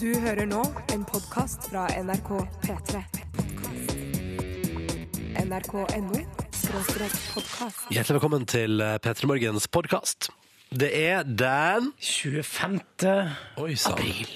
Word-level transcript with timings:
Du 0.00 0.06
hører 0.16 0.46
nå 0.48 0.62
en 0.94 1.02
podkast 1.04 1.66
fra 1.68 1.82
NRK 2.00 2.30
P3. 2.62 3.02
NRK.no 5.44 6.22
podkast. 6.70 7.82
Hjertelig 7.92 8.14
velkommen 8.16 8.46
til 8.48 8.80
eh, 8.80 8.94
P3 9.04 9.28
Morgens 9.28 9.68
podkast. 9.68 10.30
Det 10.72 10.88
er 11.02 11.28
den 11.28 11.90
25. 12.00 12.80
Oi 13.60 13.76
april. 13.92 14.32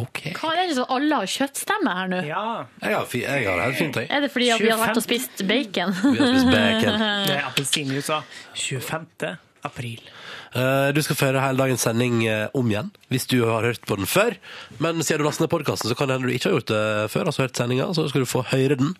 Okay. 0.00 0.32
Hva 0.40 0.54
er 0.54 0.62
det 0.70 0.78
så 0.78 0.88
alle 0.96 1.20
har 1.20 1.28
kjøttstemme 1.28 1.92
her 1.98 2.08
nå? 2.14 2.22
Ja, 2.24 2.46
Jeg 2.80 2.96
har, 2.96 3.04
fi- 3.10 3.24
jeg 3.26 3.44
har 3.50 3.60
det 3.60 3.68
helt 3.68 3.80
fint, 3.82 4.00
jeg. 4.00 4.08
Er 4.08 4.24
det 4.24 4.32
fordi 4.32 4.48
at 4.54 4.64
vi 4.64 4.72
har 4.72 4.80
vært 4.80 4.96
og 5.02 5.04
spist 5.04 5.44
bacon? 5.50 5.92
Vi 6.08 6.16
har 6.24 6.32
spist 6.38 6.52
bacon. 6.56 7.04
det 7.28 7.36
er 7.36 7.44
appelsinjuice. 7.52 8.22
25. 8.64 9.34
april. 9.68 10.08
Eh, 10.54 10.90
Du 10.92 11.00
skal 11.02 11.16
få 11.16 11.28
høre 11.28 11.42
hele 11.44 11.60
dagens 11.60 11.84
sending 11.86 12.24
eh, 12.26 12.48
om 12.54 12.66
igjen, 12.70 12.90
hvis 13.12 13.26
du 13.30 13.38
har 13.46 13.62
hørt 13.62 13.84
på 13.86 13.96
den 13.96 14.08
før. 14.10 14.34
Men 14.82 15.02
siden 15.02 15.22
du 15.22 15.28
lastet 15.28 15.46
ned 15.46 15.52
podkasten, 15.52 15.90
så 15.90 15.96
kan 15.98 16.10
det 16.10 16.18
hende 16.18 16.30
du 16.30 16.34
ikke 16.34 16.50
har 16.50 16.56
gjort 16.58 16.72
det 16.72 16.82
før. 17.12 17.26
altså 17.30 17.44
hørt 17.44 17.56
sendinga, 17.56 17.90
Så 17.94 18.08
skal 18.10 18.24
du 18.24 18.30
få 18.30 18.42
høre 18.50 18.76
den 18.80 18.96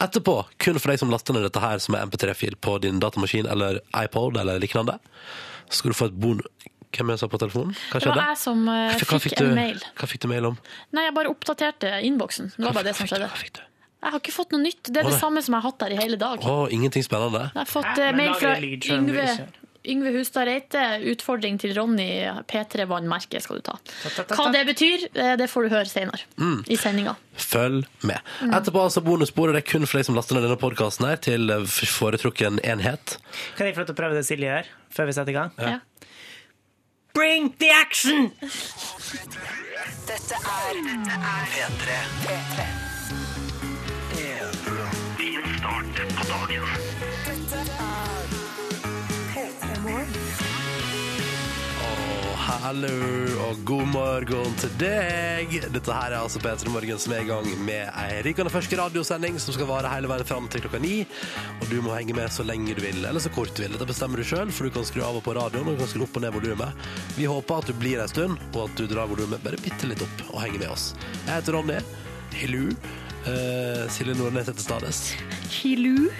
etterpå. 0.00 0.46
Kun 0.58 0.78
for 0.80 0.92
deg 0.92 1.02
som 1.02 1.10
laster 1.12 1.36
ned 1.36 1.44
dette 1.44 1.60
her 1.60 1.78
som 1.78 1.94
er 1.94 2.06
MP3-fil 2.06 2.56
på 2.56 2.78
din 2.80 3.00
datamaskin 3.00 3.46
eller 3.50 3.80
iPod 3.94 4.36
eller 4.40 4.58
lignende. 4.58 4.98
Så 5.68 5.82
skal 5.82 5.92
du 5.92 5.98
få 5.98 6.06
et 6.12 6.20
bon... 6.20 6.40
Hvem 6.94 7.08
er 7.10 7.16
det 7.16 7.18
som 7.18 7.26
sa 7.26 7.32
på 7.32 7.38
telefonen? 7.42 7.72
Hva 7.90 7.98
Det 7.98 8.06
var 8.06 8.28
jeg 8.30 8.38
som 8.38 8.68
uh, 8.70 8.92
fikk, 8.94 9.14
fikk 9.24 9.38
du, 9.40 9.48
en 9.48 9.56
mail. 9.58 9.80
Hva 9.98 10.06
fikk 10.06 10.20
du 10.22 10.28
mail 10.30 10.46
om? 10.52 10.58
Nei, 10.94 11.08
jeg 11.08 11.14
bare 11.16 11.32
oppdaterte 11.32 11.90
innboksen. 12.06 12.52
Det 12.54 12.62
var 12.68 12.76
bare 12.76 12.86
det 12.86 12.92
som 12.94 13.08
skjedde. 13.10 13.26
Hva 13.32 13.40
fikk 13.40 13.56
du? 13.58 13.64
Jeg 14.04 14.12
har 14.12 14.20
ikke 14.20 14.34
fått 14.36 14.54
noe 14.54 14.60
nytt. 14.62 14.92
Det 14.92 15.00
er 15.00 15.08
det 15.08 15.16
samme 15.18 15.42
som 15.42 15.56
jeg 15.56 15.64
har 15.64 15.72
hatt 15.72 15.80
der 15.80 15.94
i 15.96 15.98
hele 15.98 16.18
dag. 16.20 16.42
Å, 16.44 16.54
ingenting 16.70 17.02
spennende? 17.02 17.48
Jeg 17.50 17.58
har 17.62 17.70
fått 17.70 17.98
eh, 17.98 18.10
mail 18.14 18.34
fra 18.36 18.52
Yngve, 18.60 19.24
Yngve 19.86 20.12
Hustad 20.16 20.46
Reite. 20.48 20.82
Utfordring 21.12 21.58
til 21.60 21.74
Ronny. 21.76 22.08
P3-vannmerke 22.48 23.40
skal 23.44 23.56
du 23.60 23.62
ta. 23.66 23.74
Hva 24.34 24.46
det 24.54 24.64
betyr, 24.70 24.98
eh, 25.14 25.34
det 25.36 25.48
får 25.52 25.62
du 25.62 25.68
høre 25.74 25.86
senere 25.90 26.22
Mm. 26.40 26.64
i 26.68 26.76
sendinga. 26.76 27.16
Følg 27.36 27.84
med. 28.02 28.18
Etterpå 28.42 28.80
altså 28.84 29.02
bonussporet. 29.04 29.54
Det 29.54 29.62
er 29.66 29.70
kun 29.72 29.86
for 29.86 29.98
deg 29.98 30.06
som 30.06 30.14
laster 30.14 30.34
ned 30.34 30.42
denne 30.48 30.56
podkasten 30.60 31.06
her 31.06 31.16
til 31.16 31.50
eh, 31.50 31.64
foretrukken 31.66 32.60
enhet. 32.64 33.18
Kan 33.56 33.66
jeg 33.66 33.74
få 33.74 33.80
lov 33.84 33.92
til 33.92 33.94
å 33.94 34.00
prøve 34.02 34.14
det 34.14 34.24
Silje 34.26 34.48
her, 34.60 34.64
før 34.90 35.06
vi 35.06 35.12
setter 35.12 35.30
i 35.30 35.34
gang? 35.38 35.50
Ja. 35.58 35.78
Bring 37.14 37.54
the 37.60 37.70
action! 37.70 38.32
Dette 40.06 40.34
er 40.34 40.74
P3. 41.54 41.86
P3 42.24 42.64
hallo 52.62 52.90
og 53.48 53.60
god 53.66 53.88
morgen 53.90 54.54
til 54.60 54.72
deg. 54.78 55.52
Dette 55.74 55.96
her 55.96 56.12
er 56.12 56.20
altså 56.20 56.40
P3 56.42 56.70
Morgen 56.72 57.00
som 57.00 57.14
er 57.16 57.24
i 57.24 57.28
gang 57.28 57.48
med 57.66 57.88
ei 57.88 58.20
rykende 58.26 58.52
fersk 58.52 58.76
radiosending 58.78 59.38
som 59.42 59.56
skal 59.56 59.68
vare 59.68 59.90
hele 59.92 60.10
veien 60.10 60.28
fram 60.28 60.48
til 60.52 60.64
klokka 60.64 60.80
ni. 60.82 61.02
Og 61.60 61.68
du 61.70 61.78
må 61.84 61.94
henge 61.96 62.16
med 62.16 62.32
så 62.32 62.46
lenge 62.46 62.76
du 62.76 62.82
vil, 62.84 63.00
eller 63.04 63.22
så 63.22 63.32
kort 63.34 63.54
du 63.56 63.64
vil. 63.64 63.74
Dette 63.74 63.88
bestemmer 63.90 64.20
du 64.20 64.28
sjøl, 64.28 64.52
for 64.54 64.68
du 64.68 64.74
kan 64.76 64.86
skru 64.88 65.02
av 65.06 65.20
og 65.20 65.24
på 65.26 65.36
radioen 65.36 65.70
og 65.70 65.78
du 65.78 65.84
kan 65.84 65.92
skru 65.94 66.06
opp 66.06 66.18
og 66.20 66.26
ned 66.26 66.36
volumet. 66.36 66.90
Vi 67.18 67.30
håper 67.30 67.62
at 67.62 67.70
du 67.70 67.78
blir 67.78 68.02
ei 68.02 68.10
stund, 68.12 68.40
og 68.52 68.66
at 68.68 68.76
du 68.78 68.86
drar 68.90 69.10
volumet 69.10 69.44
bare 69.44 69.60
bitte 69.62 69.90
litt 69.90 70.04
opp 70.04 70.28
og 70.30 70.42
henger 70.44 70.66
med 70.66 70.74
oss. 70.74 70.92
Jeg 71.24 71.32
heter 71.32 71.58
Ronny. 71.58 71.80
Hello. 72.34 72.68
Uh, 73.24 73.86
Silje 73.88 74.14
Nordnes 74.18 74.48
heter 74.50 74.60
Stades. 74.60 74.98
Hilu 75.48 76.10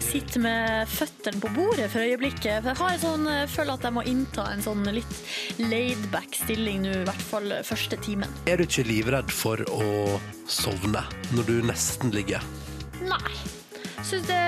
sitter 0.00 0.40
med 0.40 0.88
føttene 0.88 1.42
på 1.42 1.50
bordet 1.52 1.90
for 1.92 2.00
øyeblikket. 2.00 2.62
For 2.64 2.70
jeg 2.72 2.80
har 2.80 2.94
en 2.94 3.02
sånn, 3.02 3.26
jeg 3.28 3.50
føler 3.52 3.76
at 3.76 3.84
jeg 3.84 3.96
må 3.98 4.04
innta 4.08 4.46
en 4.52 4.64
sånn 4.64 4.86
litt 4.96 5.18
laid-back 5.60 6.38
stilling 6.44 6.86
nå, 6.86 6.94
i 7.02 7.08
hvert 7.08 7.26
fall 7.28 7.52
første 7.68 8.00
timen. 8.04 8.32
Er 8.48 8.56
du 8.60 8.64
ikke 8.64 8.86
livredd 8.88 9.34
for 9.34 9.60
å 9.68 10.16
sovne 10.48 11.04
når 11.34 11.50
du 11.50 11.58
nesten 11.68 12.14
ligger? 12.16 12.40
Nei. 13.04 13.63
Synes 14.04 14.26
det, 14.28 14.40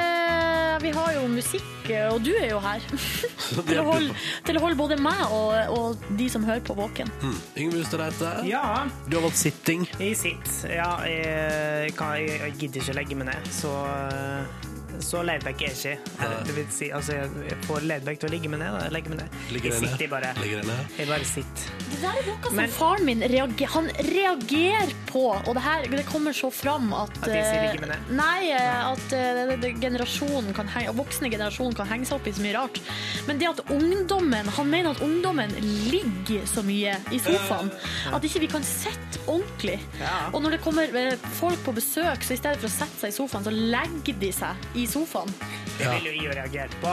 vi 0.82 0.90
har 0.92 1.12
jo 1.16 1.22
musikk, 1.32 1.88
og 2.10 2.18
du 2.24 2.32
er 2.36 2.50
jo 2.50 2.58
her. 2.60 2.82
til, 3.68 3.78
å 3.80 3.84
holde, 3.86 4.16
til 4.44 4.58
å 4.58 4.62
holde 4.66 4.76
både 4.78 4.98
meg 5.00 5.22
og, 5.32 5.54
og 5.72 6.04
de 6.18 6.26
som 6.32 6.44
hører 6.44 6.60
på, 6.66 6.76
våken. 6.76 7.08
Mm. 7.22 7.38
Yngve 7.64 7.80
Ustadreite, 7.80 8.34
Ja, 8.50 8.84
du 9.08 9.16
har 9.16 9.24
valgt 9.24 9.40
sitting. 9.40 9.86
jeg 9.96 10.16
sitter. 10.20 10.74
Ja, 10.76 10.90
jeg, 11.08 11.94
kan, 11.96 12.18
jeg, 12.20 12.36
jeg 12.44 12.56
gidder 12.60 12.84
ikke 12.84 12.96
å 12.96 12.98
legge 13.00 13.20
meg 13.22 13.30
ned, 13.32 13.48
så 13.56 13.72
så 15.02 15.22
laidback 15.26 15.62
er 15.62 15.72
jeg 15.74 15.98
ikke. 15.98 16.30
Det 16.46 16.54
vil 16.56 16.66
si, 16.70 16.90
altså, 16.94 17.12
jeg 17.46 17.58
får 17.66 17.86
laidback 17.88 18.20
til 18.22 18.28
å 18.28 18.32
ligge 18.32 18.48
meg 18.52 18.60
ned. 18.62 18.76
Da. 18.80 18.88
Legge 18.94 19.12
meg 19.12 19.20
ned. 19.22 19.36
Ligger 19.54 19.72
jeg 19.74 19.82
sitter 19.88 20.08
bare. 20.12 20.32
Ligger? 20.42 20.70
Jeg 20.98 21.08
bare 21.10 21.24
sitter. 21.28 21.72
Det 21.86 22.00
der 22.02 22.20
er 22.20 22.26
noe 22.30 22.42
som 22.50 22.56
Men- 22.56 22.70
faren 22.76 23.04
min 23.06 23.20
reagerer, 23.22 23.70
han 23.76 23.90
reagerer 24.10 24.92
på, 25.06 25.24
og 25.46 25.54
det 25.54 25.62
her 25.62 25.82
det 25.96 26.06
kommer 26.06 26.32
så 26.36 26.50
fram 26.52 26.92
at 26.94 27.10
At 27.22 27.28
jeg 27.32 27.44
sier 27.44 27.60
eh, 27.62 27.66
ligge 27.72 27.80
med 27.86 27.92
ned? 27.94 28.10
Nei, 28.18 28.50
eh, 28.50 28.90
at 28.92 29.12
eh, 29.12 29.46
det- 29.50 29.60
det- 29.62 29.74
generasjonen 29.80 30.54
kan 30.54 30.68
henge, 30.68 30.92
voksne 30.96 31.30
generasjonen 31.30 31.74
kan 31.76 31.86
henge 31.88 32.06
seg 32.06 32.18
opp 32.20 32.26
i 32.26 32.32
så 32.32 32.42
mye 32.42 32.54
rart. 32.56 32.80
Men 33.26 33.38
det 33.38 33.48
at 33.48 33.60
ungdommen, 33.70 34.46
han 34.56 34.70
mener 34.70 34.90
at 34.90 35.00
ungdommen 35.00 35.50
ligger 35.90 36.46
så 36.46 36.62
mye 36.64 36.96
i 37.12 37.18
sofaen, 37.18 37.70
at 38.12 38.22
ikke 38.22 38.40
vi 38.40 38.46
kan 38.46 38.62
sitte 38.62 39.20
ordentlig. 39.26 39.78
Ja. 40.00 40.30
Og 40.32 40.42
når 40.42 40.50
det 40.56 40.60
kommer 40.62 40.82
eh, 40.96 41.16
folk 41.40 41.58
på 41.64 41.72
besøk, 41.74 42.22
så 42.22 42.32
i 42.34 42.36
stedet 42.40 42.58
for 42.60 42.68
å 42.68 42.74
sette 42.76 43.00
seg 43.00 43.08
i 43.12 43.16
sofaen, 43.16 43.44
så 43.46 43.50
legger 43.54 44.18
de 44.20 44.32
seg 44.32 44.54
i 44.74 44.85
sofaen. 44.90 45.32
Det 45.76 45.90
vil 45.90 46.06
jo 46.08 46.12
jeg 46.16 46.24
jo 46.24 46.34
reagere 46.36 46.78
på. 46.80 46.92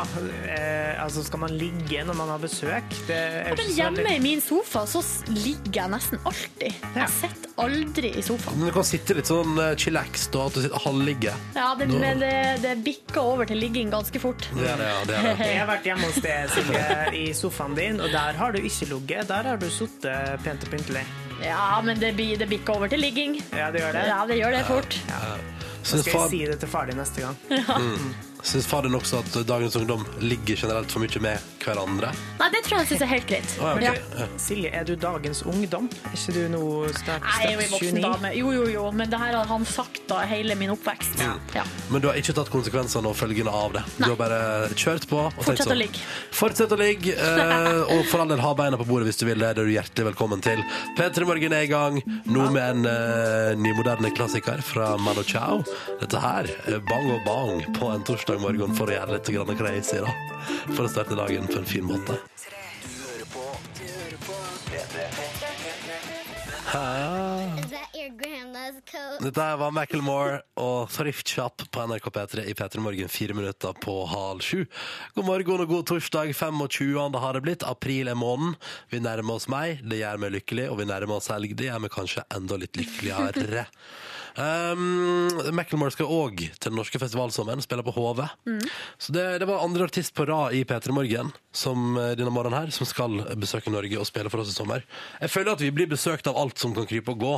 Eh, 0.51 1.03
altså, 1.03 1.23
skal 1.23 1.41
man 1.43 1.53
ligge 1.55 2.03
når 2.03 2.17
man 2.19 2.31
har 2.33 2.41
besøk? 2.43 2.95
Det 3.07 3.15
er 3.15 3.49
Men 3.53 3.61
ikke 3.63 3.77
hjemme 3.77 4.15
i 4.17 4.19
min 4.23 4.43
sofa 4.43 4.83
så 4.89 5.01
ligger 5.31 5.79
jeg 5.79 5.93
nesten 5.93 6.21
alltid. 6.27 6.81
Ja. 6.83 7.05
Jeg 7.05 7.13
sitter 7.15 7.63
aldri 7.63 8.11
i 8.19 8.23
sofaen. 8.25 8.59
Men 8.59 8.71
du 8.71 8.75
kan 8.75 8.87
sitte 8.87 9.17
litt 9.17 9.29
sånn 9.29 9.55
uh, 9.59 9.71
chillax, 9.79 10.27
da, 10.33 10.47
at 10.49 10.57
du 10.57 10.63
sitter 10.65 10.85
halvligge. 10.87 11.35
Ja, 11.55 11.69
det, 11.79 11.89
no. 11.91 12.01
men 12.03 12.23
det, 12.23 12.33
det 12.65 12.75
bikker 12.85 13.21
over 13.23 13.49
til 13.49 13.61
ligging 13.63 13.93
ganske 13.93 14.23
fort. 14.23 14.47
Det 14.51 14.67
er 14.67 14.81
det, 14.81 14.91
ja. 14.91 15.01
Det 15.07 15.19
er 15.19 15.29
det. 15.29 15.35
Jeg 15.53 15.61
har 15.61 15.71
vært 15.71 15.89
hjemme 15.91 16.09
hos 16.09 16.21
deg, 16.25 16.53
Silje, 16.53 16.85
i 17.23 17.25
sofaen 17.37 17.79
din, 17.79 18.01
og 18.03 18.11
der 18.13 18.39
har 18.39 18.55
du 18.55 18.61
ikke 18.63 18.91
ligget. 18.91 19.29
Der 19.31 19.53
har 19.53 19.61
du 19.61 19.69
sittet 19.71 20.43
pent 20.43 20.67
og 20.67 20.75
pyntelig. 20.75 21.07
Ja, 21.43 21.81
men 21.83 21.99
det, 21.99 22.13
det 22.39 22.47
bikker 22.51 22.77
over 22.77 22.91
til 22.91 23.03
ligging. 23.03 23.39
Ja, 23.51 23.71
det 23.73 23.83
gjør 23.83 23.97
det. 23.97 24.05
Ja, 24.11 24.21
det 24.29 24.39
gjør 24.39 24.55
det 24.59 24.63
fort. 24.69 25.01
Så 25.83 25.99
skal 26.01 26.19
jeg 26.19 26.29
si 26.29 26.45
det 26.51 26.59
til 26.59 26.69
far 26.71 26.85
din 26.89 26.95
neste 26.97 27.21
gang. 27.21 27.35
Syns 28.43 28.67
faderen 28.67 28.95
også 28.99 29.21
at 29.23 29.35
dagens 29.47 29.75
ungdom 29.79 30.05
ligger 30.21 30.59
generelt 30.65 30.91
for 30.91 31.03
mye 31.03 31.21
med 31.23 31.49
hverandre? 31.63 32.11
Nei, 32.39 32.49
det 32.53 32.63
tror 32.65 32.81
jeg 32.81 32.89
synes 32.91 33.03
er 33.05 33.11
helt 33.13 33.27
greit. 33.29 33.55
Å, 33.59 33.73
ja, 33.81 33.93
okay. 33.93 34.19
Ja. 34.19 34.27
Silje, 34.41 34.71
er 34.75 34.87
du 34.87 34.93
dagens 34.99 35.43
ungdom? 35.47 35.87
Er 36.09 36.17
ikke 36.17 36.35
du 36.35 36.41
nå 36.51 36.63
Nei, 36.83 37.13
Jeg 37.13 37.47
er 37.47 37.53
jo 37.53 37.63
en 37.63 37.73
voksen 37.73 37.99
29? 37.99 38.03
dame. 38.03 38.33
Jo, 38.37 38.51
jo, 38.55 38.65
jo, 38.73 38.85
men 38.95 39.11
det 39.11 39.19
her 39.21 39.37
har 39.37 39.47
han 39.49 39.67
sagt 39.69 40.01
da 40.09 40.21
hele 40.27 40.57
min 40.59 40.73
oppvekst. 40.73 41.23
Ja. 41.23 41.63
Men 41.93 42.03
du 42.03 42.09
har 42.09 42.19
ikke 42.19 42.35
tatt 42.35 42.51
konsekvensene 42.53 43.09
og 43.09 43.17
følgene 43.17 43.53
av 43.53 43.77
det. 43.77 43.83
Nei. 43.97 44.09
Du 44.09 44.15
har 44.15 44.19
bare 44.19 44.41
kjørt 44.75 45.07
på. 45.09 45.21
Og 45.29 45.39
Fortsett 45.39 45.65
sånn, 45.65 45.75
å 45.75 45.79
ligge. 45.79 46.03
Fortsett 46.35 46.75
å 46.75 46.79
ligge. 46.79 47.15
eh, 47.19 47.95
og 47.95 48.03
for 48.11 48.23
all 48.23 48.33
del, 48.33 48.43
ha 48.43 48.53
beina 48.57 48.79
på 48.79 48.87
bordet 48.89 49.09
hvis 49.09 49.21
du 49.21 49.25
vil 49.29 49.39
det. 49.39 49.53
Det 49.55 49.63
er 49.63 49.71
du 49.71 49.75
hjertelig 49.75 50.09
velkommen 50.11 50.43
til. 50.43 50.63
P3 50.99 51.29
Morgen 51.29 51.55
er 51.55 51.67
i 51.67 51.71
gang, 51.71 51.99
nå 52.27 52.49
med 52.53 52.63
en 52.63 52.87
uh, 52.89 53.53
nymoderne 53.59 54.11
klassiker 54.15 54.61
fra 54.65 54.93
Mano 55.01 55.23
Chao. 55.27 55.61
Dette 56.01 56.19
her 56.19 56.49
er 56.67 56.83
Bang 56.89 57.09
og 57.13 57.23
Bang 57.27 57.63
på 57.77 57.91
en 57.93 58.03
torsdag 58.07 58.32
morgen 58.41 58.75
for 58.77 58.89
å 58.89 58.95
gjøre 58.95 59.17
litt 59.17 59.33
grann 59.35 59.57
crazy, 59.59 59.99
da. 60.01 60.13
For 60.73 60.85
å 60.85 60.91
starte 60.91 61.17
dagen 61.19 61.49
på 61.49 61.59
en 61.61 61.69
fin 61.69 61.85
måte. 61.88 62.17
Dette 69.23 69.45
var 69.59 69.72
Macklemore 69.75 70.39
og 70.57 70.89
Thrift 70.91 71.29
Shop 71.29 71.61
på 71.69 71.83
NRK 71.88 72.07
P3 72.16 72.45
i 72.49 72.55
P3 72.57 72.81
Morgen 72.81 73.11
fire 73.11 73.35
minutter 73.38 73.75
på 73.83 73.93
halv 74.09 74.41
sju. 74.41 74.63
God 75.13 75.27
morgen 75.27 75.63
og 75.63 75.69
god 75.69 75.91
torsdag 75.91 76.33
25. 76.33 77.19
har 77.22 77.38
det 77.38 77.43
blitt. 77.45 77.67
April 77.67 78.09
er 78.09 78.17
måneden. 78.17 78.55
Vi 78.89 79.03
nærmer 79.03 79.37
oss 79.37 79.49
meg, 79.52 79.84
det 79.85 80.02
gjør 80.02 80.23
meg 80.25 80.34
lykkelig, 80.40 80.69
og 80.72 80.81
vi 80.81 80.90
nærmer 80.90 81.19
oss 81.19 81.29
helg. 81.34 81.53
Det 81.58 81.69
gjør 81.69 81.85
meg 81.85 81.93
kanskje 81.93 82.25
enda 82.34 82.58
litt 82.59 82.79
lykkeligere. 82.79 83.67
Um, 84.34 85.30
Macklemore 85.53 85.94
skal 85.94 86.09
òg 86.09 86.40
til 86.41 86.72
den 86.72 86.78
norske 86.80 86.97
festivalsommeren, 87.02 87.62
spille 87.62 87.85
på 87.85 87.94
HV. 87.94 88.24
Så 88.97 89.14
det, 89.14 89.26
det 89.44 89.47
var 89.50 89.62
andre 89.66 89.85
artist 89.85 90.16
på 90.18 90.26
rad 90.30 90.56
i 90.58 90.64
P3 90.66 90.96
Morgen 90.96 91.34
som, 91.53 91.97
eh, 92.02 92.16
denne 92.18 92.34
morgenen 92.34 92.58
her, 92.64 92.72
som 92.74 92.88
skal 92.90 93.20
besøke 93.38 93.74
Norge 93.74 94.00
og 94.00 94.08
spille 94.09 94.32
for 94.34 94.41
oss 94.41 94.50
i 94.50 94.56
sommer. 94.56 94.85
Jeg 95.22 95.34
føler 95.34 95.53
at 95.53 95.62
vi 95.62 95.70
blir 95.76 95.90
besøkt 95.91 96.30
av 96.30 96.40
alt 96.40 96.58
som 96.62 96.74
kan 96.74 96.88
krype 96.90 97.14
og 97.14 97.22
gå. 97.22 97.35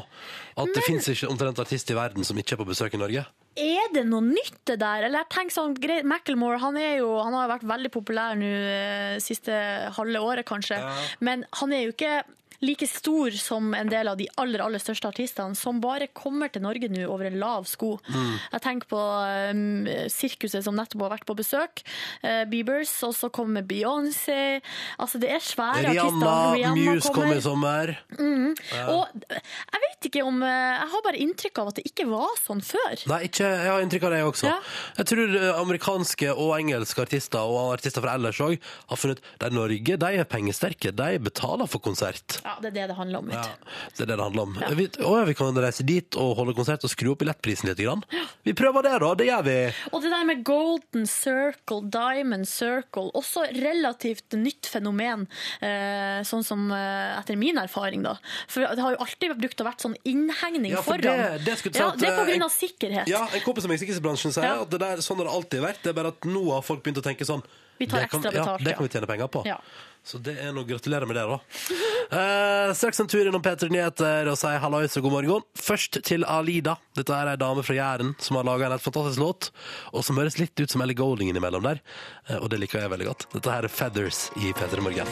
At 0.56 0.72
det 0.76 0.86
fins 0.88 1.10
ikke 1.12 1.28
omtrent 1.32 1.60
artist 1.60 1.92
i 1.92 1.98
verden 1.98 2.24
som 2.28 2.40
ikke 2.40 2.56
er 2.56 2.64
på 2.64 2.70
besøk 2.70 2.96
i 2.96 3.02
Norge. 3.02 3.26
Er 3.56 3.92
det 3.96 4.06
noe 4.08 4.24
nytt 4.24 4.58
det 4.68 4.80
der? 4.82 5.06
Eller 5.08 5.24
jeg 5.24 5.32
tenker 5.36 5.56
sånn, 5.56 5.76
Macklemore 6.08 6.60
han, 6.64 6.80
jo, 6.98 7.12
han 7.24 7.36
har 7.36 7.52
vært 7.52 7.68
veldig 7.68 7.92
populær 7.92 8.40
nå 8.40 8.48
eh, 8.48 9.20
siste 9.24 9.56
halve 9.96 10.24
året, 10.24 10.48
kanskje. 10.48 10.80
Men 11.24 11.46
han 11.60 11.76
er 11.76 11.86
jo 11.86 11.96
ikke 11.96 12.18
like 12.66 12.88
stor 12.90 13.36
som 13.40 13.74
en 13.78 13.92
del 13.92 14.10
av 14.12 14.20
de 14.20 14.28
aller, 14.42 14.64
aller 14.64 14.82
største 14.82 15.10
artistene, 15.10 15.58
som 15.58 15.82
bare 15.84 16.10
kommer 16.14 16.52
til 16.52 16.66
Norge 16.66 16.90
nå 16.92 17.06
over 17.08 17.30
en 17.30 17.40
lav 17.42 17.70
sko. 17.70 17.96
Mm. 18.10 18.34
Jeg 18.56 18.66
tenker 18.66 18.92
på 18.92 19.02
um, 19.52 19.90
sirkuset 20.12 20.66
som 20.66 20.78
nettopp 20.78 21.08
har 21.08 21.16
vært 21.18 21.30
på 21.30 21.38
besøk, 21.38 21.84
Uh, 22.26 22.44
Biebers, 22.50 22.92
og 23.06 23.14
så 23.16 23.28
kommer 23.34 23.64
Beyoncé. 23.66 24.60
Altså, 25.02 25.20
det 25.22 25.30
er 25.36 25.42
svære 25.44 25.92
Rihanna, 25.92 26.32
artister. 26.54 26.76
Muse 26.76 27.12
kom 27.14 27.32
i 27.34 27.42
sommer. 27.44 27.92
Og 28.90 29.26
jeg 29.36 29.82
vet 29.84 30.08
ikke 30.10 30.24
om 30.26 30.42
eh, 30.46 30.76
Jeg 30.76 30.90
har 30.92 31.04
bare 31.06 31.22
inntrykk 31.22 31.62
av 31.62 31.72
at 31.72 31.80
det 31.80 31.86
ikke 31.90 32.08
var 32.10 32.34
sånn 32.42 32.62
før. 32.66 32.96
Nei, 33.12 33.20
ikke, 33.30 33.48
jeg 33.48 33.72
har 33.72 33.84
inntrykk 33.84 34.08
av 34.08 34.16
det 34.16 34.22
også. 34.26 34.50
Ja. 34.50 34.58
Jeg 35.00 35.10
tror 35.12 35.36
eh, 35.40 35.48
amerikanske 35.56 36.32
og 36.34 36.54
engelske 36.58 37.06
artister 37.06 37.52
og 37.56 37.76
artister 37.76 38.06
fra 38.06 38.16
ellers 38.20 38.42
òg 38.44 38.58
har 38.92 39.02
funnet 39.02 39.24
at 39.40 39.56
Norge 39.56 39.98
de 40.02 40.12
er 40.22 40.30
pengesterke. 40.30 40.94
De 40.96 41.10
betaler 41.24 41.70
for 41.72 41.84
konsert. 41.84 42.40
Ja, 42.46 42.55
det 42.62 42.69
er 42.72 42.75
det 42.75 42.88
det 42.92 42.96
handler 42.98 43.19
om. 43.19 43.30
Ja, 43.34 43.44
det 43.96 44.04
er 44.04 44.10
det 44.12 44.16
det 44.18 44.24
handler 44.25 44.44
om. 44.44 44.54
Vi, 44.80 44.88
å, 45.04 45.12
ja, 45.19 45.24
vi 45.28 45.34
kan 45.38 45.57
reise 45.62 45.86
dit 45.88 46.16
og 46.19 46.36
holde 46.40 46.54
konsert 46.57 46.84
og 46.88 46.92
skru 46.92 47.12
opp 47.13 47.19
billettprisen 47.24 47.69
litt. 47.69 47.81
Grann. 47.86 48.04
Vi 48.48 48.54
prøver 48.57 48.84
det, 48.88 48.94
da. 49.04 49.10
Det 49.19 49.28
gjør 49.28 49.44
vi. 49.48 49.57
Og 49.92 50.02
det 50.06 50.12
der 50.13 50.24
med 50.30 50.44
golden 50.48 51.06
circle, 51.10 51.81
diamond 51.92 52.48
circle, 52.48 53.10
også 53.18 53.46
relativt 53.57 54.36
nytt 54.40 54.69
fenomen, 54.72 55.28
eh, 55.62 56.22
sånn 56.28 56.44
som 56.46 56.69
eh, 56.72 57.19
etter 57.19 57.36
min 57.40 57.57
erfaring, 57.62 58.04
da. 58.06 58.16
For 58.48 58.66
det 58.66 58.81
har 58.81 58.96
jo 58.96 59.01
alltid 59.06 59.36
brukt 59.42 59.62
å 59.62 59.68
vært 59.68 59.84
sånn 59.86 59.96
innhegning 60.08 60.72
Ja, 60.72 60.81
for 60.81 60.96
foran. 60.98 61.01
det- 61.04 61.46
det 61.46 61.75
ja, 61.75 61.92
det 61.96 62.08
er 62.10 62.18
på 62.18 62.24
eh, 62.25 62.31
grunn 62.34 62.44
av 62.48 62.51
sikkerhet. 62.51 63.08
Ja, 63.08 63.28
En 63.34 63.42
kompis 63.42 63.63
som 63.63 63.72
er 63.72 63.75
i 63.75 63.78
sikkerhetsbransjen 63.84 64.31
sier 64.34 64.44
Ja. 64.44 64.62
at 64.62 64.69
det 64.69 64.80
der, 64.80 64.98
sånn 65.04 65.18
har 65.18 65.25
det 65.25 65.34
alltid 65.34 65.62
vært. 65.62 65.81
Det 65.84 65.90
er 65.90 65.94
bare 65.94 66.08
at 66.13 66.22
nå 66.22 66.51
har 66.54 66.62
folk 66.62 66.84
begynt 66.84 66.98
å 66.98 67.04
tenke 67.04 67.25
sånn 67.25 67.44
Vi 67.77 67.88
tar 67.88 68.00
det 68.06 68.07
kan, 68.12 68.22
ekstra 68.22 68.31
betalt, 68.31 68.62
Ja, 68.62 68.66
det 68.66 68.72
ja. 68.72 68.77
kan 68.77 68.86
vi 68.88 68.94
tjene 68.94 69.07
penger 69.10 69.27
på. 69.27 69.44
Ja. 69.48 69.57
Så 70.06 70.19
det 70.22 70.36
er 70.38 70.51
noe, 70.54 70.68
gratulerer 70.69 71.06
med 71.10 71.18
det, 71.18 71.25
da. 71.30 71.39
Eh, 72.06 72.69
straks 72.77 73.00
en 73.01 73.07
tur 73.10 73.25
innom 73.25 73.42
P3 73.42 73.66
Nyheter 73.74 74.27
og 74.30 74.36
sier 74.38 74.60
hallois 74.62 74.94
og 75.00 75.07
god 75.07 75.13
morgen. 75.16 75.45
Først 75.57 75.98
til 76.06 76.22
Alida. 76.30 76.75
Dette 76.94 77.16
er 77.18 77.31
ei 77.31 77.39
dame 77.42 77.63
fra 77.66 77.74
Jæren 77.74 78.12
som 78.22 78.38
har 78.38 78.45
laga 78.45 78.68
en 78.68 78.75
helt 78.75 78.86
fantastisk 78.86 79.18
låt, 79.24 79.50
og 79.89 80.06
som 80.06 80.22
høres 80.22 80.38
litt 80.38 80.54
ut 80.62 80.69
som 80.69 80.86
Ellie 80.86 80.94
Golding 81.00 81.33
innimellom 81.33 81.66
der. 81.66 81.81
Eh, 82.30 82.38
og 82.38 82.51
det 82.54 82.62
liker 82.62 82.86
jeg 82.86 82.94
veldig 82.94 83.10
godt. 83.10 83.25
Dette 83.33 83.50
her 83.57 83.66
er 83.66 83.74
Feathers 83.74 84.27
i 84.38 84.54
P3 84.54 84.86
Morgen. 84.86 85.10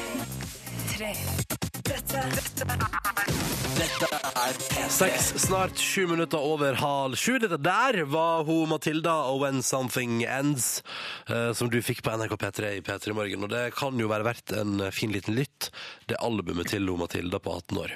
Seks, 4.89 5.33
snart 5.37 5.77
sju 5.77 6.07
minutter 6.07 6.37
over 6.37 6.73
halv 6.77 7.15
sju. 7.15 7.39
Dette 7.41 7.57
der 7.57 8.03
var 8.09 8.43
hun 8.45 8.69
Matilda 8.69 9.13
og 9.31 9.41
When 9.41 9.63
Something 9.65 10.21
Ends, 10.23 10.83
eh, 11.27 11.51
som 11.57 11.69
du 11.73 11.79
fikk 11.81 12.03
på 12.05 12.13
NRK 12.13 12.35
P3 12.37 12.71
i 12.77 12.81
P3 12.85 13.15
Morgen. 13.17 13.45
Og 13.47 13.49
det 13.49 13.63
kan 13.77 13.97
jo 13.99 14.09
være 14.11 14.27
verdt 14.27 14.53
en 14.59 14.87
fin 14.93 15.13
liten 15.13 15.37
lytt, 15.37 15.71
det 16.11 16.19
albumet 16.21 16.69
til 16.73 16.85
hun 16.89 17.01
Matilda 17.01 17.39
på 17.41 17.55
18 17.57 17.81
år. 17.81 17.95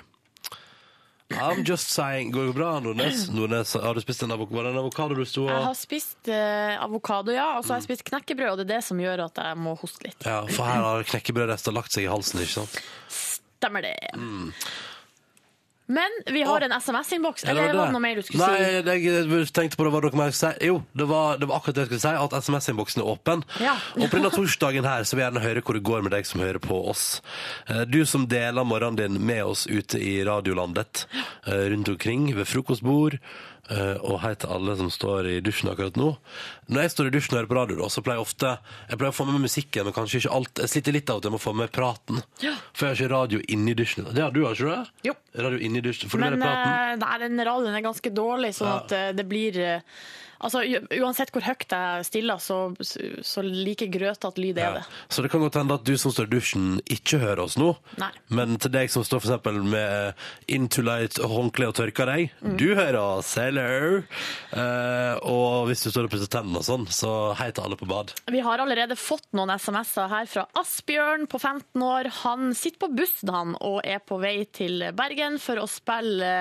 I'm 1.38 1.64
just 1.68 1.90
saying. 1.92 2.32
Går 2.32 2.46
det 2.50 2.54
bra, 2.56 2.80
Nordnes? 2.80 3.28
Nordnes 3.36 3.74
har 3.74 3.94
du 3.94 4.02
spist 4.02 4.24
en 4.24 4.32
avokado? 4.32 4.70
En 4.70 4.78
avokado 4.80 5.16
du 5.18 5.26
sto 5.28 5.44
Jeg 5.50 5.66
har 5.66 5.76
spist 5.76 6.30
eh, 6.32 6.78
avokado, 6.80 7.36
ja, 7.36 7.50
og 7.58 7.66
så 7.66 7.76
har 7.76 7.82
jeg 7.82 7.90
spist 7.90 8.08
knekkebrød, 8.08 8.54
og 8.54 8.62
det 8.62 8.70
er 8.70 8.78
det 8.78 8.84
som 8.88 9.02
gjør 9.04 9.26
at 9.28 9.42
jeg 9.44 9.60
må 9.60 9.76
hoste 9.78 10.08
litt. 10.08 10.24
Ja, 10.26 10.46
for 10.48 10.66
her 10.66 10.86
har 10.88 11.10
knekkebrødrester 11.12 11.76
lagt 11.76 11.94
seg 11.94 12.08
i 12.08 12.12
halsen, 12.12 12.42
ikke 12.42 12.62
sant? 12.62 12.80
Stemmer 13.58 13.84
det. 13.84 13.98
Men 15.88 16.12
vi 16.36 16.42
har 16.44 16.62
en 16.66 16.72
SMS-innboks, 16.76 17.46
eller 17.48 17.70
var 17.74 17.88
det 17.88 17.94
noe 17.96 18.02
mer 18.04 18.18
du 18.20 18.22
skulle 18.28 18.44
Nei, 18.44 18.58
si? 18.60 18.82
Nei, 18.84 18.96
jeg 19.08 19.48
tenkte 19.56 19.80
på 19.80 19.86
det 19.88 19.94
var 19.94 20.04
noe 20.04 20.20
mer 20.20 20.32
jeg 20.34 20.36
skulle 20.36 20.54
si. 20.58 20.68
Jo, 20.68 20.82
det 21.00 21.08
var, 21.08 21.38
det 21.40 21.48
var 21.48 21.62
akkurat 21.62 21.78
det 21.78 21.86
jeg 21.86 21.92
skulle 21.94 22.04
si, 22.04 22.26
at 22.28 22.36
SMS-innboksen 22.44 23.04
er 23.06 23.12
åpen. 23.14 23.44
Ja. 23.64 23.76
Og 23.96 24.04
på 24.12 24.18
denne 24.20 24.32
torsdagen 24.36 24.88
her 24.90 25.08
så 25.08 25.16
vil 25.16 25.24
jeg 25.24 25.32
gjerne 25.32 25.46
høre 25.48 25.64
hvor 25.64 25.80
det 25.80 25.84
går 25.88 26.04
med 26.04 26.16
deg 26.18 26.28
som 26.28 26.44
hører 26.44 26.60
på 26.64 26.82
oss. 26.92 27.06
Eh, 27.72 27.86
Du 27.88 28.02
som 28.06 28.28
deler 28.28 28.68
morgenen 28.68 29.00
din 29.00 29.22
med 29.32 29.46
oss 29.48 29.64
ute 29.72 30.02
i 30.04 30.18
radiolandet, 30.28 31.06
eh, 31.48 31.68
rundt 31.72 31.88
omkring 31.96 32.34
ved 32.36 32.48
frokostbord, 32.52 33.16
eh, 33.72 33.98
og 34.04 34.20
hei 34.24 34.34
til 34.40 34.50
alle 34.56 34.76
som 34.80 34.90
står 34.94 35.28
i 35.32 35.36
dusjen 35.46 35.70
akkurat 35.72 35.98
nå. 36.00 36.10
Når 36.72 36.82
jeg 36.86 36.94
står 36.94 37.10
i 37.10 37.14
dusjen 37.16 37.34
og 37.36 37.40
hører 37.42 37.50
på 37.52 37.58
radio, 37.60 37.78
da, 37.82 37.90
så 37.94 38.04
pleier 38.06 38.20
jeg 38.22 38.28
ofte 38.28 38.54
jeg 38.90 39.00
pleier 39.02 39.14
å 39.14 39.18
få 39.18 39.26
med 39.30 39.42
musikken, 39.46 39.88
men 39.88 39.96
kanskje 39.96 40.22
ikke 40.24 40.34
alt. 40.38 40.62
Jeg 40.64 40.74
sliter 40.74 40.96
litt 40.98 41.10
av 41.14 41.22
at 41.22 41.28
jeg 41.30 41.36
må 41.38 41.42
få 41.42 41.54
med 41.58 41.72
praten. 41.76 42.22
For 42.42 42.86
jeg 42.86 42.90
har 42.92 43.00
ikke 43.02 43.12
radio 43.16 43.42
inni 43.58 43.74
dusjen. 43.78 44.08
Det 44.14 44.24
har 44.24 44.32
du, 44.36 44.44
har 44.46 44.56
ikke 44.58 44.76
du? 44.78 44.94
Jo. 45.12 45.18
Radio 45.48 45.60
inni 45.70 45.82
dusjen. 45.86 46.10
Får 46.12 46.18
du 46.18 46.24
med 46.26 46.38
Men 46.38 46.46
deg 46.46 46.54
praten? 46.54 46.78
eh, 46.78 46.96
nei, 47.06 47.18
den 47.28 47.46
radioen 47.52 47.76
er 47.82 47.86
ganske 47.86 48.14
dårlig, 48.24 48.54
sånn 48.58 48.72
Ja. 48.72 48.78
at 48.84 48.92
eh, 48.98 49.12
det 49.18 49.28
blir 49.30 49.60
eh, 49.60 49.82
Altså, 50.44 50.62
Uansett 51.02 51.32
hvor 51.34 51.42
høyt 51.46 51.66
jeg 51.72 52.06
stiller, 52.08 52.38
så, 52.44 52.58
så 53.26 53.42
like 53.46 53.88
grøtete 53.92 54.38
lyd 54.42 54.58
er 54.58 54.68
Ja. 54.68 54.74
det. 54.80 54.84
Så 55.10 55.22
det 55.24 55.32
kan 55.32 55.42
godt 55.42 55.56
hende 55.58 55.74
at 55.78 55.84
du 55.88 55.96
som 55.98 56.12
står 56.14 56.28
i 56.28 56.34
dusjen, 56.36 56.68
ikke 56.92 57.20
hører 57.22 57.40
oss 57.46 57.58
nå. 57.58 57.72
Nei. 57.98 58.10
Men 58.30 58.58
til 58.62 58.72
deg 58.74 58.90
som 58.94 59.04
står 59.08 59.24
eksempel 59.26 59.62
med 59.64 60.14
light 60.88 61.18
håndkle 61.18 61.68
og 61.72 61.76
tørker 61.76 62.06
deg, 62.06 62.32
du 62.60 62.76
hører 62.76 63.00
oss. 63.02 63.34
Hello! 63.40 64.02
Eh, 64.54 65.16
og 65.28 65.68
hvis 65.70 65.84
du 65.86 65.90
står 65.92 66.08
og 66.08 66.12
pusser 66.14 66.30
tennene 66.32 66.62
og 66.62 66.66
sånn, 66.68 66.86
så 66.94 67.34
hei 67.40 67.50
til 67.52 67.66
alle 67.66 67.78
på 67.80 67.88
bad. 67.90 68.14
Vi 68.32 68.42
har 68.46 68.62
allerede 68.64 68.96
fått 69.00 69.26
noen 69.38 69.50
SMS-er 69.56 70.10
her 70.12 70.30
fra 70.30 70.46
Asbjørn 70.60 71.28
på 71.32 71.40
15 71.42 71.84
år. 71.84 72.12
Han 72.24 72.54
sitter 72.58 72.84
på 72.86 72.92
bussen 72.98 73.34
han, 73.34 73.56
og 73.64 73.82
er 73.88 74.00
på 74.06 74.20
vei 74.22 74.46
til 74.54 74.86
Bergen 74.98 75.40
for 75.42 75.60
å 75.64 75.68
spille 75.72 76.32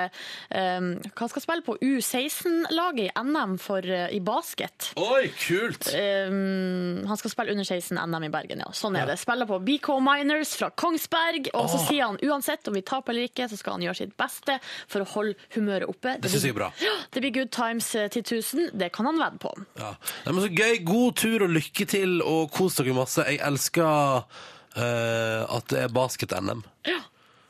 eh, 0.51 0.91
Hva 1.17 1.29
skal 1.31 1.45
spille 1.45 1.65
på? 1.67 1.79
U16-laget 1.83 3.07
i 3.07 3.25
NM 3.25 3.57
for, 3.63 3.79
eh, 3.81 3.86
i 4.12 4.21
basket. 4.25 4.91
Oi, 5.00 5.29
kult! 5.41 5.88
Um, 5.94 7.05
han 7.09 7.21
skal 7.21 7.33
spille 7.33 7.55
under 7.55 7.67
16 7.67 7.99
NM 7.99 8.29
i 8.29 8.31
Bergen, 8.33 8.62
ja. 8.65 8.71
Sånn 8.77 8.99
er 8.99 9.09
det. 9.09 9.19
Spiller 9.21 9.49
på 9.49 9.59
BK 9.67 9.91
Miners 10.05 10.55
fra 10.59 10.71
Kongsberg. 10.71 11.50
Og 11.56 11.71
så 11.73 11.81
sier 11.87 12.09
han 12.09 12.21
uansett 12.25 12.69
om 12.69 12.77
vi 12.77 12.85
taper 12.87 13.15
eller 13.15 13.31
ikke, 13.31 13.49
så 13.50 13.59
skal 13.61 13.79
han 13.79 13.87
gjøre 13.87 14.00
sitt 14.03 14.17
beste 14.19 14.59
for 14.85 15.05
å 15.05 15.09
holde 15.15 15.37
humøret 15.56 15.91
oppe. 15.91 16.17
Det 16.23 16.33
synes 16.33 16.49
jeg 16.49 16.56
er 16.56 16.61
bra. 16.61 16.71
Ja, 16.83 16.94
det 17.15 17.25
blir 17.25 17.35
good 17.41 17.53
times 17.55 17.93
eh, 17.94 18.09
til 18.12 18.25
1000. 18.25 18.71
Det 18.79 18.91
kan 18.94 19.09
han 19.09 19.21
vedde 19.23 19.43
på. 19.43 19.53
Ja. 19.81 19.94
Nei, 20.27 20.37
så 20.47 20.53
gøy. 20.53 20.79
God 20.87 21.19
tur 21.19 21.47
og 21.47 21.53
lykke 21.56 21.87
til, 21.88 22.19
og 22.23 22.50
kos 22.55 22.79
dere 22.79 22.94
masse. 22.97 23.25
Jeg 23.27 23.41
elsker 23.44 23.87
uh, 23.87 25.43
at 25.56 25.69
det 25.73 25.85
er 25.87 25.93
basket-NM. 25.94 26.65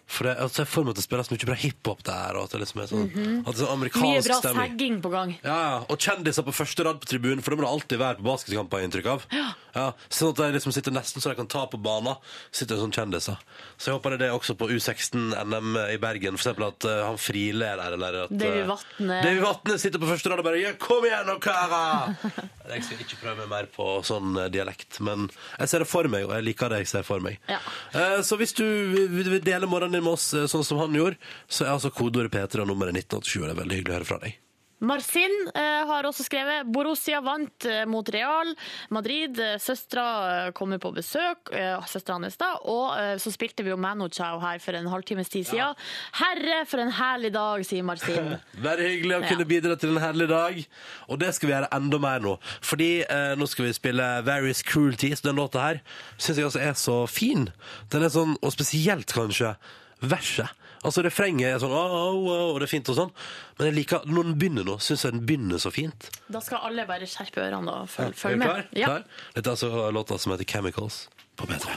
For 0.06 0.22
det, 0.28 0.36
altså, 0.38 0.62
jeg 0.62 0.70
får 0.70 0.84
meg 0.86 0.94
til 0.94 1.02
å 1.02 1.06
spille 1.08 1.24
så 1.26 1.32
mye 1.34 1.46
bra 1.50 1.54
hiphop 1.58 2.02
der, 2.06 2.36
og 2.38 2.44
at 2.46 2.52
det 2.54 2.60
liksom 2.62 2.80
er 2.84 2.90
sånn, 2.92 3.06
at 3.10 3.16
det 3.16 3.50
er 3.50 3.58
sånn 3.58 3.66
Mye 3.66 3.74
amerikansk 3.76 4.28
bra 4.30 4.36
stemning. 4.38 4.70
sagging 4.70 4.98
på 5.02 5.10
gang. 5.10 5.32
Ja, 5.42 5.56
ja. 5.66 5.78
Og 5.90 5.98
kjendiser 5.98 6.46
på 6.46 6.54
første 6.54 6.84
rad 6.86 7.00
på 7.02 7.08
tribunen, 7.10 7.42
for 7.42 7.50
det 7.50 7.58
må 7.58 7.66
det 7.66 7.72
alltid 7.74 7.98
være 8.04 8.20
på 8.20 8.26
basketkamper, 8.28 8.76
har 8.78 8.84
jeg 8.84 8.90
inntrykk 8.92 9.08
av. 9.16 9.26
Ja. 9.34 9.88
Sånn 10.08 10.30
at 10.30 10.38
de 10.40 10.46
liksom 10.54 10.72
sitter 10.72 10.94
nesten 10.94 11.20
så 11.20 11.28
de 11.32 11.36
kan 11.36 11.50
ta 11.52 11.66
på 11.68 11.76
banen. 11.82 12.14
Sitter 12.54 12.78
sånn 12.80 12.94
kjendiser. 12.94 13.36
Så 13.76 13.90
jeg 13.90 13.98
håper 13.98 14.14
det 14.14 14.20
er 14.20 14.22
det 14.30 14.38
også 14.38 14.54
på 14.56 14.70
U16 14.72 15.34
NM 15.42 15.74
i 15.90 15.98
Bergen. 16.00 16.38
For 16.38 16.46
eksempel 16.46 16.68
at 16.70 16.86
eh, 16.88 17.02
han 17.04 17.18
Friele 17.20 17.66
er 17.74 17.82
der, 17.82 17.96
eller 17.98 18.20
at 18.22 18.32
Davy 18.32 18.62
eh, 18.62 18.70
Vatne. 18.70 19.18
Davy 19.26 19.42
Vatne 19.42 19.76
sitter 19.82 20.00
på 20.00 20.08
første 20.08 20.30
rad 20.32 20.40
og 20.40 20.46
bare 20.48 20.62
Ja, 20.62 20.70
kom 20.80 21.04
igjen 21.04 21.26
nå, 21.28 21.36
karer! 21.44 22.14
jeg 22.72 22.86
skal 22.86 23.02
ikke 23.04 23.18
prøve 23.20 23.42
meg 23.42 23.50
mer 23.52 23.68
på 23.74 23.90
sånn 24.06 24.38
eh, 24.40 24.48
dialekt, 24.54 25.00
men 25.04 25.26
jeg 25.58 25.68
ser 25.74 25.84
det 25.84 25.90
for 25.90 26.08
meg, 26.14 26.24
og 26.30 26.32
jeg 26.38 26.46
liker 26.46 26.72
det 26.72 26.80
jeg 26.84 26.92
ser 26.94 27.04
for 27.10 27.20
meg. 27.26 27.36
Ja. 27.50 27.58
Eh, 27.92 28.22
Så 28.24 28.38
hvis 28.40 28.54
du 28.56 28.64
vil 28.64 29.26
vil 29.36 29.42
dele 29.44 29.66
morgenen 29.68 29.95
din 29.98 30.04
med 30.06 30.14
oss 30.16 30.30
eh, 30.36 30.46
sånn 30.50 30.64
som 30.66 30.80
han 30.84 30.94
gjorde, 30.96 31.18
så 31.48 31.66
er 31.66 31.74
altså 31.76 31.90
kodeordet 31.94 32.32
P3 32.36 32.64
og 32.66 32.70
nummeret 32.74 32.96
1987. 33.02 33.38
og 33.42 33.48
Det 33.50 33.54
er 33.56 33.62
veldig 33.64 33.80
hyggelig 33.82 33.94
å 33.96 34.00
høre 34.00 34.12
fra 34.14 34.22
deg. 34.26 34.42
Marcin 34.84 35.32
eh, 35.56 35.86
har 35.88 36.04
også 36.04 36.26
skrevet 36.26 36.66
Borussia 36.68 37.22
vant 37.24 37.64
eh, 37.64 37.86
mot 37.88 38.04
Real 38.12 38.50
Madrid. 38.92 39.38
Eh, 39.40 39.54
Søstera 39.56 40.02
eh, 40.48 40.48
kommer 40.52 40.76
på 40.82 40.90
besøk, 40.92 41.48
eh, 41.56 41.78
søstera 41.88 42.18
hans 42.20 42.36
da, 42.36 42.50
og 42.68 42.92
så 43.22 43.32
spilte 43.32 43.64
vi 43.64 43.72
jo 43.72 43.78
Mano 43.80 44.10
Chao 44.12 44.36
her 44.42 44.60
for 44.60 44.76
en 44.76 44.90
halvtimes 44.92 45.32
tid 45.32 45.48
siden. 45.48 45.80
Herre, 46.20 46.58
for 46.68 46.82
en 46.84 46.92
herlig 46.92 47.30
dag, 47.32 47.64
sier 47.64 47.86
Marcin. 47.88 48.34
Veldig 48.68 48.90
hyggelig 48.90 49.16
å 49.16 49.22
Ja. 49.22 49.30
kunne 49.32 49.48
bidra 49.48 49.78
til 49.80 49.94
en 49.96 50.02
herlig 50.04 50.28
dag. 50.34 50.60
Og 51.08 51.22
det 51.24 51.32
skal 51.38 51.48
vi 51.48 51.54
gjøre 51.56 51.72
enda 51.78 52.02
mer 52.04 52.20
nå. 52.28 52.36
Fordi 52.60 52.90
nå 53.40 53.48
skal 53.48 53.70
vi 53.70 53.72
spille 53.80 54.10
Various 54.28 54.60
Cruelties. 54.60 55.24
Den 55.24 55.40
låta 55.40 55.64
her 55.70 55.80
syns 56.18 56.36
jeg 56.36 56.50
altså 56.50 56.60
er 56.68 56.76
så 56.76 56.98
fin. 57.08 57.48
Den 57.96 58.04
er 58.04 58.12
sånn, 58.12 58.36
og 58.44 58.52
spesielt 58.52 59.16
kanskje 59.16 59.56
verset. 60.10 60.62
Altså 60.86 61.02
Refrenget 61.02 61.48
er 61.48 61.58
sånn 61.62 61.72
oh, 61.74 61.94
oh, 61.96 62.28
oh, 62.30 62.48
og 62.52 62.60
det 62.60 62.68
er 62.68 62.72
fint 62.76 62.90
og 62.92 62.98
sånn. 62.98 63.12
Men 63.58 63.70
jeg 63.70 63.76
liker, 63.80 64.06
når 64.06 64.28
den 64.28 64.38
begynner 64.38 64.68
nå, 64.68 64.78
syns 64.82 65.06
jeg 65.06 65.16
den 65.16 65.26
begynner 65.26 65.62
så 65.62 65.72
fint. 65.74 66.08
Da 66.30 66.42
skal 66.44 66.62
alle 66.68 66.86
bare 66.88 67.08
skjerpe 67.10 67.42
ørene 67.42 67.80
og 67.82 67.90
følge, 67.90 68.18
følge 68.20 68.40
med. 68.42 68.48
klar? 68.50 68.64
Ja. 68.76 68.86
klar? 68.92 69.06
Dette 69.34 69.46
er 69.50 69.54
altså 69.56 69.90
låta 69.96 70.18
som 70.22 70.34
heter 70.36 70.50
Chemicals 70.52 71.06
på 71.36 71.48
P3. 71.50 71.74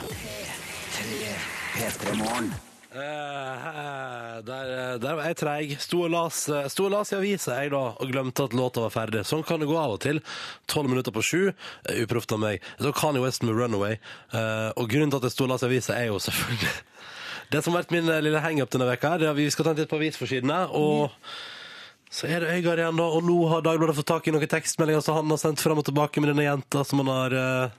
Uh, 2.90 4.40
der, 4.42 4.98
der 4.98 5.14
var 5.14 5.26
jeg 5.28 5.36
treig. 5.38 5.74
Sto 5.78 6.00
og 6.08 6.10
las, 6.10 6.40
sto 6.74 6.88
og 6.88 6.94
las 6.94 7.12
i 7.12 7.18
avisa 7.20 7.60
jeg 7.60 7.70
da, 7.70 7.82
og 7.94 8.10
glemte 8.10 8.46
at 8.48 8.54
låta 8.58 8.82
var 8.82 8.94
ferdig. 8.94 9.22
Sånn 9.28 9.46
kan 9.46 9.62
det 9.62 9.68
gå 9.70 9.76
av 9.78 9.94
og 9.94 10.00
til. 10.02 10.18
Tolv 10.70 10.90
minutter 10.90 11.14
på 11.14 11.22
sju. 11.22 11.42
uh, 11.50 11.94
Uproft 12.02 12.34
av 12.34 12.42
meg. 12.42 12.66
Så 12.82 12.94
Kanye 12.94 13.22
West 13.22 13.46
med 13.46 13.54
'Runaway'. 13.54 13.98
Uh, 14.34 14.70
og 14.76 14.90
grunnen 14.90 15.10
til 15.10 15.22
at 15.22 15.28
jeg 15.30 15.36
sto 15.36 15.46
og 15.46 15.54
las 15.54 15.62
i 15.62 15.70
avisa, 15.70 15.98
er 15.98 16.10
jo 16.10 16.18
selvfølgelig 16.18 16.74
det 17.50 17.62
som 17.64 17.74
har 17.74 17.82
vært 17.82 17.94
min 17.94 18.08
eh, 18.10 18.22
lille 18.24 18.42
hangup 18.42 18.70
denne 18.72 18.88
veka 18.90 19.14
her. 19.14 19.22
Det 19.22 19.28
er 19.28 19.34
at 19.34 19.40
Vi 19.40 19.50
skal 19.50 19.66
ta 19.66 19.74
en 19.74 19.80
titt 19.80 19.90
på 19.90 19.98
avisforsidene. 20.00 20.60
og 20.70 21.10
så 22.10 22.26
er 22.26 22.42
det 22.42 22.56
Øygard 22.56 22.80
igjen, 22.82 22.98
da. 22.98 23.04
Og 23.06 23.22
nå 23.22 23.36
har 23.52 23.62
Dagbladet 23.62 23.94
fått 24.00 24.08
tak 24.10 24.26
i 24.26 24.32
noen 24.34 24.50
tekstmeldinger 24.50 25.04
som 25.04 25.20
han 25.20 25.30
har 25.30 25.38
sendt 25.38 25.62
fram 25.62 25.78
og 25.78 25.86
tilbake 25.86 26.22
med 26.22 26.32
denne 26.32 26.48
jenta 26.48 26.82
som 26.86 27.04
han 27.04 27.10
har 27.12 27.36
eh, 27.38 27.78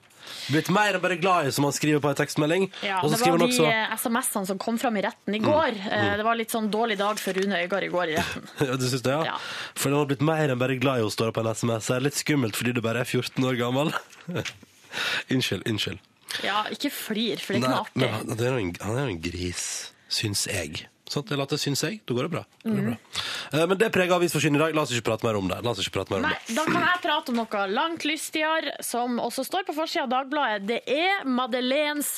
Blitt 0.53 0.69
mer 0.73 0.95
enn 0.95 1.01
bare 1.03 1.17
glad 1.19 1.47
i, 1.47 1.51
som 1.51 1.65
han 1.65 1.73
skriver 1.75 2.01
på 2.03 2.09
en 2.11 2.17
tekstmelding. 2.17 2.67
Ja, 2.85 2.99
det 3.03 3.17
var 3.19 3.39
de 3.41 3.47
også 3.47 3.65
eh, 3.67 3.95
SMS-ene 3.97 4.49
som 4.51 4.59
kom 4.61 4.77
fram 4.79 4.99
i 4.99 5.03
retten 5.05 5.35
i 5.35 5.41
går. 5.43 5.75
Mm. 5.77 5.87
Mm. 5.91 6.11
Det 6.21 6.27
var 6.27 6.39
litt 6.39 6.53
sånn 6.53 6.69
dårlig 6.71 6.97
dag 7.01 7.19
for 7.19 7.35
Rune 7.37 7.63
Øygard 7.63 7.87
i 7.87 7.89
går 7.91 8.13
i 8.13 8.17
retten. 8.19 8.45
Ja, 8.69 8.77
du 8.77 8.85
syns 8.87 9.03
det, 9.05 9.15
ja? 9.15 9.33
Ja. 9.33 9.39
For 9.73 9.89
han 9.91 10.03
har 10.03 10.11
blitt 10.13 10.23
mer 10.25 10.53
enn 10.53 10.61
bare 10.61 10.77
glad 10.81 11.01
i 11.01 11.07
å 11.07 11.11
stå 11.13 11.31
på 11.35 11.43
en 11.43 11.51
SMS. 11.51 11.89
Det 11.89 11.97
er 11.97 12.07
litt 12.07 12.21
skummelt 12.21 12.59
fordi 12.59 12.75
du 12.77 12.83
bare 12.85 13.03
er 13.03 13.09
14 13.09 13.49
år 13.49 13.59
gammel. 13.59 13.91
unnskyld, 15.33 15.65
unnskyld. 15.67 16.10
Ja, 16.45 16.63
ikke 16.73 16.91
flir, 16.93 17.41
for 17.43 17.53
det 17.53 17.61
er 17.61 17.67
ikke 17.67 17.73
noe 17.75 17.85
men 17.93 18.07
artig. 18.07 18.29
han, 18.31 18.39
er 18.39 18.55
jo 18.55 18.61
en, 18.63 19.09
en 19.11 19.21
gris, 19.21 19.65
syns 20.11 20.47
jeg. 20.49 20.85
Sånn, 21.11 21.25
at 21.27 21.33
later 21.35 21.59
syns 21.59 21.81
jeg, 21.83 21.97
da 22.07 22.15
går 22.15 22.23
det 22.29 22.31
bra. 22.31 22.41
Da 22.63 22.69
går 22.71 22.77
det 22.77 22.85
bra. 22.87 22.97
Eh, 23.59 23.65
Men 23.67 23.77
det 23.81 23.89
preger 23.91 24.15
avisforsyn 24.15 24.55
i 24.55 24.59
dag. 24.61 24.73
La 24.77 24.81
oss 24.85 24.91
ikke 24.95 25.09
prate 25.11 25.25
mer 25.27 25.35
om 25.35 25.49
det. 25.51 25.57
La 25.65 25.71
oss 25.73 25.81
ikke 25.83 25.91
prate 25.99 26.13
mer 26.13 26.21
om 26.23 26.29
Nei, 26.29 26.37
det. 26.47 26.55
da 26.55 26.63
kan 26.69 26.85
jeg 26.87 27.01
prate 27.03 27.29
om 27.33 27.35
noe 27.41 27.65
langt 27.67 28.05
lystigere, 28.07 28.77
som 28.81 29.19
også 29.19 29.43
står 29.43 29.65
på 29.67 29.75
forsida 29.75 30.05
av 30.07 30.09
Dagbladet. 30.13 30.65
Det 30.69 30.79
er 30.87 31.25
Madeleines 31.27 32.13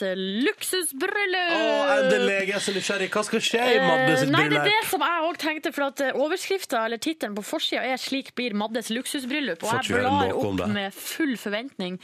luksusbryllup! 0.54 1.54
Å, 1.58 1.98
endelig! 1.98 2.36
Jeg 2.44 2.56
er 2.58 2.64
så 2.64 2.74
nysgjerrig. 2.76 3.10
Hva 3.14 3.24
skal 3.28 3.44
skje 3.44 3.64
i 3.64 3.80
Madde 3.82 4.18
sitt 4.20 4.28
Eh, 4.28 4.32
Nei, 4.34 4.44
det 4.50 4.58
er 4.58 4.64
bryllup? 4.64 4.70
det 4.70 4.90
som 4.90 5.02
jeg 5.08 5.26
òg 5.28 5.38
tenkte, 5.42 5.74
for 5.74 5.84
at 5.90 6.04
overskrifta 6.14 6.84
eller 6.86 6.98
tittelen 7.02 7.36
på 7.38 7.44
forsida 7.46 7.82
er 7.84 7.98
'Slik 7.98 8.34
blir 8.36 8.54
Maddes 8.54 8.90
luksusbryllup', 8.94 9.64
og 9.64 9.74
ikke 9.74 9.84
jeg 9.84 9.98
høre 9.98 10.10
blar 10.10 10.28
noe 10.30 10.34
om 10.40 10.54
opp 10.54 10.58
det. 10.62 10.70
med 10.74 10.94
full 10.94 11.36
forventning. 11.38 12.00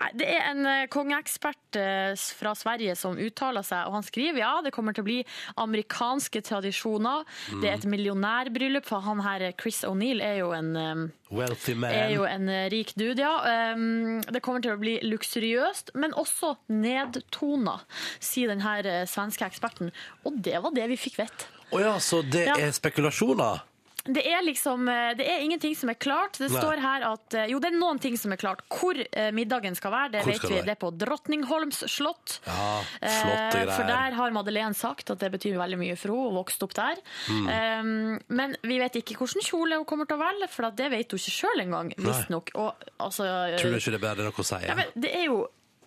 Nei, 0.00 0.10
Det 0.16 0.28
er 0.28 0.50
en 0.50 0.66
eh, 0.66 0.86
kongeekspert 0.92 1.76
eh, 1.76 2.14
fra 2.36 2.54
Sverige 2.54 2.96
som 2.96 3.16
uttaler 3.16 3.62
seg, 3.62 3.86
og 3.86 3.92
han 3.94 4.02
skriver 4.02 4.38
ja, 4.38 4.60
det 4.62 4.72
kommer 4.72 4.92
til 4.92 5.02
å 5.02 5.08
bli 5.08 5.24
amerikanske 6.26 6.42
tradisjoner. 6.42 7.24
Mm. 7.52 7.60
Det 7.62 7.68
er 7.70 7.74
et 7.78 7.86
millionærbryllup, 7.86 8.84
for 8.86 9.00
han 9.00 9.20
her 9.22 9.52
Chris 9.60 9.82
O'Neill 9.84 10.22
er 10.22 10.38
jo 10.40 10.52
en 10.52 11.12
Wealthy 11.30 11.74
man. 11.74 11.90
er 11.92 12.10
jo 12.14 12.24
en 12.24 12.48
eh, 12.48 12.68
rik 12.70 12.92
dude, 12.96 13.20
ja. 13.20 13.74
Det 14.30 14.42
kommer 14.42 14.60
til 14.62 14.72
å 14.74 14.78
bli 14.80 14.98
luksuriøst, 15.02 15.94
men 15.94 16.12
også 16.14 16.56
nedtona, 16.68 17.80
sier 18.20 18.48
den 18.48 18.60
her 18.62 18.86
eh, 18.86 19.06
svenske 19.06 19.44
eksperten. 19.46 19.92
Og 20.24 20.38
det 20.42 20.60
var 20.62 20.72
det 20.74 20.88
vi 20.88 20.96
fikk 20.96 21.18
vite. 21.22 21.46
Å 21.74 21.80
ja, 21.82 21.96
så 21.98 22.22
det 22.22 22.46
Ja. 22.46 22.54
er 22.58 22.70
spekulasjoner? 22.72 23.62
Det 24.06 24.22
er 24.26 24.42
liksom, 24.46 24.88
eh, 24.88 25.12
det 25.18 25.26
er 25.26 25.42
ingenting 25.44 25.74
som 25.76 25.90
er 25.90 25.98
klart. 25.98 26.38
Det 26.38 26.50
Nei. 26.50 26.60
står 26.62 26.82
her 26.82 27.06
at 27.08 27.36
eh, 27.36 27.48
Jo, 27.50 27.60
det 27.62 27.70
er 27.72 27.78
noen 27.78 28.00
ting 28.02 28.16
som 28.20 28.34
er 28.34 28.40
klart. 28.40 28.62
Hvor 28.72 28.98
eh, 28.98 29.30
middagen 29.34 29.76
skal 29.78 29.94
være, 29.94 30.12
det 30.16 30.24
vet 30.26 30.34
vi. 30.34 30.38
det 30.42 30.52
være? 30.54 30.66
Det 30.68 30.74
er 30.76 30.80
på 30.84 30.92
Drottningholms 31.02 31.82
slott. 31.92 32.38
Ja, 32.46 32.68
flotte 33.00 33.58
greier. 33.58 33.72
For 33.74 33.90
der 33.90 34.16
har 34.20 34.36
Madeleine 34.36 34.78
sagt 34.78 35.10
at 35.14 35.22
det 35.22 35.32
betyr 35.34 35.58
veldig 35.60 35.80
mye 35.80 35.98
for 35.98 36.14
henne, 36.14 36.30
og 36.30 36.38
vokste 36.40 36.66
opp 36.68 36.76
der. 36.76 37.00
Mm. 37.32 38.16
Men 38.38 38.54
vi 38.66 38.78
vet 38.80 38.98
ikke 39.00 39.18
hvilken 39.18 39.44
kjole 39.44 39.80
hun 39.80 39.86
kommer 39.88 40.08
til 40.08 40.18
å 40.18 40.22
velge, 40.22 40.48
for 40.52 40.70
det 40.76 40.88
vet 40.92 41.12
hun 41.12 41.20
ikke 41.20 41.34
sjøl 41.34 41.64
engang, 41.66 41.92
visstnok. 41.98 42.54
Altså 43.02 43.26
Tror 43.58 43.74
du 43.74 43.78
ikke 43.80 43.94
det 43.96 44.00
er 44.00 44.06
bedre 44.06 44.28
noe 44.28 44.44
å 44.44 44.46
si? 44.46 44.62
ja, 44.66 44.76
men 44.78 44.90
det 44.94 45.12
er 45.16 45.28
jo 45.28 45.44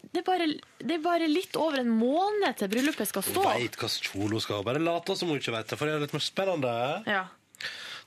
det 0.09 0.23
er, 0.23 0.25
bare, 0.25 0.45
det 0.81 0.95
er 0.95 1.01
bare 1.03 1.27
litt 1.29 1.57
over 1.59 1.83
en 1.83 1.89
måned 1.93 2.57
til 2.57 2.69
bryllupet 2.71 3.09
skal 3.11 3.25
stå. 3.25 3.43
Hun 3.43 3.59
Veit 3.59 3.75
hva 3.77 3.89
kjole 3.91 4.31
hun 4.33 4.41
skal 4.41 4.57
ha. 4.57 4.65
Bare 4.65 4.81
late 4.81 5.15
som 5.19 5.29
hun 5.29 5.37
ikke 5.37 5.53
vet 5.53 5.69
det, 5.69 5.77
for 5.77 5.85
det 5.85 5.97
er 5.97 6.01
litt 6.05 6.15
mer 6.15 6.23
spennende. 6.25 6.71
Ja. 7.05 7.25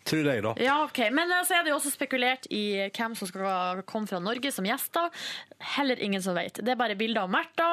Tror 0.09 0.27
jeg, 0.27 0.43
da. 0.43 0.53
Ja, 0.63 0.77
ok. 0.85 0.99
Men 1.15 1.31
eh, 1.31 1.45
så 1.47 1.59
er 1.59 1.65
det 1.65 1.73
jo 1.73 1.79
også 1.79 1.93
spekulert 1.95 2.49
i 2.51 2.89
hvem 2.91 3.15
som 3.19 3.29
skal 3.31 3.83
komme 3.89 4.11
fra 4.11 4.19
Norge 4.23 4.51
som 4.55 4.67
gjester. 4.67 5.11
Heller 5.77 6.01
ingen 6.03 6.23
som 6.23 6.35
vet. 6.35 6.59
Det 6.59 6.75
er 6.75 6.79
bare 6.81 6.97
bilder 6.99 7.25
av 7.27 7.31
Märtha, 7.31 7.69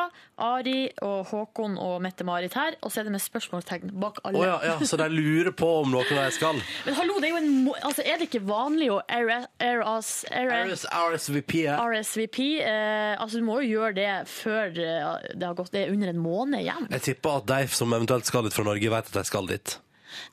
Ari 0.45 0.91
og 1.05 1.31
Håkon 1.31 1.77
og 1.81 1.97
Mette-Marit 2.05 2.53
her, 2.57 2.77
og 2.85 2.93
så 2.93 3.01
er 3.01 3.09
det 3.09 3.15
med 3.15 3.23
spørsmålstegn 3.23 3.95
bak 3.99 4.21
alle. 4.23 4.37
Oh, 4.37 4.45
ja, 4.45 4.59
ja, 4.71 4.77
så 4.85 4.99
de 5.01 5.09
lurer 5.09 5.51
på 5.57 5.69
om 5.81 5.89
noen 5.95 6.13
av 6.13 6.27
dem 6.27 6.35
skal. 6.37 6.61
Men 6.85 6.99
hallo, 6.99 7.17
det 7.17 7.31
er 7.31 7.33
jo 7.33 7.41
en 7.41 7.49
altså, 7.81 8.05
Er 8.05 8.21
det 8.21 8.29
ikke 8.29 8.43
vanlig 8.45 8.91
å 8.93 9.01
RS, 9.09 10.21
RS, 10.29 10.85
RSVP. 10.93 11.55
RSVP? 11.73 12.39
Eh, 12.61 13.17
altså, 13.17 13.41
du 13.41 13.49
må 13.49 13.59
jo 13.63 13.73
gjøre 13.79 13.97
det 13.97 14.13
før 14.29 14.69
eh, 14.69 15.29
det 15.33 15.49
har 15.49 15.57
gått 15.57 15.73
det 15.73 15.85
er 15.85 15.93
under 15.93 16.13
en 16.13 16.21
måned 16.21 16.61
igjen. 16.61 16.89
Jeg 16.93 17.07
tipper 17.11 17.41
at 17.41 17.49
de 17.49 17.73
som 17.73 17.93
eventuelt 17.95 18.29
skal 18.29 18.45
dit 18.45 18.55
fra 18.55 18.65
Norge, 18.67 18.93
vet 18.93 19.11
at 19.11 19.21
de 19.21 19.25
skal 19.27 19.49
dit. 19.49 19.79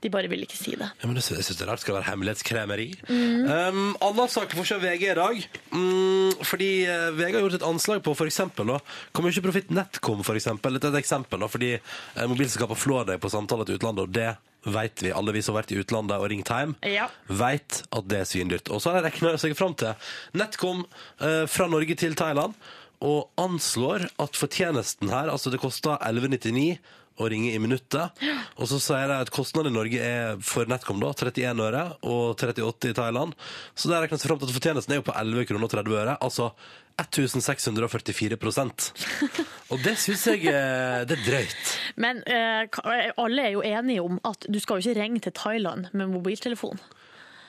De 0.03 0.11
bare 0.13 0.29
vil 0.33 0.43
ikke 0.47 0.57
si 0.59 0.75
det. 0.79 0.89
Ja, 1.01 1.07
men 1.09 1.17
Jeg 1.17 1.25
synes 1.29 1.49
det 1.57 1.65
er 1.67 1.71
rart. 1.71 1.81
Skal 1.83 1.95
det 1.95 2.01
være 2.03 2.11
hemmelighetskremeri? 2.13 2.89
Um, 3.11 3.97
Annen 4.01 4.29
sak 4.33 4.55
får 4.57 4.69
se 4.71 4.79
VG 4.83 5.07
i 5.11 5.17
dag. 5.19 5.47
Um, 5.73 6.33
fordi 6.47 6.71
uh, 6.89 7.11
VG 7.17 7.37
har 7.39 7.45
gjort 7.47 7.59
et 7.61 7.67
anslag 7.69 8.03
på 8.05 8.15
da, 8.17 8.79
hvor 9.13 9.25
mye 9.27 9.43
profitt 9.45 9.71
Netcom 9.71 10.23
for 10.27 10.35
eksempel, 10.39 10.77
et, 10.77 10.85
et 10.89 10.99
eksempel, 11.01 11.41
da, 11.43 11.49
fordi 11.51 11.75
uh, 11.79 12.27
mobilselskaper 12.31 12.79
flår 12.79 13.07
deg 13.13 13.21
på 13.23 13.31
samtale 13.33 13.67
til 13.69 13.79
utlandet, 13.79 14.07
og 14.09 14.15
det 14.17 14.31
vet 14.67 15.03
vi. 15.05 15.13
Alle 15.15 15.33
vi 15.37 15.43
som 15.47 15.55
har 15.55 15.63
vært 15.63 15.75
i 15.77 15.79
utlandet 15.83 16.17
og 16.19 16.27
ringt 16.33 16.51
hjem, 16.51 16.75
Ja. 16.91 17.07
vet 17.29 17.83
at 17.95 18.09
det 18.11 18.19
er 18.25 18.27
svindyrt. 18.27 18.71
Og 18.75 18.83
så 18.83 18.91
har 18.91 19.01
jeg 19.03 19.13
regna 19.13 19.37
seg 19.39 19.55
fram 19.59 19.77
til 19.79 19.95
Netcom 20.41 20.83
uh, 21.23 21.45
fra 21.47 21.69
Norge 21.71 21.95
til 21.99 22.17
Thailand, 22.19 22.57
og 23.05 23.29
anslår 23.39 24.07
at 24.23 24.39
fortjenesten 24.41 25.11
her, 25.13 25.29
altså 25.29 25.53
det 25.53 25.61
koster 25.61 25.99
11,99 26.01 26.79
å 27.17 27.29
ringe 27.33 27.53
i 27.55 27.61
minuttet. 27.63 28.25
Og 28.57 28.69
så 28.71 28.81
sier 28.83 29.09
de 29.11 29.21
at 29.25 29.33
kostnaden 29.35 29.73
i 29.73 29.77
Norge 29.77 30.01
er 30.03 30.41
for 30.45 30.69
NetCom 30.69 31.01
da, 31.03 31.13
31 31.17 31.63
øre 31.67 31.85
og 32.03 32.35
38 32.37 32.93
i 32.93 32.97
Thailand. 32.97 33.37
Så 33.75 33.91
det 33.91 34.01
regnes 34.05 34.27
fram 34.27 34.41
til 34.41 34.51
at 34.51 34.57
fortjenesten 34.57 34.93
er 34.95 35.01
jo 35.01 35.09
på 35.09 35.17
11 35.17 35.49
kroner 35.51 35.69
og 35.69 35.73
30 35.77 36.01
øre. 36.03 36.19
Altså 36.25 36.51
1644% 36.97 38.87
Og 39.73 39.83
det 39.85 39.97
syns 40.01 40.23
jeg 40.31 40.47
eh, 40.49 41.03
det 41.09 41.19
er 41.19 41.25
drøyt. 41.27 41.73
Men 42.01 42.23
eh, 42.25 42.63
alle 43.21 43.43
er 43.45 43.53
jo 43.53 43.65
enige 43.67 44.05
om 44.05 44.21
at 44.25 44.47
du 44.49 44.59
skal 44.63 44.81
jo 44.81 44.87
ikke 44.87 45.01
ringe 45.03 45.21
til 45.27 45.35
Thailand 45.37 45.91
med 45.93 46.13
mobiltelefon. 46.15 46.81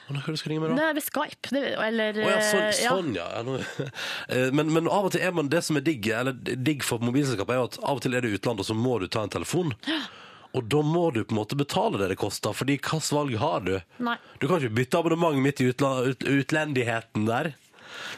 Hva 0.07 0.21
skal 0.23 0.37
du 0.37 0.53
ringe 0.53 0.63
med 0.63 0.71
da? 0.71 0.77
Nei, 0.79 0.91
ved 0.95 1.03
Skype. 1.03 1.51
Det, 1.51 1.63
eller, 1.83 2.19
oh, 2.23 2.29
ja, 2.31 2.37
sånn, 2.47 2.67
eh, 2.67 2.77
sånn 2.79 3.09
ja. 3.17 3.27
ja 3.35 3.89
Eh, 4.27 4.49
men, 4.55 4.69
men 4.73 4.87
av 4.91 5.07
og 5.07 5.13
til 5.13 5.23
er 5.23 5.33
man 5.35 5.49
det 5.51 5.61
som 5.63 5.79
er 5.79 5.83
digg, 5.85 6.07
eller 6.11 6.35
digg 6.35 6.83
for 6.85 7.03
mobilselskapet, 7.03 7.53
er 7.53 7.59
jo 7.61 7.67
at 7.69 7.77
av 7.81 7.99
og 7.99 8.03
til 8.03 8.15
er 8.17 8.23
du 8.23 8.29
i 8.29 8.37
utlandet, 8.37 8.63
og 8.63 8.69
så 8.69 8.75
må 8.77 8.97
du 9.01 9.07
ta 9.11 9.23
en 9.25 9.33
telefon. 9.33 9.75
Og 10.55 10.63
da 10.71 10.79
må 10.81 11.09
du 11.13 11.19
på 11.27 11.35
en 11.35 11.41
måte 11.41 11.57
betale 11.59 11.99
det 11.99 12.07
det 12.09 12.15
koster, 12.17 12.55
fordi 12.55 12.77
hvilket 12.79 13.11
valg 13.13 13.35
har 13.37 13.65
du? 13.65 13.73
Nei. 14.01 14.15
Du 14.39 14.47
kan 14.47 14.57
ikke 14.57 14.77
bytte 14.79 15.01
abonnement 15.01 15.37
midt 15.43 15.59
i 15.61 15.67
utla, 15.69 15.91
ut, 16.07 16.23
utlendigheten 16.23 17.27
der. 17.27 17.51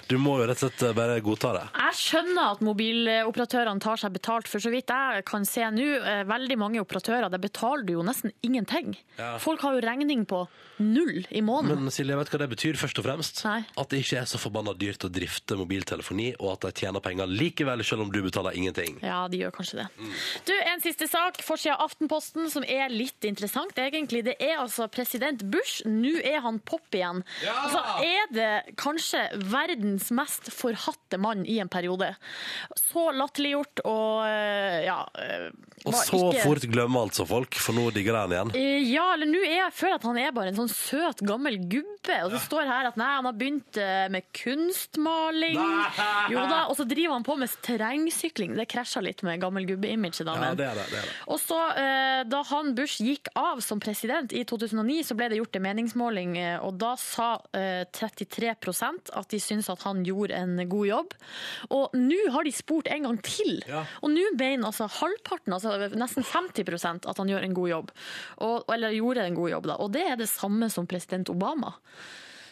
Du 0.10 0.18
må 0.22 0.38
jo 0.40 0.48
rett 0.50 0.64
og 0.64 0.72
slett 0.72 0.96
bare 0.98 1.20
godta 1.26 1.54
det. 1.56 1.66
Jeg 1.80 2.00
skjønner 2.00 2.54
at 2.54 2.64
mobiloperatørene 2.66 3.84
tar 3.84 4.02
seg 4.02 4.16
betalt, 4.16 4.50
for 4.52 4.64
så 4.64 4.72
vidt 4.74 4.90
jeg 4.90 5.26
kan 5.28 5.46
se 5.48 5.66
nå, 5.74 5.88
eh, 6.04 6.24
veldig 6.30 6.58
mange 6.60 6.82
operatører, 6.84 7.30
der 7.30 7.42
betaler 7.42 7.86
du 7.86 7.94
jo 7.98 8.06
nesten 8.06 8.34
ingenting. 8.46 8.96
Ja. 9.20 9.38
Folk 9.42 9.62
har 9.66 9.78
jo 9.78 9.84
regning 9.86 10.26
på 10.30 10.46
null 10.80 11.26
i 11.30 11.42
måneden. 11.44 11.84
Men 11.84 11.94
Silje, 11.94 12.16
vet 12.16 12.30
du 12.30 12.36
hva 12.38 12.42
det 12.46 12.50
betyr 12.54 12.78
først 12.80 13.00
og 13.02 13.06
fremst? 13.06 13.44
Nei. 13.46 13.60
At 13.80 13.92
det 13.92 14.02
ikke 14.04 14.22
er 14.22 14.30
så 14.32 14.40
forbanna 14.40 14.74
dyrt 14.80 15.04
å 15.04 15.12
drifte 15.12 15.58
mobiltelefoni, 15.60 16.32
og 16.40 16.54
at 16.56 16.68
de 16.70 16.84
tjener 16.86 17.04
penger 17.04 17.28
likevel, 17.30 17.84
selv 17.84 18.06
om 18.06 18.14
du 18.14 18.22
betaler 18.24 18.56
ingenting. 18.58 19.00
Ja, 19.04 19.26
de 19.28 19.42
gjør 19.44 19.54
kanskje 19.60 19.82
det. 19.84 19.88
Mm. 20.00 20.14
Du, 20.48 20.54
En 20.70 20.84
siste 20.84 21.08
sak. 21.10 21.42
Forsida 21.44 21.76
av 21.76 21.90
Aftenposten 21.90 22.50
som 22.52 22.64
er 22.64 22.92
litt 22.94 23.26
interessant, 23.28 23.76
egentlig. 23.82 24.22
Det 24.28 24.36
er 24.40 24.60
altså 24.62 24.88
president 24.92 25.42
Bush. 25.52 25.82
Nå 25.90 26.20
er 26.24 26.40
han 26.46 26.60
pop 26.64 26.96
igjen. 26.96 27.24
Ja! 27.44 27.56
Altså, 27.66 27.82
er 28.06 28.34
det 28.36 28.76
kanskje 28.80 29.24
verdens 29.80 30.12
mest 30.12 30.50
forhatte 30.54 31.18
mann 31.20 31.46
i 31.48 31.60
en 31.60 31.70
periode. 31.72 32.12
Så 32.76 33.10
latterliggjort 33.16 33.82
og 33.88 34.26
eh, 34.28 34.84
ja 34.86 34.98
eh, 35.16 35.50
Og 35.86 35.94
så 35.96 36.20
ikke- 36.34 36.44
fort 36.44 36.66
glemmer 36.72 37.06
altså 37.08 37.26
folk, 37.28 37.56
for 37.56 37.74
nå 37.74 37.88
digger 37.96 38.14
de 38.14 38.20
han 38.20 38.32
igjen. 38.32 38.56
Eh, 38.56 38.84
Ja, 38.90 39.14
eller 39.14 39.26
nå 39.30 39.40
er 39.46 39.56
jeg 39.70 39.74
føler 39.74 39.96
at 39.96 40.04
han 40.04 40.18
er 40.18 40.32
bare 40.32 40.48
en 40.52 40.56
sånn 40.58 40.70
søt, 40.72 41.22
gammel 41.26 41.58
gubbe. 41.70 42.18
Og 42.26 42.32
det 42.32 42.42
står 42.42 42.66
her 42.68 42.88
at 42.90 42.98
nei, 42.98 43.10
han 43.16 43.26
har 43.26 43.34
begynt 43.38 43.76
med 44.12 44.24
kunstmaling. 44.34 45.56
Nei! 45.56 46.32
Jo 46.34 46.44
da, 46.50 46.66
Og 46.70 46.78
så 46.78 46.86
driver 46.88 47.14
han 47.18 47.24
på 47.28 47.36
med 47.38 47.50
terrengsykling. 47.66 48.56
Det 48.58 48.68
krasjer 48.72 49.04
litt 49.06 49.24
med 49.24 49.40
gammel 49.42 49.66
gubbe-imaget. 49.70 50.26
Ja, 50.26 50.54
det 50.56 50.66
er 50.66 50.76
det. 50.80 50.88
det, 50.90 51.00
er 51.00 51.08
det. 51.08 51.16
og 51.28 51.40
så, 51.40 51.60
Da 52.30 52.42
han 52.50 52.74
Bush 52.76 53.00
gikk 53.04 53.28
av 53.36 53.62
som 53.62 53.80
president 53.80 54.34
i 54.34 54.44
2009, 54.48 55.04
så 55.06 55.16
ble 55.18 55.30
det 55.30 55.38
gjort 55.40 55.56
en 55.60 55.66
meningsmåling, 55.68 56.36
og 56.64 56.78
da 56.82 56.96
sa 57.00 57.30
eh, 57.54 57.86
33% 57.94 59.12
at 59.16 59.30
de 59.30 59.40
at 59.74 59.84
han 59.88 60.04
gjorde 60.08 60.38
en 60.38 60.62
god 60.70 60.88
jobb. 60.90 61.18
Og 61.76 61.98
nå 61.98 62.20
har 62.36 62.48
de 62.48 62.54
spurt 62.56 62.90
en 62.92 63.10
gang 63.10 63.20
til. 63.26 63.60
Ja. 63.70 63.84
Og 64.04 64.14
nå 64.14 64.26
mener 64.38 64.70
altså 64.70 64.90
halvparten, 65.00 65.56
altså 65.56 65.76
nesten 65.98 66.26
50% 66.28 67.10
at 67.10 67.22
han 67.22 67.32
gjør 67.32 67.46
en 67.46 67.58
god 67.58 67.74
jobb. 67.74 67.94
Og, 68.46 68.64
eller 68.74 68.98
gjorde 68.98 69.28
en 69.28 69.38
god 69.38 69.54
jobb, 69.56 69.70
da. 69.74 69.78
Og 69.84 69.94
det 69.96 70.08
er 70.08 70.18
det 70.20 70.32
samme 70.32 70.72
som 70.74 70.90
president 70.90 71.30
Obama. 71.34 71.76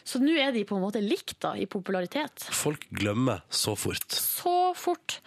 Så 0.07 0.21
nå 0.23 0.37
er 0.39 0.53
de 0.55 0.61
på 0.63 0.77
en 0.77 0.83
måte 0.85 1.01
likt 1.03 1.35
da, 1.43 1.51
i 1.59 1.65
popularitet. 1.67 2.45
Folk 2.55 2.85
glemmer 2.95 3.41
så 3.51 3.73
fort. 3.75 4.07
Så 4.15 4.71
fort. 4.79 5.17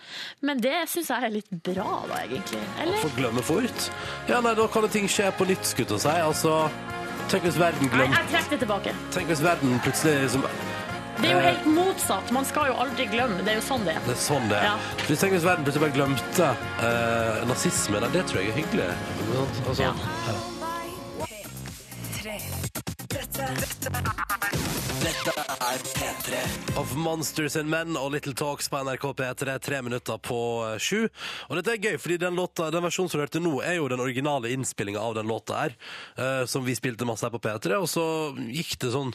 Men 0.41 0.63
det 0.65 0.87
syns 0.89 1.11
jeg 1.13 1.27
er 1.27 1.35
litt 1.35 1.51
bra, 1.53 1.99
da, 2.09 2.23
egentlig. 2.25 2.63
Eller? 2.81 2.97
Folk 3.03 3.19
glemmer 3.19 3.45
fort. 3.45 3.91
Ja, 4.31 4.41
nei, 4.41 4.55
da 4.57 4.65
kan 4.73 4.89
ting 4.89 5.11
skje 5.13 5.29
på 5.37 5.45
nytt, 5.51 5.69
skulle 5.69 5.99
jeg 5.99 6.07
si. 6.07 6.17
Altså, 6.25 6.57
tenk 7.29 7.45
hvis 7.45 7.61
verden 7.61 7.93
glemte 7.93 8.23
jeg 8.23 8.33
trekker 8.33 8.57
det 8.57 8.63
tilbake. 8.65 8.97
Tenk 9.13 9.29
hvis 9.35 9.45
verden 9.45 9.77
plutselig 9.85 10.17
liksom, 10.25 10.49
Det 11.21 11.29
er 11.29 11.35
jo 11.35 11.41
helt 11.45 11.67
motsatt. 11.75 12.31
Man 12.33 12.47
skal 12.49 12.71
jo 12.71 12.77
aldri 12.81 13.07
glemme. 13.11 13.43
Det 13.45 13.53
er 13.55 13.59
jo 13.61 13.65
sånn 13.67 13.85
det 13.85 13.97
er. 13.99 14.05
Det 14.07 14.15
er 14.17 14.23
sånn 14.23 14.47
det 14.51 14.57
er. 14.61 14.71
Ja. 14.71 14.77
Hvis 15.07 15.21
Tenk 15.21 15.37
hvis 15.37 15.45
verden 15.47 15.67
plutselig 15.67 15.85
bare 15.87 15.97
glemte 15.99 16.49
eh, 16.87 17.43
nazisme. 17.51 18.01
Nei, 18.01 18.11
det 18.15 18.25
tror 18.31 18.41
jeg 18.41 18.55
er 18.55 18.59
hyggelig. 18.63 18.89
Altså, 19.69 19.83
Ja. 19.83 19.93
ja. 20.31 20.39
Tre. 22.21 22.37
Dette 25.01 25.41
Of 26.77 26.95
Monsters 26.97 27.57
and 27.57 27.71
Men 27.71 27.97
og 27.97 28.13
Little 28.15 28.35
Talks 28.37 28.69
på 28.69 28.81
NRK 28.85 29.05
P3, 29.17 29.55
tre 29.63 29.81
minutter 29.85 30.19
på 30.23 30.39
eh, 30.67 30.77
sju. 30.81 31.07
Og 31.49 31.57
dette 31.59 31.75
er 31.75 31.83
gøy, 31.83 31.97
fordi 32.01 32.19
den, 32.23 32.37
låta, 32.39 32.71
den 32.73 32.85
versjonen 32.85 33.11
som 33.13 33.21
du 33.21 33.25
hørte 33.25 33.43
nå, 33.43 33.55
er 33.65 33.79
jo 33.79 33.89
den 33.93 34.03
originale 34.05 34.53
innspillinga 34.55 35.01
av 35.01 35.17
den 35.19 35.29
låta 35.31 35.59
her, 35.63 35.77
eh, 36.17 36.45
som 36.51 36.65
vi 36.67 36.77
spilte 36.79 37.09
masse 37.09 37.27
her 37.27 37.33
på 37.35 37.41
P3, 37.45 37.79
og 37.81 37.89
så 37.91 38.05
gikk 38.53 38.77
det 38.85 38.93
sånn 38.95 39.13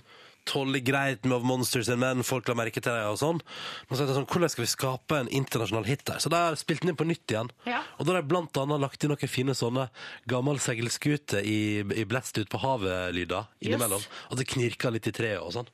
tålelig 0.50 0.84
greit 0.88 1.26
med 1.26 1.38
Of 1.38 1.46
Monsters 1.48 1.90
and 1.90 2.02
Men, 2.04 2.24
folk 2.26 2.48
la 2.50 2.56
merke 2.58 2.82
til 2.82 2.94
det 2.94 3.06
og 3.10 3.18
sånn. 3.22 3.42
Men 3.90 3.98
så 3.98 4.04
er 4.06 4.10
det 4.10 4.18
sånn, 4.18 4.28
hvordan 4.30 4.54
skal 4.54 4.66
vi 4.66 4.72
skape 4.72 5.20
en 5.20 5.32
internasjonal 5.42 5.88
hit 5.90 6.06
der? 6.08 6.22
Så 6.24 6.32
da 6.32 6.44
har 6.44 6.56
jeg 6.56 6.64
spilt 6.64 6.86
den 6.86 6.94
inn 6.94 7.00
på 7.00 7.08
nytt 7.10 7.34
igjen. 7.34 7.52
Ja. 7.70 7.82
Og 7.98 8.06
da 8.06 8.14
har 8.14 8.22
jeg 8.22 8.30
blant 8.32 8.62
annet 8.62 8.84
lagt 8.84 9.04
inn 9.04 9.14
noen 9.14 9.32
fine 9.32 9.56
sånne 9.58 9.88
gammel 10.30 10.62
seilskute 10.64 11.42
i, 11.42 11.60
i 11.82 12.06
blest 12.10 12.38
ut 12.38 12.52
på 12.52 12.62
havet-lyder 12.62 13.50
innimellom. 13.66 14.06
At 14.30 14.42
det 14.42 14.50
knirker 14.54 14.94
litt 14.96 15.10
i 15.10 15.16
treet 15.16 15.42
og 15.42 15.56
sånn. 15.58 15.72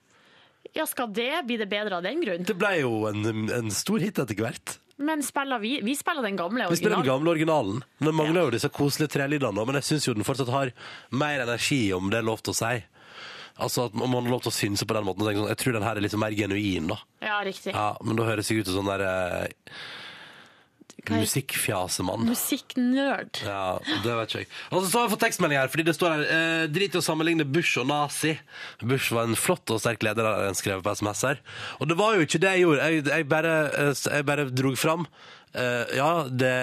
Ja, 0.77 0.85
skal 0.87 1.09
det 1.11 1.33
bli 1.47 1.57
det 1.59 1.67
bedre 1.67 1.97
av 1.99 2.05
den 2.05 2.21
grunn? 2.23 2.45
Det 2.47 2.55
ble 2.55 2.77
jo 2.79 3.03
en, 3.09 3.49
en 3.51 3.73
stor 3.75 3.99
hit 3.99 4.21
etter 4.21 4.37
hvert. 4.39 4.77
Men 5.01 5.23
spiller 5.25 5.59
vi, 5.59 5.79
vi 5.83 5.95
spiller 5.97 6.21
den 6.21 6.37
gamle 6.37 6.67
originalen. 6.67 6.71
Vi 6.71 6.77
spiller 6.77 7.01
den 7.01 7.09
gamle 7.09 7.33
originalen. 7.33 7.83
Den 7.97 8.15
mangler 8.15 8.45
jo 8.45 8.53
disse 8.53 8.69
koselige 8.69 9.15
trelydene, 9.15 9.65
men 9.65 9.79
jeg 9.79 9.87
syns 9.89 10.07
jo 10.07 10.13
den 10.15 10.27
fortsatt 10.27 10.51
har 10.53 10.71
mer 11.09 11.41
energi, 11.41 11.81
om 11.97 12.11
det 12.13 12.21
er 12.21 12.27
lov 12.27 12.43
til 12.45 12.53
å 12.53 12.59
si. 12.61 12.75
Altså 13.61 13.87
at 13.89 13.95
man 13.97 14.13
har 14.17 14.29
lov 14.33 14.43
til 14.45 14.51
å 14.51 14.55
synse 14.57 14.87
på 14.87 14.97
den 14.97 15.07
måten. 15.07 15.23
og 15.23 15.29
tenke 15.29 15.41
Sånn, 15.43 15.51
jeg 15.53 15.61
tror 15.61 15.77
den 15.77 15.87
her 15.87 15.97
er 15.99 16.05
liksom 16.05 16.23
mer 16.23 16.35
genuin, 16.37 16.91
da. 16.91 16.99
Ja, 17.23 17.39
riktig. 17.45 17.73
Ja, 17.75 17.89
Men 18.03 18.19
da 18.19 18.27
høres 18.29 18.49
jeg 18.51 18.63
ut 18.63 18.71
som 18.71 18.81
sånn 18.81 18.91
der 18.91 19.05
eh, 19.07 19.73
musikkfjasemann. 21.09 22.25
Musikknerd. 22.29 23.41
Ja, 23.45 23.79
det 24.03 24.15
vet 24.19 24.33
ikke 24.33 24.43
jeg. 24.43 24.49
Og 24.69 24.85
så 24.85 24.99
har 24.99 25.07
jeg 25.07 25.13
fått 25.15 25.23
tekstmelding 25.25 25.59
her, 25.61 25.71
fordi 25.73 25.85
det 25.87 25.95
står 25.97 26.13
her 26.13 26.23
eh, 26.35 26.63
Drit 26.71 26.95
i 26.95 27.01
å 27.01 27.03
sammenligne 27.05 27.47
Bush 27.47 27.79
og 27.81 27.89
nazi. 27.89 28.35
Bush 28.83 29.13
var 29.15 29.29
en 29.29 29.39
flott 29.39 29.73
og 29.73 29.81
sterk 29.81 30.03
leder, 30.05 30.27
har 30.27 30.49
en 30.49 30.57
skrevet 30.57 30.85
på 30.85 30.93
SMS 30.97 31.25
her. 31.27 31.41
Og 31.79 31.89
det 31.89 31.97
var 31.99 32.17
jo 32.17 32.25
ikke 32.27 32.41
det 32.43 32.55
jeg 32.55 32.65
gjorde. 32.65 32.89
Jeg, 32.89 33.05
jeg, 33.09 33.29
bare, 33.31 33.55
eh, 33.71 33.93
jeg 34.17 34.27
bare 34.29 34.49
drog 34.53 34.77
fram 34.79 35.07
eh, 35.53 35.95
ja, 35.97 36.09
det, 36.27 36.53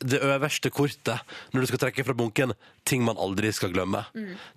det 0.00 0.20
øverste 0.22 0.70
kortet 0.74 1.22
når 1.52 1.64
du 1.64 1.70
skal 1.70 1.82
trekke 1.84 2.04
fra 2.06 2.16
bunken 2.18 2.54
ting 2.88 3.04
man 3.04 3.20
aldri 3.20 3.52
skal 3.52 3.72
glemme. 3.74 4.04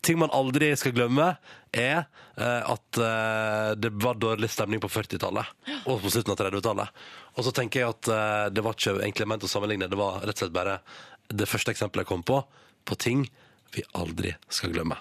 Ting 0.06 0.20
man 0.22 0.32
aldri 0.36 0.72
skal 0.80 0.96
glemme, 0.96 1.34
er 1.72 2.04
eh, 2.38 2.72
at 2.72 3.00
eh, 3.00 3.72
det 3.80 3.94
var 4.04 4.20
dårlig 4.20 4.50
stemning 4.52 4.82
på 4.84 4.92
40-tallet 4.92 5.86
og 5.86 6.02
på 6.04 6.12
slutten 6.12 6.34
av 6.34 6.42
30-tallet. 6.42 7.04
Og 7.38 7.48
så 7.48 7.54
tenker 7.56 7.84
jeg 7.84 7.96
at 7.96 8.12
eh, 8.12 8.48
det 8.56 8.64
var 8.66 8.76
ikke 8.76 8.98
egentlig 9.00 9.30
ment 9.32 9.48
å 9.48 9.52
sammenligne, 9.52 9.92
det 9.92 10.00
var 10.00 10.22
rett 10.24 10.36
og 10.36 10.46
slett 10.46 10.56
bare 10.56 10.80
det 11.32 11.48
første 11.48 11.72
eksempelet 11.72 12.04
jeg 12.04 12.12
kom 12.12 12.26
på, 12.28 12.42
på 12.88 13.00
ting 13.00 13.24
vi 13.76 13.86
aldri 13.96 14.34
skal 14.52 14.74
glemme. 14.76 14.98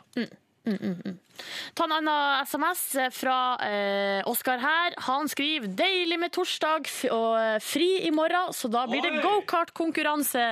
Ta 1.75 1.85
en 1.85 1.93
annen 1.99 2.45
SMS 2.47 2.83
fra 3.17 3.37
eh, 3.67 4.23
Oskar 4.31 4.59
her. 4.63 4.95
Han 5.07 5.29
skriver 5.29 5.69
'deilig 5.69 6.19
med 6.19 6.33
torsdag 6.33 6.89
og 7.11 7.39
eh, 7.41 7.59
fri 7.63 7.91
i 8.07 8.11
morgen', 8.11 8.53
så 8.57 8.69
da 8.71 8.87
blir 8.87 9.03
det 9.03 9.23
gokart-konkurranse. 9.25 10.45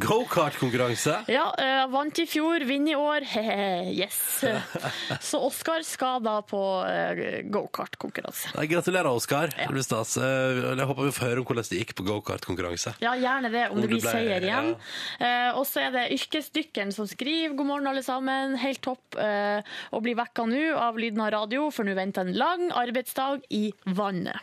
Go-kart-konkurranse. 0.00 1.18
Ja, 1.32 1.54
eh, 1.58 1.86
vant 1.90 2.18
i 2.18 2.26
fjor, 2.26 2.60
vinner 2.66 2.92
i 2.92 2.98
år. 2.98 3.24
Hehe, 3.24 3.92
yes. 4.02 4.44
Så 5.20 5.40
Oskar 5.42 5.82
skal 5.86 6.20
da 6.24 6.40
på 6.42 6.60
eh, 6.88 7.42
gokart-konkurranse. 7.52 8.52
Gratulerer, 8.68 9.08
Oskar. 9.12 9.52
Stas. 9.82 10.16
Eh, 10.16 10.62
Jeg 10.78 10.86
håper 10.88 11.08
vi 11.08 11.12
får 11.16 11.26
høre 11.30 11.42
om 11.42 11.46
hvordan 11.48 11.68
det 11.70 11.78
gikk 11.82 11.94
på 11.98 12.04
gokart-konkurranse. 12.06 12.94
Ja, 13.02 13.14
gjerne 13.18 13.50
det, 13.52 13.64
om 13.70 13.76
Om 13.78 13.82
det 13.84 13.90
blir 13.92 14.02
ble- 14.04 14.12
seier 14.14 14.46
igjen. 14.46 14.72
ja. 14.74 15.26
Eh, 15.26 15.58
og 15.58 15.66
så 15.68 15.80
er 15.86 15.90
det 15.94 16.04
yrkesdykkeren 16.18 16.92
som 16.94 17.06
skriver 17.10 17.54
'God 17.56 17.66
morgen, 17.66 17.86
alle 17.90 18.02
sammen'. 18.04 18.56
Helt 18.62 18.82
topp 18.84 19.16
eh, 19.18 19.62
å 19.92 20.00
bli 20.02 20.14
vekka 20.32 20.46
nå 20.46 20.76
av 20.78 20.98
lyden 20.98 21.20
av 21.20 21.30
radio, 21.30 21.70
for 21.70 21.84
nå 21.84 21.94
venter 21.94 22.24
en 22.24 22.32
lang 22.32 22.70
arbeidsdag 22.72 23.42
i 23.50 23.72
vannet. 23.84 24.36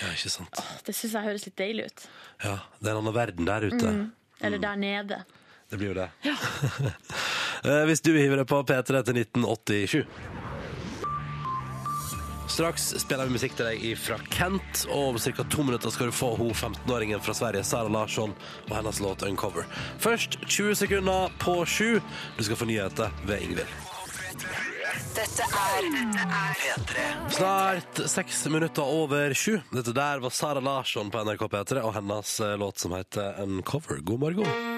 Ja, 0.00 0.12
ikke 0.12 0.30
sant? 0.30 0.62
Det 0.84 0.94
syns 0.96 1.12
jeg 1.14 1.24
høres 1.24 1.44
litt 1.46 1.56
deilig 1.56 1.86
ut. 1.86 2.08
Ja, 2.42 2.58
Det 2.80 2.88
er 2.88 2.92
en 2.96 3.02
annen 3.02 3.14
verden 3.14 3.44
der 3.44 3.62
ute. 3.68 4.10
Eller 4.40 4.58
der 4.58 4.76
nede. 4.76 5.24
Det 5.70 5.76
blir 5.78 5.88
jo 5.88 5.94
det. 5.94 6.10
Ja. 6.22 6.36
Hvis 7.88 8.00
du 8.00 8.12
hiver 8.16 8.36
deg 8.36 8.46
på 8.48 8.62
P3 8.62 9.02
til 9.04 9.20
1987. 9.20 10.04
Straks 12.48 12.94
spiller 13.02 13.26
vi 13.26 13.34
musikk 13.34 13.56
til 13.58 13.66
deg 13.66 13.96
fra 13.98 14.16
Kent, 14.30 14.86
og 14.88 15.16
om 15.16 15.18
ca. 15.18 15.44
to 15.50 15.64
minutter 15.66 15.90
skal 15.90 16.08
du 16.08 16.14
få 16.14 16.36
hun 16.38 16.54
15-åringen 16.54 17.20
fra 17.20 17.34
Sverige, 17.34 17.64
Sara 17.66 17.90
Larsson, 17.90 18.32
og 18.68 18.76
hennes 18.76 19.00
låt 19.00 19.22
'Uncover'. 19.26 19.66
Først 19.98 20.38
20 20.46 20.74
sekunder 20.74 21.32
på 21.38 21.64
sju. 21.66 22.00
Du 22.38 22.44
skal 22.44 22.56
få 22.56 22.64
nyheter 22.64 23.10
ved 23.26 23.42
Ingvild. 23.42 23.85
Dette 25.16 25.44
er 25.44 25.88
P3 26.60 27.04
Snart 27.36 28.00
seks 28.10 28.46
minutter 28.52 28.82
over 28.86 29.34
sju. 29.36 29.58
Dette 29.74 29.92
der 29.96 30.22
var 30.24 30.32
Sara 30.32 30.62
Larsson 30.62 31.10
på 31.12 31.24
NRK 31.26 31.46
P3 31.52 31.82
og 31.82 31.94
hennes 31.98 32.40
eh, 32.40 32.56
låt 32.60 32.78
som 32.78 32.96
heter 32.96 33.36
'En 33.42 33.62
cover'. 33.62 34.00
God 34.00 34.20
morgen. 34.20 34.75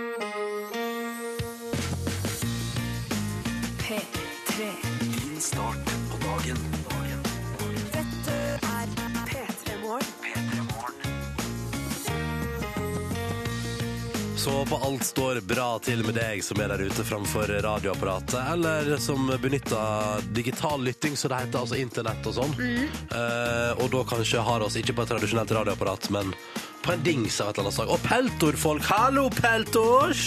Så 14.49 14.55
håper 14.55 14.85
alt 14.87 15.03
står 15.05 15.39
bra 15.45 15.67
til 15.85 16.01
med 16.07 16.15
deg 16.17 16.39
som 16.41 16.57
er 16.65 16.71
der 16.73 16.81
ute 16.89 17.05
framfor 17.05 17.51
radioapparatet, 17.67 18.39
eller 18.55 18.95
som 18.97 19.27
benytter 19.43 20.23
digital 20.33 20.81
lytting, 20.87 21.19
så 21.21 21.29
det 21.29 21.43
heter, 21.43 21.59
altså 21.67 21.77
internett 21.77 22.25
og 22.31 22.33
sånn. 22.39 22.55
Eh, 22.57 23.75
og 23.77 23.91
da 23.93 24.01
kanskje 24.09 24.41
har 24.47 24.65
oss 24.65 24.79
ikke 24.81 24.95
på 24.97 25.05
et 25.05 25.13
tradisjonelt 25.13 25.53
radioapparat, 25.53 26.09
men 26.17 26.33
på 26.81 26.95
en 26.95 27.05
dings 27.05 27.37
av 27.45 27.51
et 27.51 27.59
eller 27.61 27.69
annet 27.69 27.77
slag. 27.77 27.93
Og 27.93 28.01
peltorfolk, 28.09 28.89
hallo 28.89 29.27
peltors! 29.37 30.25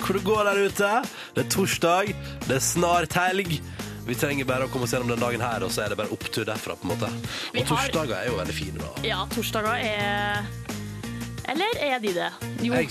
Hvor 0.00 0.16
det 0.16 0.24
går 0.24 0.42
der 0.48 0.62
ute? 0.64 0.92
Det 1.36 1.44
er 1.44 1.52
torsdag, 1.58 2.14
det 2.48 2.56
er 2.62 2.64
snart 2.64 3.20
helg. 3.20 3.58
Vi 4.08 4.16
trenger 4.24 4.48
bare 4.48 4.70
å 4.70 4.72
komme 4.72 4.88
oss 4.88 4.96
gjennom 4.96 5.12
den 5.12 5.20
dagen 5.20 5.44
her, 5.44 5.68
og 5.68 5.72
så 5.76 5.84
er 5.84 5.92
det 5.92 6.00
bare 6.00 6.16
opptur 6.16 6.48
derfra, 6.48 6.80
på 6.80 6.88
en 6.88 6.96
måte. 6.96 7.12
Og 7.52 7.60
har- 7.60 7.68
torsdager 7.76 8.16
er 8.22 8.32
jo 8.32 8.40
veldig 8.40 8.56
fine, 8.56 8.80
da. 8.80 8.94
Ja, 9.04 9.20
torsdager 9.36 9.76
er 9.84 10.48
Eller 11.50 11.80
er 11.84 11.98
de 12.02 12.12
det? 12.16 12.28
Jo. 12.64 12.72
Jeg, 12.72 12.90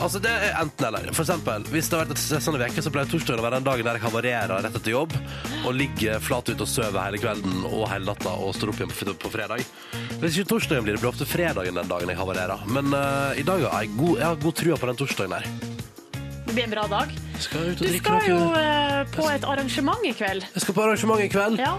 altså 0.00 0.20
det 0.22 0.30
er 0.32 0.54
enten 0.62 0.86
eller. 0.88 1.10
For 1.12 1.24
eksempel, 1.24 1.66
hvis 1.72 1.90
det 1.90 1.98
har 1.98 2.06
vært 2.06 2.14
et 2.16 2.22
stressende 2.22 2.62
uke, 2.62 2.84
så 2.84 2.92
pleier 2.94 3.10
torsdagen 3.10 3.42
å 3.42 3.46
være 3.46 3.58
den 3.60 3.68
dagen 3.68 3.88
der 3.88 3.98
jeg 3.98 4.06
havarerer 4.06 4.64
rett 4.66 4.78
etter 4.78 4.94
jobb 4.94 5.16
og 5.62 5.74
ligger 5.76 6.22
flat 6.24 6.48
ut 6.48 6.64
og 6.64 6.70
sover 6.70 7.00
hele 7.04 7.20
kvelden 7.22 7.66
og 7.68 7.84
hele 7.92 8.08
natta 8.08 8.32
og 8.32 8.54
står 8.56 8.72
opp 8.72 8.80
igjen 8.80 8.94
på, 8.94 9.16
på 9.26 9.32
fredag. 9.34 9.66
Hvis 10.22 10.38
ikke 10.38 10.54
torsdagen 10.54 10.86
blir 10.86 10.96
det, 10.96 11.02
blir 11.02 11.12
ofte 11.12 11.28
fredagen 11.28 11.78
den 11.78 11.92
dagen 11.92 12.12
jeg 12.12 12.20
havarerer. 12.20 12.64
Men 12.72 12.94
uh, 12.96 13.36
i 13.38 13.44
dag 13.46 13.68
har 13.68 13.84
jeg 13.84 13.94
god, 13.98 14.16
jeg 14.18 14.28
har 14.30 14.42
god 14.46 14.58
trua 14.62 14.80
på 14.80 14.90
den 14.92 15.02
torsdagen 15.02 15.36
der. 15.36 15.52
Det 16.46 16.56
blir 16.56 16.64
en 16.64 16.74
bra 16.74 16.86
dag. 16.86 17.12
Skal 17.40 17.74
Du 17.74 17.86
skal 17.98 18.26
jo 18.28 18.38
eh, 18.54 19.02
på 19.14 19.24
et 19.30 19.44
arrangement 19.48 20.02
i 20.04 20.12
kveld. 20.12 20.44
Jeg 20.54 20.62
skal 20.64 20.74
på 20.76 20.82
arrangement 20.84 21.22
i 21.24 21.28
kveld. 21.32 21.56
Ja. 21.62 21.78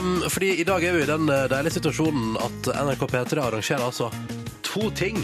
Um, 0.00 0.22
fordi 0.32 0.54
i 0.60 0.64
dag 0.64 0.84
er 0.84 0.96
vi 0.96 1.02
i 1.04 1.08
den 1.10 1.28
eh, 1.28 1.44
deilige 1.52 1.76
situasjonen 1.76 2.38
at 2.40 2.70
NRK 2.86 3.04
P3 3.12 3.42
arrangerer 3.44 3.84
altså 3.84 4.08
to 4.64 4.88
ting. 4.96 5.20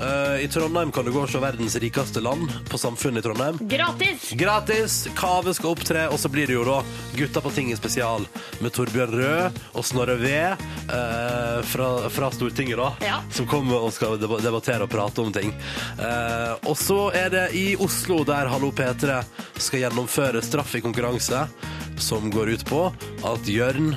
Eh, 0.00 0.44
I 0.44 0.48
Trondheim 0.48 0.92
kan 0.92 1.04
du 1.04 1.12
gå 1.12 1.20
og 1.22 1.30
se 1.30 1.40
verdens 1.42 1.76
rikeste 1.82 2.20
land 2.24 2.50
på 2.70 2.78
Samfunnet 2.78 3.22
i 3.22 3.26
Trondheim. 3.26 3.58
Gratis! 3.70 4.30
Gratis! 4.38 4.96
Kave 5.18 5.54
skal 5.54 5.74
opptre, 5.74 6.06
og 6.08 6.18
så 6.20 6.30
blir 6.32 6.48
det 6.50 6.56
jo 6.56 6.64
da 6.66 6.80
Gutta 7.16 7.42
på 7.44 7.52
ting 7.54 7.72
i 7.72 7.76
spesial 7.76 8.24
med 8.62 8.72
Torbjørn 8.74 9.14
Røe 9.18 9.50
og 9.76 9.84
Snorre 9.86 10.16
V 10.20 10.30
eh, 10.32 11.58
fra, 11.72 11.90
fra 12.10 12.30
Stortinget, 12.34 12.80
da. 12.80 12.90
Ja. 13.04 13.20
Som 13.34 13.48
kommer 13.50 13.84
og 13.84 13.92
skal 13.94 14.18
debattere 14.20 14.86
og 14.86 14.92
prate 14.92 15.22
om 15.24 15.34
ting. 15.34 15.52
Eh, 15.98 16.54
og 16.66 16.78
så 16.78 17.04
er 17.16 17.30
det 17.34 17.46
i 17.58 17.66
Oslo, 17.76 18.22
der 18.28 18.50
Hallo 18.52 18.72
P3 18.74 19.20
skal 19.58 19.84
gjennomføre 19.84 20.42
straff 20.44 20.74
i 20.78 20.82
konkurranse, 20.84 21.46
som 22.00 22.32
går 22.32 22.56
ut 22.56 22.66
på 22.66 22.86
at 23.28 23.48
Jørn 23.48 23.94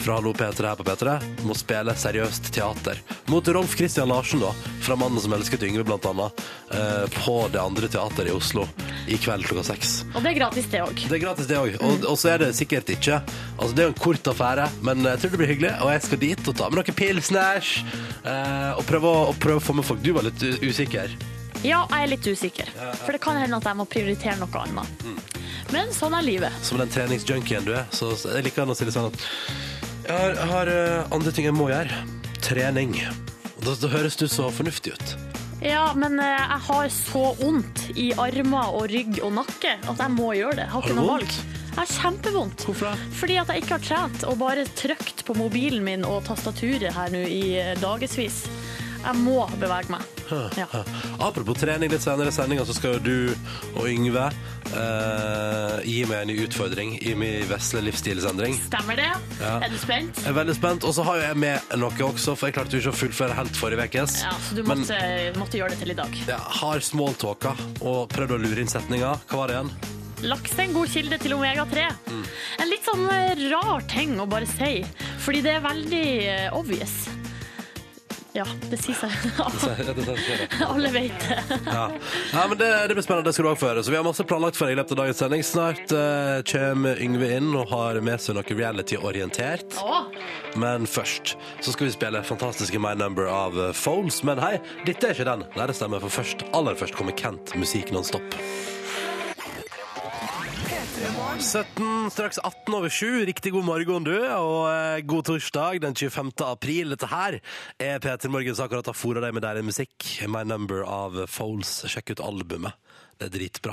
fra 0.00 0.14
Hallo 0.16 0.32
P3 0.32 0.64
her 0.66 0.76
på 0.78 0.84
P3 0.86 1.16
må 1.46 1.54
spille 1.56 1.92
seriøst 1.98 2.48
teater. 2.54 2.98
Mot 3.30 3.46
Rolf 3.54 3.74
Christian 3.76 4.08
Larsen, 4.08 4.40
da, 4.42 4.50
fra 4.82 4.96
Mannen 4.96 5.20
som 5.20 5.34
elsket 5.36 5.62
Yngve, 5.68 5.84
blant 5.86 6.06
annet, 6.08 6.40
eh, 6.72 7.04
på 7.24 7.36
det 7.52 7.60
andre 7.60 7.88
teateret 7.92 8.30
i 8.30 8.34
Oslo 8.34 8.64
i 9.06 9.18
kveld 9.20 9.44
klokka 9.46 9.64
seks. 9.74 9.92
Og 10.14 10.22
det 10.24 10.32
er 10.32 10.38
gratis, 10.40 10.66
det 10.72 10.80
òg. 10.82 10.94
Det 11.06 11.18
er 11.18 11.22
gratis, 11.22 11.46
det 11.50 11.58
òg. 11.60 11.76
Og, 11.84 12.06
og 12.10 12.18
så 12.18 12.32
er 12.34 12.38
det 12.46 12.54
sikkert 12.58 12.88
ikke 12.96 13.20
Altså, 13.56 13.72
det 13.76 13.82
er 13.84 13.86
jo 13.88 13.92
en 13.94 14.00
kort 14.02 14.28
affære, 14.32 14.66
men 14.84 15.04
jeg 15.06 15.20
tror 15.22 15.30
det 15.32 15.38
blir 15.40 15.48
hyggelig. 15.54 15.70
Og 15.80 15.92
jeg 15.94 16.02
skal 16.04 16.18
dit 16.20 16.48
og 16.50 16.56
ta 16.58 16.66
med 16.68 16.80
noen 16.82 16.96
pilsners 16.98 17.70
eh, 18.24 18.72
og 18.76 18.82
prøve, 18.88 19.12
å- 19.30 19.36
prøve 19.40 19.60
å 19.62 19.64
få 19.64 19.76
med 19.78 19.86
folk. 19.88 20.02
Du 20.04 20.12
var 20.16 20.26
litt 20.28 20.42
usikker. 20.60 21.14
Ja, 21.66 21.82
jeg 21.90 22.04
er 22.06 22.10
litt 22.14 22.26
usikker. 22.30 22.68
For 23.02 23.16
det 23.16 23.20
kan 23.24 23.38
hende 23.40 23.58
at 23.58 23.66
jeg 23.66 23.78
må 23.80 23.86
prioritere 23.90 24.36
noe 24.38 24.62
annet. 24.62 25.06
Men 25.74 25.90
sånn 25.94 26.14
er 26.14 26.22
livet. 26.22 26.54
Som 26.62 26.78
den 26.78 26.92
treningsjunkien 26.94 27.66
du 27.66 27.72
er. 27.74 27.86
Så 27.90 28.12
jeg 28.30 28.44
liker 28.46 28.70
å 28.70 28.76
si 28.78 28.86
det 28.86 28.94
sånn 28.94 29.08
at 29.10 29.24
jeg 30.06 30.14
har, 30.14 30.36
har 30.52 30.68
eh, 30.70 31.08
andre 31.16 31.32
ting 31.34 31.48
jeg 31.48 31.56
må 31.58 31.66
gjøre. 31.72 31.96
Trening. 32.46 32.94
Og 33.56 33.64
Da, 33.66 33.72
da 33.82 33.88
høres 33.90 34.14
du 34.20 34.28
så 34.30 34.46
fornuftig 34.54 34.92
ut. 34.94 35.16
Ja, 35.64 35.88
men 35.98 36.20
eh, 36.22 36.36
jeg 36.36 36.62
har 36.68 36.88
så 36.94 37.24
vondt 37.40 37.86
i 37.98 38.12
armer 38.20 38.76
og 38.78 38.86
rygg 38.92 39.18
og 39.26 39.32
nakke 39.40 39.74
at 39.82 39.98
jeg 40.04 40.14
må 40.14 40.30
gjøre 40.38 40.60
det. 40.60 40.68
Jeg 40.68 40.74
har 40.76 40.76
Har 40.76 40.86
ikke 40.86 40.94
du 40.94 41.00
noe 41.00 41.08
vondt? 41.16 41.34
valg. 41.34 41.62
Jeg 41.76 41.80
har 41.82 41.90
kjempevondt. 41.96 42.62
Hvorfor 42.68 42.86
det? 42.94 43.08
Fordi 43.18 43.34
at 43.42 43.50
jeg 43.52 43.64
ikke 43.64 43.74
har 43.76 43.82
trent 43.88 44.22
og 44.30 44.38
bare 44.40 44.62
trykt 44.78 45.24
på 45.26 45.34
mobilen 45.36 45.82
min 45.84 46.06
og 46.08 46.22
tastaturet 46.30 46.94
her 46.94 47.10
nå 47.12 47.24
i 47.26 47.42
eh, 47.60 47.74
dagevis. 47.82 48.44
Jeg 49.06 49.22
må 49.22 49.44
bevege 49.60 49.92
meg. 49.94 50.02
Ja. 50.58 50.66
Apropos 51.22 51.54
trening, 51.60 51.92
litt 51.92 52.02
senere 52.02 52.32
i 52.32 52.34
sendinga 52.34 52.64
så 52.66 52.74
skal 52.74 52.96
jo 52.96 53.02
du 53.04 53.76
og 53.78 53.84
Yngve 53.86 54.24
eh, 54.74 55.76
gi 55.86 56.00
meg 56.10 56.24
en 56.24 56.30
ny 56.32 56.36
utfordring 56.46 56.96
i 57.06 57.12
min 57.18 57.44
vesle 57.50 57.82
livsstilsendring. 57.86 58.56
Stemmer 58.66 58.98
det? 58.98 59.08
Ja. 59.38 59.52
Er 59.62 59.70
du 59.70 59.78
spent? 59.78 60.18
Jeg 60.24 60.32
er 60.32 60.38
veldig 60.40 60.56
spent. 60.58 60.86
Og 60.88 60.96
så 60.96 61.04
har 61.06 61.22
jeg 61.22 61.38
med 61.38 61.76
noe 61.78 62.08
også, 62.10 62.34
for 62.34 62.50
jeg 62.50 62.56
klarte 62.58 62.74
jo 62.74 62.82
ikke 62.82 62.94
å 62.96 63.00
fullføre 63.04 63.38
helt 63.38 63.58
forrige 63.60 63.86
ukes. 63.86 64.18
Ja, 64.24 64.34
så 64.48 64.58
du 64.58 64.64
Men 64.66 64.82
måtte, 64.82 64.98
måtte 65.38 65.60
gjøre 65.60 65.76
det 65.76 65.82
til 65.84 65.94
i 65.94 65.98
dag. 66.02 66.18
jeg 66.26 66.40
har 66.60 66.82
smalltalka 66.90 67.54
og 67.86 68.08
prøvd 68.10 68.34
å 68.34 68.40
lure 68.42 68.64
inn 68.64 68.72
setninga. 68.72 69.14
Hva 69.30 69.44
var 69.44 69.52
det 69.52 69.60
igjen? 69.60 69.70
Laks 70.26 70.54
er 70.56 70.64
en 70.64 70.72
god 70.72 70.88
kilde 70.90 71.18
til 71.20 71.34
omega-3. 71.36 71.82
Mm. 72.10 72.22
En 72.64 72.70
litt 72.72 72.86
sånn 72.88 73.04
rar 73.52 73.84
ting 73.92 74.16
å 74.18 74.26
bare 74.26 74.48
si, 74.48 74.80
fordi 75.22 75.42
det 75.44 75.58
er 75.58 75.66
veldig 75.66 76.06
eh, 76.32 76.46
obvious. 76.56 76.94
Ja, 78.36 78.46
det 78.70 78.78
sier 78.82 78.98
seg. 79.00 80.62
Alle 80.66 80.92
vet 80.94 81.26
det. 81.26 81.38
Ja. 81.66 81.86
ja, 82.32 82.46
men 82.48 82.58
det, 82.60 82.70
det 82.88 82.96
blir 82.96 83.06
spennende. 83.06 83.30
Det 83.30 83.36
skal 83.36 83.48
du 83.48 83.52
òg 83.52 83.60
få 83.60 83.70
høre. 83.72 83.84
Så 83.86 83.94
vi 83.94 83.98
har 83.98 84.06
masse 84.06 84.26
planlagt 84.28 84.58
for 84.58 84.68
deg 84.68 84.76
i 84.76 84.80
løpet 84.80 84.96
av 84.96 85.02
dagens 85.02 85.22
sending. 85.22 85.44
Snart 85.46 85.94
uh, 85.96 86.40
kommer 86.48 87.00
Yngve 87.02 87.30
inn 87.38 87.52
og 87.56 87.70
har 87.72 88.00
med 88.04 88.22
seg 88.22 88.38
noe 88.38 88.58
reality-orientert. 88.60 89.78
Men 90.60 90.86
først 90.88 91.36
så 91.60 91.72
skal 91.72 91.88
vi 91.88 91.94
spille 91.96 92.24
fantastiske 92.26 92.80
My 92.82 92.94
Number 92.98 93.28
av 93.30 93.56
Phones. 93.72 93.96
Foles. 93.96 94.22
Men 94.22 94.38
hei, 94.42 94.58
dette 94.86 95.08
er 95.08 95.16
ikke 95.16 95.28
den. 95.28 95.44
Nei, 95.56 95.66
det 95.70 95.76
stemmer, 95.78 96.02
for 96.02 96.12
først, 96.12 96.44
aller 96.56 96.76
først 96.78 96.96
kommer 96.98 97.16
Kent 97.16 97.54
musikk 97.56 97.92
nonstop. 97.94 98.36
17, 101.06 102.10
straks 102.10 102.38
18 102.38 102.74
over 102.74 102.88
7. 102.88 103.26
Riktig 103.26 103.52
god 103.52 103.64
morgen, 103.64 104.06
du, 104.06 104.14
og 104.16 104.66
eh, 104.70 105.02
god 105.06 105.28
torsdag 105.28 105.80
den 105.84 105.94
25. 105.94 106.32
april. 106.42 106.90
Dette 106.94 107.06
her 107.10 107.38
er 107.78 108.00
P3 108.02 108.30
Morgens 108.32 108.62
akkurat 108.62 108.90
har 108.90 108.96
fora 108.96 109.22
deg 109.22 109.36
med 109.36 109.44
deilig 109.46 109.68
musikk. 109.68 110.08
My 110.26 110.42
Number 110.48 110.82
av 110.82 111.20
Foles. 111.30 111.84
Sjekk 111.86 112.16
ut 112.16 112.24
albumet. 112.24 112.74
Det 113.16 113.30
er 113.30 113.32
dritbra. 113.32 113.72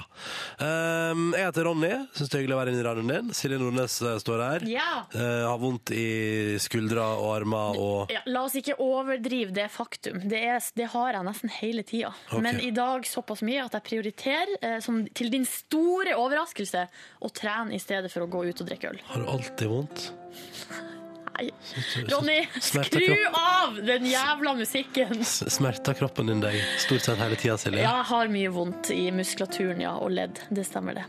Um, 0.56 1.34
jeg 1.36 1.44
heter 1.50 1.68
Ronny. 1.68 1.92
Syns 2.16 2.30
det 2.32 2.38
er 2.38 2.44
hyggelig 2.46 2.56
å 2.56 2.60
være 2.62 2.72
inne 2.72 2.80
i 2.80 2.86
radioen 2.88 3.12
din. 3.12 3.32
Silje 3.36 3.58
Nordnes 3.60 3.98
eh, 4.00 4.16
står 4.24 4.44
her. 4.44 4.66
Ja. 4.72 4.92
Eh, 5.12 5.42
har 5.44 5.60
vondt 5.60 5.92
i 5.92 6.56
skuldra 6.64 7.10
og 7.20 7.28
armer 7.34 7.80
og 7.82 8.14
Ja, 8.14 8.22
la 8.32 8.46
oss 8.48 8.56
ikke 8.60 8.78
overdrive 8.80 9.52
det 9.56 9.68
faktum. 9.74 10.22
Det, 10.32 10.40
er, 10.48 10.64
det 10.80 10.88
har 10.96 11.18
jeg 11.18 11.28
nesten 11.28 11.52
hele 11.58 11.84
tida. 11.88 12.14
Ok. 12.32 12.40
Men 12.46 12.62
i 12.64 12.72
dag 12.76 13.04
såpass 13.10 13.44
mye 13.44 13.68
at 13.68 13.76
jeg 13.76 13.88
prioriterer, 13.90 14.56
eh, 14.62 14.80
som, 14.86 15.04
til 15.12 15.34
din 15.34 15.48
store 15.50 16.16
overraskelse, 16.20 16.88
å 17.20 17.36
trene 17.36 17.76
i 17.76 17.84
stedet 17.84 18.14
for 18.14 18.24
å 18.24 18.32
gå 18.32 18.48
ut 18.48 18.64
og 18.64 18.72
drikke 18.72 18.96
øl. 18.96 19.04
Har 19.12 19.26
du 19.26 19.32
alltid 19.36 19.76
vondt? 19.76 20.12
Nei. 21.34 21.50
Ronny, 22.12 22.38
skru 22.62 23.08
av 23.34 23.80
den 23.86 24.06
jævla 24.06 24.54
musikken! 24.54 25.24
Smerter 25.26 25.98
kroppen 25.98 26.30
din 26.30 26.44
deg 26.44 26.60
stort 26.84 27.02
sett 27.08 27.18
hele 27.22 27.38
tida, 27.40 27.58
Silje? 27.58 27.82
Ja, 27.82 27.96
jeg 28.04 28.10
har 28.12 28.32
mye 28.34 28.52
vondt 28.54 28.92
i 28.94 29.08
muskulaturen 29.16 29.82
ja, 29.82 29.96
og 29.98 30.14
ledd. 30.14 30.44
Det 30.54 30.66
stemmer, 30.68 31.02
det. 31.02 31.08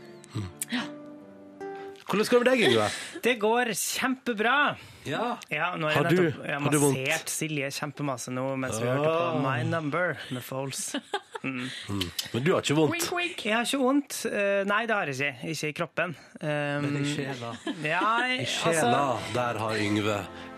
Hvordan 2.05 2.27
går 2.31 2.31
det 2.31 2.41
med 2.41 2.49
deg, 2.51 2.65
Yngve? 2.69 2.89
Det 3.25 3.37
går 3.41 3.73
kjempebra. 3.77 4.57
Ja. 5.05 5.37
Ja, 5.53 5.71
nå 5.77 5.87
har 5.89 5.93
Har 5.99 6.09
jeg 6.09 6.17
du- 6.17 6.23
nettopp 6.23 6.45
jeg 6.45 6.53
har 6.55 6.61
har 6.65 6.71
du 6.71 6.79
vondt? 6.79 6.97
massert 6.99 7.29
Silje 7.29 7.67
kjempemasse 7.75 8.31
nå 8.33 8.45
mens 8.57 8.79
vi 8.81 8.87
hørte 8.87 9.11
på 9.13 9.41
My 9.43 9.63
Number 9.69 10.17
med 10.31 10.43
Foles. 10.43 10.95
Men 11.45 12.41
du 12.43 12.53
har 12.55 12.61
ikke 12.63 12.73
vondt? 12.79 12.91
Wink, 12.95 13.11
wink. 13.13 13.43
Jeg 13.45 13.53
har 13.53 13.65
ikke 13.67 13.77
vondt. 13.83 14.15
Eh, 14.25 14.63
Nei, 14.65 14.79
det 14.89 14.95
har 14.95 15.05
jeg 15.11 15.15
ikke. 15.15 15.49
Ikke 15.53 15.67
i 15.69 15.75
kroppen. 15.77 16.15
Um, 16.41 16.87
Men 16.87 16.97
i 17.03 17.11
sjela. 17.13 17.51
Ja, 17.85 18.01
I 18.33 18.39
altså, 18.41 19.19
der 19.35 19.59
har 19.61 19.77
Yngve 19.77 20.15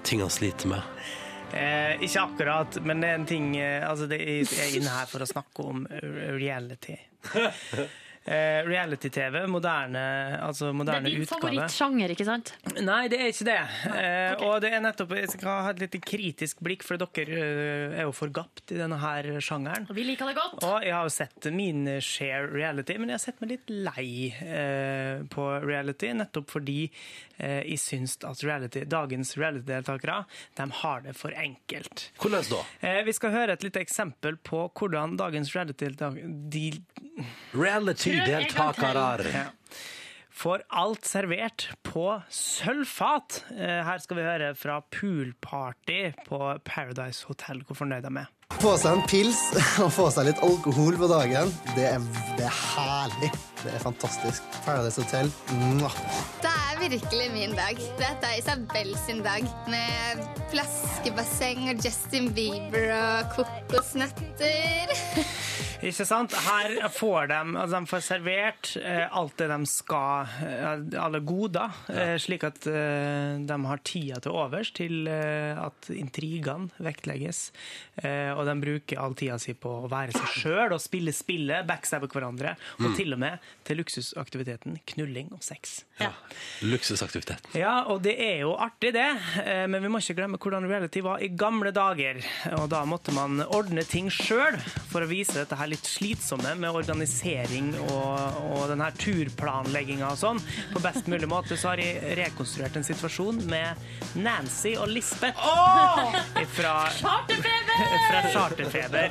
ting 0.07 0.21
han 0.23 0.29
sliter 0.31 0.67
med. 0.71 0.81
eh, 1.53 1.97
ikke 2.07 2.21
akkurat, 2.23 2.79
men 2.85 3.01
det 3.03 3.09
er 3.09 3.15
en 3.19 3.25
ting 3.25 3.55
eh, 3.57 3.83
altså 3.89 4.07
det 4.07 4.19
Jeg 4.21 4.47
er 4.47 4.77
inne 4.79 4.89
her 4.95 5.05
for 5.11 5.19
å 5.19 5.27
snakke 5.27 5.63
om 5.67 5.85
reality. 6.39 6.95
Eh, 8.27 8.61
Reality-TV, 8.67 9.45
moderne, 9.47 10.01
altså 10.43 10.73
Det 10.75 10.93
er 10.93 11.01
din 11.05 11.21
utgave. 11.21 11.39
favorittsjanger, 11.39 12.11
ikke 12.11 12.25
sant? 12.27 12.49
Nei, 12.83 13.07
det 13.07 13.21
er 13.23 13.29
ikke 13.31 13.45
det. 13.47 13.59
Eh, 13.87 14.43
Og 14.43 14.59
det 14.61 14.73
er 14.73 14.81
nettopp, 14.83 15.13
Jeg 15.15 15.29
skal 15.31 15.61
ha 15.63 15.69
et 15.71 15.79
litt 15.79 15.95
kritisk 16.03 16.59
blikk, 16.59 16.83
for 16.83 16.97
dere 16.99 17.37
eh, 17.39 17.95
er 18.01 18.03
jo 18.03 18.11
forgapt 18.11 18.73
i 18.75 18.81
denne 18.81 18.97
her 18.99 19.23
sjangeren. 19.39 19.87
Og 19.89 19.95
vi 19.95 20.03
liker 20.03 20.27
det 20.27 20.35
godt. 20.35 20.59
Og 20.67 20.83
jeg 20.83 20.91
har 20.93 21.03
jo 21.07 21.13
sett 21.15 21.47
min 21.55 21.85
share 22.03 22.51
reality, 22.51 22.97
men 22.99 23.13
jeg 23.13 23.15
har 23.15 23.23
sett 23.23 23.39
meg 23.41 23.53
litt 23.55 23.69
lei 23.69 24.33
eh, 24.43 25.23
på 25.31 25.47
reality, 25.63 26.11
nettopp 26.19 26.51
fordi 26.51 26.89
eh, 27.39 27.63
jeg 27.63 27.79
syns 27.79 28.17
at 28.27 28.43
reality, 28.43 28.83
dagens 28.91 29.37
reality-deltakere 29.39 30.19
de 30.59 30.67
har 30.83 31.01
det 31.07 31.15
for 31.15 31.31
enkelt. 31.31 32.09
Hvordan 32.19 32.43
da? 32.51 32.61
Eh, 32.81 33.01
vi 33.07 33.13
skal 33.15 33.31
høre 33.31 33.55
et 33.55 33.63
lite 33.63 33.79
eksempel 33.79 34.35
på 34.43 34.65
hvordan 34.75 35.15
dagens 35.15 35.55
reality-deltakere 35.55 36.27
de, 36.51 36.67
Reality-deltakere. 38.25 39.45
får 40.37 40.63
alt 40.69 41.05
servert 41.05 41.67
på 41.83 42.21
sølvfat. 42.29 43.43
Eh, 43.57 43.81
her 43.87 44.01
skal 44.03 44.19
vi 44.19 44.25
høre 44.25 44.53
fra 44.55 44.79
poolparty 44.93 46.01
på 46.27 46.41
Paradise 46.65 47.25
Hotel 47.29 47.63
hvor 47.65 47.79
fornøyd 47.79 48.05
de 48.05 48.13
er. 48.21 48.33
Få 48.61 48.71
seg 48.79 48.95
en 48.95 49.03
pils 49.09 49.39
og 49.83 49.89
få 49.93 50.07
seg 50.13 50.29
litt 50.29 50.39
alkohol 50.45 50.95
på 50.97 51.09
dagen, 51.11 51.51
det 51.75 51.89
er, 51.91 52.05
det 52.39 52.45
er 52.47 52.55
herlig. 52.55 53.31
Det 53.63 53.73
er 53.73 53.81
fantastisk. 53.83 54.45
Paradise 54.65 55.01
Hotel. 55.01 55.29
Mwah. 55.57 55.97
Det 56.41 56.53
er 56.53 56.79
virkelig 56.85 57.27
min 57.33 57.55
dag. 57.57 57.81
Dette 57.99 58.29
er 58.29 58.37
Isabel 58.39 58.93
sin 59.01 59.23
dag. 59.25 59.45
Med 59.67 60.21
flaskebasseng 60.53 61.65
og 61.73 61.81
Justin 61.85 62.29
Bieber 62.37 62.93
og 62.97 63.33
kokosnøtter. 63.35 64.93
Ikke 65.85 66.07
sant? 66.09 66.33
Her 66.33 66.87
får 66.89 67.27
de, 67.29 67.39
altså 67.53 67.77
de 67.77 67.89
får 67.91 68.01
servert 68.01 68.69
eh, 68.81 69.03
alt 69.13 69.35
det 69.37 69.47
de 69.51 69.57
skal, 69.69 70.31
eh, 70.41 70.85
alle 70.97 71.21
goder, 71.21 71.75
eh, 71.93 72.15
slik 72.21 72.47
at 72.47 72.65
de 72.67 73.57
har 73.69 73.83
tida 73.85 74.17
til 74.23 74.33
overs 74.33 74.71
til 74.75 75.07
at 75.07 75.89
intrigene 75.93 76.71
vektlegges. 76.83 77.51
Og 77.97 78.41
de 78.45 78.53
bruker 78.61 78.99
all 79.01 79.15
tida 79.17 79.37
si 79.41 79.53
på 79.57 79.71
å 79.83 79.89
være 79.89 80.13
seg 80.15 80.33
sjøl 80.41 80.73
og 80.75 80.81
spille 80.81 81.13
spillet, 81.15 81.65
backstabbe 81.67 82.09
hverandre, 82.11 82.55
og 82.81 82.97
til 82.97 83.15
og 83.15 83.21
med 83.21 83.45
til 83.67 83.79
luksusaktiviteten 83.81 84.77
knulling 84.93 85.31
og 85.35 85.43
sex. 85.45 85.79
Ja. 86.01 86.11
Luksusaktivitet. 86.65 87.49
Ja, 87.57 87.75
og 87.89 88.03
det 88.05 88.17
er 88.21 88.43
jo 88.43 88.55
artig 88.61 88.93
det, 88.97 89.07
men 89.69 89.81
vi 89.83 89.91
må 89.91 90.01
ikke 90.01 90.17
glemme 90.19 90.41
hvordan 90.41 90.67
reality 90.69 91.03
var 91.05 91.23
i 91.23 91.31
gamle 91.33 91.73
dager. 91.75 92.21
Og 92.59 92.67
da 92.73 92.83
måtte 92.89 93.15
man 93.15 93.41
ordne 93.47 93.85
ting 93.87 94.11
sjøl 94.13 94.59
for 94.91 95.05
å 95.05 95.09
vise 95.09 95.37
dette 95.39 95.57
her 95.57 95.66
litt 95.71 95.85
slitsomme 95.87 96.53
med 96.59 96.75
organisering 96.75 97.73
og, 97.87 98.39
og 98.47 98.63
denne 98.71 98.87
her 98.89 98.97
turplanlegginga 99.01 100.09
og 100.13 100.19
sånn. 100.19 100.41
På 100.73 100.81
best 100.83 101.07
mulig 101.11 101.29
måte 101.31 101.57
så 101.59 101.71
har 101.73 101.81
jeg 101.83 102.17
rekonstruert 102.19 102.77
en 102.79 102.85
situasjon 102.87 103.41
med 103.51 104.17
Nancy 104.21 104.75
og 104.79 104.89
Lisbeth 104.91 105.41
fra, 106.57 106.75
fra 108.07 108.21
Charterfeber. 108.33 109.09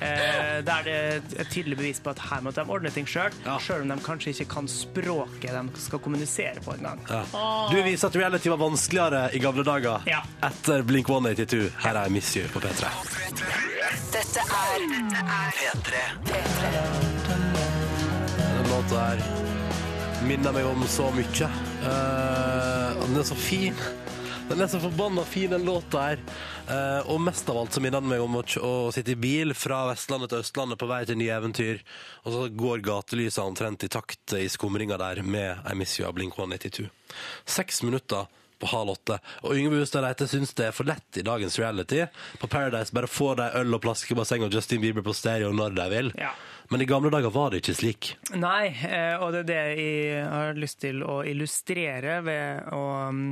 Eh, 0.00 0.60
der 0.66 0.84
det 0.86 0.94
er 0.96 1.16
et 1.44 1.50
tydelig 1.52 1.76
bevis 1.80 2.00
på 2.04 2.12
at 2.14 2.20
her 2.30 2.44
måtte 2.44 2.62
de 2.64 2.72
ordne 2.72 2.92
ting 2.94 3.08
sjøl, 3.08 3.34
sjøl 3.62 3.84
om 3.84 3.92
de 3.94 3.98
kanskje 4.04 4.34
ikke 4.34 4.48
kan 4.54 4.68
språket 4.70 5.50
de 5.56 5.82
skal 5.82 6.02
kommunisere 6.04 6.62
på 6.64 6.76
engang. 6.76 7.02
Ja. 7.10 7.24
Du 7.72 7.78
viser 7.84 8.08
at 8.10 8.18
reality 8.20 8.52
var 8.52 8.60
vanskeligere 8.62 9.26
i 9.36 9.42
gamle 9.42 9.64
dager 9.66 10.06
Ja. 10.08 10.22
etter 10.46 10.82
Blink 10.86 11.08
182. 11.10 11.70
Her 11.84 12.02
er 12.04 12.12
Miss 12.12 12.32
You 12.36 12.46
på 12.52 12.60
P3. 12.64 13.79
Dette 13.90 14.42
er 14.42 14.84
P3. 15.56 16.02
Den 18.38 18.68
låta 18.70 19.00
her 19.00 19.22
minner 20.26 20.54
meg 20.54 20.68
om 20.68 20.84
så 20.86 21.08
mye. 21.14 21.48
Eh, 21.90 23.00
den 23.00 23.18
er 23.18 23.26
så 23.26 23.34
fin. 23.34 23.74
Den 24.50 24.62
er 24.62 24.70
så 24.70 24.78
forbanna 24.82 25.24
fin, 25.26 25.50
den 25.50 25.66
låta 25.66 26.04
her. 26.04 26.22
Eh, 26.70 27.10
og 27.10 27.18
mest 27.24 27.50
av 27.50 27.58
alt 27.58 27.74
så 27.74 27.82
minner 27.82 27.98
den 28.02 28.12
meg 28.12 28.22
om 28.22 28.38
å, 28.38 28.44
å 28.62 28.72
sitte 28.94 29.16
i 29.16 29.18
bil 29.18 29.56
fra 29.58 29.82
Vestlandet 29.90 30.30
til 30.30 30.44
Østlandet 30.44 30.78
på 30.78 30.90
vei 30.90 31.02
til 31.08 31.18
nye 31.18 31.34
eventyr, 31.40 31.82
og 32.22 32.34
så 32.36 32.48
går 32.62 32.86
gatelysa 32.86 33.42
omtrent 33.42 33.86
i 33.86 33.90
takt 33.90 34.38
i 34.38 34.46
skumringa 34.50 35.00
der 35.02 35.24
med 35.26 35.66
I 35.66 36.04
av 36.06 36.14
Blink 36.14 36.38
182. 36.38 36.86
Seks 37.58 37.82
minutter 37.82 38.30
på 38.60 38.68
halv 38.70 38.92
åtte. 38.94 39.16
Og 39.48 39.56
Yngve 39.56 39.80
Hustad 39.80 40.04
Reite 40.04 40.28
syns 40.30 40.52
det 40.58 40.68
er 40.70 40.76
for 40.76 40.88
lett 40.88 41.20
i 41.20 41.24
dagens 41.26 41.58
reality. 41.60 42.04
På 42.42 42.46
Paradise 42.52 42.92
bare 42.96 43.08
får 43.10 43.36
de 43.40 43.48
øl 43.62 43.74
og 43.78 43.82
plaskebasseng 43.84 44.44
og 44.46 44.52
Justin 44.54 44.82
Bieber 44.84 45.04
på 45.06 45.14
stereo 45.16 45.50
når 45.56 45.76
de 45.80 45.88
vil. 45.96 46.12
Ja. 46.20 46.32
Men 46.70 46.84
i 46.84 46.86
gamle 46.86 47.10
dager 47.10 47.32
var 47.34 47.50
det 47.50 47.64
ikke 47.64 47.74
slik. 47.80 48.12
Nei, 48.38 48.68
eh, 48.86 49.16
og 49.18 49.32
det 49.34 49.40
er 49.42 49.48
det 49.48 49.62
jeg 49.82 50.26
har 50.30 50.58
lyst 50.60 50.78
til 50.84 51.00
å 51.02 51.22
illustrere 51.26 52.20
ved 52.22 52.68
å 52.76 52.82
mm, 53.10 53.30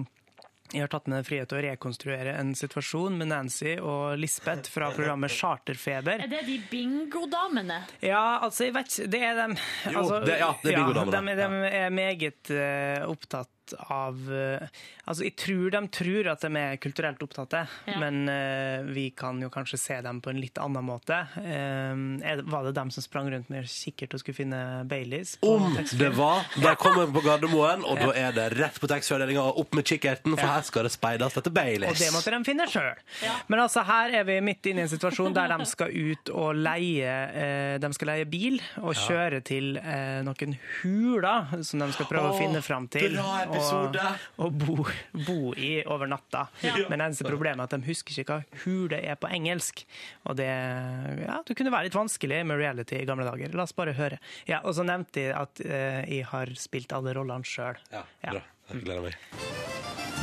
Jeg 0.75 0.83
har 0.85 0.91
tatt 0.93 1.07
meg 1.09 1.23
den 1.23 1.25
frihet 1.25 1.49
til 1.49 1.57
å 1.57 1.63
rekonstruere 1.65 2.35
en 2.37 2.51
situasjon 2.59 3.15
med 3.17 3.31
Nancy 3.31 3.79
og 3.81 4.19
Lisbeth 4.21 4.69
fra 4.69 4.91
programmet 4.93 5.33
Charterfeber. 5.33 6.21
Er 6.27 6.29
det 6.29 6.43
de 6.45 6.59
bingodamene? 6.69 7.79
Ja, 8.05 8.39
altså, 8.45 8.67
jeg 8.67 8.75
vet 8.77 8.91
ikke 8.93 9.07
Det 9.15 9.23
er 9.31 9.39
dem 9.39 9.55
Jo, 9.95 10.03
det- 10.27 10.37
ja, 10.43 10.51
det 10.63 10.75
er 10.75 10.77
bingodamene. 10.83 11.37
de, 11.39 11.47
de 11.63 11.71
er 11.85 11.95
meget 11.95 12.51
eh, 12.53 13.07
opptatt 13.09 13.49
av 13.89 14.17
eh, 14.33 14.69
Altså, 15.09 15.25
jeg 15.25 15.37
tror 15.41 15.71
de 15.73 15.81
tror 15.89 16.27
at 16.35 16.43
de 16.45 16.61
er 16.61 16.77
kulturelt 16.77 17.23
opptatte, 17.25 17.63
Ja. 17.89 17.95
men 17.97 18.29
uh, 18.29 18.85
vi 18.93 19.07
kan 19.17 19.39
jo 19.41 19.49
kanskje 19.49 19.79
se 19.81 19.97
dem 20.05 20.19
på 20.21 20.29
en 20.29 20.41
litt 20.41 20.59
annen 20.61 20.85
måte. 20.85 21.17
Er 21.41 22.43
var 22.45 22.67
det 22.67 22.75
dem 22.77 22.91
som 22.93 23.03
sprang 23.03 23.31
rundt 23.33 23.49
med 23.49 23.65
kikkert 23.73 24.13
og 24.13 24.21
skulle 24.21 24.37
finne 24.37 24.61
Baileys? 24.89 25.39
Om 25.41 25.79
det 25.97 26.11
var 26.17 26.45
Der 26.61 26.77
kommer 26.83 27.07
vi 27.07 27.17
på 27.17 27.23
Gardermoen, 27.25 27.87
og 27.89 27.97
da 28.03 28.11
er 28.13 28.37
det 28.37 28.47
rett 28.59 28.77
på 28.81 28.91
taxfree-avdelinga 28.91 29.47
og 29.49 29.63
opp 29.65 29.79
med 29.79 29.89
kikkerten, 29.89 30.37
for 30.37 30.45
Ja. 30.45 30.59
her 30.59 30.69
skal 30.69 30.85
det 30.85 30.93
speides 30.93 31.41
etter 31.41 31.57
Og 31.89 31.97
det 31.99 32.13
måtte 32.13 32.35
de 32.37 32.45
finne 32.45 32.69
sjøl. 32.69 33.01
Men 33.49 33.61
altså, 33.65 33.85
her 33.89 34.13
er 34.21 34.29
vi 34.29 34.41
midt 34.45 34.67
inne 34.69 34.85
i 34.85 34.87
en 34.87 34.93
situasjon 34.93 35.33
der 35.37 35.57
de 35.57 35.67
skal 35.69 35.89
ut 35.93 36.31
og 36.35 36.55
leie 36.59 37.09
uh, 37.09 37.79
De 37.81 37.93
skal 37.97 38.13
leie 38.13 38.29
bil 38.29 38.61
og 38.83 38.95
kjøre 38.95 39.41
til 39.47 39.79
uh, 39.81 40.21
noen 40.27 40.57
huler 40.83 41.63
som 41.65 41.83
de 41.83 41.91
skal 41.97 42.11
prøve 42.11 42.33
å 42.35 42.39
finne 42.39 42.63
fram 42.65 42.89
til. 42.93 43.17
bra 43.17 43.49
episode. 43.59 44.05
Og, 44.39 44.49
og 44.49 44.59
bo, 44.63 44.89
bo 45.27 45.39
i 45.59 45.71
over 45.85 46.11
natta. 46.11 46.47
Men 46.89 47.05
eneste 47.05 47.27
problemet 47.29 47.65
er 47.65 47.69
at 47.69 47.77
de 47.77 47.91
husker 47.91 48.23
ikke 48.23 48.39
hva 48.39 48.63
hule 48.65 49.01
er 49.03 49.19
på 49.21 49.31
engelsk. 49.35 49.85
Og 50.29 50.39
det, 50.41 50.49
ja, 50.49 51.41
det 51.47 51.59
kunne 51.59 51.75
være 51.75 51.89
litt 51.89 51.99
vanskelig 51.99 52.43
med 52.49 52.61
reality 52.63 53.01
i 53.03 53.09
gamle 53.09 53.27
dager. 53.29 53.55
La 53.59 53.67
oss 53.69 53.77
bare 53.77 53.97
høre. 53.99 54.21
Ja, 54.49 54.63
og 54.65 54.77
så 54.79 54.87
nevnte 54.87 55.29
jeg 55.29 55.35
at 55.37 55.65
eh, 55.65 56.03
jeg 56.19 56.29
har 56.33 56.55
spilt 56.59 56.95
alle 56.97 57.17
rollene 57.19 57.47
sjøl. 57.49 57.81
Ja, 57.93 58.05
bra. 58.25 58.45
Jeg 58.69 58.85
gleder 58.85 59.05
meg. 59.07 59.17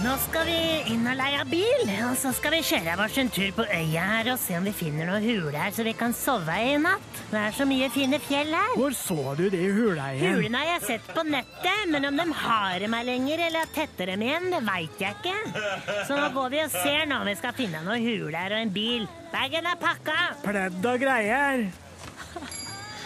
Nå 0.03 0.11
skal 0.19 0.43
vi 0.43 0.55
inn 0.91 1.07
og 1.07 1.15
leie 1.15 1.43
bil, 1.47 1.89
og 2.03 2.17
så 2.19 2.33
skal 2.35 2.51
vi 2.57 2.59
kjøre 2.67 2.97
oss 3.05 3.15
en 3.17 3.29
tur 3.31 3.53
på 3.55 3.63
øya 3.63 4.03
her 4.09 4.29
og 4.33 4.39
se 4.41 4.57
om 4.57 4.65
vi 4.67 4.73
finner 4.75 5.07
noen 5.07 5.23
huler 5.23 5.55
her 5.55 5.71
så 5.73 5.85
vi 5.87 5.93
kan 5.95 6.11
sove 6.13 6.57
i 6.61 6.73
natt. 6.83 7.21
Det 7.31 7.39
er 7.39 7.55
så 7.55 7.65
mye 7.69 7.87
fine 7.93 8.19
fjell 8.21 8.51
her. 8.53 8.73
Hvor 8.75 8.93
så 8.97 9.33
du 9.39 9.45
de 9.53 9.61
hula 9.77 10.09
Hulene 10.19 10.61
har 10.61 10.73
jeg 10.73 10.83
sett 10.89 11.07
på 11.15 11.23
nettet, 11.25 11.85
men 11.93 12.09
om 12.09 12.19
de 12.19 12.25
har 12.43 12.75
dem 12.83 12.97
her 12.97 13.07
lenger 13.07 13.45
eller 13.47 13.71
tetter 13.75 14.11
dem 14.11 14.25
igjen, 14.27 14.49
det 14.53 14.61
veit 14.67 15.05
jeg 15.05 15.15
ikke. 15.15 15.63
Så 16.09 16.19
nå 16.19 16.27
går 16.35 16.51
vi 16.53 16.63
og 16.65 16.75
ser 16.75 17.07
nå 17.09 17.21
om 17.23 17.29
vi 17.31 17.37
skal 17.39 17.55
finne 17.57 17.85
noen 17.87 18.03
huler 18.03 18.57
og 18.57 18.65
en 18.65 18.73
bil. 18.75 19.07
Bagen 19.31 19.71
er 19.71 19.79
pakka. 19.79 20.19
Pledd 20.43 20.91
og 20.91 20.99
greier. 21.01 21.65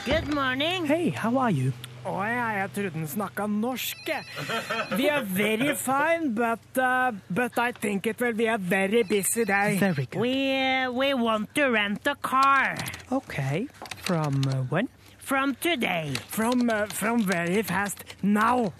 Good 0.10 0.34
morning. 0.34 0.90
Hey, 0.90 1.12
how 1.14 1.38
are 1.38 1.54
you? 1.54 1.72
Å 2.08 2.14
ja, 2.24 2.46
jeg 2.56 2.70
trodde 2.76 2.92
den 2.96 3.08
snakka 3.08 3.46
norsk. 3.52 4.10
We 4.98 5.10
are 5.10 5.24
very 5.24 5.76
fine, 5.76 6.34
but, 6.34 6.64
uh, 6.78 7.12
but 7.30 7.58
I 7.60 7.72
think 7.74 8.08
it 8.08 8.20
will 8.22 8.34
be 8.34 8.48
a 8.48 8.58
very 8.58 9.04
busy 9.04 9.44
day. 9.46 9.78
Very 9.78 10.06
good. 10.06 10.22
We, 10.22 10.56
uh, 10.56 10.92
we 10.92 11.14
want 11.14 11.54
to 11.56 11.66
rent 11.70 12.08
a 12.08 12.16
car. 12.16 12.78
Okay. 13.12 13.68
From 14.04 14.42
uh, 14.48 14.64
when? 14.70 14.88
From 15.20 15.56
today. 15.56 16.14
From, 16.30 16.70
uh, 16.70 16.86
from 16.88 17.22
very 17.22 17.62
fast 17.62 18.04
now. 18.24 18.74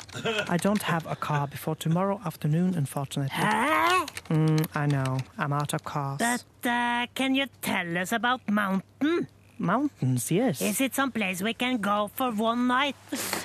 I 0.48 0.58
don't 0.58 0.82
have 0.82 1.06
a 1.06 1.16
car 1.16 1.48
before 1.48 1.76
tomorrow 1.76 2.20
afternoon, 2.26 2.74
unfortunately. 2.76 3.36
Hæ? 3.36 4.08
Mm, 4.30 4.66
I 4.76 4.86
know. 4.88 5.18
I'm 5.38 5.54
out 5.54 5.74
of 5.74 5.84
cars. 5.84 6.18
But 6.18 6.68
uh, 6.70 7.06
can 7.14 7.36
you 7.36 7.46
tell 7.62 7.98
us 7.98 8.12
about 8.14 8.42
mountain? 8.50 9.28
Mountains, 9.60 10.32
yes. 10.32 10.62
Is 10.62 10.80
it 10.80 10.96
some 10.96 11.12
place 11.12 11.42
we 11.42 11.54
can 11.54 11.78
go 11.82 12.10
for 12.16 12.32
one 12.32 12.68
night 12.68 12.96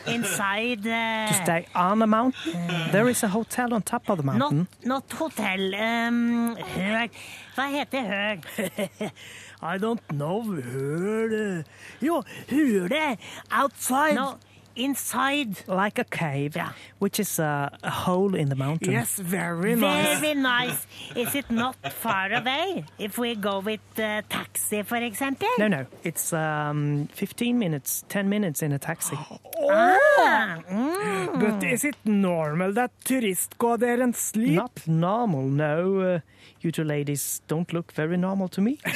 inside? 0.07 0.87
Uh, 0.87 1.27
To 1.27 1.35
stay 1.42 1.66
on 1.74 2.03
a 2.03 2.07
mountain? 2.07 2.53
There 2.92 3.09
is 3.09 3.24
a 3.24 3.29
hotel 3.29 3.74
on 3.74 3.83
top 3.83 4.09
of 4.09 4.18
the 4.18 4.22
mountain. 4.22 4.68
Not, 4.85 5.11
not 5.11 5.12
hotel. 5.12 5.74
Um, 5.74 6.57
høl. 6.57 7.11
Hva 7.57 7.66
heter 7.74 8.07
høl? 8.07 9.11
I 9.62 9.79
don't 9.79 10.00
know. 10.12 10.42
Hule. 10.42 11.64
Jo, 12.00 12.22
hule. 12.48 13.16
Outside. 13.50 14.14
No, 14.14 14.38
inside. 14.76 15.56
Like 15.68 15.98
a 15.98 16.04
cave, 16.04 16.56
Yeah. 16.56 16.72
which 16.98 17.18
is 17.20 17.38
a, 17.38 17.70
a 17.82 17.90
hole 17.90 18.34
in 18.34 18.48
the 18.48 18.56
mountain. 18.56 18.92
Yes, 18.92 19.18
very 19.18 19.74
nice. 19.76 20.20
Very 20.20 20.34
nice. 20.34 20.87
Is 21.16 21.34
it 21.34 21.50
not 21.50 21.76
far 21.92 22.32
away 22.32 22.84
if 22.98 23.18
we 23.18 23.34
go 23.37 23.60
with 23.60 23.80
uh, 23.98 24.22
taxi, 24.28 24.82
for 24.82 24.96
example? 24.96 25.48
No, 25.58 25.68
no. 25.68 25.87
It's 26.02 26.32
um, 26.32 27.08
15 27.12 27.58
minutes, 27.58 28.04
10 28.08 28.28
minutes 28.28 28.62
in 28.62 28.72
a 28.72 28.78
taxi. 28.78 29.16
Ah, 29.66 30.58
mm. 30.68 31.40
But 31.40 31.62
is 31.64 31.84
it 31.84 31.94
normal 32.04 32.72
that 32.72 32.90
tourists 33.04 33.48
go 33.56 33.76
there 33.76 34.00
and 34.02 34.14
sleep? 34.16 34.54
Not 34.56 34.80
normal, 34.87 35.42
no. 35.48 36.00
Uh, 36.00 36.20
you 36.60 36.72
two 36.72 36.82
ladies 36.84 37.40
don't 37.46 37.72
look 37.72 37.92
very 37.92 38.16
normal 38.16 38.48
to 38.48 38.60
me. 38.60 38.78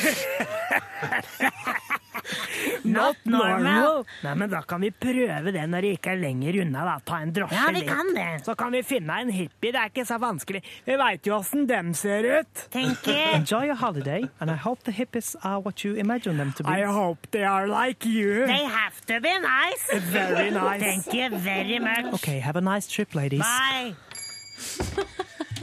Not 2.99 3.17
normal. 3.25 4.05
Nei, 4.25 4.35
men 4.38 4.51
da 4.53 4.61
kan 4.69 4.81
vi 4.85 4.91
prøve 4.91 5.53
det 5.55 5.64
når 5.69 5.85
det 5.87 5.93
ikke 5.99 6.12
er 6.14 6.21
lenger 6.23 6.61
unna, 6.62 6.85
da. 6.88 6.97
Ta 7.09 7.19
en 7.25 7.33
drosje 7.37 7.57
Ja, 7.59 7.67
vi 7.73 7.81
litt. 7.83 7.88
kan 7.91 8.12
det. 8.17 8.27
Så 8.47 8.55
kan 8.59 8.73
vi 8.73 8.83
finne 8.87 9.17
en 9.23 9.31
hippie, 9.35 9.73
det 9.75 9.81
er 9.83 9.91
ikke 9.93 10.05
så 10.09 10.19
vanskelig. 10.23 10.62
Vi 10.87 10.97
veit 11.01 11.27
jo 11.27 11.37
åssen 11.38 11.67
dem 11.71 11.93
ser 11.95 12.27
ut. 12.41 12.64
Thank 12.75 13.07
you. 13.07 13.17
Enjoy 13.41 13.64
your 13.67 13.77
holiday, 13.81 14.23
and 14.41 14.51
I 14.51 14.57
hope 14.57 14.83
the 14.85 14.93
hippies 14.93 15.35
are 15.43 15.61
what 15.61 15.85
you 15.85 15.95
imagine 15.97 16.37
them 16.38 16.53
to 16.59 16.64
be. 16.64 16.71
I 16.71 16.85
hope 16.85 17.27
they 17.31 17.45
are 17.45 17.67
like 17.69 18.05
you. 18.07 18.47
They 18.47 18.64
have 18.64 19.01
to 19.07 19.21
be 19.21 19.35
nice. 19.41 19.88
Very 20.12 20.51
nice. 20.62 20.81
Thank 20.81 21.14
you 21.14 21.31
very 21.38 21.79
much. 21.79 22.14
Okay, 22.14 22.38
have 22.41 22.57
a 22.57 22.61
nice 22.61 22.87
trip, 22.88 23.14
ladies. 23.14 23.41
Bye. 23.43 23.95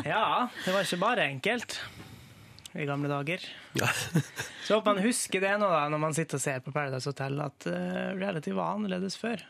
Ja, 0.05 0.47
det 0.65 0.71
var 0.73 0.81
ikke 0.85 0.97
bare 1.01 1.23
enkelt 1.31 1.79
i 2.75 2.85
gamle 2.87 3.09
dager. 3.11 3.43
Så 4.65 4.77
håper 4.77 4.93
man 4.93 5.03
husker 5.05 5.43
det 5.43 5.53
nå 5.61 5.69
da, 5.71 5.83
når 5.91 6.01
man 6.01 6.15
sitter 6.17 6.39
og 6.39 6.43
ser 6.43 6.63
på 6.65 6.73
Paradise 6.75 7.09
Hotel, 7.09 7.39
at 7.45 7.67
uh, 7.69 8.15
reality 8.17 8.53
var 8.55 8.75
annerledes 8.75 9.17
før. 9.19 9.43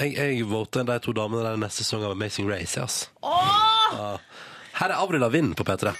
Jeg, 0.00 0.16
jeg 0.16 0.48
voter 0.48 0.86
de 0.88 0.96
to 1.04 1.12
damene 1.16 1.44
der 1.44 1.60
neste 1.60 1.84
sesong 1.84 2.06
av 2.08 2.16
Amazing 2.16 2.48
Race. 2.50 2.80
Yes. 2.80 3.10
Ja. 3.22 4.16
Her 4.78 4.94
er 4.94 5.00
Avril 5.02 5.20
Lavind 5.20 5.54
på 5.58 5.66
P3. 5.68 5.92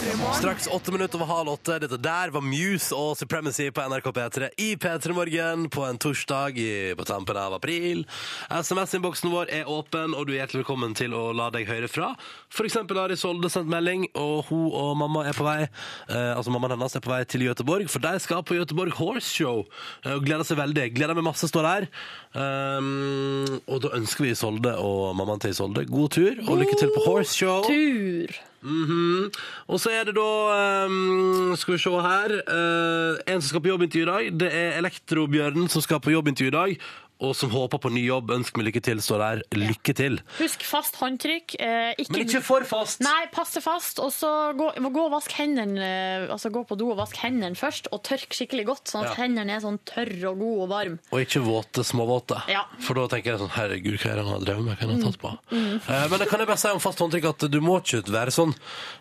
Straks 0.00 0.66
åtte 0.66 0.92
minutter 0.92 1.18
over 1.18 1.26
halv 1.26 1.48
åtte. 1.48 1.74
Dette 1.78 1.98
der 2.00 2.30
var 2.32 2.40
Muse 2.40 2.96
og 2.96 3.18
Supremacy 3.20 3.66
på 3.74 3.82
NRK 3.84 4.06
P3 4.16 4.48
i 4.56 4.68
P3 4.80 5.12
Morgen 5.12 5.66
på 5.68 5.84
en 5.84 5.98
torsdag 6.00 6.56
i, 6.56 6.94
på 6.96 7.04
tampen 7.04 7.36
av 7.36 7.52
april. 7.58 8.06
SMS-innboksen 8.48 9.28
vår 9.28 9.52
er 9.52 9.68
åpen, 9.68 10.14
og 10.16 10.24
du 10.24 10.32
er 10.32 10.38
hjertelig 10.40 10.62
velkommen 10.62 10.96
til 10.96 11.12
å 11.12 11.26
la 11.36 11.50
deg 11.52 11.68
høre 11.68 11.90
fra. 11.92 12.14
For 12.48 12.64
eksempel 12.64 12.96
har 12.96 13.12
Isolde 13.12 13.52
sendt 13.52 13.68
melding, 13.68 14.08
og 14.16 14.48
hun 14.48 14.70
og 14.72 14.96
mamma 15.02 15.26
er 15.28 15.36
på 15.36 15.44
vei 15.44 15.58
eh, 15.66 16.32
altså 16.32 16.54
mammaen 16.54 16.78
hennes 16.78 16.96
er 16.96 17.04
på 17.04 17.12
vei 17.12 17.20
til 17.28 17.44
Göteborg, 17.50 17.92
for 17.92 18.00
de 18.00 18.16
skal 18.24 18.40
på 18.40 18.56
Göteborg 18.56 18.96
Horse 18.96 19.28
Show 19.28 19.66
eh, 20.06 20.14
og 20.16 20.24
gleder 20.24 20.48
seg 20.48 20.62
veldig. 20.62 20.94
Gleder 20.96 21.18
meg 21.18 21.28
masse, 21.28 21.50
står 21.50 21.68
der. 21.68 21.90
Um, 22.32 23.58
og 23.66 23.84
da 23.84 23.92
ønsker 24.00 24.24
vi 24.24 24.32
Isolde 24.32 24.78
og 24.80 25.10
mammaen 25.20 25.44
til 25.44 25.52
Isolde 25.52 25.84
god 25.90 26.14
tur, 26.16 26.46
og 26.46 26.62
lykke 26.64 26.80
til 26.80 26.96
på 26.96 27.04
Horse 27.10 27.36
Show. 27.36 27.68
Tur. 27.68 28.40
Mhm. 28.62 29.30
Og 29.72 29.80
så 29.80 29.88
er 29.90 30.04
det 30.04 30.14
da 30.18 30.84
um, 30.84 31.56
Skal 31.56 31.74
vi 31.74 31.78
se 31.80 31.90
her 31.90 32.34
Uh, 32.44 33.16
En 33.26 33.40
som 33.40 33.48
skal 33.48 33.60
på 33.60 33.68
jobbintervju 33.68 34.02
i 34.02 34.10
dag. 34.10 34.40
Det 34.40 34.50
er 34.54 34.78
Elektrobjørnen 34.78 35.68
som 35.68 35.82
skal 35.82 36.00
på 36.00 36.10
jobbintervju 36.10 36.48
i 36.48 36.56
dag. 36.56 36.80
Og 37.20 37.34
som 37.36 37.50
håper 37.52 37.80
på 37.82 37.90
ny 37.92 38.02
jobb. 38.06 38.30
Ønsker 38.32 38.60
meg 38.60 38.70
lykke 38.70 38.80
til, 38.84 39.00
står 39.04 39.20
der. 39.20 39.42
Lykke 39.52 39.94
til. 39.96 40.18
Husk 40.38 40.62
fast 40.64 40.96
håndtrykk. 41.00 41.56
Eh, 41.60 41.90
ikke, 42.00 42.14
Men 42.14 42.24
ikke 42.24 42.40
for 42.44 42.64
fast! 42.68 43.02
Nei, 43.04 43.26
passe 43.34 43.60
fast, 43.64 44.00
og 44.00 44.08
så 44.14 44.30
gå, 44.56 44.70
gå 44.80 45.04
hendene 45.36 45.84
eh, 45.84 46.24
Altså 46.32 46.50
gå 46.52 46.62
på 46.68 46.78
do 46.80 46.90
og 46.94 46.98
vask 47.00 47.18
hendene 47.20 47.58
først, 47.58 47.90
og 47.92 48.02
tørk 48.06 48.32
skikkelig 48.36 48.64
godt, 48.70 48.92
sånn 48.92 49.04
at 49.04 49.12
Ja. 49.12 49.24
hendene 49.24 49.56
er 49.56 49.60
sånn 49.64 49.78
tørre 49.84 50.30
og 50.32 50.38
gode 50.40 50.62
og 50.64 50.70
varme. 50.72 50.98
Og 51.12 51.24
ikke 51.24 51.42
våte, 51.44 51.84
småvåte. 51.84 52.40
Ja. 52.48 52.64
For 52.80 52.96
da 52.96 53.06
tenker 53.12 53.34
jeg 53.34 53.42
sånn 53.42 53.52
Herregud, 53.56 53.98
hva 54.00 54.10
er 54.12 54.16
det 54.20 54.24
han 54.24 54.32
har 54.32 54.46
drevet 54.46 54.64
med? 54.64 54.78
Hva 54.78 54.86
har 54.86 54.94
han 54.94 55.04
tatt 55.04 55.20
på? 55.20 55.34
Eh, 55.52 56.08
men 56.08 56.18
det 56.22 56.28
kan 56.30 56.40
jeg 56.40 56.48
bare 56.50 56.62
si 56.62 56.72
om 56.72 56.82
fast 56.82 57.04
håndtrykk 57.04 57.28
at 57.34 57.46
du 57.50 57.60
må 57.64 57.80
ikke 57.80 58.02
være 58.08 58.32
sånn 58.34 58.54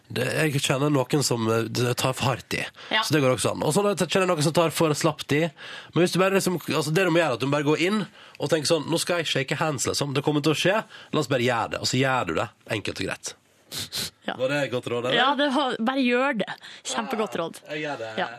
det, 0.09 0.25
Jeg 0.25 0.61
kjenner 0.65 0.89
noen 0.91 1.23
som 1.23 1.47
eh, 1.47 1.93
tar 1.93 2.13
for 2.17 2.33
hardt 2.33 2.57
i. 2.57 2.63
Ja. 2.91 3.03
Så 3.05 3.13
det 3.15 3.21
går 3.23 3.37
også 3.37 3.53
an. 3.53 3.63
Og 3.63 3.73
så 3.75 3.83
kjenner 3.95 4.25
jeg 4.25 4.31
noen 4.33 4.43
som 4.49 4.57
tar 4.57 4.73
for 4.75 4.93
slapt 4.97 5.31
i. 5.37 5.45
Men 5.93 6.03
hvis 6.03 6.15
du 6.15 6.19
bare 6.19 6.35
liksom, 6.35 6.59
altså 6.67 6.91
det 6.91 7.05
du 7.05 7.11
må 7.13 7.21
gjøre, 7.21 7.37
at 7.37 7.43
du 7.45 7.47
bare 7.51 7.67
går 7.67 7.85
inn 7.87 8.01
og 8.39 8.51
tenker 8.51 8.69
sånn 8.69 8.87
Nå 8.89 8.99
skal 9.01 9.21
jeg 9.21 9.29
shake 9.31 9.57
hands, 9.59 9.87
liksom. 9.89 10.13
Det 10.15 10.23
kommer 10.25 10.43
til 10.45 10.55
å 10.55 10.59
skje. 10.59 10.77
La 11.13 11.21
oss 11.21 11.29
bare 11.31 11.45
gjøre 11.45 11.75
det. 11.75 11.81
Og 11.83 11.91
så 11.91 11.99
gjør 11.99 12.29
du 12.29 12.33
det. 12.39 12.47
Enkelt 12.77 13.01
og 13.01 13.09
greit. 13.09 13.33
Ja. 14.25 14.35
Var 14.37 14.49
det 14.49 14.61
et 14.65 14.71
godt 14.73 14.87
råd, 14.89 15.09
eller? 15.09 15.17
Ja, 15.17 15.31
det 15.37 15.49
var, 15.53 15.75
bare 15.85 16.05
gjør 16.05 16.39
det. 16.41 16.53
Kjempegodt 16.89 17.37
råd. 17.39 17.59
Jeg 17.69 17.83
gjør 17.85 18.01
det. 18.01 18.13
Ja. 18.19 18.29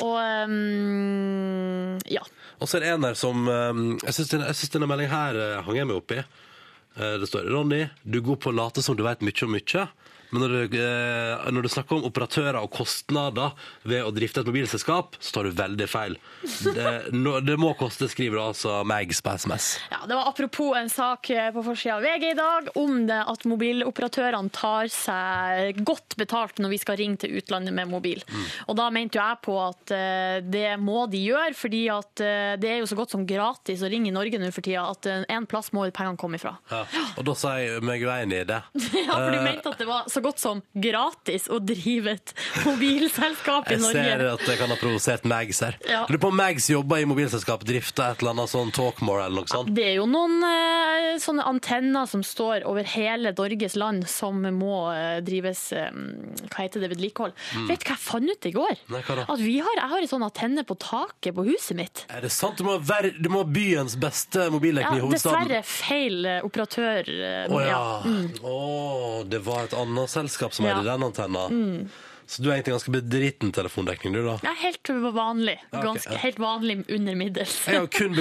Og 0.00 0.16
um, 0.48 1.98
ja. 2.08 2.22
Og 2.56 2.68
så 2.68 2.78
er 2.78 2.84
det 2.86 2.92
en 2.94 3.04
der 3.04 3.18
som 3.18 3.44
um, 3.44 3.82
Jeg 4.00 4.16
syns 4.16 4.30
denne, 4.32 4.54
denne 4.76 4.88
meldingen 4.88 5.12
her 5.12 5.36
uh, 5.36 5.64
hang 5.66 5.76
jeg 5.76 5.88
meg 5.90 5.98
opp 6.00 6.14
i. 6.16 6.22
Uh, 6.96 7.16
det 7.20 7.28
står 7.28 7.50
Ronny, 7.52 7.82
du 8.04 8.20
er 8.20 8.26
god 8.30 8.40
på 8.44 8.52
å 8.52 8.56
late 8.56 8.84
som 8.84 8.96
du 8.96 9.04
vet 9.04 9.24
mye 9.24 9.44
om 9.46 9.52
mye, 9.52 9.86
Men 10.32 10.46
når 10.46 10.52
du, 10.72 10.76
eh, 10.80 11.50
når 11.52 11.66
du 11.66 11.68
snakker 11.68 11.98
om 11.98 12.06
operatører 12.08 12.56
og 12.62 12.70
kostnader 12.72 13.52
ved 13.84 14.00
å 14.00 14.12
drifte 14.14 14.40
et 14.40 14.48
mobilselskap, 14.48 15.18
så 15.20 15.34
tar 15.36 15.44
du 15.48 15.56
veldig 15.58 15.88
feil. 15.90 16.16
Det, 16.40 16.86
no, 17.12 17.36
det 17.44 17.58
må 17.60 17.74
koste, 17.76 18.08
skriver 18.08 18.38
du 18.38 18.42
altså 18.46 18.78
meg 18.88 19.12
på 19.12 19.34
SMS. 19.36 19.66
Ja, 19.92 20.00
det 20.08 20.16
var 20.16 20.30
apropos 20.30 20.72
en 20.78 20.88
sak 20.92 21.28
eh, 21.34 21.50
på 21.52 21.64
forsida 21.66 21.98
av 21.98 22.06
VG 22.06 22.30
i 22.30 22.38
dag 22.38 22.70
om 22.80 23.02
det 23.10 23.18
at 23.28 23.44
mobiloperatørene 23.48 24.52
tar 24.56 24.88
seg 24.92 25.82
godt 25.84 26.16
betalt 26.16 26.62
når 26.62 26.72
vi 26.72 26.80
skal 26.80 26.96
ringe 27.02 27.20
til 27.20 27.36
utlandet 27.42 27.76
med 27.76 27.92
mobil. 27.92 28.24
Og 28.70 28.78
da 28.78 28.88
mente 28.94 29.20
jo 29.20 29.26
jeg 29.26 29.40
på 29.44 29.58
at 29.60 29.92
eh, 29.92 30.38
det 30.48 30.78
må 30.80 31.04
de 31.12 31.20
gjøre, 31.26 31.52
fordi 31.58 31.82
at 31.92 32.24
det 32.62 32.70
er 32.70 32.80
jo 32.80 32.88
så 32.88 32.96
godt 32.96 33.12
som 33.12 33.26
gratis 33.28 33.82
å 33.84 33.90
ringe 33.92 34.08
i 34.08 34.14
Norge 34.14 34.40
nå 34.40 34.48
for 34.54 34.64
tida 34.64 34.86
at 34.88 35.06
en 35.12 35.46
plass 35.50 35.72
må 35.76 35.84
pengene 35.92 36.16
komme 36.20 36.40
ifra. 36.40 36.54
Ja. 36.72 36.84
Og 37.18 37.26
da 37.28 37.36
sa 37.36 37.58
jeg 37.60 37.82
meg 37.84 38.04
uenig 38.06 38.42
i 38.46 38.48
det. 38.48 38.62
Ja, 39.02 39.16
for 39.16 39.32
du 39.34 39.40
mente 39.42 39.70
at 39.72 39.80
det 39.80 39.86
var 39.88 40.06
så 40.10 40.21
godt 40.24 40.42
som 40.42 40.62
gratis 40.74 41.48
å 41.52 41.58
drive 41.62 42.16
et 42.16 42.34
mobilselskap 42.66 43.70
i 43.72 43.78
Norge. 43.80 44.02
Jeg 44.02 44.18
ser 44.18 44.26
at 44.32 44.44
det 44.48 44.56
kan 44.60 44.72
ha 44.72 44.78
provosert 44.80 45.26
Mags 45.28 45.62
her. 45.64 45.78
Ja. 45.88 46.04
Lurer 46.08 46.22
på 46.22 46.30
om 46.32 46.38
Mags 46.38 46.68
jobber 46.70 47.02
i 47.02 47.08
mobilselskap, 47.08 47.64
drifter 47.68 48.12
et 48.12 48.22
eller 48.22 48.34
annet 48.36 48.52
sånn 48.52 48.72
Talkmore 48.74 49.26
eller 49.26 49.42
noe 49.42 49.50
sånt. 49.52 49.72
Det 49.76 49.86
er 49.92 49.96
jo 49.98 50.06
noen 50.10 50.38
eh, 50.46 51.08
sånne 51.22 51.46
antenner 51.48 52.08
som 52.10 52.24
står 52.26 52.66
over 52.68 52.86
hele 52.94 53.34
Norges 53.36 53.76
land 53.78 54.06
som 54.10 54.40
må 54.56 54.76
eh, 54.94 55.18
drives 55.24 55.64
eh, 55.76 55.90
Hva 56.52 56.64
heter 56.66 56.82
det, 56.84 56.92
vedlikehold. 56.94 57.34
Vet 57.68 57.82
du 57.82 57.88
hva 57.88 57.96
jeg 57.96 58.02
fant 58.04 58.30
ut 58.32 58.48
i 58.48 58.54
går? 58.54 58.74
Mm. 58.88 58.96
Nei? 58.96 59.02
At 59.26 59.42
vi 59.42 59.56
har, 59.62 59.78
Jeg 59.78 59.90
har 59.92 60.04
en 60.04 60.10
sånn 60.14 60.26
antenne 60.26 60.64
på 60.68 60.76
taket 60.80 61.36
på 61.36 61.46
huset 61.48 61.76
mitt. 61.78 62.04
Er 62.12 62.24
det 62.24 62.32
sant? 62.34 62.58
Du 62.60 62.66
må, 62.66 62.78
være, 62.78 63.12
du 63.18 63.28
må 63.32 63.42
ha 63.44 63.48
byens 63.48 63.96
beste 64.00 64.46
Ja, 64.46 64.94
i 64.96 65.02
hovedstaden. 65.02 65.12
dessverre 65.12 65.62
feil 65.66 66.26
eh, 66.28 66.40
operatør. 66.46 67.08
eh, 67.08 67.52
oh, 67.52 67.60
ja. 67.62 67.80
ja. 68.04 68.46
Oh, 68.46 69.22
det 69.28 69.42
var 69.46 69.66
et 69.68 69.76
annet 69.78 70.11
selskap 70.12 70.54
som 70.54 70.66
Ja. 70.68 70.76
eide 70.78 70.90
den 70.90 71.02
antenna. 71.08 71.48
Så 72.32 72.40
du 72.40 72.48
er 72.48 72.54
egentlig 72.56 72.72
ganske 72.78 72.92
bedriten 72.94 73.50
telefondekning, 73.52 74.14
du, 74.16 74.22
da? 74.24 74.34
Er 74.48 74.56
helt 74.62 74.88
vanlig. 75.12 75.58
Ganske, 75.72 76.14
ja. 76.14 76.20
Helt 76.22 76.38
vanlig 76.40 76.78
under 76.88 77.16
middels. 77.18 77.58
Jeg 77.68 77.82
har 77.82 77.88
kun 77.92 78.14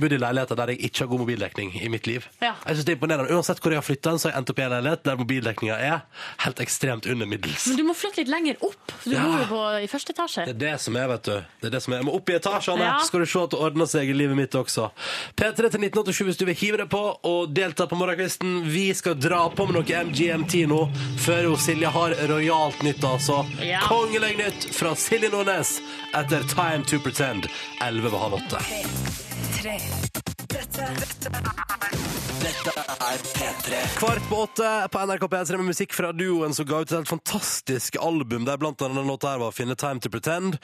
bodd 0.00 0.14
i, 0.14 0.18
leiligheter 0.22 0.56
der 0.56 0.72
jeg 0.72 0.80
ikke 0.88 1.02
har 1.04 1.10
god 1.10 1.20
mobildekning 1.26 1.74
i 1.82 1.88
mitt 1.92 2.06
liv. 2.08 2.24
Ja. 2.40 2.54
Jeg 2.64 2.78
synes 2.78 2.86
det 2.88 2.94
er 2.94 2.96
imponerende. 2.96 3.34
Uansett 3.36 3.60
hvor 3.60 3.74
jeg 3.74 3.80
har 3.82 3.84
flytta, 3.84 4.14
så 4.16 4.28
har 4.28 4.32
jeg 4.32 4.40
endt 4.40 4.52
opp 4.54 4.62
i 4.62 4.64
en 4.64 4.72
leilighet 4.72 5.04
der 5.04 5.20
mobildekninga 5.20 5.76
er 5.90 5.98
helt 6.46 6.62
ekstremt 6.64 7.08
under 7.12 7.28
middels. 7.28 7.66
Men 7.68 7.76
du 7.76 7.84
må 7.90 7.96
flytte 7.98 8.22
litt 8.22 8.32
lenger 8.32 8.56
opp. 8.64 8.94
Du 9.04 9.10
Ja. 9.12 9.26
bor 9.26 9.36
jo 9.42 9.46
på, 9.52 9.60
i 9.84 9.90
første 9.92 10.14
etasje. 10.16 10.46
Det 10.48 10.54
er 10.56 10.62
det 10.64 10.80
som 10.80 10.96
er, 10.96 11.08
vet 11.12 11.22
du. 11.28 11.36
Det 11.60 11.68
er 11.68 11.76
det 11.76 11.82
som 11.84 11.92
er. 11.92 12.00
Jeg 12.00 12.08
må 12.08 12.14
opp 12.16 12.30
i 12.30 12.38
etasjene, 12.38 12.80
Ja. 12.88 12.98
skal 13.04 13.20
du 13.20 13.26
se 13.26 13.42
at 13.44 13.50
det 13.50 13.60
ordner 13.60 13.86
seg 13.86 14.08
i 14.08 14.16
livet 14.16 14.36
mitt 14.36 14.56
også. 14.56 14.90
P3 15.36 15.68
til 15.70 15.80
1987 15.84 16.24
hvis 16.24 16.38
du 16.40 16.44
vil 16.48 16.54
hive 16.54 16.76
deg 16.78 16.88
på 16.88 17.04
og 17.24 17.52
delta 17.54 17.86
på 17.86 17.96
morgenkvisten. 18.00 18.64
Vi 18.64 18.88
skal 18.94 19.14
dra 19.20 19.44
på 19.50 19.66
med 19.68 19.76
noe 19.76 20.04
MGMT 20.08 20.64
nå, 20.70 20.80
før 21.20 21.42
jo 21.50 21.56
Silje 21.60 21.90
har 21.92 22.16
rojalt 22.30 22.82
nytt, 22.82 23.04
altså. 23.12 23.46
Ja. 23.62 23.80
Kongelig 23.88 24.36
nytt 24.36 24.68
fra 24.74 24.94
Silje 24.96 25.30
Nordnes 25.32 25.76
etter 26.14 26.46
Time 26.54 26.84
to 26.84 26.98
Pretend. 27.04 27.50
11 27.82 28.10
ved 28.12 28.18
halv 28.18 28.34
åtte. 28.34 30.19
Kvart 33.98 34.28
på 34.28 34.36
åtte 34.36 34.88
på 34.92 34.98
NRK 35.06 35.22
P3 35.30 35.56
med 35.60 35.66
musikk 35.70 35.92
fra 35.94 36.10
duoen 36.16 36.54
som 36.56 36.66
ga 36.66 36.80
ut 36.82 36.88
et 36.90 36.96
helt 36.96 37.10
fantastisk 37.10 37.96
album 38.02 38.46
der 38.48 38.58
blant 38.58 38.82
annet 38.82 38.98
den 38.98 39.06
låta 39.06 39.30
her 39.34 39.40
var 39.42 39.54
Finne 39.54 39.76
Time 39.78 40.00
to 40.02 40.10
Pretend. 40.10 40.56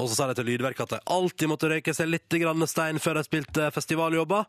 Og 0.00 0.08
så 0.08 0.16
sa 0.16 0.28
de 0.30 0.36
til 0.38 0.48
Lydverket 0.48 0.86
at 0.86 0.94
de 0.96 1.00
alltid 1.12 1.50
måtte 1.50 1.68
røyke 1.68 1.92
seg 1.96 2.08
litt 2.08 2.36
grann 2.40 2.64
stein 2.70 3.00
før 3.02 3.18
de 3.20 3.24
spilte 3.26 3.68
festivaljobber. 3.74 4.46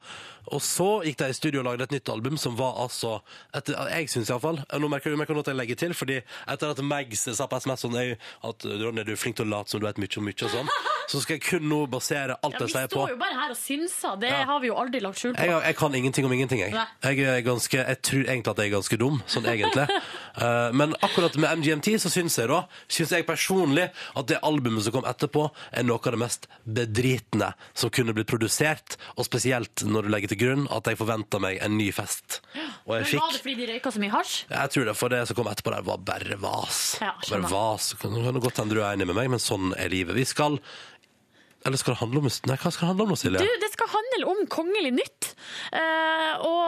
Og 0.55 0.63
så 0.63 0.87
gikk 1.07 1.19
de 1.23 1.29
i 1.33 1.37
studio 1.37 1.63
og 1.63 1.67
lagde 1.71 1.87
et 1.89 1.95
nytt 1.97 2.11
album 2.13 2.39
som 2.39 2.55
var 2.59 2.77
altså 2.85 3.17
etter, 3.57 3.75
Jeg 3.91 4.09
syns 4.13 4.29
iallfall 4.29 4.61
Nå 4.79 4.89
merker 4.91 5.15
merker 5.17 5.35
noe 5.35 5.43
jeg 5.45 5.57
legger 5.57 5.81
til, 5.81 5.93
fordi 5.97 6.21
etter 6.21 6.71
at 6.71 6.83
Mags 6.85 7.25
sa 7.35 7.47
på 7.51 7.59
SMS 7.59 7.83
sånn 7.85 7.97
at 7.99 8.65
Ronny, 8.65 9.03
du 9.03 9.11
er 9.15 9.19
flink 9.19 9.35
til 9.41 9.47
å 9.49 9.57
late 9.57 9.73
som 9.73 9.81
du 9.81 9.87
vet 9.89 9.99
mye 10.01 10.17
om 10.21 10.25
mye 10.29 10.45
og 10.45 10.53
sånn, 10.53 10.69
så 11.09 11.21
skal 11.21 11.37
jeg 11.39 11.45
kun 11.49 11.67
nå 11.69 11.83
basere 11.91 12.37
alt 12.41 12.55
Ja, 12.55 12.61
jeg 12.61 12.69
vi 12.69 12.73
sier 12.77 12.89
på 12.93 13.01
står 13.01 13.13
jo 13.15 13.19
bare 13.21 13.39
her 13.41 13.53
og 13.53 13.59
synser. 13.59 14.19
Det 14.21 14.29
Ja. 14.31 14.43
har 14.45 14.59
vi 14.61 14.67
jo 14.71 14.75
aldri 14.85 15.01
lagt 15.03 15.21
skjul 15.21 15.33
på. 15.35 15.45
jeg, 15.47 15.61
jeg 15.67 15.77
kan 15.79 15.97
ingenting 15.99 16.27
om 16.27 16.35
ingenting, 16.35 16.61
jeg. 16.63 16.73
Jeg, 16.75 17.25
er 17.25 17.41
ganske, 17.45 17.81
jeg 17.81 18.01
tror 18.05 18.23
egentlig 18.25 18.53
at 18.53 18.61
jeg 18.63 18.71
er 18.71 18.75
ganske 18.77 18.99
dum, 19.01 19.21
sånn 19.27 19.49
egentlig. 19.51 19.87
Eh, 20.35 20.73
men 20.75 20.91
akkurat 20.99 21.31
med 21.39 21.61
MGMT 21.61 21.93
så 22.03 22.09
syns 22.11 22.33
jeg 22.35 22.49
da, 22.51 22.57
syns 22.91 23.13
jeg 23.15 23.23
personlig 23.23 23.85
at 24.19 24.25
det 24.27 24.41
albumet 24.43 24.83
som 24.83 24.91
kom 24.97 25.05
etterpå, 25.07 25.45
er 25.71 25.85
noe 25.87 25.95
av 25.95 26.11
det 26.11 26.19
mest 26.19 26.49
bedritne 26.67 27.53
som 27.71 27.87
kunne 27.95 28.11
blitt 28.17 28.27
produsert, 28.27 28.97
og 29.15 29.23
spesielt 29.29 29.85
når 29.87 30.09
du 30.09 30.11
legger 30.11 30.33
til 30.33 30.41
grunn 30.41 30.65
at 30.75 30.89
jeg 30.91 30.99
forventa 30.99 31.39
meg 31.39 31.61
en 31.63 31.77
ny 31.79 31.87
fest. 31.95 32.41
Og 32.83 32.97
jeg 32.97 33.13
Men 33.13 33.23
var 33.23 33.31
det 33.31 33.41
fordi 33.45 33.55
de 33.61 33.69
røyka 33.69 33.93
så 33.95 34.03
mye 34.03 34.11
hasj? 34.11 34.33
jeg 34.51 34.73
tror 34.75 34.89
det, 34.89 34.97
for 34.99 35.15
det 35.15 35.21
som 35.29 35.39
kom 35.39 35.51
etterpå 35.53 35.71
der, 35.77 35.87
var 35.87 36.03
bare 36.11 36.39
vas. 36.43 36.81
Ja, 36.99 37.13
bare 37.29 37.53
vas. 37.55 37.93
Kan 38.01 38.19
kan 38.25 38.35
det 38.35 38.43
godt 38.43 38.59
hende 38.59 38.75
du 38.75 38.81
er 38.83 38.91
enig 38.91 39.07
med 39.07 39.15
meg, 39.15 39.29
men 39.31 39.41
sånn 39.41 39.71
er 39.79 39.91
livet. 39.93 40.17
Vi 40.17 40.25
skal 40.27 40.59
Eller 41.65 41.81
skal 41.81 41.95
det 41.95 42.01
handle 42.03 42.21
om 42.21 42.29
Nei, 42.29 42.57
hva 42.61 42.71
skal 42.71 42.85
det 42.85 42.89
handle 42.91 43.05
om 43.07 43.11
nå, 43.13 43.17
Silje? 43.19 43.41
Du, 43.41 43.59
det 43.61 43.71
skal 43.73 43.89
handle 43.89 44.27
om 44.29 44.41
kongelig 44.53 44.91
nytt. 44.99 45.31
Uh, 45.73 46.45
og 46.45 46.65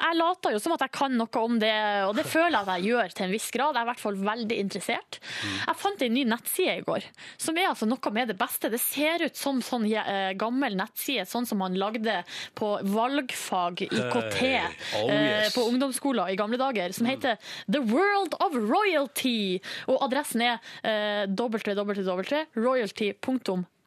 jeg 0.00 0.16
later 0.16 0.54
jo 0.54 0.60
som 0.62 0.74
at 0.76 0.84
jeg 0.86 0.94
kan 0.96 1.16
noe 1.16 1.42
om 1.44 1.58
det, 1.60 1.72
og 2.08 2.14
det 2.16 2.24
føler 2.28 2.56
jeg 2.56 2.62
at 2.62 2.70
jeg 2.72 2.90
gjør 2.90 3.14
til 3.16 3.26
en 3.26 3.34
viss 3.34 3.48
grad. 3.54 3.76
Jeg 3.76 3.82
er 3.82 3.86
i 3.86 3.90
hvert 3.90 4.02
fall 4.02 4.18
veldig 4.30 4.58
interessert. 4.64 5.20
Jeg 5.44 5.78
fant 5.80 6.04
en 6.06 6.14
ny 6.16 6.24
nettside 6.28 6.78
i 6.80 6.84
går, 6.86 7.06
som 7.40 7.60
er 7.60 7.68
altså 7.70 7.88
noe 7.90 8.14
med 8.16 8.32
det 8.32 8.38
beste. 8.40 8.72
Det 8.72 8.80
ser 8.82 9.26
ut 9.26 9.36
som 9.36 9.60
sånn 9.64 9.84
uh, 9.92 10.32
gammel 10.40 10.78
nettside, 10.80 11.26
sånn 11.28 11.48
som 11.48 11.60
man 11.60 11.76
lagde 11.80 12.20
på 12.58 12.72
valgfag 12.96 13.84
IKT 13.90 14.38
Hey. 14.40 14.62
Oh, 14.96 15.10
yes. 15.10 15.50
uh, 15.50 15.54
på 15.58 15.66
ungdomsskoler 15.68 16.32
i 16.32 16.38
gamle 16.38 16.56
dager, 16.60 16.94
som 16.96 17.08
heter 17.08 17.36
The 17.68 17.82
World 17.84 18.36
of 18.40 18.56
Royalty. 18.56 19.60
Og 19.90 20.00
adressen 20.06 20.44
er 20.46 20.58
eh, 20.86 21.28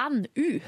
www.royalty.nu. 0.04 0.62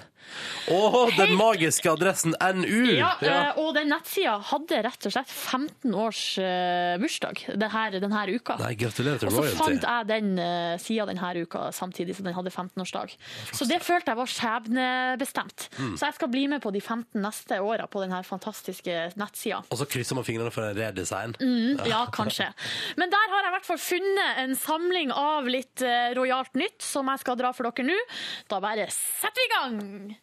Å, 0.73 1.05
den 1.13 1.35
magiske 1.37 1.91
adressen 1.91 2.33
NU! 2.57 2.95
Ja, 2.95 3.11
ja. 3.21 3.35
og 3.61 3.75
den 3.77 3.91
nettsida 3.93 4.39
hadde 4.49 4.79
rett 4.87 5.05
og 5.05 5.13
slett 5.13 5.29
15 5.29 5.93
års 5.93 6.21
eh, 6.41 6.95
bursdag 7.01 7.43
denne, 7.53 7.83
denne 8.01 8.23
uka. 8.33 8.57
Nei, 8.61 8.71
gratulerer 8.79 9.21
til 9.21 9.29
Og 9.29 9.35
så 9.35 9.43
royalty. 9.43 9.59
fant 9.59 9.85
jeg 9.85 10.07
den 10.09 10.31
uh, 10.39 10.73
sida 10.81 11.05
denne 11.11 11.31
uka 11.45 11.67
samtidig 11.75 12.17
som 12.17 12.25
den 12.27 12.35
hadde 12.37 12.53
15-årsdag. 12.53 13.13
Så 13.53 13.67
det 13.69 13.79
følte 13.85 14.13
jeg 14.15 14.21
var 14.21 14.33
skjebnebestemt. 14.33 15.67
Mm. 15.77 15.93
Så 15.93 16.09
jeg 16.09 16.17
skal 16.17 16.31
bli 16.33 16.45
med 16.55 16.63
på 16.65 16.73
de 16.73 16.81
15 16.81 17.21
neste 17.21 17.59
åra 17.61 17.85
på 17.91 18.01
denne 18.01 18.23
fantastiske 18.25 18.97
nettsida. 19.19 19.61
Og 19.69 19.81
så 19.81 19.89
krysser 19.89 20.17
man 20.17 20.25
fingrene 20.27 20.53
for 20.53 20.65
en 20.65 20.77
redesign. 20.77 21.37
Mm, 21.37 21.85
ja, 21.85 22.01
kanskje. 22.13 22.49
Men 22.97 23.13
der 23.13 23.29
har 23.29 23.45
jeg 23.45 23.53
i 23.53 23.55
hvert 23.59 23.69
fall 23.69 23.81
funnet 23.85 24.41
en 24.41 24.57
samling 24.57 25.13
av 25.13 25.47
litt 25.49 25.85
eh, 25.85 26.09
rojalt 26.17 26.57
nytt 26.57 26.81
som 26.85 27.13
jeg 27.13 27.21
skal 27.21 27.37
dra 27.39 27.53
for 27.55 27.69
dere 27.69 27.91
nå. 27.91 28.01
Da 28.49 28.59
bare 28.63 28.89
setter 29.25 29.41
vi 29.41 29.45
i 29.45 29.53
gang! 29.55 30.19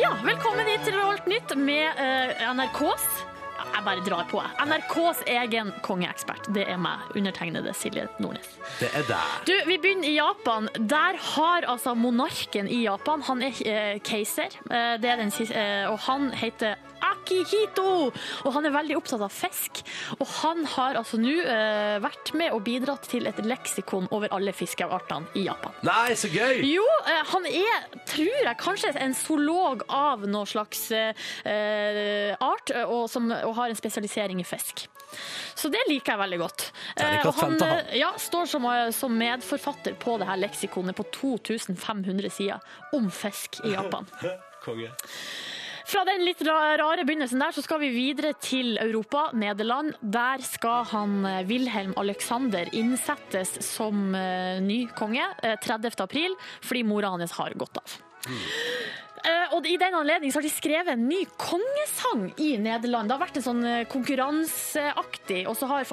Ja, 0.00 0.12
velkommen 0.24 0.66
hit 0.68 0.84
til 0.84 0.96
Rojalt 0.96 1.26
nytt 1.28 1.52
med 1.56 2.00
eh, 2.00 2.40
NRKs 2.56 3.06
Jeg 3.60 3.84
bare 3.86 4.02
drar 4.04 4.26
på, 4.28 4.40
jeg. 4.42 4.66
NRKs 4.68 5.22
egen 5.30 5.70
kongeekspert. 5.84 6.50
Det 6.52 6.66
er 6.68 6.80
meg, 6.80 7.06
undertegnede 7.16 7.72
Silje 7.76 8.08
Nordnes. 8.20 8.50
Det 8.80 8.90
er 8.96 9.06
der. 9.08 9.32
Du, 9.48 9.54
Vi 9.68 9.78
begynner 9.80 10.08
i 10.08 10.16
Japan. 10.18 10.68
Der 10.76 11.16
har 11.34 11.68
altså 11.68 11.94
monarken 11.94 12.68
i 12.68 12.82
Japan 12.84 13.24
Han 13.28 13.44
er 13.46 13.60
eh, 13.64 13.96
keiser, 14.04 14.56
eh, 14.68 14.94
det 15.00 15.12
er 15.12 15.20
den 15.22 15.32
siste, 15.32 15.56
eh, 15.56 15.88
og 15.88 16.00
han 16.10 16.32
heter 16.36 16.76
Akihito! 17.20 18.10
Og 18.44 18.54
han 18.56 18.66
er 18.66 18.74
veldig 18.74 18.96
opptatt 18.98 19.22
av 19.24 19.32
fisk. 19.34 19.82
Og 20.18 20.26
han 20.40 20.64
har 20.74 20.98
altså 21.00 21.20
nå 21.20 21.36
eh, 21.44 21.96
vært 22.02 22.32
med 22.38 22.54
og 22.56 22.64
bidratt 22.66 23.06
til 23.10 23.28
et 23.30 23.40
leksikon 23.44 24.08
over 24.14 24.32
alle 24.36 24.54
fiskeartene 24.56 25.30
i 25.38 25.44
Japan. 25.46 25.76
Nei, 25.86 26.14
så 26.18 26.30
gøy! 26.32 26.62
Jo, 26.66 26.86
eh, 27.04 27.22
han 27.32 27.48
er, 27.50 27.88
tror 28.08 28.32
jeg, 28.32 28.56
kanskje 28.60 28.94
en 29.00 29.16
zoolog 29.16 29.84
av 29.86 30.24
noe 30.30 30.48
slags 30.48 30.88
eh, 30.96 32.32
art, 32.40 32.72
og, 32.86 33.04
som, 33.12 33.28
og 33.30 33.54
har 33.60 33.70
en 33.70 33.78
spesialisering 33.78 34.40
i 34.42 34.48
fisk. 34.48 34.86
Så 35.58 35.68
det 35.72 35.80
liker 35.88 36.14
jeg 36.14 36.20
veldig 36.22 36.38
godt. 36.40 36.66
Eh, 36.96 37.26
og 37.26 37.34
han. 37.42 37.56
eh, 37.66 37.96
ja, 38.00 38.12
står 38.20 38.46
som, 38.50 38.66
eh, 38.70 38.90
som 38.94 39.16
medforfatter 39.18 39.96
på 40.00 40.16
det 40.20 40.28
her 40.30 40.38
leksikonet 40.40 40.96
på 40.96 41.06
2500 41.18 42.30
sider 42.30 42.96
om 42.96 43.10
fisk 43.10 43.60
i 43.66 43.74
Japan. 43.74 44.06
Konge. 44.64 44.92
Fra 45.90 46.04
den 46.06 46.22
litt 46.22 46.42
rare 46.46 47.02
begynnelsen 47.02 47.40
der, 47.42 47.50
så 47.50 47.64
skal 47.64 47.80
vi 47.82 47.88
videre 47.90 48.30
til 48.38 48.76
Europa, 48.78 49.24
Nederland. 49.34 49.96
Der 50.00 50.42
skal 50.46 50.84
han 50.92 51.24
eh, 51.26 51.40
Wilhelm 51.48 51.96
Alexander 51.98 52.70
innsettes 52.78 53.56
som 53.66 54.14
eh, 54.14 54.60
ny 54.62 54.84
konge 54.94 55.24
eh, 55.42 55.56
30. 55.58 55.96
april, 56.04 56.36
fordi 56.62 56.84
mora 56.86 57.10
hans 57.10 57.34
har 57.40 57.58
gått 57.58 57.82
av. 57.82 57.96
Eh, 58.28 59.09
og 59.54 59.66
i 59.66 59.76
den 59.80 59.94
anledning 59.94 60.32
så 60.32 60.38
har 60.40 60.46
de 60.46 60.50
skrevet 60.52 60.92
en 60.94 61.02
ny 61.08 61.24
kongesang 61.40 62.28
i 62.40 62.54
Nederland. 62.62 63.10
Det 63.10 63.16
har 63.16 63.22
vært 63.24 63.36
en 63.40 63.44
sånn 63.44 63.64
eh, 63.66 63.82
konkurranseaktig, 63.90 65.42
og 65.50 65.56
så 65.58 65.68
har 65.70 65.84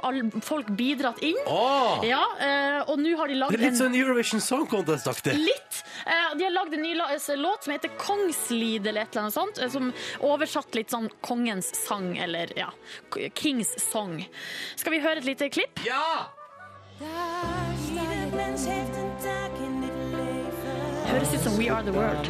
folk 0.46 0.70
bidratt 0.78 1.20
inn. 1.26 1.40
Åh! 1.48 2.06
Ja, 2.08 2.22
eh, 2.40 2.80
og 2.88 3.02
nå 3.02 3.16
har 3.20 3.28
de 3.32 3.40
lagd 3.42 3.58
er 3.58 3.63
litt 3.66 3.74
en 3.76 3.82
sånn 3.82 3.98
Eurovision 3.98 4.44
Song 4.44 4.68
Contest-aktig. 4.72 5.36
Litt. 5.38 5.82
Eh, 6.06 6.36
De 6.38 6.46
har 6.48 6.54
lagd 6.56 6.74
en 6.78 6.82
ny 6.86 6.94
låt 6.96 7.63
som 7.68 7.74
heter 7.74 7.92
Kongslid, 8.00 8.88
eller 8.88 9.02
et 9.02 9.12
eller 9.12 9.28
annet 9.28 9.38
sånt, 9.38 9.60
eh, 9.60 9.70
som 9.74 9.92
oversatt 10.24 10.76
litt 10.78 10.94
sånn 10.94 11.10
kongens 11.22 11.74
sang, 11.76 12.13
eller 12.18 12.54
ja, 12.58 12.70
Kings 13.36 13.74
Song. 13.92 14.20
Skal 14.76 14.92
vi 14.96 15.00
høre 15.04 15.18
et 15.24 15.26
lite 15.28 15.50
klipp? 15.50 15.84
Ja! 15.86 16.28
Høres 21.08 21.34
ut 21.34 21.42
som 21.42 21.58
We 21.58 21.69
Are 21.71 21.84
The 21.84 21.92
World. 21.96 22.28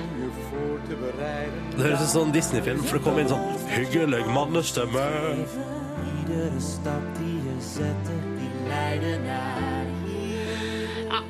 Det 1.78 1.84
høres 1.84 2.01
ut 2.01 2.11
som 2.11 2.28
en 2.28 2.34
Disney-film, 2.36 2.84
for 2.84 2.97
det 2.97 3.03
kommer 3.05 3.23
inn 3.23 3.32
sånn 3.32 3.47
hyggelig 3.71 4.23
mannestemme. 4.34 5.05
Ja, 11.07 11.21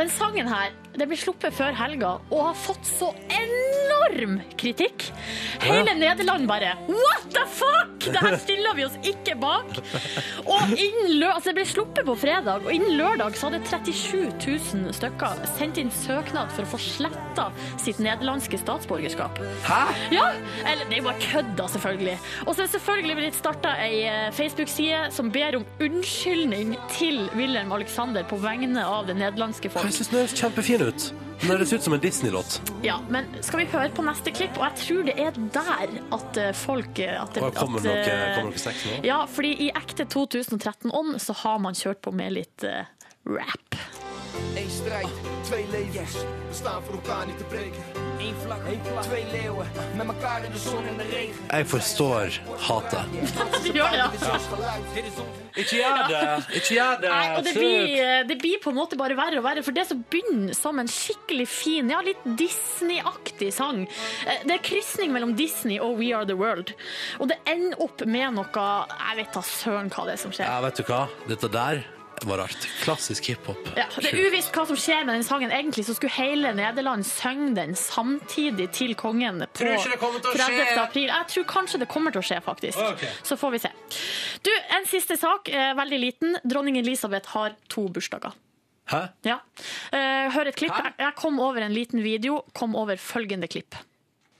den 0.00 0.10
sangen 0.16 0.48
her 0.50 0.72
den 1.00 1.10
ble 1.10 1.18
sluppet 1.20 1.54
før 1.56 1.76
helga 1.76 2.16
og 2.30 2.40
har 2.48 2.56
fått 2.58 2.88
så 2.88 3.10
enorm 3.32 4.38
kritikk. 4.60 5.10
Hele 5.64 5.94
Nederland 5.98 6.48
bare 6.48 6.74
What 6.88 7.28
the 7.34 7.44
fuck?! 7.50 7.92
Det 8.06 8.20
her 8.22 8.36
stiller 8.38 8.76
vi 8.78 8.84
oss 8.86 8.96
ikke 9.02 9.34
bak. 9.40 9.80
Og 10.46 10.74
innen 10.76 11.16
lø 11.18 11.30
altså 11.32 11.50
Det 11.50 11.56
ble 11.58 11.64
sluppet 11.68 12.06
på 12.06 12.14
fredag, 12.20 12.62
og 12.66 12.72
innen 12.72 12.94
lørdag 12.98 13.34
så 13.38 13.50
hadde 13.50 13.62
37 13.66 14.30
000 14.46 14.94
stykker 14.94 15.40
sendt 15.56 15.80
inn 15.80 15.90
søknad 15.94 16.52
for 16.54 16.66
å 16.66 16.70
få 16.76 16.80
sletta 16.82 17.48
sitt 17.82 17.98
nederlandske 18.02 18.60
statsborgerskap. 18.60 19.40
Hæ? 19.66 19.80
Ja, 20.14 20.28
eller 20.64 20.86
det 20.86 20.98
er 20.98 21.02
jo 21.02 21.08
bare 21.08 21.24
kødda, 21.24 21.68
selvfølgelig. 21.74 22.16
Og 22.44 22.52
så 22.52 22.62
er 22.62 22.68
det 22.68 22.74
selvfølgelig 22.76 23.18
blitt 23.20 23.38
starta 23.40 23.74
ei 23.82 24.02
eh, 24.06 24.28
Facebook-side 24.36 25.02
som 25.16 25.32
ber 25.34 25.58
om 25.58 25.66
unnskyldning 25.82 26.76
til 26.94 27.24
Wilhelm 27.34 27.74
Alexander 27.76 28.26
på 28.28 28.38
vegne 28.42 28.84
av 28.86 29.10
det 29.10 29.18
nederlandske 29.18 29.72
folk. 29.72 29.88
Jeg 29.90 29.98
synes 30.00 30.12
det 30.14 30.22
er 30.22 30.36
kjempefin 30.44 30.85
ut. 30.90 31.08
Den 31.40 31.52
høres 31.52 31.72
ut 31.72 31.84
som 31.84 31.92
en 31.92 32.00
Disney-låt. 32.00 32.58
Ja, 32.84 32.96
men 33.12 33.28
skal 33.44 33.60
vi 33.60 33.66
høre 33.72 33.90
på 33.94 34.04
neste 34.06 34.32
klipp? 34.32 34.56
Og 34.56 34.64
jeg 34.64 34.78
tror 34.82 35.02
det 35.08 35.16
er 35.20 35.40
der 35.54 35.96
at 36.16 36.40
eh, 36.40 36.52
folk 36.56 37.00
eh, 37.02 37.16
at 37.20 37.36
det, 37.36 37.44
kommer 37.58 37.82
at, 37.82 37.88
noe, 37.88 37.96
eh, 38.00 38.30
kommer 38.38 38.54
noe 38.54 38.62
sex 38.62 38.86
nå? 38.88 39.00
Ja, 39.06 39.18
fordi 39.30 39.52
i 39.66 39.70
ekte 39.76 40.08
2013-ånd 40.12 41.20
så 41.22 41.36
har 41.44 41.60
man 41.62 41.76
kjørt 41.76 42.00
på 42.06 42.14
med 42.16 42.38
litt 42.38 42.64
uh, 42.64 42.86
rap. 43.28 43.76
Eén 44.56 44.70
strijd, 44.70 45.08
twee 45.42 45.66
levens. 45.70 46.12
We 46.48 46.54
staan 46.54 46.82
voor 46.84 46.94
elkaar 46.94 47.26
niet 47.26 47.38
te 47.38 47.44
breken. 47.44 47.82
Eén 48.18 48.34
vlak, 48.44 48.60
twee 49.02 49.24
leeuwen. 49.32 49.66
Met 49.96 50.06
elkaar 50.06 50.44
in 50.44 50.52
de 50.52 50.58
zon 50.58 50.86
en 50.86 50.96
de 50.96 51.02
regen. 51.10 51.34
Jeg 51.50 51.66
forstår 51.66 52.40
hatet. 52.58 53.00
Gjør 53.72 53.90
det, 53.90 53.96
ja. 53.96 54.10
Ikke 55.56 55.76
gjør 55.76 56.02
det! 56.08 56.22
Ikke 56.58 56.74
gjør 56.74 56.98
det! 57.00 57.10
Nei, 57.10 57.28
og 57.36 57.44
det 57.46 57.52
blir, 57.56 57.92
eh, 58.04 58.26
det 58.28 58.36
blir 58.42 58.58
på 58.60 58.70
en 58.72 58.76
måte 58.76 58.96
bare 59.00 59.16
verre 59.16 59.38
og 59.40 59.44
verre, 59.46 59.62
for 59.64 59.72
det 59.76 59.86
som 59.88 60.02
begynner 60.12 60.52
som 60.56 60.78
en 60.82 60.88
skikkelig 60.90 61.46
fin, 61.48 61.88
ja, 61.92 62.00
litt 62.04 62.20
Disney-aktig 62.38 63.52
sang. 63.56 63.86
eh, 64.26 64.42
Det 64.44 64.52
er 64.58 64.62
krysning 64.64 65.12
mellom 65.12 65.36
Disney 65.36 65.78
og 65.80 65.96
We 65.98 66.12
Are 66.16 66.26
The 66.28 66.36
World. 66.36 66.74
Og 67.20 67.28
det 67.28 67.38
ender 67.46 67.80
opp 67.80 68.04
med 68.06 68.34
noe 68.36 68.46
Jeg 68.56 69.16
vet 69.16 69.32
da 69.32 69.40
søren 69.42 69.88
hva 69.90 70.04
det 70.06 70.12
er 70.18 70.20
som 70.20 70.32
skjer. 70.32 70.44
Ja, 70.48 70.60
vet 70.60 70.76
du 70.76 70.82
hva? 70.84 71.06
Dette 71.28 71.48
der 71.48 71.84
var 72.24 72.38
rart. 72.38 72.68
Klassisk 72.82 73.28
hiphop. 73.30 73.68
Ja, 73.76 73.84
det 74.00 74.12
er 74.12 74.28
uvisst 74.28 74.54
hva 74.54 74.64
som 74.68 74.78
skjer 74.80 75.04
med 75.04 75.18
den 75.18 75.26
sangen. 75.26 75.52
Egentlig 75.52 75.84
så 75.88 75.96
skulle 75.96 76.14
hele 76.16 76.52
Nederland 76.56 77.06
synge 77.08 77.54
den 77.58 77.74
samtidig 77.78 78.70
til 78.76 78.94
kongen 78.98 79.42
på 79.44 79.60
Tror 79.60 79.74
ikke 79.74 79.92
det 79.94 80.00
kommer 80.00 80.22
til 80.24 80.32
å 80.32 80.38
30. 80.38 80.78
april. 80.82 81.10
Jeg 81.12 81.30
tror 81.32 81.48
kanskje 81.50 81.82
det 81.82 81.88
kommer 81.92 82.14
til 82.14 82.22
å 82.22 82.26
skje, 82.26 82.40
faktisk. 82.44 82.80
Okay. 82.94 83.12
Så 83.26 83.38
får 83.40 83.56
vi 83.56 83.62
se. 83.66 83.72
Du, 84.46 84.52
en 84.78 84.88
siste 84.88 85.18
sak, 85.20 85.48
eh, 85.48 85.74
veldig 85.76 86.00
liten. 86.00 86.38
Dronning 86.44 86.78
Elisabeth 86.80 87.34
har 87.36 87.56
to 87.68 87.88
bursdager. 87.88 88.34
Hæ? 88.86 89.08
Ja. 89.26 89.40
Eh, 89.92 90.30
hør 90.32 90.48
et 90.48 90.56
klipp. 90.56 90.76
Jeg 90.98 91.14
kom 91.18 91.40
over 91.40 91.62
en 91.62 91.74
liten 91.74 92.02
video. 92.02 92.44
Kom 92.54 92.76
over 92.76 92.96
følgende 92.96 93.48
klipp. 93.50 93.74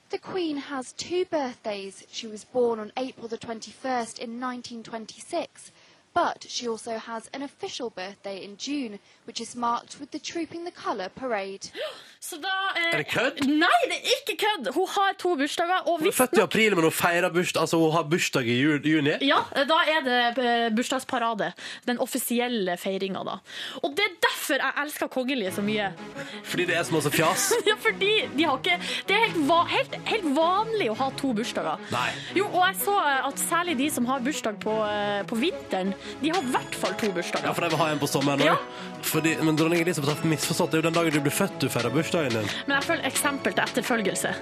The 0.09 0.17
Queen 0.17 0.57
has 0.57 0.93
two 0.93 1.25
birthdays. 1.25 2.05
She 2.09 2.27
was 2.27 2.45
born 2.45 2.79
on 2.79 2.91
April 2.95 3.27
the 3.27 3.37
21st 3.37 4.19
in 4.19 4.39
1926, 4.39 5.71
but 6.17 6.45
she 6.49 6.67
also 6.67 6.97
has 6.97 7.29
an 7.33 7.41
official 7.43 7.89
birthday 7.89 8.37
in 8.45 8.57
June, 8.57 8.93
which 9.27 9.39
is 9.39 9.55
marked 9.55 9.99
with 9.99 10.09
the 10.11 10.19
Trooping 10.19 10.63
the 10.65 10.71
Colour 10.71 11.09
parade. 11.09 11.69
Så 12.19 12.35
da, 12.41 12.49
eh, 12.75 12.93
Er 12.93 12.97
det 12.97 13.07
kødd? 13.11 13.43
Nei, 13.45 13.79
det 13.89 13.97
er 14.01 14.07
ikke 14.15 14.35
kødd! 14.41 14.73
Hun 14.73 14.87
har 14.89 15.13
to 15.21 15.35
bursdager. 15.37 15.83
Og 15.85 15.99
Hun 15.99 16.07
er 16.07 16.11
født 16.11 16.33
i 16.39 16.41
april, 16.41 16.75
men 16.75 16.83
hun 16.83 16.91
feirer 16.91 17.29
bursdag 17.29 17.61
Altså, 17.61 17.77
hun 17.77 17.91
har 17.93 18.03
bursdag 18.09 18.47
i 18.49 18.55
juni. 18.61 19.13
Ja, 19.21 19.37
da 19.53 19.77
er 19.93 20.01
det 20.07 20.17
eh, 20.41 20.69
bursdagsparade. 20.75 21.51
Den 21.85 21.99
offisielle 22.01 22.77
feiringa, 22.77 23.21
da. 23.23 23.37
Og 23.83 23.93
det 23.97 24.07
er 24.07 24.15
derfor 24.25 24.57
jeg 24.63 24.73
elsker 24.83 25.07
kongelige 25.13 25.51
så 25.53 25.61
mye. 25.61 25.91
Fordi 26.49 26.65
det 26.65 26.75
er 26.79 26.83
så 26.89 26.97
masse 26.97 27.13
fjas. 27.13 27.51
Ja, 27.67 27.75
fordi 27.83 28.11
de 28.37 28.43
har 28.47 28.57
ikke 28.57 28.77
Det 29.07 29.15
er 29.15 29.25
helt, 29.25 29.39
va 29.49 29.57
helt, 29.67 29.95
helt 30.07 30.27
vanlig 30.35 30.89
å 30.89 30.97
ha 30.97 31.09
to 31.19 31.33
bursdager. 31.37 31.81
Nei. 31.91 32.09
Jo, 32.39 32.47
og 32.47 32.61
jeg 32.65 32.79
så 32.81 32.97
eh, 33.03 33.27
at 33.29 33.45
særlig 33.45 33.77
de 33.77 33.89
som 33.93 34.09
har 34.09 34.25
bursdag 34.25 34.59
på, 34.63 34.73
eh, 34.89 35.21
på 35.29 35.37
vinteren, 35.41 35.93
de 36.21 36.31
har 36.33 36.41
i 36.41 36.51
hvert 36.55 36.75
fall 36.81 36.95
to 36.99 37.11
bursdager. 37.15 37.47
Ja, 37.47 37.53
for 37.53 37.65
de 37.65 37.69
vil 37.73 37.81
ha 37.81 37.89
en 37.93 38.01
på 38.01 38.09
sommeren 38.09 38.43
òg. 38.45 38.49
Ja. 38.51 39.37
Men 39.45 39.59
dronning 39.59 39.81
Elisabeth 39.81 40.15
har 40.15 40.29
misforstått. 40.29 40.71
Det 40.71 40.79
er 40.79 40.83
jo 40.83 40.87
den 40.89 40.97
dagen 40.97 41.17
du 41.17 41.21
blir 41.27 41.35
født 41.35 41.59
du 41.61 41.69
feirer 41.71 41.93
bursdagen 41.93 42.35
din. 42.35 42.51
Men 42.67 42.77
jeg 42.79 42.89
føler 42.89 43.09
eksempel 43.11 43.55
til 43.55 43.63
etterfølgelse. 43.67 44.35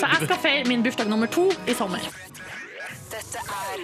Så 0.00 0.04
jeg 0.04 0.26
skal 0.26 0.42
feire 0.42 0.66
min 0.68 0.84
bursdag 0.86 1.10
nummer 1.12 1.30
to 1.30 1.48
i 1.66 1.76
sommer. 1.76 2.04
Dette 3.08 3.40
er 3.40 3.78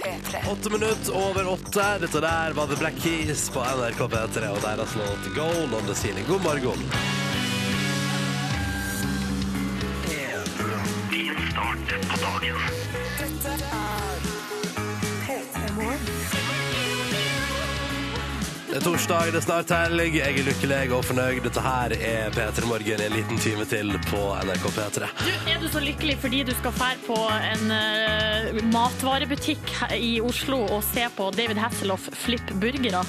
P3. 0.00 0.42
Åtte 0.52 0.70
minutter 0.70 1.16
over 1.16 1.48
åtte. 1.54 1.86
Dette 2.04 2.20
der 2.22 2.52
var 2.56 2.66
The 2.70 2.76
Black 2.80 3.00
Keys 3.02 3.48
på 3.50 3.64
NRK 3.64 4.04
P3 4.14 4.52
og 4.52 4.62
deres 4.64 4.94
låt 5.00 5.32
Gold 5.34 5.74
on 5.74 5.88
the 5.88 5.94
Ceiling. 5.94 6.26
God 6.28 6.42
morgen. 6.42 6.86
Det 18.70 18.78
er 18.78 18.84
torsdag, 18.86 19.32
det 19.34 19.38
er 19.40 19.42
snart 19.42 19.72
helg. 19.74 20.14
Jeg 20.14 20.30
er 20.38 20.44
lykkelig 20.46 20.92
og 20.94 21.00
fornøyd. 21.02 21.40
Dette 21.42 21.62
her 21.64 21.90
er 21.90 22.28
P3 22.36 22.68
Morgen 22.70 23.00
en 23.02 23.16
liten 23.16 23.40
time 23.42 23.64
til 23.66 23.90
på 24.06 24.20
NRK 24.46 24.68
P3. 24.76 25.08
Du, 25.26 25.32
er 25.50 25.58
du 25.58 25.66
så 25.72 25.82
lykkelig 25.82 26.14
fordi 26.22 26.44
du 26.46 26.52
skal 26.54 26.76
fære 26.78 27.00
på 27.02 27.16
en 27.34 27.74
uh, 27.74 28.60
matvarebutikk 28.70 29.74
i 29.98 30.12
Oslo 30.22 30.60
og 30.68 30.84
se 30.86 31.08
på 31.16 31.32
David 31.34 31.58
Hasselhoff 31.58 32.06
flippe 32.22 32.54
burgere? 32.62 33.02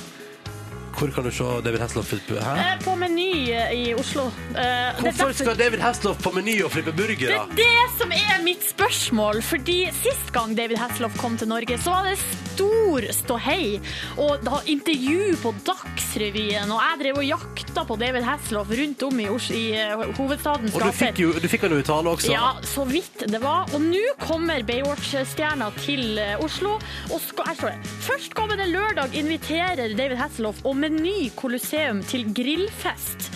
Hvor 0.98 1.12
kan 1.16 1.24
du 1.24 1.32
se 1.32 1.44
David 1.66 1.80
Hasselhoff? 1.82 2.12
Hæ? 2.12 2.52
Eh, 2.60 2.84
På 2.84 2.96
Meny 2.96 3.50
eh, 3.52 3.72
i 3.74 3.94
Oslo. 3.98 4.28
Eh, 4.28 4.54
det 4.54 4.66
er 4.66 4.94
Hvorfor 5.02 5.12
derfor- 5.12 5.34
skal 5.34 5.58
David 5.58 5.80
Hasselhoff 5.80 6.22
på 6.24 6.32
Meny 6.36 6.62
og 6.64 6.72
flippe 6.72 6.92
Det 6.92 6.98
burgere? 7.00 7.40
er 7.42 7.56
det 7.56 7.98
som 7.98 8.12
er 8.12 8.44
mitt 8.44 8.64
spørsmål. 8.70 9.42
Fordi 9.42 9.80
Sist 10.02 10.32
gang 10.34 10.56
David 10.58 10.78
Hasselhoff 10.78 11.18
kom 11.18 11.38
til 11.38 11.48
Norge, 11.48 11.78
så 11.78 11.90
var 11.92 12.04
det 12.10 12.18
stor 12.20 13.02
ståhei. 13.14 13.80
Og 14.18 14.44
da 14.46 14.60
intervju 14.66 15.36
på 15.42 15.54
Dagsrevyen, 15.66 16.70
og 16.72 16.82
jeg 16.82 17.00
drev 17.02 17.18
og 17.22 17.26
jakta 17.26 17.86
på 17.88 17.98
David 18.00 18.24
Hasselhoff 18.28 18.70
rundt 18.70 19.04
om 19.08 19.20
i, 19.20 19.28
Os 19.32 19.50
i 19.52 19.64
eh, 19.78 19.96
hovedstadens 20.18 20.76
Og 20.76 20.82
du 20.86 20.92
fikk, 20.92 21.20
jo, 21.24 21.32
du 21.34 21.48
fikk 21.48 21.62
han 21.68 21.72
jo 21.72 21.80
i 21.82 21.88
tale 21.88 22.10
også. 22.12 22.32
Ja, 22.34 22.52
så 22.68 22.86
vidt 22.90 23.26
det 23.32 23.42
var. 23.42 23.66
Og 23.74 23.82
nå 23.82 24.04
kommer 24.20 24.62
Baywatch-stjerna 24.68 25.72
til 25.82 26.18
eh, 26.22 26.36
Oslo. 26.44 26.78
Og 27.12 27.22
skal, 27.24 27.48
her 27.52 27.56
står 27.56 27.74
det 27.76 27.96
Førstkommende 28.08 28.68
lørdag 28.72 29.14
inviterer 29.18 29.96
David 29.98 30.18
Hasselhoff 30.20 30.62
og 30.66 30.76
Meny 30.82 31.30
Colosseum 31.38 32.02
til 32.08 32.28
grillfest. 32.36 33.30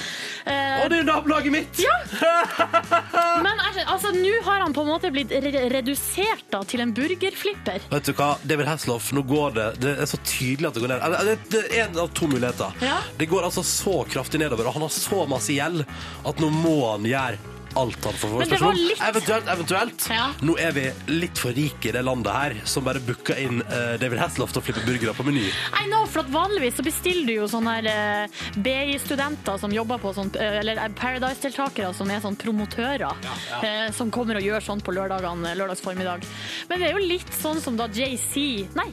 Eh, 0.46 0.84
Og 0.84 0.92
det 0.92 1.00
er 1.02 1.08
nabolaget 1.08 1.54
mitt! 1.54 1.80
Ja! 1.82 1.96
Men 3.46 3.58
altså, 3.66 3.86
altså, 3.90 4.12
nå 4.14 4.34
har 4.46 4.62
han 4.62 4.76
på 4.76 4.84
en 4.86 4.92
måte 4.92 5.10
blitt 5.14 5.34
re 5.34 5.64
redusert 5.74 6.44
da, 6.54 6.62
til 6.70 6.84
en 6.86 6.94
burgerflipper. 6.96 7.88
Vet 7.90 8.10
du 8.10 8.14
hva, 8.18 8.36
David 8.46 8.70
Hasselhoff, 8.70 9.10
nå 9.18 9.24
går 9.26 9.56
det 9.58 9.66
Det 9.82 9.96
er 10.04 10.10
så 10.10 10.20
tydelig 10.22 10.70
at 10.70 10.78
det 10.78 10.86
går 10.86 10.94
ned. 10.94 11.18
Det 11.32 11.36
det 11.56 11.64
er 11.66 11.88
en 11.88 12.00
av 12.06 12.14
to 12.18 12.30
muligheter. 12.30 12.78
Ja. 12.86 13.00
Det 13.18 13.30
går 13.32 13.48
altså 13.50 13.66
så 13.66 14.04
kraftig 14.12 14.42
nedover, 14.44 14.70
og 14.70 14.78
han 14.78 14.86
har 14.86 14.94
så 14.94 15.26
masse 15.30 15.56
gjeld 15.56 15.82
at 16.26 16.42
nå 16.44 16.52
må 16.54 16.78
han 16.92 17.10
gjøre 17.10 17.55
alt 17.76 18.06
han 18.06 18.14
får 18.20 18.36
Men 18.40 18.50
det 18.50 18.60
var 18.62 18.74
litt- 18.80 19.02
Eventuelt, 19.06 19.48
eventuelt. 19.54 20.08
Ja. 20.10 20.28
Nå 20.42 20.56
er 20.60 20.72
vi 20.76 20.86
litt 21.12 21.38
for 21.38 21.52
rike 21.56 21.90
i 21.90 21.92
det 21.96 22.02
landet 22.06 22.34
her, 22.34 22.56
som 22.66 22.84
bare 22.88 23.00
booker 23.04 23.38
inn 23.42 23.62
eh, 23.66 23.96
David 24.02 24.20
Hasselhoff 24.20 24.54
til 24.56 24.62
å 24.62 24.66
flippe 24.66 24.86
burgere 24.88 25.14
på 25.18 25.26
Meny. 25.28 25.46
I 25.82 25.86
know, 25.90 26.06
for 26.06 26.24
at 26.26 26.30
Vanligvis 26.34 26.76
så 26.80 26.86
bestiller 26.86 27.26
du 27.28 27.34
jo 27.40 27.48
sånne 27.52 27.76
her, 27.80 27.90
eh, 27.92 28.62
BI-studenter 28.66 29.60
som 29.60 29.72
jobber 29.74 29.98
på 30.04 30.14
sånn, 30.16 30.32
eh, 30.40 30.60
eller 30.62 30.78
eh, 30.86 30.90
Paradise-deltakere 31.00 31.94
som 31.96 32.10
er 32.12 32.22
sånn 32.24 32.38
promotører, 32.40 33.16
eh, 33.64 33.92
som 33.96 34.12
kommer 34.12 34.40
og 34.40 34.46
gjør 34.48 34.64
sånn 34.70 34.82
på 34.86 34.94
lørdagene, 34.96 35.56
lørdags 35.60 35.82
formiddag. 35.86 36.26
Men 36.70 36.80
det 36.82 36.90
er 36.92 36.98
jo 37.00 37.06
litt 37.08 37.32
sånn 37.42 37.62
som 37.62 37.78
da 37.80 37.88
JC 37.88 38.68
Nei, 38.76 38.90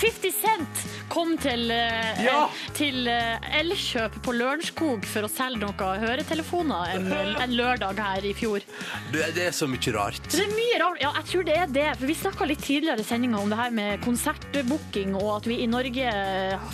50 0.00 0.32
Cent 0.32 0.84
kom 1.10 1.34
til, 1.42 1.70
eh, 1.74 2.22
Ja! 2.24 2.48
til 2.76 3.06
eh, 3.10 3.58
Elkjøp 3.60 4.14
på 4.24 4.32
Lørenskog 4.32 5.04
for 5.04 5.26
å 5.26 5.30
selge 5.30 5.60
noen 5.60 6.00
høretelefoner 6.04 6.94
en, 6.94 7.08
en 7.42 7.54
lørdag 7.58 7.98
her 8.00 8.24
i 8.24 8.32
fjor. 8.36 8.64
Du, 9.12 9.18
det 9.20 9.48
er 9.50 9.52
så 9.56 9.68
mye 9.68 9.92
rart. 9.96 10.20
Det 10.30 10.40
er 10.46 10.52
mye 10.54 10.78
rart. 10.80 11.00
Ja, 11.02 11.10
jeg 11.18 11.28
tror 11.32 11.44
det 11.48 11.56
er 11.58 11.74
det. 11.74 11.86
For 12.00 12.06
vi 12.08 12.16
snakka 12.16 12.48
litt 12.48 12.62
tidligere 12.64 13.02
i 13.04 13.08
sendinga 13.08 13.42
om 13.42 13.52
det 13.52 13.58
her 13.60 13.74
med 13.76 14.00
konsertbooking, 14.06 15.14
og 15.20 15.28
at 15.40 15.48
vi 15.50 15.58
i 15.64 15.68
Norge 15.70 16.14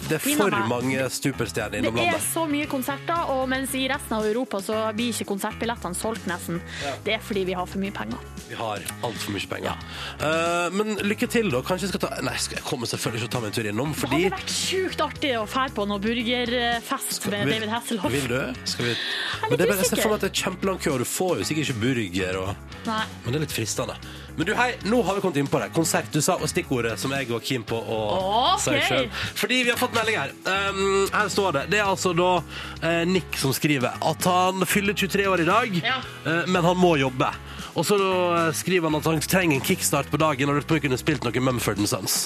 Det 0.06 0.18
er 0.20 0.22
for 0.22 0.56
mange 0.70 1.08
superstjerner 1.10 1.80
innom 1.80 1.96
Det 1.98 2.06
er 2.06 2.12
landet. 2.12 2.28
så 2.30 2.46
mye 2.50 2.68
konserter, 2.70 3.32
og 3.34 3.48
mens 3.50 3.74
i 3.74 3.86
resten 3.90 4.18
av 4.20 4.26
Europa 4.28 4.60
så 4.62 4.78
blir 4.96 5.10
ikke 5.14 5.28
konsertbillettene 5.32 5.98
solgt 5.98 6.28
nesten. 6.30 6.60
Det 7.06 7.16
er 7.16 7.24
fordi 7.24 7.46
vi 7.48 7.56
har 7.58 7.66
for 7.66 7.82
mye 7.82 7.94
penger. 7.96 8.22
Vi 8.46 8.54
har 8.54 8.84
altfor 9.02 9.34
mye 9.34 9.48
penger. 9.50 9.82
Eh, 10.22 10.70
men 10.76 10.94
lykke 11.02 11.26
til, 11.32 11.50
da. 11.50 11.64
Kanskje 11.66 11.88
jeg 11.88 11.94
skal 11.96 12.04
ta 12.06 12.22
Nei, 12.26 12.36
skal 12.40 12.60
jeg 12.60 12.64
kommer 12.66 12.86
selvfølgelig 12.90 13.15
ikke 13.16 13.24
til 13.24 13.30
å 13.30 13.32
ta 13.34 13.42
meg 13.42 13.50
en 13.50 13.56
tur 13.56 13.68
innom, 13.70 13.94
Det 13.96 14.10
hadde 14.12 14.32
vært 14.36 14.52
sjukt 14.52 15.02
artig 15.04 15.32
å 15.38 15.46
fære 15.48 15.74
på 15.76 15.86
noe 15.88 16.02
burgerfest 16.02 17.26
med 17.32 17.50
David 17.50 17.72
Hasselhoff. 17.72 18.12
Vil 18.12 18.28
du? 18.30 18.38
Skal 18.68 18.90
vi 18.90 18.94
Men 18.94 19.56
det 19.56 19.66
er 19.66 19.72
bare, 19.72 19.80
jeg 19.82 19.90
ser 19.90 20.02
for 20.02 20.12
meg 20.12 20.20
at 20.20 20.26
det 20.26 20.30
er 20.30 20.44
kjempelang 20.44 20.78
kø, 20.82 20.92
og 20.94 21.02
du 21.02 21.08
får 21.08 21.40
jo 21.40 21.48
sikkert 21.48 21.70
ikke 21.70 21.82
burger. 21.82 22.38
Og... 22.42 22.78
Nei. 22.86 23.02
Men 23.24 23.32
det 23.32 23.40
er 23.40 23.44
litt 23.46 23.56
fristende. 23.56 23.98
Men 24.36 24.50
du, 24.50 24.52
hei, 24.58 24.68
nå 24.84 25.00
har 25.06 25.16
vi 25.16 25.24
kommet 25.24 25.40
inn 25.40 25.48
på 25.48 25.60
det. 25.62 25.70
Konsert. 25.76 26.10
Du 26.12 26.20
sa 26.24 26.36
og 26.36 26.50
stikkordet 26.50 26.98
som 27.00 27.12
jeg 27.16 27.30
var 27.30 27.44
keen 27.44 27.64
på 27.66 27.78
å 27.80 28.00
okay. 28.20 28.82
si 28.82 28.90
sjøl. 28.90 29.08
Fordi 29.40 29.60
vi 29.64 29.72
har 29.72 29.80
fått 29.80 29.96
melding 29.96 30.18
her. 30.20 30.34
Um, 30.44 31.06
her 31.14 31.30
står 31.32 31.56
det. 31.56 31.66
Det 31.72 31.80
er 31.80 31.88
altså 31.88 32.12
da 32.16 32.30
uh, 32.42 33.02
Nick 33.08 33.40
som 33.40 33.54
skriver 33.56 33.96
at 33.96 34.28
han 34.28 34.66
fyller 34.68 34.96
23 34.96 35.28
år 35.32 35.46
i 35.46 35.48
dag, 35.48 35.78
Ja. 35.80 36.00
uh, 36.28 36.44
men 36.52 36.68
han 36.68 36.76
må 36.76 36.96
jobbe. 37.00 37.32
Og 37.76 37.84
så 37.84 37.98
da 38.00 38.48
skriver 38.56 38.88
han 38.88 38.98
at 38.98 39.06
han 39.08 39.20
trenger 39.20 39.58
en 39.58 39.64
kickstart 39.64 40.08
på 40.12 40.20
dagen, 40.20 40.48
og 40.48 40.62
at 40.62 40.72
vi 40.72 40.82
kunne 40.86 40.98
spilt 41.00 41.26
noe 41.26 41.44
Mumford 41.44 41.82
Sons. 41.88 42.16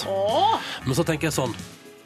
Men 0.87 0.97
så 0.97 1.07
tenker 1.07 1.31
jeg 1.31 1.39
sånn 1.41 1.57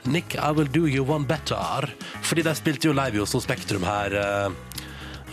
Nick, 0.04 0.34
I 0.36 0.50
will 0.52 0.68
do 0.68 0.86
you 0.86 1.04
one 1.04 1.24
better. 1.24 1.88
Fordi 2.24 2.44
de 2.44 2.52
spilte 2.56 2.90
jo 2.90 2.96
live 2.96 3.16
i 3.16 3.22
Oslo 3.24 3.40
Spektrum 3.40 3.84
her 3.88 4.16
eh, 4.20 4.80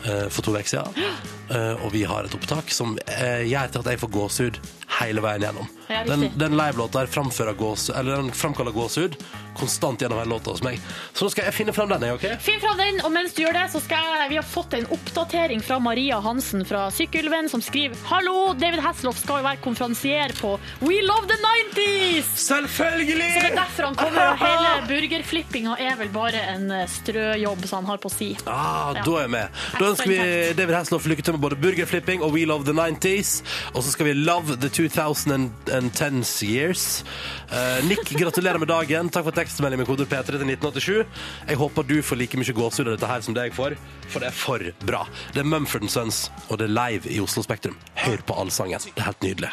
eh, 0.07 0.27
for 0.31 0.45
to 0.45 0.53
uker 0.55 0.69
siden. 0.69 1.09
Eh, 1.51 1.83
og 1.83 1.91
vi 1.95 2.05
har 2.07 2.27
et 2.27 2.35
opptak 2.37 2.71
som 2.71 2.95
eh, 3.07 3.43
gjør 3.51 3.73
til 3.73 3.83
at 3.83 3.91
jeg 3.91 4.01
får 4.03 4.13
gåsehud 4.15 4.61
hele 4.99 5.23
veien 5.23 5.45
gjennom. 5.45 5.69
Ja, 5.91 6.03
den 6.07 6.29
den 6.39 6.57
livelåta 6.57 6.99
her 6.99 7.53
gås, 7.53 7.89
eller 7.89 8.31
framkaller 8.31 8.71
gåsehud 8.71 9.15
konstant 9.57 10.01
gjennom 10.01 10.19
hele 10.19 10.29
låta 10.29 10.51
hos 10.51 10.63
meg. 10.63 10.79
Så 11.13 11.25
nå 11.25 11.31
skal 11.33 11.47
jeg 11.49 11.55
finne 11.55 11.73
fram 11.75 11.89
den, 11.91 12.05
OK? 12.15 12.23
Finn 12.43 12.61
fram 12.63 12.77
den, 12.79 13.01
og 13.05 13.11
mens 13.13 13.33
du 13.35 13.43
gjør 13.43 13.57
det, 13.59 13.65
så 13.73 13.81
skal 13.83 14.05
jeg, 14.21 14.29
vi 14.31 14.39
har 14.39 14.47
fått 14.47 14.75
en 14.77 14.87
oppdatering 14.95 15.63
fra 15.65 15.79
Maria 15.83 16.19
Hansen 16.23 16.63
fra 16.67 16.85
Sykkylven, 16.95 17.49
som 17.51 17.63
skriver 17.63 17.97
Hallo, 18.09 18.53
David 18.57 18.81
Hasselhoff 18.85 19.19
skal 19.21 19.41
jo 19.41 19.47
være 19.49 19.61
konferansier 19.63 20.33
på 20.39 20.53
We 20.85 21.01
Love 21.05 21.27
the 21.31 21.37
90s! 21.43 22.31
Selvfølgelig! 22.45 23.29
Så 23.35 23.43
det 23.43 23.51
er 23.51 23.57
derfor 23.59 23.89
han 23.89 23.99
kommer, 23.99 24.31
og 24.31 24.41
hele 24.41 24.71
burgerflippinga 24.89 25.75
er 25.83 25.99
vel 25.99 26.11
bare 26.15 26.45
en 26.55 26.67
eh, 26.75 26.87
strøjobb 26.91 27.67
som 27.67 27.81
han 27.81 27.91
har 27.91 28.01
på 28.03 28.11
si. 28.13 28.31
Ah, 28.45 28.79
Ja. 28.91 29.03
Da 29.05 29.11
er 29.17 29.21
jeg 29.25 29.31
med. 29.31 29.59
Da 29.79 29.87
ønsker 29.91 30.09
vi 30.11 30.17
David 30.57 30.75
Hasselhoff 30.75 31.05
lykke 31.09 31.23
til 31.25 31.35
med 31.37 31.43
både 31.43 31.57
burgerflipping 31.61 32.23
og 32.25 32.33
We 32.35 32.43
Love 32.49 32.65
the 32.67 32.75
90s. 32.75 33.41
Og 33.73 33.83
så 33.85 33.93
skal 33.93 34.09
vi 34.09 34.15
Love 34.17 34.57
the 34.61 34.69
2010s 34.89 36.43
years. 36.43 37.03
Eh, 37.51 37.85
Nick, 37.85 38.09
gratulerer 38.09 38.57
med 38.57 38.67
dagen. 38.67 39.09
Takk 39.09 39.27
for 39.27 39.35
tekstmelding 39.35 39.81
med 39.81 39.89
kode 39.89 40.07
P3 40.09 40.25
til 40.31 40.41
1987. 40.47 41.05
Jeg 41.47 41.59
håper 41.61 41.87
du 41.87 42.01
får 42.01 42.19
like 42.21 42.39
mye 42.39 42.55
gåsehud 42.57 42.89
av 42.89 42.97
dette 42.97 43.11
her 43.11 43.21
som 43.25 43.37
det 43.37 43.49
jeg 43.49 43.55
får, 43.57 43.77
for 44.07 44.23
det 44.23 44.31
er 44.31 44.37
for 44.37 44.65
bra. 44.87 45.03
Det 45.35 45.43
er 45.43 45.49
Mumford 45.51 45.89
Sons, 45.89 46.23
og 46.49 46.61
det 46.61 46.69
er 46.69 46.75
live 46.75 47.11
i 47.11 47.21
Oslo 47.23 47.43
Spektrum. 47.45 47.77
Hør 48.01 48.23
på 48.25 48.37
allsangen. 48.41 48.81
Det 48.87 48.97
er 48.97 49.09
helt 49.11 49.25
nydelig. 49.27 49.51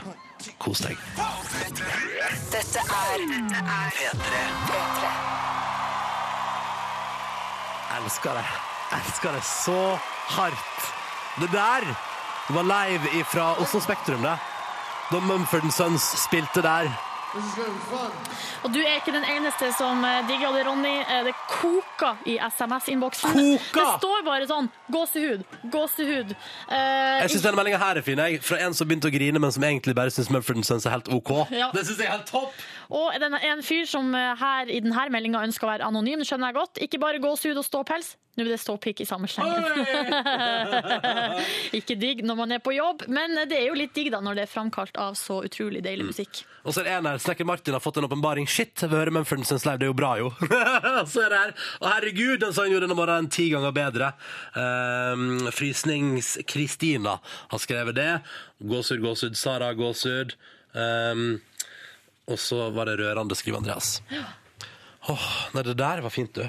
Kos 0.63 0.85
deg. 0.85 1.01
Dette 2.53 2.85
er 2.85 3.25
P3. 3.53 4.45
P3. 4.69 5.15
Elsker 7.99 8.39
det. 8.39 8.47
Elsker 8.99 9.35
det 9.35 9.43
så 9.45 9.81
hardt. 10.37 10.93
Det 11.41 11.51
der 11.53 11.85
var 12.49 12.63
live 12.63 13.25
fra 13.25 13.51
Oslo 13.61 13.81
Spektrum, 13.81 14.23
det. 14.23 14.39
Da 15.11 15.21
Mumford 15.21 15.73
Sons 15.73 16.25
spilte 16.25 16.61
der. 16.61 17.08
Og 17.37 18.71
du 18.73 18.79
er 18.81 18.97
ikke 18.99 19.13
den 19.13 19.27
eneste 19.29 19.69
som 19.77 20.01
eh, 20.07 20.21
digger 20.29 20.55
det, 20.57 20.63
Ronny. 20.67 20.95
Eh, 21.03 21.25
Det 21.29 21.35
koker 21.51 22.23
i 22.27 22.39
SMS-innboksen. 22.41 23.37
Det 23.75 23.87
står 23.99 24.25
bare 24.27 24.49
sånn 24.49 24.71
gåsehud, 24.93 25.45
gåsehud. 25.73 26.33
Eh, 26.33 27.21
Jeg 27.23 27.35
syns 27.35 27.45
denne 27.45 27.61
meldinga 27.61 27.81
her 27.83 28.01
er 28.01 28.07
fin. 28.07 28.19
Jeg. 28.25 28.41
Fra 28.45 28.61
en 28.65 28.75
som 28.77 28.89
begynte 28.89 29.11
å 29.11 29.15
grine, 29.15 29.39
men 29.43 29.53
som 29.55 29.65
egentlig 29.69 29.95
bare 29.99 30.15
syns 30.15 30.31
Mumford 30.33 30.65
Sons 30.65 30.89
er 30.89 30.97
helt 30.97 31.11
OK. 31.13 31.35
Ja. 31.53 31.69
Det 31.75 31.85
syns 31.89 32.01
jeg 32.01 32.09
er 32.09 32.17
helt 32.17 32.31
topp! 32.31 32.55
Og 32.89 33.13
det 33.21 33.29
er 33.29 33.51
en 33.53 33.61
fyr 33.67 33.85
som 33.89 34.09
eh, 34.17 34.31
her 34.41 34.71
i 34.73 34.81
denne 34.81 35.09
meldinga 35.13 35.43
ønsker 35.45 35.69
å 35.69 35.73
være 35.75 35.89
anonym, 35.91 36.23
det 36.23 36.29
skjønner 36.31 36.49
jeg 36.53 36.59
godt. 36.63 36.81
Ikke 36.89 37.03
bare 37.03 37.21
gåsehud 37.21 37.61
og 37.61 37.67
ståpels. 37.67 38.15
Nå 38.39 38.45
blir 38.47 38.55
det 38.55 38.61
ståpikk 38.63 39.01
i 39.03 39.07
samme 39.09 39.27
slengen. 39.27 39.65
ikke 41.79 41.97
digg 41.99 42.21
når 42.23 42.37
man 42.39 42.55
er 42.55 42.61
på 42.63 42.71
jobb, 42.77 43.03
men 43.11 43.35
det 43.51 43.57
er 43.59 43.67
jo 43.67 43.75
litt 43.75 43.91
digg 43.97 44.13
da 44.15 44.21
når 44.23 44.39
det 44.39 44.45
er 44.47 44.53
framkalt 44.53 44.95
av 45.03 45.17
så 45.19 45.41
utrolig 45.49 45.83
deilig 45.83 46.07
musikk. 46.13 46.45
Og 46.67 46.75
så 46.75 46.83
er 46.83 46.89
det 46.89 46.95
en 46.97 47.07
her, 47.09 47.21
Snekker 47.23 47.47
Martin 47.49 47.77
har 47.77 47.83
fått 47.83 48.01
en 48.01 48.07
åpenbaring. 48.09 48.49
Shit, 48.51 48.75
jeg 48.83 48.91
vil 48.91 49.01
høre 49.01 49.15
Mumford 49.15 49.45
Sons 49.47 49.65
live, 49.67 49.79
det 49.81 49.87
er 49.87 49.93
jo 49.93 49.97
bra, 49.99 50.11
jo. 50.21 50.31
så 51.13 51.25
er 51.25 51.33
det 51.33 51.41
her. 51.41 51.53
Og 51.81 51.87
herregud, 51.93 52.37
den 52.43 52.55
sangen 52.57 52.75
gjorde 52.75 52.89
denne 52.89 52.99
morgenen 52.99 53.31
ti 53.33 53.49
ganger 53.53 53.75
bedre. 53.77 54.11
Um, 54.55 55.49
Frysnings-Kristina 55.55 57.19
har 57.23 57.63
skrevet 57.63 57.99
det. 57.99 58.11
Gåsehud, 58.59 59.05
gåsehud, 59.07 59.39
Sara, 59.39 59.71
gåsehud. 59.79 60.35
Um, 60.75 61.39
og 62.29 62.41
så 62.43 62.69
var 62.75 62.91
det 62.91 62.99
rørende, 63.01 63.39
skriver 63.39 63.63
Andreas. 63.63 64.01
Åh, 65.09 65.29
nei, 65.55 65.65
det 65.65 65.79
der 65.79 66.03
var 66.05 66.13
fint, 66.13 66.35
du. 66.37 66.45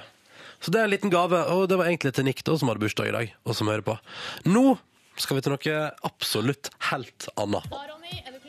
Så 0.60 0.74
det 0.74 0.82
er 0.82 0.89
en 0.89 0.91
liten 0.91 1.14
gave, 1.14 1.39
og 1.53 1.70
det 1.72 1.78
var 1.80 1.88
egentlig 1.88 2.12
til 2.18 2.28
Nick 2.28 2.43
da, 2.43 2.57
som 2.60 2.68
hadde 2.68 2.84
bursdag 2.84 3.14
i 3.14 3.16
dag, 3.16 3.38
og 3.47 3.55
som 3.55 3.70
hører 3.72 3.86
på. 3.86 3.95
Nå 4.49 4.74
skal 5.20 5.38
vi 5.38 5.45
til 5.45 5.55
noe 5.55 5.80
absolutt 6.07 6.72
helt 6.89 7.30
annet. 7.39 7.72
Da, 7.72 7.86
er 7.86 7.93
du? 7.93 7.99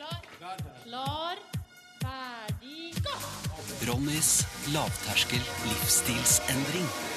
Ronnys 3.87 4.45
lavterskel 4.73 5.41
livsstilsendring. 5.63 7.10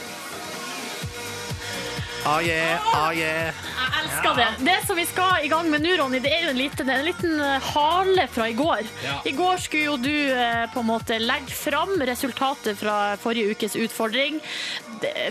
Ah 2.26 2.40
yeah, 2.40 2.80
ah 2.94 3.12
yeah. 3.12 3.52
Jeg 3.52 4.04
elsker 4.04 4.36
det. 4.38 4.46
Det 4.64 4.76
som 4.86 4.96
vi 4.96 5.04
skal 5.06 5.44
i 5.44 5.48
gang 5.52 5.68
med 5.68 5.82
nå, 5.84 5.92
Ronny, 6.00 6.22
det 6.24 6.30
er 6.32 6.46
jo 6.46 6.54
en 6.54 6.56
liten, 6.56 6.88
en 6.88 7.04
liten 7.04 7.34
eh, 7.36 7.66
hale 7.74 8.24
fra 8.32 8.46
i 8.48 8.56
går. 8.56 8.80
Ja. 9.04 9.18
I 9.28 9.34
går 9.36 9.60
skulle 9.60 9.90
jo 9.90 9.98
du 10.00 10.14
eh, 10.32 10.64
på 10.72 10.80
en 10.80 10.88
måte 10.88 11.18
legge 11.20 11.52
fram 11.52 11.92
resultatet 12.00 12.80
fra 12.80 12.96
forrige 13.20 13.52
ukes 13.52 13.76
utfordring. 13.76 14.40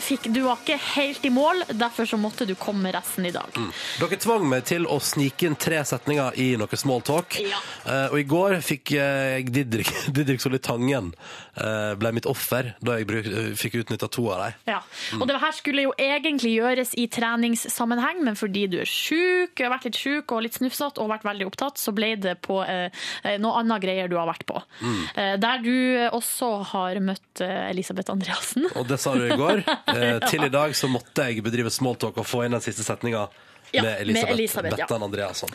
Fikk, 0.03 0.27
du 0.29 0.43
var 0.45 0.59
ikke 0.61 0.77
helt 0.77 1.23
i 1.25 1.31
mål, 1.33 1.63
derfor 1.73 2.05
så 2.05 2.17
måtte 2.21 2.45
du 2.45 2.53
komme 2.59 2.83
med 2.85 2.93
resten 2.93 3.25
i 3.25 3.31
dag. 3.33 3.49
Mm. 3.57 3.71
Dere 4.03 4.19
tvang 4.21 4.45
meg 4.51 4.65
til 4.69 4.85
å 4.85 4.99
snike 5.01 5.47
inn 5.47 5.57
tre 5.57 5.79
setninger 5.87 6.37
i 6.37 6.51
noe 6.59 6.77
smalltalk. 6.77 7.39
Ja. 7.41 7.61
Eh, 7.87 8.13
og 8.13 8.19
i 8.19 8.27
går 8.29 8.59
fikk 8.61 8.93
eh, 8.99 9.39
Didrik, 9.47 9.89
Didrik 10.15 10.43
Solli 10.43 10.61
Tangen 10.61 11.09
eh, 11.57 11.93
ble 11.97 12.13
mitt 12.13 12.29
offer 12.29 12.73
da 12.83 12.99
jeg 12.99 13.09
bruk, 13.09 13.29
fikk 13.59 13.79
utnytta 13.81 14.09
to 14.13 14.27
av 14.35 14.45
dem. 14.45 14.61
Ja. 14.75 14.81
Og 15.17 15.25
det 15.29 15.39
her 15.41 15.57
skulle 15.57 15.87
jo 15.87 15.95
egentlig 15.97 16.53
gjøres 16.57 16.82
i 16.99 17.07
treningssammenheng, 17.11 18.19
men 18.27 18.35
fordi 18.39 18.65
du 18.71 18.77
er 18.83 18.89
sjuk, 18.89 19.55
har 19.59 19.71
vært 19.73 19.87
litt 19.87 19.99
sjuk 19.99 20.33
og 20.35 20.43
litt 20.45 20.57
snufsete 20.59 21.01
og 21.01 21.11
vært 21.13 21.25
veldig 21.27 21.47
opptatt, 21.47 21.79
så 21.79 21.93
ble 21.95 22.13
det 22.19 22.35
på 22.45 22.59
eh, 22.67 22.91
eh, 23.23 23.37
noe 23.41 23.61
annet 23.61 23.83
greier 23.83 24.11
du 24.11 24.17
har 24.19 24.27
vært 24.29 24.45
på. 24.49 24.59
Mm. 24.83 24.99
Eh, 25.15 25.33
der 25.41 25.63
du 25.63 25.73
også 26.19 26.51
har 26.73 26.99
møtt 27.03 27.43
eh, 27.45 27.69
Elisabeth 27.71 28.13
Andreassen. 28.13 28.67
Og 28.75 28.87
det 28.89 28.99
sa 29.01 29.15
du 29.17 29.25
i 29.27 29.39
går. 29.39 29.63
Eh, 29.93 30.17
til 30.25 30.41
i 30.41 30.49
dag 30.49 30.71
så 30.73 30.87
måtte 30.89 31.25
jeg 31.27 31.43
bedrive 31.45 31.69
smalltalk 31.71 32.15
og 32.17 32.25
få 32.25 32.43
inn 32.45 32.55
den 32.55 32.63
siste 32.63 32.85
setninga 32.85 33.27
Ja, 33.75 33.83
med 33.83 34.01
Elisabeth, 34.01 34.31
med 34.31 34.33
Elisabeth, 34.33 34.79
ja. 34.79 34.87
Bettan 34.87 35.05
Andreasson. 35.05 35.51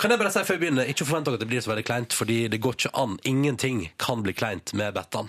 Kan 0.00 0.14
jeg 0.14 0.20
bare 0.20 0.30
si 0.32 0.44
før 0.46 0.56
jeg 0.56 0.62
begynner, 0.62 0.90
ikke 0.92 1.06
forvent 1.08 1.26
dere 1.26 1.36
at 1.36 1.42
det 1.42 1.48
blir 1.50 1.64
så 1.64 1.72
veldig 1.72 1.84
kleint, 1.88 2.14
fordi 2.16 2.38
det 2.52 2.60
går 2.62 2.76
ikke 2.78 2.92
an. 3.00 3.18
Ingenting 3.28 3.82
kan 4.00 4.22
bli 4.24 4.32
kleint 4.36 4.72
med 4.78 4.94
Bettan. 4.96 5.28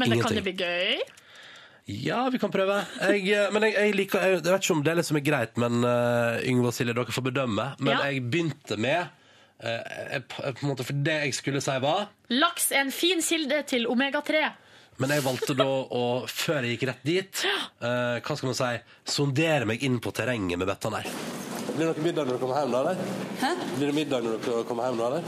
Men 0.00 0.14
det 0.14 0.20
kan 0.22 0.38
det 0.38 0.44
bli 0.46 0.56
gøy? 0.58 1.02
Ja, 1.88 2.26
vi 2.28 2.36
kan 2.38 2.52
prøve. 2.52 2.82
Jeg, 3.00 3.22
eh, 3.32 3.46
men 3.54 3.64
jeg, 3.64 3.72
jeg 3.78 3.94
liker 3.96 4.20
Jeg 4.20 4.42
vet 4.44 4.48
ikke 4.60 4.74
om 4.76 4.82
det 4.84 4.92
er 4.92 5.00
er 5.00 5.24
greit, 5.24 5.56
men 5.56 5.80
uh, 5.80 6.36
Yngve 6.44 6.68
og 6.68 6.76
Silje, 6.76 6.92
dere 6.92 7.14
får 7.16 7.24
bedømme. 7.30 7.70
Men 7.80 7.94
Ja. 7.94 8.10
jeg 8.10 8.28
begynte 8.28 8.76
med 8.76 9.08
uh, 9.64 9.68
jeg, 10.12 10.24
på 10.28 10.44
en 10.52 10.68
måte, 10.68 10.84
For 10.84 10.92
det 10.92 11.16
jeg 11.24 11.34
skulle 11.34 11.62
si, 11.64 11.78
var 11.80 12.10
Laks 12.28 12.72
er 12.72 12.84
en 12.84 12.92
fin 12.92 13.22
kilde 13.24 13.62
til 13.64 13.88
omega-3. 13.88 14.44
Men 14.98 15.14
jeg 15.14 15.22
valgte 15.24 15.54
da 15.54 15.64
å, 15.64 16.04
før 16.26 16.66
jeg 16.66 16.74
gikk 16.74 16.88
rett 16.90 17.04
dit, 17.06 17.44
eh, 17.46 18.16
hva 18.18 18.34
skal 18.34 18.50
man 18.50 18.58
si, 18.58 18.70
sondere 19.06 19.68
meg 19.70 19.84
inn 19.86 20.00
på 20.02 20.10
terrenget 20.10 20.58
med 20.58 20.66
Bettan 20.66 20.96
her. 20.98 21.06
Blir 21.76 21.86
det 21.86 21.94
noe 21.96 22.04
middag 22.04 22.28
når 22.28 22.38
du 22.38 22.44
kommer 22.44 22.60
hjem, 22.62 22.72
da? 22.74 22.80
eller? 22.80 23.02
Hæ? 23.40 23.50
Blir 23.76 23.86
det 23.92 23.96
middag 24.00 24.24
når 24.24 24.38
du 24.46 24.62
kommer 24.68 24.88
hjem, 24.88 25.02
da? 25.02 25.06
eller? 25.06 25.22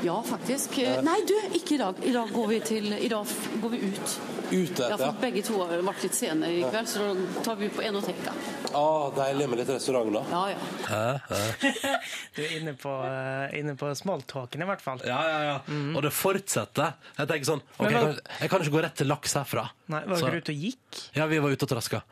Ja, 0.00 0.22
faktisk. 0.24 0.78
Ja. 0.80 1.00
Nei, 1.04 1.18
du, 1.28 1.34
ikke 1.58 1.74
i 1.76 1.80
dag. 1.80 1.98
I 2.08 2.12
dag 2.16 2.30
går 2.32 2.46
vi, 2.54 2.60
til, 2.64 2.92
i 2.96 3.08
dag 3.12 3.26
går 3.62 3.74
vi 3.74 3.82
ut. 3.90 4.20
Ute 4.50 4.86
Ja, 4.90 4.96
for 4.98 5.14
begge 5.22 5.44
to 5.46 5.60
har 5.60 5.76
vært 5.86 6.02
litt 6.02 6.16
sene 6.18 6.48
i 6.50 6.62
kveld, 6.64 6.88
så 6.90 7.04
da 7.14 7.42
tar 7.46 7.58
vi 7.60 7.68
ut 7.68 7.76
på 7.76 7.84
Enoteka. 7.86 8.32
Ah, 8.74 9.10
deilig 9.14 9.46
med 9.50 9.60
litt 9.60 9.68
restaurant, 9.70 10.10
da. 10.14 10.22
Ja, 10.32 10.40
ja. 10.56 10.56
Hæ? 10.88 11.04
Hæ? 11.30 11.92
Du 12.34 12.40
er 12.42 12.54
inne 12.56 12.72
på, 12.78 12.90
eh, 13.06 13.58
inne 13.60 13.74
på 13.78 13.90
smalltalken, 13.98 14.62
i 14.62 14.66
hvert 14.66 14.82
fall. 14.82 15.02
Ja, 15.06 15.20
ja, 15.28 15.38
ja. 15.46 15.54
Og 15.94 16.02
det 16.06 16.10
fortsetter. 16.14 16.96
Jeg 17.18 17.30
tenker 17.30 17.48
sånn 17.50 17.62
ok, 17.62 17.84
Men 17.84 17.92
jeg, 17.92 18.00
kan, 18.00 18.18
jeg 18.40 18.52
kan 18.52 18.64
ikke 18.64 18.74
gå 18.74 18.82
rett 18.86 18.98
til 19.02 19.10
laks 19.10 19.36
herfra. 19.38 19.64
Nei, 19.90 20.02
Var 20.06 20.22
dere 20.24 20.42
ute 20.42 20.54
og 20.54 20.66
gikk? 20.66 21.00
Ja, 21.18 21.26
vi 21.30 21.38
var 21.42 21.54
ute 21.54 21.66
og 21.66 21.72
traska. 21.74 22.02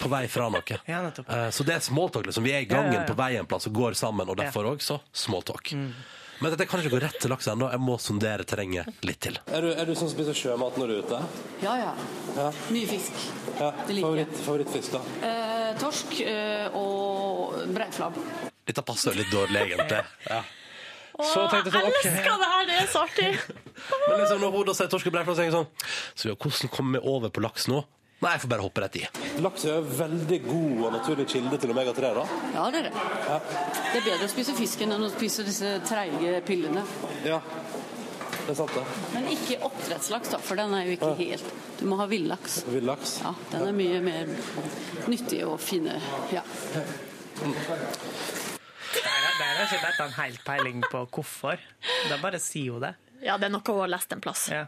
På 0.00 0.10
vei 0.12 0.22
fra 0.32 0.48
noe. 0.52 0.78
Ja, 0.92 1.00
nettopp. 1.04 1.28
Eh, 1.32 1.48
Så 1.52 1.64
det 1.68 1.76
er 1.76 1.84
smalltalk. 1.84 2.28
Liksom. 2.30 2.44
Vi 2.46 2.52
er 2.56 2.64
i 2.64 2.68
gangen 2.70 2.92
Ja, 2.92 3.00
ja, 3.00 3.04
ja. 3.08 3.08
På 3.12 3.20
vei 3.20 3.36
en 3.38 3.48
plass 3.48 3.68
og 3.68 3.76
går 3.76 3.96
sammen, 3.98 4.28
og 4.32 4.40
derfor 4.40 4.72
også 4.72 4.98
smalltalk. 5.24 5.72
Men 6.42 6.50
dette 6.50 6.66
kan 6.66 6.80
ikke 6.82 6.96
gå 6.96 7.00
rett 7.04 7.18
til 7.22 7.30
laks 7.30 7.46
ennå. 7.52 7.68
Jeg 7.70 7.78
må 7.78 7.94
sondere 8.02 8.42
terrenget 8.48 9.04
litt 9.06 9.20
til. 9.22 9.36
Er 9.46 9.62
du, 9.62 9.68
er 9.70 9.86
du 9.86 9.92
sånn 9.94 10.08
som 10.08 10.16
spiser 10.16 10.34
sjømat 10.34 10.78
når 10.80 10.90
du 10.90 10.94
er 10.96 11.04
ute? 11.04 11.20
Ja, 11.62 11.74
ja. 11.78 11.92
Ja. 12.34 12.48
Mye 12.74 12.88
fisk. 12.90 13.20
Ja. 13.60 13.68
Det 13.86 13.94
liker 13.94 14.08
Favoritt, 14.08 14.40
favorittfisk, 14.48 14.96
da? 14.96 15.28
Eh, 15.28 15.68
torsk 15.78 16.18
eh, 16.24 16.74
og 16.78 17.62
breiflabb. 17.76 18.18
Dette 18.66 18.84
passer 18.86 19.14
jo 19.14 19.22
litt 19.22 19.30
dårlig, 19.30 19.68
egentlig. 19.68 20.02
Ja. 20.32 20.42
Så 21.12 21.42
jeg 21.44 21.66
sånn, 21.68 21.74
okay. 21.76 22.08
elsker 22.08 22.38
det 22.40 22.46
her, 22.48 22.62
det 22.66 22.76
er 22.80 22.86
så 22.88 23.02
artig! 23.04 23.26
Men 24.08 24.22
liksom, 24.22 24.38
når 24.40 24.54
hun 24.56 24.64
da 24.66 24.74
sier 24.74 24.88
torsk 24.90 25.10
og 25.10 25.14
breiflabb, 25.14 25.36
så 25.36 25.42
tenker 25.42 25.52
jeg 25.52 25.58
sånn 25.58 25.90
Så 26.18 26.30
ja, 26.30 26.36
hvordan 26.40 26.70
kommer 26.72 26.96
vi 26.96 27.10
over 27.12 27.30
på 27.36 27.42
laks 27.44 27.68
nå? 27.70 27.82
Nei, 28.22 28.36
jeg 28.36 28.42
får 28.44 28.50
bare 28.52 28.62
hoppe 28.62 28.82
rett 28.84 28.96
i. 29.00 29.02
Laks 29.42 29.64
er 29.66 29.80
jo 29.80 29.94
veldig 29.98 30.36
god 30.44 30.82
og 30.86 30.92
naturlig 30.94 31.24
kilde 31.32 31.56
til 31.58 31.72
omega-3, 31.74 32.10
da. 32.20 32.22
Ja, 32.54 32.66
det 32.70 32.82
er 32.82 32.84
det. 32.86 32.92
Det 32.94 33.98
er 33.98 34.04
bedre 34.06 34.28
å 34.28 34.30
spise 34.30 34.54
fisken 34.54 34.94
enn 34.94 35.02
å 35.02 35.10
spise 35.10 35.42
disse 35.46 35.72
treige 35.88 36.36
pillene. 36.46 36.84
Ja, 37.26 37.40
det 38.46 38.54
er 38.54 38.58
sant, 38.60 38.76
det. 38.76 38.84
Men 39.16 39.26
ikke 39.34 39.58
oppdrettslaks, 39.66 40.30
da, 40.36 40.38
for 40.42 40.58
den 40.60 40.74
er 40.78 40.86
jo 40.86 40.94
ikke 40.96 41.10
helt 41.18 41.50
Du 41.80 41.84
må 41.90 41.98
ha 41.98 42.06
villaks. 42.10 42.60
Villaks. 42.70 43.16
Ja, 43.24 43.34
den 43.56 43.66
er 43.72 43.74
mye 43.80 43.98
mer 44.06 44.30
nyttig 45.10 45.42
og 45.48 45.58
fine. 45.62 45.98
Ja. 46.30 46.44
Der, 47.42 47.50
der 49.02 49.54
har 49.58 49.66
ikke 49.66 49.82
dette 49.82 50.06
en 50.06 50.14
helt 50.20 50.44
peiling 50.46 50.82
på 50.92 51.02
hvorfor. 51.10 51.58
Da 52.06 52.22
bare 52.22 52.38
sier 52.42 52.76
hun 52.78 52.86
det. 52.86 52.94
Ja, 53.22 53.34
det 53.38 53.50
er 53.50 53.54
noe 53.54 53.74
å 53.74 53.82
ha 53.82 53.90
lest 53.90 54.14
en 54.14 54.22
plass. 54.22 54.46
Ja. 54.54 54.66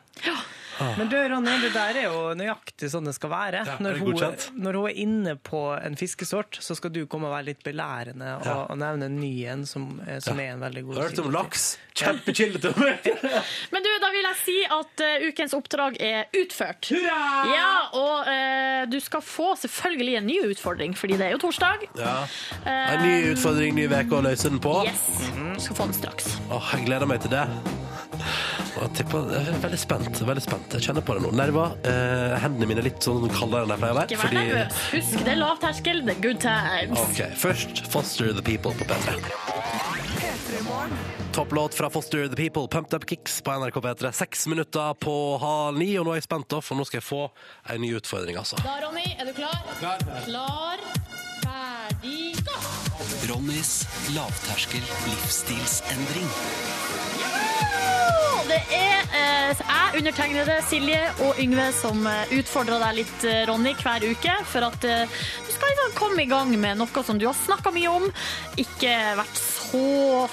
Men 0.99 1.09
du, 1.11 1.17
Ronny, 1.31 1.55
det 1.63 1.71
der 1.75 1.99
er 2.03 2.07
jo 2.09 2.21
nøyaktig 2.39 2.91
sånn 2.93 3.07
det 3.09 3.15
skal 3.17 3.31
være. 3.33 3.63
Ja, 3.69 3.77
når, 3.83 3.99
hun, 4.03 4.19
når 4.67 4.79
hun 4.81 4.89
er 4.91 4.99
inne 5.05 5.35
på 5.37 5.61
en 5.77 5.97
fiskesort, 6.01 6.59
så 6.65 6.77
skal 6.79 6.93
du 6.95 7.05
komme 7.11 7.29
og 7.31 7.35
være 7.37 7.49
litt 7.53 7.63
belærende 7.67 8.37
og, 8.39 8.47
Ja. 8.49 8.57
og 8.71 8.79
nevne 8.81 9.09
en 9.11 9.19
ny 9.21 9.33
en 9.51 9.65
som, 9.69 10.01
eh, 10.07 10.21
som 10.25 10.39
Ja. 10.41 10.49
er 10.51 10.57
en 10.57 10.65
veldig 10.65 10.85
god 10.89 11.01
Hørt 11.03 11.19
om 11.25 11.31
laks? 11.35 11.67
Kjempekilde 11.95 12.61
til 12.65 12.75
meg! 12.81 13.07
Men 13.73 13.85
du, 13.87 13.91
da 14.03 14.11
vil 14.11 14.27
jeg 14.27 14.39
si 14.43 14.57
at 14.67 15.05
uh, 15.07 15.27
ukens 15.29 15.55
oppdrag 15.55 15.99
er 16.03 16.27
utført. 16.41 16.91
Ja, 16.91 17.69
og 17.95 18.27
uh, 18.27 18.83
du 18.91 18.99
skal 19.01 19.23
få 19.23 19.53
selvfølgelig 19.61 20.17
en 20.19 20.27
ny 20.27 20.41
utfordring, 20.51 20.97
fordi 20.99 21.19
det 21.21 21.29
er 21.29 21.37
jo 21.37 21.43
torsdag. 21.47 21.87
Ja. 22.01 22.17
En 22.67 23.05
ny 23.05 23.15
utfordring, 23.33 23.77
ny 23.79 23.87
uke 23.87 24.19
å 24.19 24.25
løse 24.27 24.51
den 24.51 24.59
på. 24.63 24.75
Yes, 24.89 25.31
du 25.37 25.61
skal 25.63 25.79
få 25.79 25.89
den 25.91 25.97
straks. 26.01 26.35
Åh, 26.51 26.75
jeg 26.75 26.89
gleder 26.91 27.07
meg 27.11 27.23
til 27.23 27.31
det. 27.37 27.47
Jeg, 28.75 28.91
tipper, 28.99 29.29
jeg 29.31 29.53
er 29.53 29.61
veldig 29.63 29.79
spent. 29.79 30.21
veldig 30.27 30.43
spent. 30.43 30.75
Jeg 30.75 30.83
kjenner 30.89 31.05
på 31.07 31.15
det 31.15 31.23
nå. 31.23 31.31
Nerver. 31.39 31.77
Eh, 31.87 32.35
hendene 32.43 32.67
mine 32.71 32.83
er 32.83 32.89
litt 32.89 33.07
sånn 33.07 33.29
kaldere 33.31 33.63
enn 33.69 33.71
de 33.71 33.79
pleier 33.79 33.95
å 33.95 34.05
Ikke 34.09 34.19
vær 34.25 34.35
nervøs. 34.35 34.81
Husk, 34.97 35.19
det 35.23 35.33
er 35.35 35.39
lavterskel, 35.41 36.01
det 36.09 36.17
er 36.17 36.23
good 36.25 36.41
times. 36.43 36.99
Ok, 37.05 37.21
Først 37.39 37.85
Foster 37.93 38.33
the 38.35 38.43
People 38.43 38.75
på 38.75 38.89
P3. 38.91 39.15
Topplåt 41.35 41.75
fra 41.75 41.91
Foster 41.91 42.29
the 42.29 42.37
People, 42.37 42.67
Pumped 42.69 42.95
Up 42.95 43.07
Kicks 43.11 43.41
på 43.43 43.55
NRK 43.59 43.79
P3. 43.87 44.13
Seks 44.13 44.47
minutter 44.51 44.95
på 45.03 45.15
halv 45.43 45.79
ni, 45.79 45.93
og 45.99 46.07
nå 46.07 46.15
er 46.15 46.21
jeg 46.23 46.29
spent, 46.29 46.49
da, 46.51 46.61
for 46.63 46.79
nå 46.79 46.87
skal 46.87 47.01
jeg 47.01 47.07
få 47.09 47.23
en 47.75 47.83
ny 47.83 47.95
utfordring, 47.99 48.39
altså. 48.43 48.59
Da, 48.63 48.79
Ronny, 48.85 49.07
er 49.19 49.31
du 49.31 49.35
klar? 49.39 49.63
Klar. 49.81 50.03
Klar, 50.27 50.89
ferdig, 51.43 52.35
gå! 52.47 52.84
Ronnys 53.29 53.85
lavterskel 54.15 54.83
livsstilsendring. 55.07 56.29
Det 58.45 58.59
er 58.77 59.07
eh, 59.17 59.61
jeg, 59.61 59.99
undertegnede 60.01 60.57
Silje 60.69 60.99
og 61.25 61.39
Yngve 61.41 61.69
som 61.77 62.05
eh, 62.11 62.35
utfordrer 62.39 62.83
deg 62.83 62.99
litt, 63.01 63.25
eh, 63.29 63.43
Ronny, 63.49 63.73
hver 63.81 64.05
uke. 64.05 64.35
For 64.51 64.67
at 64.69 64.85
eh, 64.89 65.15
du 65.47 65.53
skal 65.55 65.73
liksom 65.73 65.95
komme 65.99 66.25
i 66.25 66.29
gang 66.31 66.53
med 66.61 66.81
noe 66.81 67.05
som 67.07 67.21
du 67.21 67.25
har 67.29 67.37
snakka 67.39 67.73
mye 67.75 67.93
om, 67.93 68.09
ikke 68.61 68.93
vært 69.21 69.41
så 69.41 69.85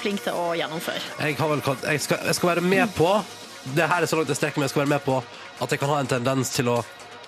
flink 0.02 0.24
til 0.26 0.36
å 0.36 0.50
gjennomføre. 0.58 1.00
Jeg, 1.24 1.38
har 1.40 1.52
vel, 1.54 1.62
jeg, 1.86 2.02
skal, 2.04 2.20
jeg 2.28 2.38
skal 2.38 2.52
være 2.54 2.66
med 2.66 2.92
på 2.98 3.08
Det 3.72 3.86
her 3.86 4.02
er 4.02 4.10
så 4.10 4.18
langt 4.18 4.30
jeg 4.32 4.40
strekker 4.40 4.58
meg. 4.60 4.68
Jeg 4.68 4.74
skal 4.74 4.84
være 4.84 4.94
med 4.96 5.06
på 5.06 5.16
at 5.62 5.70
jeg 5.72 5.80
kan 5.80 5.92
ha 5.94 6.00
en 6.02 6.10
tendens 6.10 6.50
til 6.52 6.68
å 6.72 6.80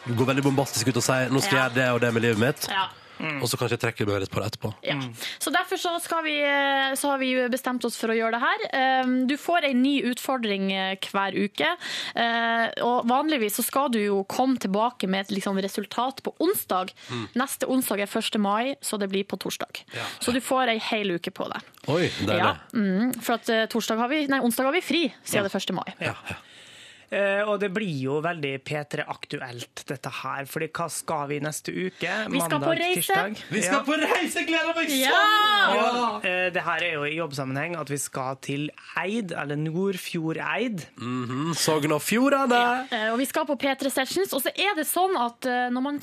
gå 0.04 0.26
veldig 0.28 0.44
bombastisk 0.44 0.90
ut 0.90 0.98
og 1.00 1.06
si 1.06 1.16
nå 1.32 1.40
skal 1.40 1.56
jeg 1.56 1.62
Ja. 1.62 1.64
gjøre 1.70 1.78
det 1.78 1.88
og 1.94 2.00
det 2.02 2.12
med 2.12 2.24
livet 2.26 2.42
mitt. 2.42 2.68
Ja. 2.68 2.88
Og 3.40 3.46
så 3.48 3.56
kanskje 3.60 3.76
jeg 3.76 3.82
trekker 3.84 4.06
meg 4.10 4.20
litt 4.24 4.30
på 4.32 4.40
det 4.42 4.48
etterpå. 4.52 4.72
Ja. 4.86 4.96
Så 5.38 5.50
derfor 5.54 5.78
så, 5.80 5.92
skal 6.02 6.24
vi, 6.26 6.34
eh, 6.42 6.94
så 6.98 7.10
har 7.12 7.18
vi 7.22 7.32
bestemt 7.52 7.84
oss 7.86 7.96
for 8.00 8.10
å 8.10 8.16
gjøre 8.16 8.36
det 8.38 8.42
her. 8.42 8.64
Eh, 8.80 9.12
Du 9.30 9.36
får 9.40 9.64
en 9.70 9.82
ny 9.82 10.02
utfordring 10.10 10.72
eh, 10.72 10.96
hver 11.12 11.36
uke. 11.38 11.70
Eh, 12.14 12.82
Og 12.84 13.06
vanligvis 13.08 13.54
så 13.60 13.64
skal 13.64 13.88
du 13.94 13.98
jo 14.00 14.24
komme 14.24 14.58
tilbake 14.58 15.06
med 15.08 15.26
et 15.26 15.34
liksom 15.38 15.58
resultat 15.62 16.22
på 16.22 16.34
onsdag. 16.40 16.92
Mm. 17.10 17.28
Neste 17.34 17.66
onsdag 17.70 18.00
er 18.04 18.10
1. 18.10 18.38
mai, 18.40 18.74
så 18.82 18.98
det 18.98 19.08
blir 19.10 19.24
på 19.24 19.38
torsdag. 19.38 19.84
Så 20.20 20.32
du 20.34 20.40
får 20.40 20.68
ei 20.74 20.78
hel 20.78 21.14
uke 21.16 21.30
på 21.30 21.46
deg. 21.52 21.62
Oi, 21.88 22.08
det 22.26 22.38
Ja, 22.38 22.56
mm, 22.74 23.14
for 23.22 23.34
at 23.38 23.46
torsdag 23.70 23.98
har 23.98 24.08
vi, 24.08 24.26
nei, 24.26 24.40
onsdag 24.40 24.64
har 24.64 24.72
vi 24.72 24.80
fri, 24.80 25.04
siden 25.24 25.44
det 25.46 25.54
er 25.54 25.60
1. 25.60 25.72
mai. 25.74 25.94
Eh, 26.00 26.34
og 27.48 27.58
det 27.60 27.70
blir 27.74 27.94
jo 28.06 28.20
veldig 28.24 28.54
P3-aktuelt, 28.66 29.84
dette 29.88 30.10
her. 30.22 30.46
Fordi 30.50 30.68
hva 30.74 30.88
skal 30.90 31.28
vi 31.30 31.40
neste 31.44 31.72
uke? 31.74 32.12
Vi 32.32 32.40
skal 32.40 32.60
på 32.62 32.74
reise. 32.78 33.00
tirsdag? 33.02 33.42
Vi 33.50 33.62
skal 33.62 33.78
Ja. 33.78 33.82
på 33.86 33.98
reise! 34.00 34.44
Gleder 34.48 34.74
meg 34.76 34.88
sånn! 34.88 35.04
Ja! 35.04 36.20
ja. 36.24 36.50
det 36.54 36.62
her 36.64 36.82
er 36.84 36.92
jo 36.98 37.04
i 37.08 37.16
jobbsammenheng 37.18 37.76
at 37.80 37.90
vi 37.90 37.98
skal 38.00 38.36
til 38.44 38.68
Eid, 39.00 39.32
eller 39.32 39.56
Nordfjordeid. 39.56 40.84
Mhm, 40.98 41.54
Sogn 41.58 41.92
og 41.94 42.02
Fjordane! 42.04 42.60
Ja. 42.90 43.12
Og 43.12 43.18
vi 43.20 43.26
skal 43.28 43.46
på 43.48 43.56
P3 43.60 43.90
Sessions. 43.92 44.32
Og 44.36 44.42
så 44.44 44.52
er 44.54 44.74
det 44.78 44.86
sånn 44.88 45.14
at 45.20 45.46
eh, 45.48 45.68
når 45.74 45.84
man 45.84 46.00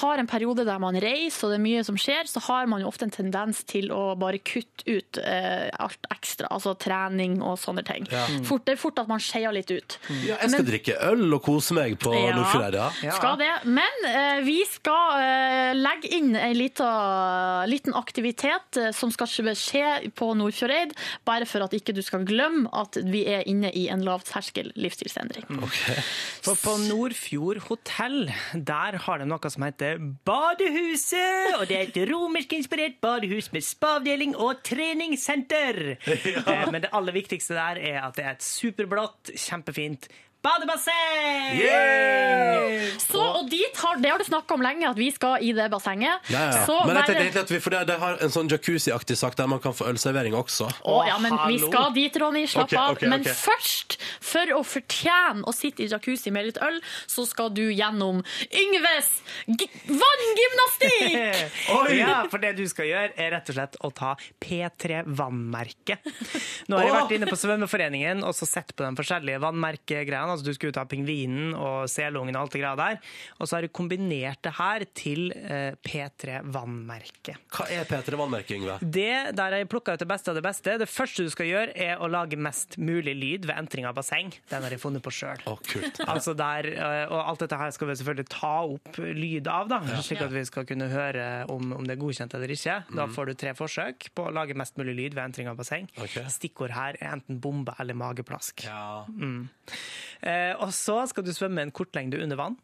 har 0.00 0.18
en 0.22 0.30
periode 0.30 0.64
der 0.66 0.78
man 0.82 0.96
reiser 1.00 1.46
og 1.48 1.54
det 1.54 1.58
er 1.60 1.64
mye 1.64 1.84
som 1.86 1.96
skjer, 2.00 2.28
så 2.30 2.40
har 2.48 2.66
man 2.70 2.82
jo 2.82 2.88
ofte 2.90 3.06
en 3.08 3.14
tendens 3.14 3.62
til 3.68 3.90
å 3.94 4.14
bare 4.18 4.38
kutte 4.44 4.84
ut 4.88 5.18
eh, 5.22 5.68
alt 5.80 6.08
ekstra. 6.12 6.48
Altså 6.54 6.74
trening 6.78 7.40
og 7.44 7.58
sånne 7.62 7.84
ting. 7.86 8.08
Ja. 8.12 8.24
Fort, 8.46 8.64
det 8.68 8.76
er 8.76 8.80
fort 8.80 8.98
at 9.02 9.10
man 9.10 9.22
skeier 9.22 9.52
litt 9.54 9.70
ut. 9.74 9.98
Ja, 10.26 10.38
jeg 10.44 10.52
skal 10.54 10.66
drikke 10.68 10.96
øl 11.10 11.24
og 11.38 11.42
kose 11.44 11.74
meg 11.76 11.96
på 12.02 12.12
Ja. 12.14 12.34
Nordfjordeid, 12.36 12.76
ja. 13.04 13.14
Skal 13.18 13.38
det. 13.40 13.50
Men 13.66 14.06
eh, 14.08 14.40
vi 14.46 14.58
skal 14.70 15.18
eh, 15.24 15.72
legge 15.76 16.10
inn 16.16 16.30
en 16.36 16.54
liten, 16.56 17.68
liten 17.70 17.94
aktivitet 17.98 18.78
eh, 18.80 18.90
som 18.96 19.10
skal 19.14 19.28
skje 19.28 20.12
på 20.16 20.30
Nordfjordeid, 20.38 20.94
bare 21.26 21.46
for 21.48 21.64
at 21.66 21.74
ikke 21.76 21.94
du 21.96 22.02
skal 22.04 22.24
glemme 22.28 22.68
at 22.74 22.98
vi 23.04 23.24
er 23.30 23.44
inne 23.50 23.70
i 23.74 23.86
en 23.92 24.04
lavterskel 24.06 24.70
livsstilsendring. 24.78 25.46
For 26.44 26.54
på 26.60 26.76
Nordfjord 26.88 27.62
hotell, 27.68 28.28
der 28.54 28.98
har 29.06 29.18
de 29.22 29.28
noe 29.30 29.50
som 29.52 29.64
heter 29.66 29.98
Badehuset! 30.26 31.54
Og 31.58 31.66
det 31.70 31.76
er 31.78 31.88
et 31.90 31.98
romerskinspirert 32.10 33.00
badehus 33.04 33.50
med 33.54 33.64
spaavdeling 33.66 34.36
og 34.36 34.62
treningssenter. 34.66 35.82
Eh, 36.44 36.64
Men 36.72 36.82
det 36.84 36.90
aller 36.92 37.14
viktigste 37.14 37.54
der 37.56 37.78
er 37.80 37.98
at 38.06 38.16
det 38.18 38.24
er 38.24 38.34
et 38.36 38.44
superblått, 38.44 39.30
kjempefint 39.38 40.08
badebasseng! 40.44 41.60
Så, 43.04 43.20
og 43.20 43.48
dit 43.50 43.78
har, 43.80 43.98
det 44.02 44.10
har 44.12 44.20
du 44.20 44.26
snakka 44.26 44.56
om 44.56 44.62
lenge, 44.64 44.86
at 44.90 44.98
vi 44.98 45.08
skal 45.14 45.42
i 45.44 45.52
det 45.56 45.66
bassenget. 45.72 46.28
Ja, 46.32 46.44
ja. 46.52 46.64
Så 46.66 46.76
Men 46.86 46.98
jeg 46.98 47.06
tenkte 47.08 47.22
egentlig 47.24 47.42
at 47.46 47.52
vi, 47.54 47.60
for 47.64 47.74
det, 47.74 47.82
det 47.90 47.96
har 48.02 48.18
en 48.24 48.32
sånn 48.34 48.50
jacuzzi-aktig 48.52 49.16
sak 49.18 49.36
der 49.38 49.48
man 49.50 49.60
kan 49.64 49.74
få 49.76 49.88
ølservering 49.90 50.34
også. 50.38 50.68
Å, 50.84 50.96
ja, 51.08 51.16
men 51.22 51.36
vi 51.48 51.58
skal 51.62 51.92
dit, 51.96 52.16
Ronny. 52.20 52.44
Slapp 52.50 52.70
Ok, 52.72 52.76
av. 52.80 53.00
Men 53.08 53.22
okay. 53.24 53.34
først, 53.36 53.96
for 54.24 54.50
å 54.56 54.60
fortjene 54.66 55.44
å 55.48 55.52
sitte 55.54 55.84
i 55.84 55.88
jacuzzi 55.90 56.32
med 56.34 56.48
litt 56.50 56.60
øl, 56.64 56.78
så 57.10 57.24
skal 57.28 57.50
du 57.54 57.62
gjennom 57.70 58.22
Yngves 58.50 59.10
g- 59.48 59.70
vanngymnastikk! 59.90 61.12
Ja, 62.04 62.24
for 62.30 62.42
det 62.42 62.54
du 62.58 62.64
skal 62.68 62.88
gjøre, 62.88 63.12
er 63.20 63.30
rett 63.36 63.48
og 63.50 63.56
slett 63.56 63.76
å 63.86 63.90
ta 63.94 64.14
P3-vannmerke. 64.42 65.96
Nå 66.68 66.78
har 66.78 66.86
jeg 66.88 66.94
vært 66.96 67.14
inne 67.16 67.28
på 67.30 67.38
Svømmeforeningen 67.38 68.24
og 68.26 68.34
så 68.36 68.48
sett 68.48 68.72
på 68.76 68.84
de 68.84 68.90
forskjellige 68.98 69.40
vannmerkegreiene. 69.44 70.33
Altså, 70.34 70.46
du 70.46 70.56
skulle 70.56 70.74
ut 70.74 70.78
ta 70.78 70.84
pingvinen 70.88 71.54
og 71.54 71.88
selungen 71.90 72.36
og 72.36 72.44
alt 72.44 72.56
det 72.56 72.62
greia 72.62 72.74
der. 72.78 73.00
Og 73.38 73.48
så 73.48 73.58
har 73.58 73.66
du 73.66 73.72
kombinert 73.74 74.42
det 74.44 74.54
her 74.58 74.84
til 74.96 75.30
eh, 75.34 75.76
P3-vannmerke. 75.86 77.36
Hva 77.54 77.66
er 77.72 77.86
P3 77.88 78.18
Vannmerke, 78.18 78.56
Yngve? 78.58 78.78
Det 78.82 79.34
der 79.38 79.58
jeg 79.58 79.70
plukka 79.70 79.94
ut 79.94 80.02
det 80.02 80.08
beste 80.10 80.32
av 80.32 80.38
det 80.38 80.44
beste. 80.44 80.76
Det 80.80 80.90
første 80.90 81.26
du 81.26 81.32
skal 81.32 81.48
gjøre, 81.50 81.74
er 81.86 82.02
å 82.02 82.10
lage 82.10 82.38
mest 82.40 82.78
mulig 82.80 83.14
lyd 83.18 83.48
ved 83.48 83.56
entring 83.56 83.86
av 83.88 83.96
basseng, 83.96 84.32
den 84.50 84.66
har 84.66 84.74
jeg 84.74 84.82
funnet 84.82 85.04
på 85.04 85.12
sjøl. 85.14 85.44
Kult. 85.70 86.02
Altså 86.14 86.34
der, 86.36 86.66
eh, 86.70 87.10
og 87.10 87.16
alt 87.18 87.42
dette 87.42 87.56
her 87.58 87.72
skal 87.74 87.88
vi 87.88 87.94
selvfølgelig 87.98 88.28
ta 88.30 88.52
opp 88.70 88.98
lyd 88.98 89.48
av, 89.50 89.70
da, 89.72 89.80
slik 90.04 90.20
at 90.22 90.32
vi 90.32 90.44
skal 90.46 90.66
kunne 90.68 90.86
høre 90.92 91.24
om, 91.50 91.72
om 91.74 91.86
det 91.86 91.96
er 91.96 92.00
godkjent 92.00 92.36
eller 92.36 92.52
ikke. 92.54 92.76
Da 92.94 93.06
får 93.10 93.30
du 93.30 93.34
tre 93.40 93.54
forsøk 93.58 94.08
på 94.14 94.28
å 94.28 94.34
lage 94.34 94.56
mest 94.58 94.78
mulig 94.80 94.94
lyd 94.98 95.16
ved 95.16 95.24
entring 95.24 95.50
av 95.50 95.58
basseng. 95.58 95.88
Okay. 95.98 96.26
Stikkord 96.32 96.74
her 96.76 96.98
er 97.00 97.16
enten 97.16 97.40
bombe 97.42 97.74
eller 97.82 97.98
mageplask. 97.98 98.66
Ja. 98.68 99.04
Mm. 99.10 99.48
Eh, 100.24 100.54
og 100.56 100.72
så 100.72 101.02
skal 101.10 101.26
du 101.26 101.32
svømme 101.36 101.66
en 101.66 101.74
kortlengde 101.74 102.22
under 102.24 102.40
vann. 102.40 102.56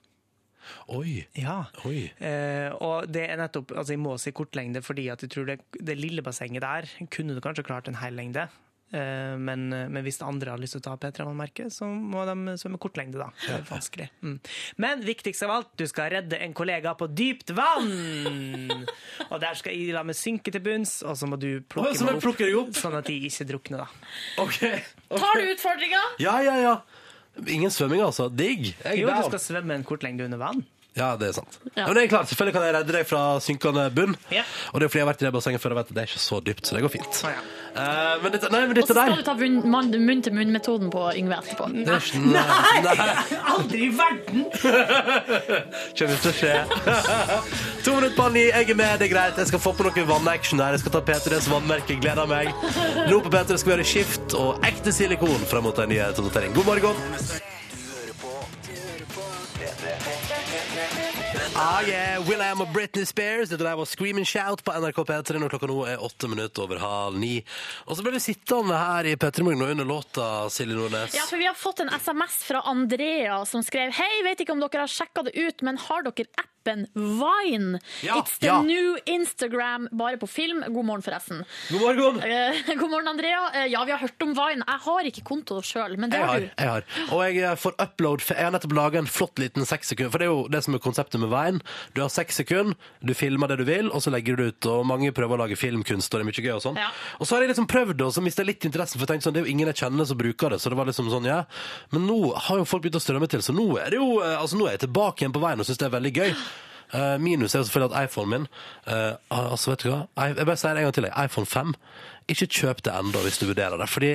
Oi. 0.93 1.21
Ja. 1.41 1.63
Oi. 1.89 2.09
Eh, 2.21 2.71
og 2.85 3.09
det 3.13 3.27
er 3.29 3.39
nettopp, 3.41 3.73
altså 3.77 3.97
jeg 3.97 4.03
må 4.03 4.17
si 4.21 4.33
kortlengde 4.37 4.83
fordi 4.85 5.09
at 5.13 5.23
jeg 5.25 5.33
tror 5.33 5.49
det, 5.49 5.61
det 5.81 5.97
lille 5.99 6.25
bassenget 6.25 6.65
der 6.65 6.91
kunne 7.13 7.37
du 7.37 7.41
kanskje 7.45 7.65
klart 7.67 7.89
en 7.89 8.01
hel 8.01 8.17
lengde. 8.17 8.45
Eh, 8.91 9.37
men, 9.39 9.69
men 9.71 10.03
hvis 10.03 10.19
andre 10.27 10.51
har 10.53 10.61
lyst 10.61 10.75
til 10.75 10.83
å 10.83 10.85
ta 10.89 10.97
P3-vannmerket, 11.01 11.71
så 11.75 11.87
må 11.87 12.25
de 12.27 12.57
svømme 12.61 12.81
kortlengde, 12.83 13.21
da. 13.23 13.29
Det 13.45 13.53
er 13.55 13.67
vanskelig. 13.69 14.09
Mm. 14.27 14.39
Men 14.83 15.05
viktigst 15.07 15.47
av 15.47 15.55
alt, 15.57 15.71
du 15.79 15.87
skal 15.91 16.11
redde 16.17 16.41
en 16.43 16.57
kollega 16.59 16.97
på 16.99 17.09
dypt 17.09 17.55
vann! 17.57 17.93
Og 19.31 19.37
der 19.43 19.55
skal 19.59 19.77
jeg 19.77 19.95
la 19.95 20.03
meg 20.07 20.19
synke 20.19 20.53
til 20.53 20.65
bunns, 20.65 21.01
og 21.07 21.15
så 21.21 21.29
må 21.31 21.39
du 21.41 21.63
plukke 21.71 21.95
Å, 21.95 22.09
meg 22.09 22.19
opp, 22.19 22.65
opp? 22.67 22.81
sånn 22.81 22.99
at 22.99 23.07
de 23.07 23.21
ikke 23.31 23.47
drukner, 23.53 23.85
da. 23.87 24.11
OK. 24.43 24.59
Tar 25.15 25.39
du 25.39 25.53
utfordringa? 25.55 26.03
Ja, 26.23 26.41
ja, 26.45 26.59
ja. 26.59 26.75
Ingen 27.49 27.71
svømming, 27.71 28.03
altså. 28.03 28.29
Digg. 28.29 28.75
Jeg 28.85 28.93
er 28.93 29.01
Jo, 29.01 29.09
du 29.09 29.31
skal 29.31 29.41
svømme 29.41 29.75
en 29.75 29.85
kort 29.85 30.03
lengde 30.03 30.25
under 30.25 30.39
vann. 30.39 30.65
Ja, 30.99 31.13
det 31.17 31.29
er 31.31 31.35
sant. 31.39 31.59
Ja. 31.77 31.85
Men 31.87 31.95
det 31.95 32.03
er 32.03 32.09
klart, 32.11 32.29
selvfølgelig 32.29 32.55
kan 32.57 32.65
jeg 32.67 32.75
redde 32.75 32.95
deg 32.97 33.07
fra 33.07 33.23
synkende 33.43 33.85
bunn. 33.95 34.17
Ja. 34.35 34.43
Og 34.73 34.81
det 34.81 34.89
er 34.89 34.91
fordi 34.91 35.01
jeg 35.01 35.07
har 35.07 35.11
vært 35.13 35.23
i 35.23 35.27
det 35.29 35.33
bassenget 35.37 35.63
før 35.63 35.75
og 35.77 35.79
vet 35.79 35.93
at 35.93 35.97
det 35.97 36.03
er 36.03 36.11
ikke 36.11 36.23
så 36.23 36.41
dypt, 36.43 36.67
så 36.67 36.77
det 36.77 36.83
går 36.83 36.93
fint. 36.97 37.21
Uh, 37.71 38.17
men 38.25 38.33
dette, 38.35 38.51
nei, 38.51 38.63
men 38.67 38.81
Og 38.83 38.89
så 38.89 38.97
skal 38.97 39.21
du 39.21 39.23
ta 39.29 39.35
munn-til-munn-metoden 39.39 40.91
på 40.91 41.05
Yngve 41.21 41.39
etterpå. 41.39 41.69
Nei. 41.77 42.01
Nei. 42.25 42.43
nei, 42.89 42.97
nei. 42.99 43.39
Aldri 43.55 43.85
i 43.87 43.93
verden! 44.01 44.49
Kommer 46.01 46.19
til 46.25 46.33
å 46.33 46.35
skje. 46.41 46.57
to 47.87 47.95
minutter 47.95 48.17
på 48.19 48.27
ni, 48.35 48.49
jeg 48.51 48.75
er 48.75 48.81
med, 48.83 48.99
det 48.99 49.07
er 49.07 49.15
greit. 49.15 49.39
Jeg 49.39 49.53
skal 49.53 49.63
få 49.63 49.75
på 49.79 49.87
noe 49.87 50.07
vannaction 50.11 50.65
her. 50.65 50.75
Jeg 50.75 50.83
skal 50.83 50.97
ta 50.99 51.05
P3s 51.07 51.47
vannmerke, 51.53 52.01
gleder 52.03 52.27
meg. 52.31 52.51
Nå 53.07 53.23
på 53.23 53.31
P3 53.31 53.61
skal 53.63 53.71
vi 53.71 53.77
gjøre 53.77 53.89
Skift 53.95 54.37
og 54.41 54.67
ekte 54.67 54.95
silikon 54.95 55.47
fram 55.47 55.69
mot 55.71 55.79
en 55.79 55.95
ny 55.95 56.03
oppdatering. 56.11 56.59
God 56.59 56.73
morgen. 56.73 57.59
Ah, 61.63 61.83
yeah. 61.85 62.17
Will.i.am 62.29 62.63
og 62.65 62.71
Britney 62.73 63.05
Spears. 63.05 63.51
Dette 63.53 63.65
der 63.67 63.77
var 63.77 63.85
Scream 63.89 64.17
and 64.23 64.29
Shout 64.29 64.63
på 64.65 64.73
NRK 64.81 65.03
P3 65.11 65.41
når 65.43 65.53
klokka 65.53 65.69
nå 65.69 65.77
er 65.93 66.01
åtte 66.07 66.31
minutter 66.31 66.65
over 66.65 66.81
halv 66.81 67.19
ni. 67.21 67.35
Og 67.85 67.99
så 67.99 68.05
ble 68.07 68.15
vi 68.17 68.23
sittende 68.31 68.79
her 68.81 69.11
i 69.13 69.17
P3 69.21 69.45
Morgen 69.45 69.67
under 69.69 69.89
låta, 69.89 70.29
Silje 70.55 70.79
Nordnes. 70.79 71.17
Ja, 71.19 71.27
for 71.29 71.37
Vi 71.41 71.49
har 71.51 71.59
fått 71.59 71.85
en 71.85 71.93
SMS 71.93 72.41
fra 72.49 72.65
Andrea 72.71 73.43
som 73.49 73.65
skrev 73.67 73.93
Hei, 73.97 74.13
vet 74.25 74.41
ikke 74.45 74.57
om 74.57 74.65
dere 74.65 74.87
har 74.87 74.93
sjekka 74.93 75.27
det 75.29 75.37
ut, 75.37 75.61
men 75.67 75.77
har 75.89 76.07
dere 76.09 76.27
appen 76.41 76.87
Vine? 76.95 77.79
Ja, 78.05 78.19
It's 78.21 78.39
the 78.41 78.51
ja. 78.51 78.59
new 78.63 78.97
Instagram, 79.09 79.89
bare 79.97 80.19
på 80.21 80.27
film. 80.29 80.61
God 80.69 80.85
morgen, 80.85 81.03
forresten. 81.03 81.45
God 81.73 81.81
morgen. 81.81 82.21
Eh, 82.25 82.61
god 82.81 82.91
morgen, 82.93 83.09
Andrea. 83.09 83.47
Eh, 83.55 83.67
ja, 83.73 83.85
vi 83.89 83.95
har 83.95 83.99
hørt 84.03 84.23
om 84.23 84.35
Vine. 84.37 84.65
Jeg 84.69 84.85
har 84.87 85.09
ikke 85.09 85.25
konto 85.29 85.61
sjøl, 85.65 85.97
men 86.01 86.13
det 86.13 86.21
Jeg 86.21 86.29
har 86.29 86.41
du. 86.45 86.49
jeg 86.61 86.69
har. 86.75 86.85
Og 87.17 87.23
jeg 87.41 87.59
får 87.65 87.77
upload 87.81 88.21
for 88.25 88.37
Jeg 88.37 88.49
har 88.49 88.53
nettopp 88.57 88.77
laga 88.77 89.01
en 89.01 89.09
flott 89.09 89.41
liten 89.41 89.65
seks 89.69 89.89
sekunder. 89.95 90.13
For 90.13 90.21
det 90.21 90.29
er 90.29 90.33
jo 90.35 90.45
det 90.53 90.61
som 90.69 90.77
er 90.77 90.85
konseptet 90.85 91.21
med 91.25 91.33
Vine. 91.33 91.50
Du 91.97 92.01
har 92.05 92.09
seks 92.15 92.39
sekunder, 92.41 92.77
du 93.03 93.13
filmer 93.19 93.49
det 93.51 93.59
du 93.59 93.65
vil, 93.67 93.91
og 93.91 94.01
så 94.05 94.13
legger 94.15 94.37
du 94.39 94.43
det 94.45 94.49
ut. 94.55 94.69
Og 94.71 94.87
mange 94.87 95.11
prøver 95.17 95.35
å 95.35 95.41
lage 95.43 95.59
filmkunst, 95.59 96.13
og 96.15 96.21
det 96.21 96.23
er 96.23 96.31
mye 96.31 96.45
gøy 96.47 96.55
og 96.55 96.63
sånn. 96.63 96.79
Ja. 96.79 96.89
Og 97.19 97.27
så 97.27 97.35
har 97.37 97.43
jeg 97.43 97.51
liksom 97.53 97.67
prøvd 97.67 97.97
det, 97.99 98.07
og 98.07 98.15
så 98.15 98.23
mista 98.23 98.45
jeg 98.45 98.53
litt 98.55 98.65
interessen, 98.71 98.99
for 99.01 99.05
jeg 99.07 99.13
tenkte 99.17 99.29
sånn, 99.29 99.35
det 99.35 99.43
er 99.43 99.49
jo 99.49 99.55
ingen 99.57 99.73
jeg 99.73 99.81
kjenner 99.83 100.07
som 100.07 100.19
bruker 100.21 100.55
det. 100.55 100.61
Så 100.63 100.71
det 100.71 100.79
var 100.79 100.87
liksom 100.87 101.11
sånn, 101.11 101.27
ja. 101.29 101.43
Men 101.91 102.07
nå 102.07 102.21
har 102.47 102.63
jo 102.63 102.65
folk 102.71 102.83
begynt 102.87 103.01
å 103.01 103.05
strømme 103.05 103.29
til, 103.33 103.43
så 103.43 103.53
nå 103.57 103.67
er 103.83 103.91
det 103.91 103.99
jo 104.01 104.21
eh, 104.23 104.37
Altså, 104.41 104.57
nå 104.61 104.67
er 104.71 104.77
jeg 104.79 104.85
tilbake 104.87 105.25
igjen 105.25 105.35
på 105.35 105.43
veien 105.43 105.61
og 105.61 105.67
syns 105.69 105.81
det 105.83 105.89
er 105.91 105.97
veldig 105.99 106.13
gøy. 106.17 106.31
Eh, 106.91 107.17
minus 107.23 107.55
er 107.55 107.63
selvfølgelig 107.67 107.93
at 107.95 108.09
iPhonen 108.11 108.31
min 108.33 108.47
uh, 108.91 109.15
Altså, 109.31 109.71
vet 109.71 109.85
du 109.85 109.91
hva? 109.93 110.01
I- 110.19 110.33
Jeg 110.35 110.47
bare 110.49 110.57
sier 110.59 110.75
det 110.75 110.81
en 110.83 110.89
gang 110.89 110.97
til. 110.97 111.07
jeg. 111.07 111.27
iPhone 111.31 111.47
5. 111.47 111.75
Ikke 112.35 112.49
kjøp 112.51 112.81
det 112.87 112.95
ennå 112.99 113.23
hvis 113.27 113.39
du 113.39 113.47
vurderer 113.47 113.79
det. 113.79 113.87
Fordi 113.91 114.11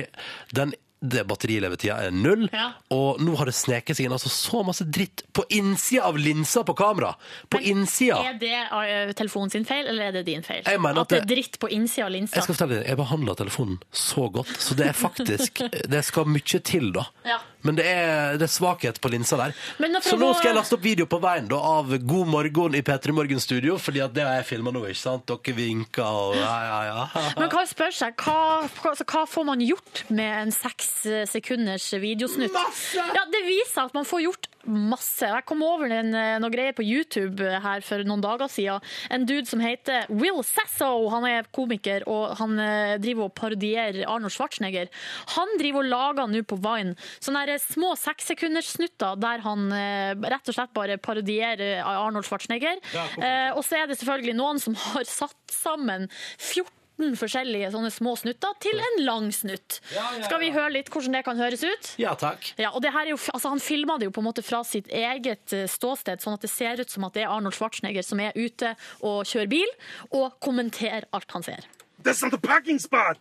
den 0.58 0.74
det 1.00 1.26
batterilevetida 1.28 1.98
er 2.06 2.10
null, 2.10 2.48
Ja. 2.52 2.70
og 2.90 3.20
nå 3.20 3.34
har 3.36 3.44
det 3.46 3.54
sneket 3.54 3.96
seg 3.98 4.06
inn 4.06 4.12
altså 4.16 4.30
så 4.32 4.62
masse 4.64 4.84
dritt 4.88 5.22
på 5.36 5.44
innsida 5.50 6.04
av 6.08 6.16
linsa 6.18 6.64
på 6.64 6.74
kamera. 6.74 7.14
På 7.52 7.60
innsida. 7.60 8.16
Er 8.30 8.38
det 8.40 8.52
eh, 8.54 9.12
telefonen 9.12 9.50
sin 9.52 9.64
feil, 9.68 9.86
eller 9.86 10.08
er 10.08 10.12
det 10.12 10.24
din 10.26 10.42
feil? 10.42 10.62
Jeg 10.64 10.80
mener 10.80 11.02
at 11.02 11.12
at 11.12 11.14
det 11.14 11.20
er 11.22 11.34
dritt 11.34 11.58
på 11.60 11.68
innsida 11.70 12.06
av 12.06 12.12
linsa? 12.16 12.34
Jeg 12.36 12.46
skal 12.48 12.54
fortelle 12.56 12.78
deg, 12.80 12.88
jeg 12.88 12.96
behandler 13.02 13.34
telefonen 13.38 13.78
så 13.92 14.28
godt, 14.32 14.54
så 14.58 14.74
det 14.78 14.88
er 14.88 14.96
faktisk 14.96 15.62
Det 15.96 16.04
skal 16.04 16.24
mye 16.32 16.60
til, 16.64 16.90
da. 16.96 17.04
Ja. 17.28 17.38
Men 17.66 17.78
det 17.78 17.86
er, 17.88 18.36
det 18.38 18.46
er 18.46 18.52
svakhet 18.52 19.00
på 19.02 19.10
linsa 19.12 19.38
der. 19.40 19.56
Men 19.82 19.98
Så 20.04 20.18
nå 20.20 20.30
skal 20.36 20.52
jeg 20.52 20.58
laste 20.60 20.76
opp 20.76 20.84
video 20.84 21.08
på 21.10 21.20
veien 21.22 21.48
da, 21.50 21.58
av 21.58 21.96
God 21.96 22.30
morgen 22.30 22.76
i 22.78 22.84
P3 22.86 23.14
Morgen 23.16 23.42
studio, 23.42 23.78
fordi 23.80 24.02
at 24.04 24.14
det 24.16 24.26
har 24.26 24.40
jeg 24.40 24.50
filma 24.52 24.72
nå, 24.74 24.84
ikke 24.90 25.02
sant? 25.02 25.26
Dere 25.26 25.56
vinker 25.56 26.04
og 26.06 26.36
ja, 26.38 26.54
ja, 26.68 26.80
ja. 26.90 27.22
Man 27.40 27.50
kan 27.52 27.66
spør 27.66 27.86
spørre 27.86 27.96
seg, 27.96 28.18
hva, 28.24 28.66
hva, 28.66 28.92
altså, 28.92 29.06
hva 29.06 29.24
får 29.28 29.46
man 29.46 29.62
gjort 29.64 30.04
med 30.10 30.32
en 30.46 30.52
seks 30.54 30.90
eh, 31.06 31.24
sekunders 31.28 31.86
videosnutt? 32.02 32.54
Masse! 32.54 33.06
Ja, 33.16 33.24
det 33.30 33.42
viser 33.46 33.86
at 33.86 33.96
man 33.96 34.06
får 34.08 34.24
gjort 34.26 34.48
masse. 34.66 35.28
Jeg 35.30 35.46
kom 35.46 35.62
over 35.62 35.92
en, 35.94 36.10
eh, 36.16 36.38
noe 36.42 36.50
greier 36.50 36.74
på 36.76 36.86
YouTube 36.86 37.44
eh, 37.44 37.58
her 37.62 37.84
for 37.86 38.02
noen 38.06 38.24
dager 38.24 38.50
siden. 38.50 38.82
En 39.14 39.26
dude 39.28 39.46
som 39.46 39.62
heter 39.62 40.08
Will 40.10 40.42
Sasso. 40.46 40.90
Han 41.12 41.26
er 41.28 41.46
komiker, 41.54 42.06
og 42.10 42.36
han 42.40 42.56
driver 43.02 43.28
og 43.28 43.34
parodierer 43.38 44.02
Arnold 44.06 44.34
Schwarzenegger. 44.34 44.90
Han 45.36 45.56
driver 45.60 45.84
og 45.84 45.90
lager 45.92 46.30
nå 46.30 46.42
på 46.46 46.58
Vine 46.62 46.96
sånn 47.22 47.38
her 47.38 47.55
små 47.62 47.94
sekssekunderssnutter 48.00 49.18
der 49.22 49.42
han 49.44 49.66
eh, 49.72 50.14
rett 50.30 50.48
og 50.50 50.56
slett 50.56 50.74
bare 50.76 50.98
parodierer 51.02 51.82
Arnold 51.86 52.26
Schwarzenegger. 52.28 52.80
Ja. 52.94 53.06
Eh, 53.16 53.50
og 53.56 53.64
så 53.66 53.82
er 53.82 53.90
det 53.90 53.98
selvfølgelig 54.00 54.36
noen 54.38 54.62
som 54.62 54.76
har 54.92 55.06
satt 55.08 55.38
sammen 55.52 56.08
14 56.38 56.72
forskjellige 57.20 57.68
sånne 57.74 57.90
små 57.92 58.14
snutter 58.16 58.54
til 58.64 58.78
en 58.80 59.02
lang 59.04 59.26
snutt. 59.34 59.82
Ja, 59.92 60.06
ja, 60.16 60.24
Skal 60.24 60.40
vi 60.40 60.48
høre 60.54 60.70
litt 60.78 60.88
hvordan 60.88 61.18
det 61.18 61.24
kan 61.26 61.36
høres 61.36 61.60
ut? 61.66 61.90
Ja, 62.00 62.14
takk. 62.16 62.54
Ja, 62.56 62.70
og 62.72 62.80
det 62.84 62.94
her 62.94 63.04
er 63.04 63.12
jo, 63.12 63.18
altså 63.34 63.52
Han 63.52 63.60
filma 63.60 63.98
det 64.00 64.08
jo 64.08 64.14
på 64.16 64.24
en 64.24 64.28
måte 64.30 64.44
fra 64.46 64.62
sitt 64.64 64.88
eget 64.88 65.52
eh, 65.52 65.66
ståsted, 65.68 66.24
sånn 66.24 66.38
at 66.38 66.46
det 66.46 66.52
ser 66.54 66.80
ut 66.80 66.92
som 66.92 67.04
at 67.04 67.16
det 67.18 67.26
er 67.26 67.32
Arnold 67.34 67.56
Schwarzenegger 67.58 68.06
som 68.06 68.22
er 68.24 68.32
ute 68.36 68.72
og 69.04 69.24
kjører 69.28 69.52
bil, 69.52 69.76
og 70.16 70.38
kommenterer 70.40 71.04
alt 71.12 71.36
han 71.36 71.44
ser. 71.44 71.68
That's 72.02 72.22
not 72.24 72.32
the 72.32 72.40
parking 72.40 72.78
spot. 72.80 73.18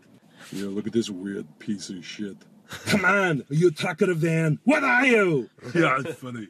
Yeah, 0.54 0.70
look 0.70 0.88
at 0.88 0.94
this 0.94 1.10
weird 1.10 1.48
piece 1.60 1.90
of 1.90 2.06
shit. 2.06 2.38
Come 2.86 3.06
on, 3.06 3.42
are 3.42 3.54
you 3.54 3.68
a 3.70 3.72
truck 3.72 4.02
or 4.02 4.12
a 4.12 4.16
van? 4.16 4.60
What 4.64 4.84
are 4.84 5.06
you? 5.06 5.50
Yeah, 5.74 6.00
it's 6.00 6.20
funny. 6.20 6.48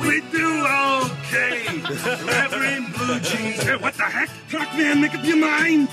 We 0.00 0.20
do 0.32 0.66
okay. 0.66 1.82
Reverend 2.24 2.94
blue 2.94 3.20
jeans. 3.20 3.62
Hey, 3.62 3.76
what 3.76 3.94
the 3.94 4.02
heck? 4.02 4.30
Truck 4.48 4.68
van, 4.72 5.00
make 5.00 5.14
up 5.14 5.24
your 5.24 5.36
mind. 5.36 5.88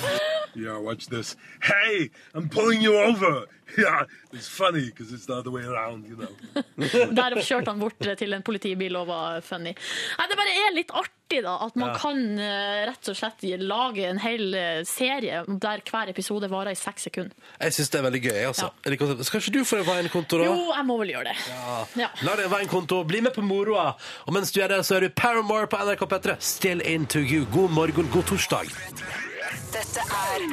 Yeah, 0.56 0.78
watch 0.80 1.08
this. 1.08 1.36
Hey, 1.62 2.10
I'm 2.34 2.50
pulling 2.50 2.82
you 2.82 2.98
over. 2.98 3.46
Yeah, 3.78 4.06
it's 4.34 4.48
funny 4.48 4.86
because 4.90 5.12
it's 5.14 5.26
the 5.28 5.34
other 5.36 5.52
way 5.52 5.62
around, 5.64 6.06
you 6.08 6.16
know. 6.16 6.32
Der 7.20 7.36
kjørte 7.44 7.68
han 7.74 7.80
bort 7.82 8.00
til 8.18 8.34
en 8.34 8.42
politibil 8.48 8.96
og 8.96 9.08
var 9.10 9.42
funny. 9.46 9.74
Nei, 10.18 10.28
Det 10.32 10.38
bare 10.40 10.54
er 10.64 10.74
litt 10.76 10.94
artig 10.96 11.42
da, 11.44 11.58
at 11.66 11.76
man 11.76 11.90
Ja. 11.92 11.98
kan 12.00 12.40
eh, 12.40 12.86
rett 12.88 13.10
og 13.12 13.18
slett 13.20 13.44
lage 13.60 14.06
en 14.08 14.22
hel 14.24 14.56
eh, 14.56 14.80
serie 14.88 15.44
der 15.48 15.84
hver 15.92 16.10
episode 16.14 16.48
varer 16.50 16.72
i 16.72 16.80
seks 16.80 17.10
sekunder. 17.10 17.36
Jeg 17.60 17.76
syns 17.76 17.92
det 17.92 18.00
er 18.00 18.08
veldig 18.08 18.24
gøy. 18.24 18.40
Altså. 18.48 18.72
Ja. 18.88 19.24
Skal 19.28 19.42
ikke 19.44 19.56
du 19.60 19.62
få 19.68 19.82
en 19.84 19.88
Vine-konto, 19.92 20.40
da? 20.40 20.48
Jo, 20.48 20.72
jeg 20.78 20.88
må 20.88 20.98
vel 21.04 21.12
gjøre 21.18 21.34
det. 21.34 21.38
Ja. 21.52 21.78
Ja. 22.06 22.10
La 22.24 22.38
deg 22.40 22.50
være 22.56 22.70
en 22.70 22.72
konto, 22.72 23.04
bli 23.04 23.22
med 23.28 23.36
på 23.36 23.44
moroa. 23.44 23.90
Og 24.26 24.34
mens 24.34 24.56
du 24.56 24.62
er 24.64 24.72
der, 24.72 24.82
så 24.88 24.96
er 25.02 25.08
du 25.08 25.10
Paramore 25.12 25.68
på 25.68 25.78
NRK 25.84 26.08
P3. 26.16 26.38
Still 26.40 26.82
into 26.88 27.20
you. 27.20 27.44
God 27.52 27.76
morgen, 27.76 28.08
god 28.16 28.24
torsdag. 28.32 28.72
Dette 29.68 30.00
er 30.00 30.44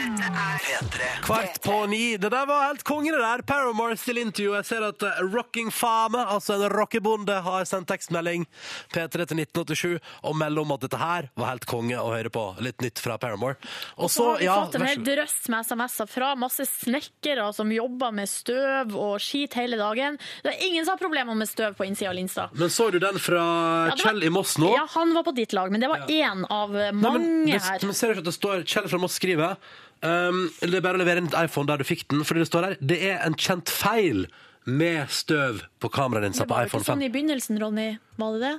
P3. 0.64 1.06
Kvart 1.22 1.60
på 1.62 1.74
ni. 1.86 2.16
Det 2.20 2.28
der 2.32 2.46
var 2.48 2.64
helt 2.66 2.82
konge, 2.86 3.12
det 3.14 3.20
der. 3.22 3.42
Paramore 3.46 3.96
still 3.96 4.18
interview. 4.18 4.54
Jeg 4.58 4.66
ser 4.68 4.84
at 4.88 5.02
eh, 5.06 5.20
Rocking 5.32 5.70
Fame, 5.72 6.18
altså 6.34 6.56
en 6.58 6.64
rockebonde, 6.72 7.36
har 7.46 7.64
sendt 7.68 7.88
tekstmelding 7.92 8.44
P3 8.92 9.10
til 9.30 9.40
1987 9.44 10.00
og 10.26 10.36
melder 10.40 10.64
om 10.64 10.74
at 10.74 10.82
dette 10.86 10.98
her 11.00 11.28
var 11.38 11.52
helt 11.52 11.66
konge 11.70 11.98
å 12.00 12.10
høre 12.12 12.32
på. 12.34 12.42
Litt 12.64 12.82
nytt 12.84 13.00
fra 13.02 13.16
Paramore. 13.22 13.56
Og 13.96 14.10
Så 14.12 14.26
har 14.32 14.42
vi 14.42 14.48
ja, 14.48 14.56
fått 14.64 14.78
en 14.80 14.86
hel 14.88 15.04
drøss 15.06 15.36
med 15.54 15.68
SMS-er 15.70 16.10
fra 16.10 16.32
masse 16.40 16.66
snekkere 16.72 17.46
som 17.56 17.70
jobber 17.72 18.12
med 18.18 18.28
støv 18.30 18.96
og 18.98 19.14
skit 19.22 19.54
hele 19.60 19.78
dagen. 19.80 20.18
Det 20.44 20.56
er 20.56 20.66
ingen 20.68 20.84
som 20.88 20.96
har 20.96 21.02
problemer 21.04 21.38
med 21.38 21.48
støv 21.50 21.78
på 21.78 21.86
innsida 21.88 22.10
av 22.10 22.18
linsa. 22.18 22.48
Men 22.58 22.72
så 22.74 22.90
du 22.90 22.98
den 23.02 23.22
fra 23.22 23.44
Ja, 23.44 23.94
var- 23.94 24.04
Kjell 24.04 24.26
i 24.26 24.32
Moss 24.34 24.58
nå? 24.60 24.74
Ja, 24.74 24.84
han 24.98 25.14
var 25.14 25.24
på 25.30 25.36
ditt 25.38 25.54
lag, 25.56 25.70
men 25.72 25.80
det 25.80 25.88
var 25.92 26.04
én 26.10 26.44
av 26.50 26.74
mange 26.74 26.92
Nei, 26.98 27.14
men, 27.18 27.46
det, 27.46 27.62
her. 27.62 27.78
men 27.86 27.94
ser 27.96 28.10
du 28.12 28.18
ikke 28.18 28.26
at 28.26 28.30
det 28.32 28.36
står 28.40 28.64
Kjell 28.68 28.90
fra 28.90 29.03
Moss 29.04 29.20
skriver 29.20 29.54
um, 30.00 30.46
Det 30.60 30.80
er 30.80 30.84
bare 30.84 30.98
å 30.98 31.02
levere 31.04 31.22
inn 31.22 31.30
et 31.30 31.38
iPhone 31.44 31.70
der 31.70 31.80
du 31.80 31.86
fikk 31.88 32.06
den, 32.12 32.24
fordi 32.26 32.44
det 32.44 32.50
står 32.50 32.68
der 32.68 32.76
Det 32.80 33.00
er 33.12 33.22
en 33.26 33.38
kjent 33.38 33.72
feil 33.72 34.26
med 34.64 35.12
støv 35.12 35.64
på 35.82 35.90
kameraet 35.92 36.32
ditt 36.32 36.40
Det 36.40 36.48
var 36.48 36.64
jo 36.64 36.72
iPhone 36.72 36.82
ikke 36.82 36.90
5. 36.90 36.94
sånn 36.94 37.04
i 37.04 37.12
begynnelsen, 37.12 37.60
Ronny. 37.60 37.88
Var 38.20 38.36
det 38.38 38.46
det? 38.46 38.54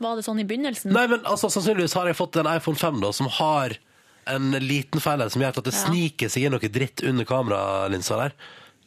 Var 0.00 0.16
det 0.16 0.24
sånn 0.24 0.40
i 0.40 0.46
begynnelsen? 0.48 0.92
Nei, 0.96 1.06
men 1.10 1.24
altså, 1.28 1.50
sannsynligvis 1.52 1.96
har 1.98 2.08
jeg 2.08 2.16
fått 2.18 2.38
en 2.40 2.48
iPhone 2.50 2.78
5 2.80 3.02
da, 3.04 3.12
som 3.16 3.28
har 3.38 3.76
en 4.28 4.50
liten 4.60 5.00
feil 5.00 5.22
her, 5.24 5.32
som 5.32 5.42
gjør 5.42 5.60
at 5.60 5.64
det 5.64 5.74
Ja. 5.74 5.84
sniker 5.86 6.28
seg 6.28 6.44
inn 6.44 6.52
noe 6.52 6.72
dritt 6.72 7.02
under 7.04 7.24
kameralinsa 7.24 8.16
der. 8.22 8.32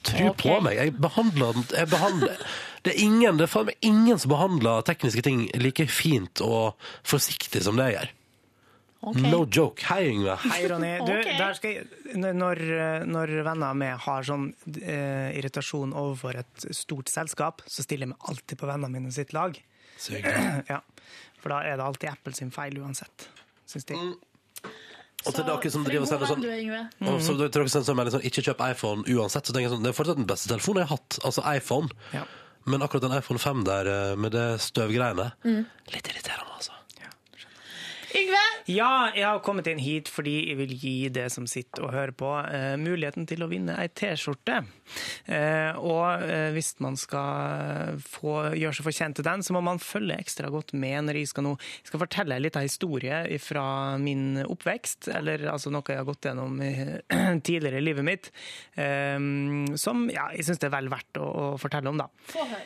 Tro 0.04 0.32
okay. 0.32 0.50
på 0.50 0.62
meg. 0.66 0.78
Jeg 0.78 0.94
behandler 0.98 1.54
jeg 1.70 1.90
behandler, 1.90 2.38
Det 2.84 2.96
er 2.96 3.00
ingen 3.00 3.38
det 3.38 3.48
er 3.54 3.74
ingen 3.82 4.18
som 4.18 4.32
behandler 4.32 4.82
tekniske 4.82 5.22
ting 5.22 5.50
like 5.54 5.86
fint 5.88 6.42
og 6.42 6.74
forsiktig 7.04 7.62
som 7.62 7.78
det 7.78 7.92
jeg 7.92 7.98
gjør. 8.00 8.10
Ok. 9.02 9.18
No 9.26 9.46
joke. 9.50 9.82
Hei, 9.90 10.12
Yngve. 10.12 10.36
Hei, 10.46 10.62
Ronny. 10.70 10.92
Du, 11.08 11.14
okay. 11.16 11.38
der 11.40 11.56
skal 11.58 11.74
jeg, 11.74 11.88
når, 12.22 12.62
når 13.10 13.34
venner 13.48 13.78
meg 13.78 13.96
har 14.06 14.28
sånn 14.28 14.52
eh, 14.78 15.32
irritasjon 15.40 15.96
overfor 15.98 16.38
et 16.44 16.68
stort 16.78 17.10
selskap, 17.10 17.64
så 17.66 17.86
stiller 17.86 18.06
jeg 18.06 18.14
meg 18.14 18.30
alltid 18.30 18.62
på 18.62 18.70
vennene 18.70 18.94
mine 18.94 19.14
sitt 19.16 19.34
lag. 19.38 19.58
Ja. 20.72 20.82
For 21.42 21.50
da 21.50 21.64
er 21.66 21.80
det 21.80 21.86
alltid 21.86 22.12
Apple 22.12 22.38
sin 22.38 22.52
feil 22.54 22.76
uansett, 22.78 23.26
syns 23.70 23.88
de. 23.90 23.98
Og 25.26 25.34
til 25.34 25.46
dere 25.46 25.72
som 25.74 25.84
driver 25.86 26.06
og 26.06 26.10
sender 26.10 26.30
sånn 26.30 26.46
og 27.10 27.18
så 27.22 27.36
til 27.38 27.50
dere 27.54 27.70
som 27.74 27.98
melding 27.98 28.16
sånn, 28.16 28.26
Ikke 28.26 28.44
kjøp 28.46 28.62
iPhone 28.72 29.06
uansett. 29.06 29.46
Så 29.46 29.54
tenker 29.54 29.68
jeg 29.68 29.74
sånn, 29.76 29.84
Det 29.86 29.92
er 29.92 29.98
fortsatt 29.98 30.22
den 30.22 30.30
beste 30.30 30.50
telefonen 30.50 30.84
jeg 30.84 30.90
har 30.90 30.98
hatt. 30.98 31.18
Altså 31.26 31.44
iPhone. 31.50 31.90
Men 32.70 32.86
akkurat 32.86 33.06
den 33.08 33.18
iPhone 33.18 33.42
5 33.42 33.64
der 33.66 33.90
eh, 33.90 34.16
med 34.22 34.34
det 34.38 34.48
støvgreiene 34.62 35.32
Mm. 35.42 35.66
Litt 35.94 36.10
irriterende, 36.10 36.54
altså. 36.58 36.78
Yngve! 38.12 38.40
Ja, 38.72 39.12
jeg 39.16 39.24
har 39.24 39.40
kommet 39.46 39.68
inn 39.72 39.80
hit 39.82 40.10
fordi 40.12 40.34
jeg 40.50 40.58
vil 40.60 40.74
gi 40.76 40.96
det 41.14 41.28
som 41.34 41.48
sitter 41.50 41.86
og 41.88 41.94
hører 41.96 42.14
på, 42.18 42.28
uh, 42.28 42.76
muligheten 42.80 43.28
til 43.30 43.44
å 43.46 43.50
vinne 43.52 43.78
ei 43.80 43.88
T-skjorte. 43.88 44.58
Uh, 45.30 45.80
og 45.80 46.26
uh, 46.26 46.50
hvis 46.56 46.74
man 46.84 47.00
skal 47.00 48.02
få 48.04 48.36
gjøre 48.58 48.76
seg 48.78 48.88
fortjent 48.88 49.20
til 49.20 49.28
den, 49.28 49.46
så 49.46 49.56
må 49.56 49.64
man 49.66 49.82
følge 49.82 50.20
ekstra 50.20 50.52
godt 50.52 50.76
med 50.76 51.08
når 51.08 51.22
jeg 51.22 51.32
skal 51.32 51.48
nå 51.48 51.56
jeg 51.62 51.92
skal 51.92 52.04
fortelle 52.04 52.40
litt 52.42 52.58
av 52.60 52.68
historie 52.68 53.22
fra 53.44 53.66
min 54.02 54.42
oppvekst, 54.44 55.12
eller 55.16 55.48
altså 55.54 55.72
noe 55.74 55.86
jeg 55.88 56.02
har 56.02 56.08
gått 56.08 56.28
gjennom 56.28 56.62
tidligere 57.48 57.82
i 57.82 57.86
livet 57.86 58.08
mitt, 58.08 58.32
som 59.82 60.06
ja, 60.12 60.30
jeg 60.36 60.48
syns 60.48 60.62
det 60.62 60.70
er 60.70 60.78
vel 60.78 60.92
verdt 60.92 61.20
å, 61.22 61.28
å 61.28 61.50
fortelle 61.62 61.92
om, 61.92 62.02
da. 62.02 62.08
Få 62.32 62.46
høre. 62.48 62.64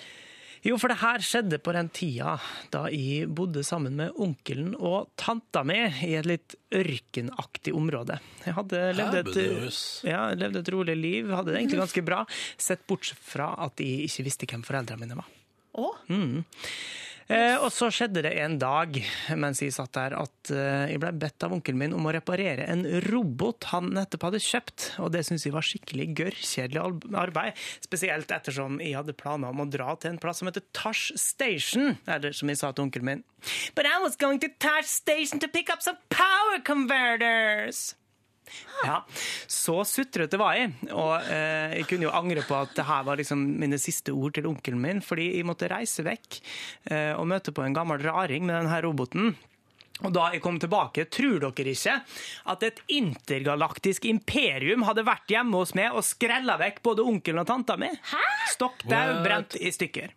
Jo, 0.65 0.79
for 0.81 0.89
det 0.89 0.97
her 0.97 1.21
skjedde 1.21 1.59
på 1.61 1.73
den 1.75 1.91
tida 1.93 2.35
da 2.73 2.87
jeg 2.89 3.27
bodde 3.37 3.61
sammen 3.65 3.93
med 3.99 4.15
onkelen 4.21 4.71
og 4.73 5.11
tanta 5.19 5.61
mi 5.67 5.77
i 5.77 6.15
et 6.17 6.25
litt 6.25 6.55
ørkenaktig 6.73 7.75
område. 7.77 8.17
Jeg 8.47 8.55
hadde 8.57 8.81
levd 8.97 9.19
et, 9.21 9.79
ja, 10.09 10.23
levd 10.33 10.63
et 10.63 10.71
rolig 10.73 10.97
liv, 10.97 11.29
hadde 11.29 11.53
det 11.53 11.59
egentlig 11.61 11.83
ganske 11.83 12.05
bra, 12.07 12.23
sett 12.57 12.81
bortsett 12.89 13.21
fra 13.21 13.51
at 13.67 13.83
jeg 13.83 14.09
ikke 14.09 14.25
visste 14.25 14.49
hvem 14.49 14.65
foreldrene 14.65 15.05
mine 15.05 15.19
var. 15.21 15.29
Å? 15.77 15.91
Mm. 16.09 16.41
Eh, 17.25 17.55
og 17.57 17.71
så 17.73 17.87
skjedde 17.89 18.21
det 18.21 18.35
en 18.37 18.59
dag 18.61 18.99
mens 19.33 19.61
jeg 19.63 19.73
satt 19.73 19.95
der, 19.97 20.13
at 20.19 20.51
eh, 20.53 20.91
jeg 20.91 21.01
ble 21.01 21.09
bedt 21.17 21.45
av 21.47 21.55
onkelen 21.55 21.79
min 21.81 21.95
om 21.97 22.05
å 22.05 22.13
reparere 22.13 22.67
en 22.69 22.83
robot 23.07 23.65
han 23.71 23.89
nettopp 23.97 24.27
hadde 24.27 24.43
kjøpt. 24.45 24.87
Og 25.01 25.09
det 25.15 25.23
syntes 25.25 25.47
jeg 25.47 25.55
var 25.55 25.65
skikkelig 25.65 26.07
gørrkjedelig 26.21 26.83
arbeid. 27.17 27.57
Spesielt 27.85 28.29
ettersom 28.35 28.77
jeg 28.83 28.93
hadde 28.99 29.17
planer 29.17 29.49
om 29.49 29.65
å 29.65 29.69
dra 29.69 29.97
til 29.97 30.13
en 30.13 30.21
plass 30.21 30.43
som 30.43 30.51
heter 30.51 30.67
Tash 30.77 31.17
Station. 31.17 31.95
Eller 32.05 32.35
som 32.37 32.51
jeg 32.51 32.61
sa 32.61 32.69
til 32.71 32.85
onkelen 32.85 33.09
min. 33.09 33.27
But 33.73 33.89
I 33.89 33.97
was 34.03 34.15
going 34.15 34.39
to 34.45 34.49
Tash 34.59 34.89
Station 34.89 35.41
to 35.41 35.49
pick 35.49 35.73
up 35.73 35.81
some 35.81 35.97
power 36.09 36.61
converters. 36.61 37.95
Ja, 38.83 38.99
Så 39.47 39.79
sutrete 39.87 40.37
var 40.37 40.57
jeg, 40.59 40.73
og 40.93 41.15
eh, 41.31 41.79
jeg 41.79 41.87
kunne 41.89 42.07
jo 42.07 42.13
angre 42.15 42.43
på 42.45 42.57
at 42.59 42.75
det 42.77 42.85
her 42.85 43.07
var 43.07 43.17
liksom 43.19 43.41
mine 43.61 43.79
siste 43.81 44.13
ord 44.13 44.35
til 44.37 44.47
onkelen 44.49 44.81
min, 44.81 45.01
fordi 45.05 45.31
jeg 45.37 45.47
måtte 45.47 45.69
reise 45.71 46.05
vekk 46.05 46.39
eh, 46.91 47.11
og 47.17 47.27
møte 47.31 47.53
på 47.55 47.65
en 47.65 47.75
gammel 47.75 48.03
raring 48.05 48.45
med 48.45 48.57
denne 48.59 48.79
roboten. 48.85 49.35
Og 50.03 50.11
da 50.11 50.25
jeg 50.33 50.41
kom 50.43 50.57
tilbake, 50.59 51.05
tror 51.07 51.39
dere 51.39 51.71
ikke 51.71 51.93
at 52.51 52.63
et 52.67 52.81
intergalaktisk 52.91 54.07
imperium 54.09 54.83
hadde 54.83 55.05
vært 55.07 55.31
hjemme 55.31 55.61
hos 55.61 55.71
meg 55.77 55.95
og 55.95 56.03
skrella 56.03 56.57
vekk 56.59 56.81
både 56.83 57.05
onkelen 57.07 57.45
og 57.45 57.47
tanta 57.47 57.77
mi? 57.79 57.87
Stokk 58.51 58.83
dau, 58.91 59.21
brent 59.23 59.55
i 59.55 59.71
stykker. 59.71 60.11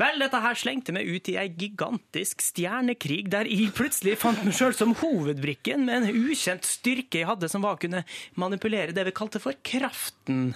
Vel, 0.00 0.18
dette 0.18 0.40
her 0.42 0.58
slengte 0.58 0.90
meg 0.94 1.06
ut 1.06 1.28
i 1.30 1.36
ei 1.38 1.50
gigantisk 1.54 2.42
stjernekrig, 2.42 3.28
der 3.30 3.46
jeg 3.46 3.70
plutselig 3.76 4.16
fant 4.18 4.40
meg 4.42 4.56
sjøl 4.56 4.74
som 4.74 4.94
hovedbrikken 4.98 5.84
med 5.86 6.08
en 6.08 6.24
ukjent 6.30 6.66
styrke 6.66 7.20
jeg 7.20 7.28
hadde, 7.28 7.50
som 7.50 7.62
var 7.62 7.76
å 7.76 7.82
kunne 7.84 8.02
manipulere 8.40 8.94
det 8.96 9.06
vi 9.06 9.14
kalte 9.14 9.42
for 9.42 9.54
kraften. 9.62 10.50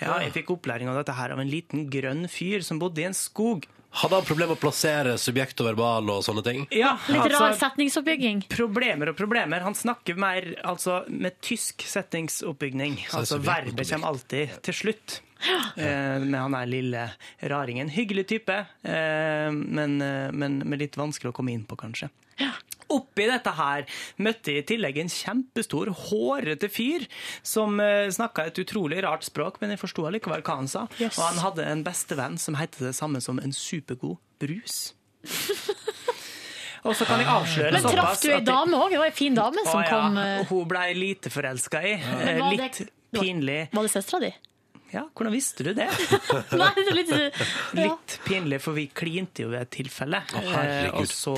Ja, 0.00 0.16
Jeg 0.24 0.32
fikk 0.38 0.54
opplæring 0.56 0.88
av 0.88 0.96
dette 0.96 1.16
her 1.18 1.34
av 1.34 1.42
en 1.42 1.52
liten 1.52 1.90
grønn 1.92 2.24
fyr 2.32 2.64
som 2.64 2.80
bodde 2.80 3.04
i 3.04 3.08
en 3.10 3.16
skog. 3.16 3.68
Hadde 3.90 4.20
han 4.20 4.26
problemer 4.26 4.52
med 4.52 4.60
å 4.60 4.62
plassere 4.62 5.16
subjekt 5.18 5.60
og 5.62 5.66
verbal 5.72 6.12
og 6.14 6.20
sånne 6.22 6.44
ting? 6.46 6.66
Ja, 6.70 6.92
Litt 7.10 7.24
rar 7.32 7.48
altså, 7.48 7.66
setningsoppbygging. 7.66 8.44
Problemer 8.52 9.10
og 9.10 9.18
problemer. 9.18 9.64
Han 9.66 9.74
snakker 9.74 10.18
mer 10.20 10.46
altså, 10.62 11.00
med 11.10 11.40
tysk 11.42 11.82
er 13.10 13.18
Altså, 13.18 13.40
verbet 13.42 13.90
kommer 13.90 14.14
alltid 14.14 14.54
til 14.68 14.78
slutt. 14.84 15.20
Eh, 15.40 16.20
med 16.20 16.36
han 16.36 16.54
der 16.54 16.70
lille 16.70 17.04
raringen. 17.50 17.90
Hyggelig 17.90 18.26
type, 18.30 18.56
eh, 18.84 19.50
men, 19.50 20.00
eh, 20.04 20.30
men, 20.32 20.60
men 20.62 20.78
litt 20.78 20.98
vanskelig 21.00 21.32
å 21.32 21.36
komme 21.36 21.54
inn 21.56 21.64
på, 21.64 21.78
kanskje. 21.80 22.10
Oppi 22.90 23.26
dette 23.30 23.52
her 23.54 23.84
møtte 24.18 24.54
jeg 24.54 24.64
i 24.64 24.66
tillegg 24.72 24.98
en 25.02 25.12
kjempestor, 25.12 25.92
hårete 26.08 26.70
fyr 26.72 27.06
som 27.46 27.78
uh, 27.80 28.08
snakka 28.10 28.48
et 28.50 28.58
utrolig 28.64 29.02
rart 29.06 29.24
språk, 29.28 29.60
men 29.62 29.74
jeg 29.74 29.82
forsto 29.82 30.06
allikevel 30.08 30.42
hva 30.46 30.56
han 30.62 30.70
sa. 30.70 30.86
Yes. 30.98 31.18
Og 31.18 31.28
han 31.28 31.42
hadde 31.44 31.68
en 31.70 31.84
bestevenn 31.86 32.38
som 32.42 32.58
het 32.58 32.76
det 32.82 32.94
samme 32.98 33.22
som 33.24 33.38
en 33.42 33.54
supergod 33.54 34.18
brus. 34.42 34.92
Og 36.88 36.94
så 36.96 37.04
kan 37.04 37.20
jeg 37.20 37.28
avsløre 37.28 37.72
Men 37.76 37.84
traff 37.84 38.22
du 38.22 38.30
ei 38.32 38.40
dame 38.44 38.78
òg? 38.78 38.94
Det 38.94 39.00
var 39.02 39.10
ei 39.10 39.16
fin 39.16 39.34
dame 39.36 39.64
som 39.66 39.80
Å, 39.80 39.82
ja. 39.84 39.90
kom 39.92 40.16
eh, 40.16 40.46
Hun 40.48 40.68
ble 40.70 40.84
lite 40.96 41.32
forelska 41.32 41.82
i. 41.84 41.90
Eh, 42.00 42.40
Litt 42.54 42.78
det- 42.86 43.20
pinlig. 43.20 43.58
Var 43.74 43.84
det 43.84 43.92
søstera 43.92 44.22
di? 44.24 44.30
Ja, 44.90 45.04
hvordan 45.14 45.32
visste 45.34 45.62
du 45.66 45.70
det? 45.76 45.86
Nei, 46.60 46.68
det 46.76 46.84
er 46.90 46.96
litt, 46.96 47.10
ja. 47.14 47.28
Litt 47.78 48.16
pinlig, 48.26 48.58
for 48.64 48.74
vi 48.74 48.88
klinte 48.90 49.44
jo 49.44 49.52
ved 49.52 49.62
et 49.62 49.70
tilfelle. 49.76 50.18
Oh. 50.34 50.48
Eh, 50.58 50.88
og, 50.98 51.06
så, 51.06 51.34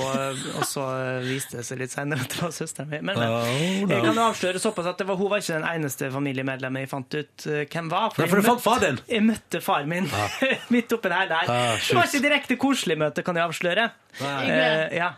og 0.57 0.65
så 0.65 0.85
viste 1.25 1.59
det 1.59 1.65
seg 1.67 1.81
litt 1.83 1.93
senere 1.93 2.25
at 2.25 2.33
det 2.33 2.41
var 2.41 2.53
søsteren 2.55 2.89
min. 2.89 3.05
Men, 3.11 3.19
men 3.21 3.33
Oh, 3.33 3.49
no. 3.85 3.91
jeg 3.93 4.05
kan 4.05 4.21
avsløre 4.25 4.61
såpass 4.61 4.87
at 4.93 5.01
det 5.01 5.07
var, 5.09 5.17
hun 5.19 5.29
var 5.31 5.43
ikke 5.43 5.57
den 5.59 5.67
eneste 5.69 6.09
familiemedlemmet 6.13 6.85
jeg 6.85 6.91
fant 6.93 7.17
ut 7.19 7.47
eh, 7.49 7.63
hvem 7.69 7.91
var. 7.93 8.13
Nei, 8.17 8.29
for 8.31 8.41
jeg 8.41 8.47
fant 8.49 8.63
far 8.63 8.81
din? 8.83 9.01
Jeg 9.09 9.25
møtte 9.27 9.61
far 9.63 9.89
min 9.89 10.09
midt 10.73 10.95
oppi 10.97 11.11
det 11.13 11.19
her 11.21 11.31
der. 11.33 11.51
Ah, 11.53 11.75
det 11.77 11.97
var 11.99 12.09
ikke 12.09 12.23
direkte 12.25 12.59
koselig 12.61 12.97
møte, 13.05 13.25
kan 13.25 13.37
jeg 13.37 13.49
avsløre. 13.51 13.89
Nei. 14.21 14.39
Uh, 14.49 14.87
ja. 14.97 15.13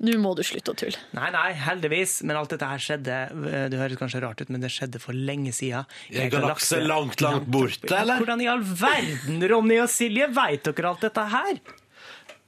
Nå 0.00 0.14
må 0.16 0.30
du 0.38 0.40
slutte 0.46 0.72
å 0.72 0.76
tulle. 0.80 0.96
Nei, 1.16 1.28
nei, 1.34 1.50
heldigvis. 1.60 2.22
Men 2.24 2.38
alt 2.40 2.54
dette 2.54 2.68
her 2.70 2.80
skjedde 2.80 3.16
eh, 3.50 3.66
Det 3.72 3.80
høres 3.80 4.00
kanskje 4.00 4.22
rart 4.24 4.40
ut, 4.40 4.48
men 4.52 4.62
det 4.64 4.70
skjedde 4.72 5.00
for 5.02 5.12
lenge 5.16 5.52
siden. 5.52 5.84
I 6.08 6.22
en 6.24 6.32
galakse 6.32 6.80
langt, 6.80 7.20
langt 7.20 7.50
borte, 7.52 7.90
eller? 7.92 8.22
Hvordan 8.22 8.40
i 8.40 8.48
all 8.48 8.64
verden, 8.64 9.44
Ronny 9.52 9.76
og 9.82 9.90
Silje, 9.92 10.30
veit 10.32 10.64
dere 10.70 10.92
alt 10.94 11.04
dette 11.04 11.26
her? 11.34 11.60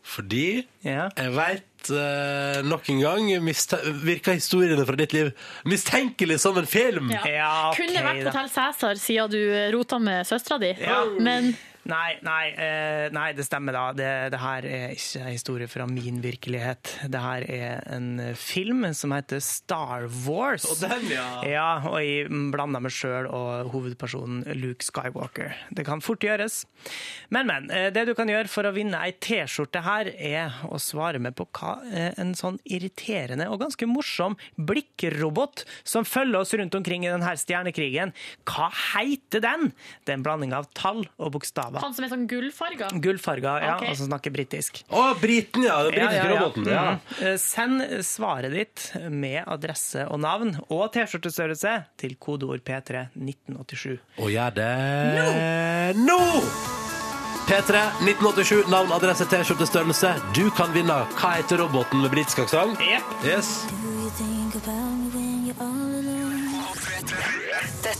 Fordi 0.02 0.46
jeg 0.82 1.32
veit 1.36 1.90
uh, 1.94 2.58
nok 2.66 2.88
en 2.90 3.02
gang 3.04 3.28
virka 4.02 4.34
historiene 4.34 4.82
fra 4.88 4.96
ditt 4.98 5.12
liv 5.14 5.30
mistenkelig 5.70 6.40
som 6.42 6.58
en 6.58 6.66
film. 6.68 7.12
Kunne 7.12 8.02
vært 8.08 8.24
Hotell 8.26 8.50
Cæsar 8.50 8.98
siden 9.00 9.30
du 9.32 9.38
eh, 9.44 9.68
rota 9.74 10.00
med 10.02 10.26
søstera 10.28 10.58
di, 10.62 10.72
Ja. 10.82 11.04
men 11.22 11.52
Nei, 11.90 12.14
nei, 12.22 12.52
eh, 12.62 13.08
nei, 13.10 13.32
det 13.34 13.42
stemmer 13.46 13.74
da. 13.74 13.84
Det, 13.96 14.08
det 14.30 14.38
her 14.38 14.66
er 14.68 14.92
ikke 14.94 15.22
en 15.24 15.32
historie 15.34 15.66
fra 15.66 15.86
min 15.90 16.20
virkelighet. 16.22 16.92
Det 17.10 17.22
her 17.24 17.42
er 17.50 17.80
en 17.96 18.10
film 18.38 18.84
som 18.94 19.10
heter 19.16 19.40
Star 19.42 20.06
Wars. 20.26 20.62
Og 20.70 20.78
den, 20.84 21.08
ja. 21.10 21.24
Ja, 21.48 21.64
og 21.90 21.98
jeg 22.04 22.28
blanda 22.54 22.78
meg 22.82 22.94
sjøl 22.94 23.26
og 23.26 23.72
hovedpersonen 23.74 24.44
Luke 24.60 24.86
Skywalker. 24.86 25.56
Det 25.74 25.82
kan 25.88 26.04
fort 26.04 26.22
gjøres. 26.22 26.60
Men, 27.34 27.50
men. 27.50 27.66
eh, 27.74 27.88
Det 27.90 28.06
du 28.08 28.14
kan 28.18 28.30
gjøre 28.30 28.46
for 28.52 28.68
å 28.70 28.74
vinne 28.76 29.02
ei 29.02 29.16
T-skjorte 29.18 29.82
her, 29.82 30.12
er 30.14 30.60
å 30.70 30.78
svare 30.82 31.18
med 31.22 31.34
på 31.38 31.48
hva 31.58 31.74
eh, 31.90 32.12
en 32.22 32.30
sånn 32.38 32.60
irriterende 32.62 33.48
og 33.50 33.58
ganske 33.66 33.90
morsom 33.90 34.38
blikkrobot 34.56 35.64
som 35.82 36.06
følger 36.06 36.40
oss 36.44 36.54
rundt 36.58 36.74
omkring 36.78 37.06
i 37.06 37.10
denne 37.10 37.34
stjernekrigen, 37.38 38.14
hva 38.48 38.70
heter 38.94 39.42
den? 39.44 39.72
Det 40.06 40.14
er 40.14 40.20
en 40.20 40.26
blanding 40.26 40.54
av 40.56 40.70
tall 40.78 41.04
og 41.18 41.34
bokstaver. 41.72 41.82
han 41.82 41.94
som 41.96 42.04
er 42.04 42.12
sånn 42.12 42.26
gullfarga. 42.30 42.88
Gullfarga, 43.02 43.54
ja, 43.62 43.76
Okay. 43.76 43.88
og 43.90 43.96
som 43.96 44.06
snakker 44.10 44.30
britisk. 44.34 44.82
Å, 44.90 45.02
briten, 45.20 45.64
ja! 45.64 45.82
Den 45.88 45.92
britiske 45.96 46.28
roboten. 46.32 46.64
Ja. 46.70 46.84
Mhm. 46.98 47.26
Eh, 47.26 47.36
Send 47.42 47.82
svaret 48.04 48.52
ditt 48.52 48.92
med 49.10 49.44
adresse 49.46 50.06
og 50.10 50.20
navn 50.20 50.54
og 50.70 50.92
T-skjortestørrelse 50.92 51.86
til 51.98 52.14
kodeord 52.16 52.62
P3 52.62 53.08
1987. 53.16 53.98
Og 54.18 54.30
gjør 54.30 54.54
det 54.54 55.96
nå! 55.96 56.20
P3 57.42 57.80
1987, 58.06 58.68
navn, 58.70 58.92
adresse, 58.94 59.26
T-skjortestørrelse. 59.26 60.12
Du 60.32 60.48
kan 60.54 60.70
vinne 60.72 61.00
Hva 61.18 61.32
heter 61.40 61.58
roboten 61.58 62.00
med 62.00 62.10
britisk 62.14 62.38
aksent? 62.46 62.78
Yep. 62.80 63.02
Yes. 63.26 63.66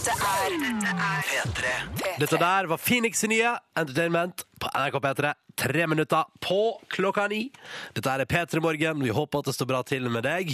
Dette 0.03 0.19
Dette 0.19 0.93
er 0.99 1.23
P3. 1.23 1.69
Dette 2.19 2.39
der 2.41 2.67
var 2.67 2.81
Phoenix 2.83 3.21
nye 3.31 3.53
Entertainment 3.79 4.43
på 4.59 4.67
NRK 4.75 4.97
P3. 5.05 5.31
Tre 5.63 5.87
minutter 5.87 6.25
på 6.43 6.57
klokka 6.91 7.29
ni. 7.31 7.45
Dette 7.95 8.11
er 8.11 8.25
P3 8.27 8.59
Morgen. 8.65 9.05
Vi 9.07 9.15
håper 9.15 9.45
at 9.45 9.53
det 9.53 9.55
står 9.55 9.71
bra 9.71 9.85
til 9.87 10.11
med 10.11 10.27
deg. 10.27 10.51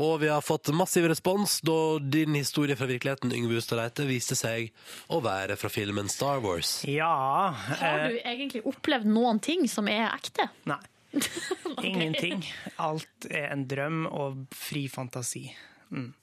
Og 0.00 0.22
vi 0.24 0.32
har 0.32 0.40
fått 0.40 0.72
massiv 0.72 1.10
respons 1.12 1.58
da 1.68 1.76
din 2.00 2.38
historie 2.40 2.78
fra 2.80 2.88
virkeligheten 2.88 3.36
Yngve 3.36 3.60
Hustad 3.60 3.82
Reite 3.82 4.08
viste 4.08 4.38
seg 4.38 4.72
å 5.12 5.20
være 5.20 5.60
fra 5.60 5.68
filmen 5.68 6.08
Star 6.08 6.40
Wars. 6.40 6.78
Ja 6.88 7.52
Har 7.52 8.06
eh, 8.06 8.16
du 8.16 8.20
egentlig 8.22 8.64
opplevd 8.64 9.12
noen 9.12 9.44
ting 9.44 9.68
som 9.68 9.92
er 9.92 10.08
ekte? 10.08 10.48
Nei. 10.64 10.80
Ingenting. 11.92 12.48
Alt 12.80 13.28
er 13.28 13.50
en 13.52 13.68
drøm 13.68 14.06
og 14.08 14.46
fri 14.56 14.88
fantasi. 14.88 15.50
Mm. 15.92 16.14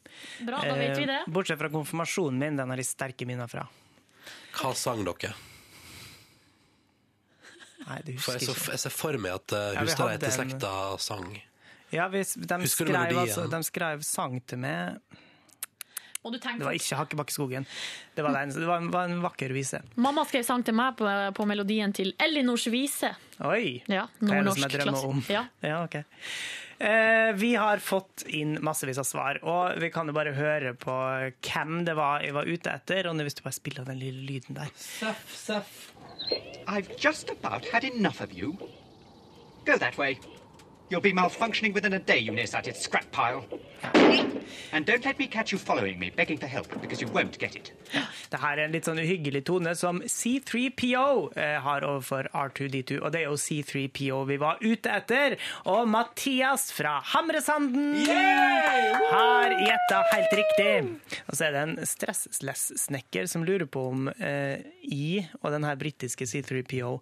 Bra, 0.47 0.59
da 0.65 0.75
vet 0.77 0.97
vi 0.97 1.05
det. 1.09 1.21
Eh, 1.25 1.31
Bortsett 1.33 1.59
fra 1.59 1.69
konfirmasjonen 1.73 2.39
min, 2.39 2.59
den 2.59 2.69
har 2.73 2.81
jeg 2.81 2.89
sterke 2.89 3.27
minner 3.29 3.49
fra. 3.51 3.65
Hva 4.57 4.73
sang 4.77 5.03
dere? 5.07 5.33
Nei, 7.83 7.99
det 8.07 8.15
husker 8.15 8.37
jeg, 8.39 8.47
ikke. 8.47 8.59
For 8.61 8.75
jeg 8.77 8.83
ser 8.85 8.93
for 8.95 9.19
meg 9.19 9.33
at 9.35 9.55
uh, 9.55 9.59
Ja, 9.59 9.71
til 9.73 9.89
Hustad 9.89 10.05
hadde 10.07 10.13
en- 10.13 10.21
Reite-slekta 10.23 10.73
sang. 11.03 11.27
Ja, 11.93 12.07
vi, 12.09 12.23
de, 12.23 12.67
skrev, 12.71 13.17
altså, 13.21 13.43
de 13.51 13.59
skrev 13.67 14.01
sang 14.07 14.39
til 14.49 14.57
meg. 14.63 15.19
Og 16.23 16.31
du 16.31 16.37
tenkte, 16.39 16.61
Det 16.61 16.67
var 16.69 16.77
ikke 16.77 16.97
Hakkebakkeskogen. 17.01 17.65
Det 18.15 18.23
var, 18.23 18.35
det 18.37 18.55
det 18.55 18.67
var, 18.67 18.77
en, 18.79 18.91
var 18.93 19.09
en 19.11 19.21
vakker 19.23 19.51
vise. 19.55 19.81
Mamma 19.99 20.23
skrev 20.27 20.45
sang 20.47 20.63
til 20.63 20.75
meg 20.77 20.95
på, 20.99 21.07
på 21.35 21.47
melodien 21.49 21.91
til 21.95 22.13
Ellinors 22.23 22.67
vise. 22.71 23.11
Oi! 23.43 23.81
Ja, 23.91 24.05
Hva 24.21 24.37
er 24.39 24.47
det 24.47 24.53
som 24.53 24.61
nordnorsk 24.63 24.63
jeg 24.63 24.83
drømmer 24.85 25.01
klasse. 25.01 25.07
om? 25.11 25.23
Ja. 25.67 25.81
ok. 25.83 25.97
Eh, 26.83 27.31
vi 27.39 27.53
har 27.59 27.83
fått 27.83 28.23
inn 28.27 28.55
massevis 28.63 28.97
av 29.03 29.07
svar, 29.07 29.39
og 29.43 29.77
vi 29.83 29.91
kan 29.93 30.07
jo 30.09 30.15
bare 30.15 30.33
høre 30.35 30.73
på 30.79 30.95
hvem 31.43 31.83
det 31.87 31.95
var 31.99 32.23
jeg 32.25 32.35
var 32.35 32.47
ute 32.49 32.71
etter. 32.71 33.07
Og 33.11 33.19
hvis 33.23 33.37
du 33.39 33.43
bare 33.43 33.59
spiller 33.59 33.87
den 33.91 33.99
lille 33.99 34.23
lyden 34.23 34.57
der. 34.61 34.71
I've 36.67 36.87
just 37.03 37.29
about 37.29 37.67
had 37.71 37.83
enough 37.83 38.21
of 38.23 38.31
you. 38.31 38.55
Go 39.65 39.77
that 39.77 39.97
way. 39.97 40.19
You'll 40.93 41.01
be 41.01 41.11
malfunctioning 41.11 41.73
within 41.73 41.93
a 41.93 41.99
day, 41.99 42.19
you 42.19 42.31
nearsighted 42.31 42.75
scrap 42.75 43.11
pile. 43.11 43.43
And 44.71 44.85
don't 44.85 45.03
let 45.03 45.17
me 45.17 45.25
catch 45.27 45.51
you 45.51 45.57
following 45.57 45.97
me, 45.97 46.11
begging 46.15 46.37
for 46.37 46.45
help, 46.45 46.67
because 46.81 47.01
you 47.01 47.07
won't 47.07 47.39
get 47.39 47.55
it. 47.55 47.71
Det 48.29 48.39
her 48.41 48.57
er 48.57 48.67
en 48.67 48.73
litt 48.73 48.87
sånn 48.87 48.97
uhyggelig 49.01 49.43
tone 49.45 49.73
som 49.77 49.99
C3PO 50.09 51.33
eh, 51.37 51.57
har 51.61 51.85
overfor 51.85 52.29
R2D2, 52.33 52.97
og 53.01 53.13
det 53.13 53.21
er 53.21 53.27
jo 53.27 53.37
C3PO 53.37 54.21
vi 54.29 54.37
var 54.41 54.61
ute 54.63 54.89
etter. 54.89 55.35
Og 55.69 55.85
Mathias 55.89 56.71
fra 56.73 56.95
Hamresanden 57.13 57.99
har 58.07 59.53
gjetta 59.61 60.01
helt 60.13 60.35
riktig. 60.41 60.71
Og 61.27 61.37
så 61.37 61.47
er 61.47 61.57
det 61.57 61.63
en 61.67 61.75
stressless-snekker 61.93 63.29
som 63.29 63.45
lurer 63.45 63.69
på 63.69 63.85
om 63.91 64.09
eh, 64.15 64.65
I 64.89 65.25
og 65.41 65.51
den 65.53 65.67
her 65.69 65.77
britiske 65.77 66.29
C3PO 66.29 66.95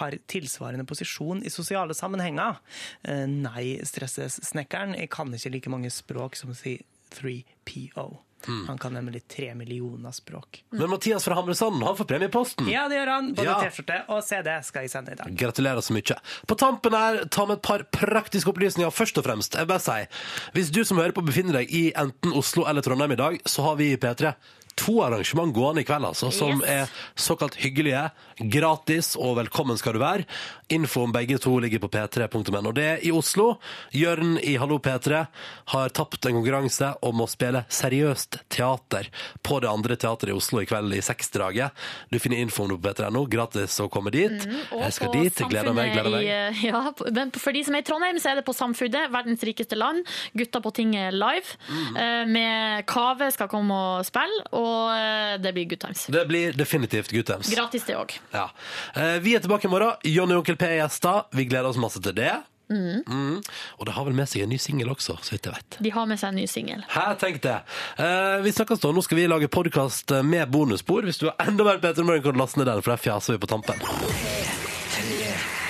har 0.00 0.18
tilsvarende 0.30 0.86
posisjon 0.88 1.44
i 1.46 1.54
sosiale 1.54 1.94
sammenhenger. 1.94 2.58
Eh, 3.06 3.26
nei, 3.32 3.78
stresses 3.88 4.40
snekkeren. 4.50 4.96
jeg 4.98 5.10
kan 5.10 5.32
ikke 5.34 5.50
like 5.56 5.72
mange 5.72 5.90
språk 5.90 6.36
som 6.36 6.52
C3PO. 6.52 8.06
Mm. 8.48 8.66
Han 8.66 8.78
kan 8.78 8.94
nemlig 8.94 9.20
tre 9.28 9.54
millioner 9.54 10.10
språk. 10.10 10.64
Men 10.70 10.90
Mathias 10.90 11.24
fra 11.24 11.34
Hamresanden, 11.38 11.82
han 11.86 11.96
får 11.96 12.04
premieposten. 12.10 12.66
Ja, 12.70 12.88
det 12.90 12.96
gjør 12.98 13.10
han. 13.12 13.28
Både 13.34 13.46
Ja. 13.46 13.58
T-skjorte 13.62 14.00
og 14.08 14.24
CD 14.26 14.48
skal 14.66 14.82
jeg 14.82 14.90
sende 14.90 15.12
i 15.12 15.14
dag. 15.20 15.36
Gratulerer 15.38 15.78
så 15.80 15.94
mye. 15.94 16.16
På 16.46 16.56
tampen 16.58 16.92
her, 16.92 17.24
ta 17.30 17.46
med 17.46 17.60
et 17.60 17.62
par 17.62 17.84
praktiske 17.94 18.50
opplysninger. 18.50 18.90
Først 18.90 19.18
og 19.18 19.24
fremst, 19.24 19.54
jeg 19.54 19.68
bare 19.70 19.80
si, 19.80 20.06
hvis 20.54 20.72
du 20.74 20.82
som 20.84 20.98
hører 20.98 21.14
på 21.14 21.22
befinner 21.24 21.60
deg 21.60 21.70
i 21.70 21.92
enten 21.94 22.32
Oslo 22.34 22.66
eller 22.66 22.82
Trondheim 22.82 23.12
i 23.12 23.20
dag, 23.22 23.38
så 23.46 23.62
har 23.62 23.76
vi 23.76 23.92
i 23.92 23.96
P3 23.96 24.34
to 24.76 25.02
arrangement 25.04 25.54
gående 25.54 25.80
i 25.82 25.84
kveld, 25.88 26.04
altså, 26.08 26.30
som 26.32 26.60
Yes. 26.62 26.68
er 26.68 26.88
såkalt 27.14 27.54
hyggelige, 27.60 28.10
gratis 28.50 29.14
og 29.16 29.36
velkommen 29.38 29.78
skal 29.78 29.92
du 29.94 30.00
være. 30.02 30.24
Info 30.72 31.02
om 31.04 31.12
begge 31.12 31.36
to 31.38 31.52
ligger 31.60 31.78
på 31.82 31.88
p3.no. 31.92 32.72
Det 32.72 32.84
er 32.84 33.02
i 33.04 33.10
Oslo. 33.12 33.58
Jørn 33.92 34.38
i 34.42 34.54
Hallo 34.56 34.78
P3 34.82 35.26
har 35.74 35.88
tapt 35.92 36.24
en 36.26 36.38
konkurranse 36.38 36.94
om 37.04 37.20
å 37.20 37.28
spille 37.28 37.64
seriøst 37.68 38.38
teater 38.52 39.10
på 39.44 39.60
det 39.60 39.68
andre 39.68 39.96
teateret 40.00 40.32
i 40.32 40.36
Oslo 40.38 40.62
i 40.62 40.66
kveld 40.70 40.96
i 40.96 41.02
seksdraget. 41.04 41.76
Du 42.10 42.18
finner 42.18 42.40
info 42.40 42.64
om 42.64 42.72
det 42.72 42.78
på 42.80 42.88
p3.no. 42.88 43.26
Gratis 43.32 43.76
å 43.84 43.88
komme 43.92 44.10
dit. 44.14 44.32
Mm, 44.48 44.62
jeg 44.80 44.96
skal 44.96 45.12
dit. 45.12 45.42
Gleder 45.52 45.76
meg. 45.76 45.92
gleder 45.92 46.10
meg. 46.16 46.24
i, 46.24 46.32
eh, 46.32 46.64
ja, 46.70 46.82
men 47.12 47.34
for 47.36 47.52
de 47.52 47.64
som 47.68 47.76
er 47.76 47.84
i 47.84 47.88
Trondheim, 47.90 48.18
så 48.22 48.32
er 48.32 48.40
det 48.40 48.46
på 48.48 48.56
Samfunnet, 48.56 49.12
verdens 49.12 49.44
rikeste 49.46 49.76
land. 49.78 50.06
Gutta 50.38 50.62
på 50.64 50.72
tinget 50.80 51.12
live. 51.14 51.58
Mm. 51.68 51.96
eh, 52.00 52.24
Med 52.32 52.86
Kave 52.88 53.28
skal 53.36 53.50
komme 53.52 53.76
og 54.00 54.08
spille, 54.08 54.46
og 54.56 54.61
eh, 54.94 55.34
det 55.42 55.52
blir 55.56 55.68
good 55.72 55.80
times. 55.82 56.06
Det 56.12 56.22
blir 56.28 56.52
definitivt 56.56 57.12
good 57.12 57.26
times. 57.28 57.50
Gratis, 57.54 57.84
det 57.88 57.96
òg. 57.98 58.14
Ja. 58.32 58.48
Eh, 58.94 59.18
Vi 59.24 59.34
er 59.36 59.40
tilbake 59.44 59.68
i 59.68 59.70
morgen. 59.72 59.96
Jonny 60.04 60.34
og 60.36 60.42
Onkel 60.44 60.56
P 60.60 60.66
er 60.70 60.78
gjester. 60.82 61.24
Vi 61.32 61.44
gleder 61.50 61.68
oss 61.72 61.80
masse 61.80 62.02
til 62.02 62.14
det. 62.16 62.32
Mm. 62.72 63.02
Mm. 63.04 63.42
Og 63.78 63.84
det 63.86 63.92
har 63.92 64.04
vel 64.06 64.14
med 64.16 64.28
seg 64.30 64.46
en 64.46 64.48
ny 64.54 64.56
singel 64.62 64.88
også, 64.88 65.18
så 65.20 65.34
vidt 65.34 65.44
jeg 65.44 65.52
vet. 65.58 65.76
De 65.84 65.90
har 65.92 66.06
med 66.08 66.16
seg 66.22 66.32
en 66.32 66.38
ny 66.40 66.46
singel. 66.48 66.84
Tenk 67.20 67.42
det. 67.44 67.58
Eh, 68.00 68.38
vi 68.46 68.52
snakkes 68.56 68.80
da. 68.80 68.92
Nå 68.96 69.02
skal 69.04 69.18
vi 69.20 69.26
lage 69.28 69.50
podkast 69.52 70.14
med 70.24 70.48
bonusspor. 70.54 71.04
Hvis 71.04 71.20
du 71.20 71.28
har 71.28 71.36
enda 71.48 71.64
mer 71.68 71.82
Peter 71.84 72.02
Morgen, 72.06 72.22
kan 72.24 72.32
du 72.32 72.40
laste 72.40 72.62
ned 72.62 72.70
den, 72.70 72.80
for 72.82 72.94
der 72.94 73.02
fjaser 73.04 73.36
vi 73.36 73.42
på 73.44 73.50
tampen. 73.52 74.61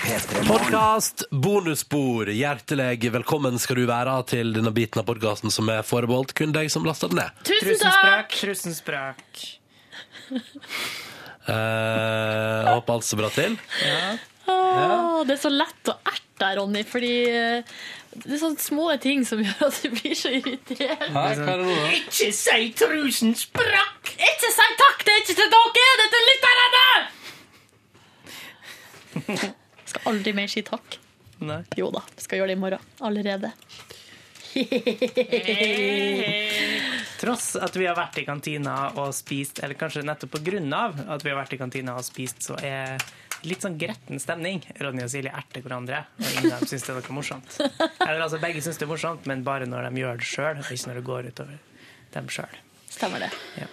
Podkast, 0.03 1.23
bonusspor. 1.31 2.27
Hjertelig 2.35 3.07
velkommen 3.15 3.55
skal 3.63 3.77
du 3.79 3.85
være 3.87 4.17
til 4.27 4.49
denne 4.57 4.73
biten 4.75 4.99
av 4.99 5.07
podkasten 5.07 5.53
som 5.55 5.69
er 5.71 5.85
forbeholdt 5.87 6.33
kun 6.35 6.51
deg 6.55 6.67
som 6.75 6.83
lasta 6.89 7.07
den 7.13 7.21
ned. 7.21 7.31
Tusen 7.47 7.79
takk! 7.85 8.35
Tusen 8.35 8.75
språk. 8.75 9.23
Eh, 10.33 11.55
jeg 11.55 12.75
håper 12.75 12.97
alt 12.97 13.07
står 13.07 13.19
bra 13.23 13.31
til. 13.37 13.55
Åh, 14.51 15.23
Det 15.29 15.37
er 15.37 15.41
så 15.45 15.55
lett 15.55 15.93
å 15.95 15.97
erte 16.11 16.35
deg, 16.43 16.59
Ronny, 16.59 16.83
fordi 16.89 17.15
eh, 17.31 17.63
det 18.27 18.35
er 18.35 18.43
sånne 18.43 18.59
små 18.67 18.91
ting 19.07 19.23
som 19.29 19.39
gjør 19.39 19.67
at 19.69 19.81
du 19.87 19.89
blir 19.95 20.19
så 20.19 20.35
irritert. 20.35 20.99
Hæ, 21.07 21.15
hva 21.15 21.27
er 21.31 21.39
det 21.47 21.57
nå, 21.63 21.79
da? 21.79 21.95
Ikke 22.03 22.33
si 22.43 22.61
trusen 22.83 23.39
sprakk! 23.39 24.03
Ikke 24.19 24.51
si 24.59 24.67
takk, 24.83 25.07
det 25.07 25.15
er 25.15 25.23
ikke 25.23 25.39
til 25.45 25.51
dere, 25.55 25.91
det 26.03 26.11
er 26.11 26.15
til 26.19 26.25
lytterne! 26.35 26.83
Skal 29.93 30.09
aldri 30.09 30.33
mer 30.37 30.49
si 30.49 30.63
takk. 30.65 30.99
Nei. 31.43 31.63
Jo 31.77 31.91
da, 31.93 32.01
skal 32.23 32.41
gjøre 32.41 32.53
det 32.53 32.57
i 32.57 32.63
morgen. 32.63 32.93
Allerede. 33.05 33.51
Tross 37.21 37.57
at 37.57 37.77
vi 37.77 37.87
har 37.87 37.97
vært 37.97 38.19
i 38.21 38.25
kantina 38.27 38.77
og 39.01 39.13
spist, 39.17 39.61
eller 39.63 39.77
kanskje 39.79 40.05
nettopp 40.07 40.39
av 40.39 41.03
at 41.15 41.25
vi 41.25 41.33
har 41.33 41.39
vært 41.39 41.55
i 41.57 41.61
kantina 41.61 41.97
og 41.97 42.05
spist, 42.07 42.43
så 42.45 42.57
er 42.61 42.97
litt 43.49 43.65
sånn 43.65 43.79
gretten 43.79 44.21
stemning. 44.23 44.63
Ronny 44.81 45.05
og 45.05 45.11
Silje 45.13 45.33
erter 45.35 45.65
hverandre, 45.65 46.05
og 46.19 46.29
ingen 46.31 46.53
av 46.53 46.63
dem 46.63 46.71
syns 46.71 46.85
det 46.87 46.93
er 46.95 47.01
noe 47.01 47.17
morsomt. 47.17 47.59
Eller 48.07 48.21
altså, 48.23 48.41
begge 48.43 48.63
syns 48.65 48.79
det 48.79 48.87
er 48.87 48.93
morsomt, 48.93 49.27
men 49.31 49.45
bare 49.47 49.69
når 49.69 49.89
de 49.89 50.03
gjør 50.03 50.21
det 50.21 50.29
sjøl, 50.29 50.61
og 50.63 50.73
ikke 50.73 50.91
når 50.91 51.01
det 51.01 51.07
går 51.09 51.31
utover 51.33 51.57
dem 52.17 52.29
sjøl. 52.33 52.61
Stemmer 52.93 53.25
det. 53.25 53.33
Ja. 53.61 53.71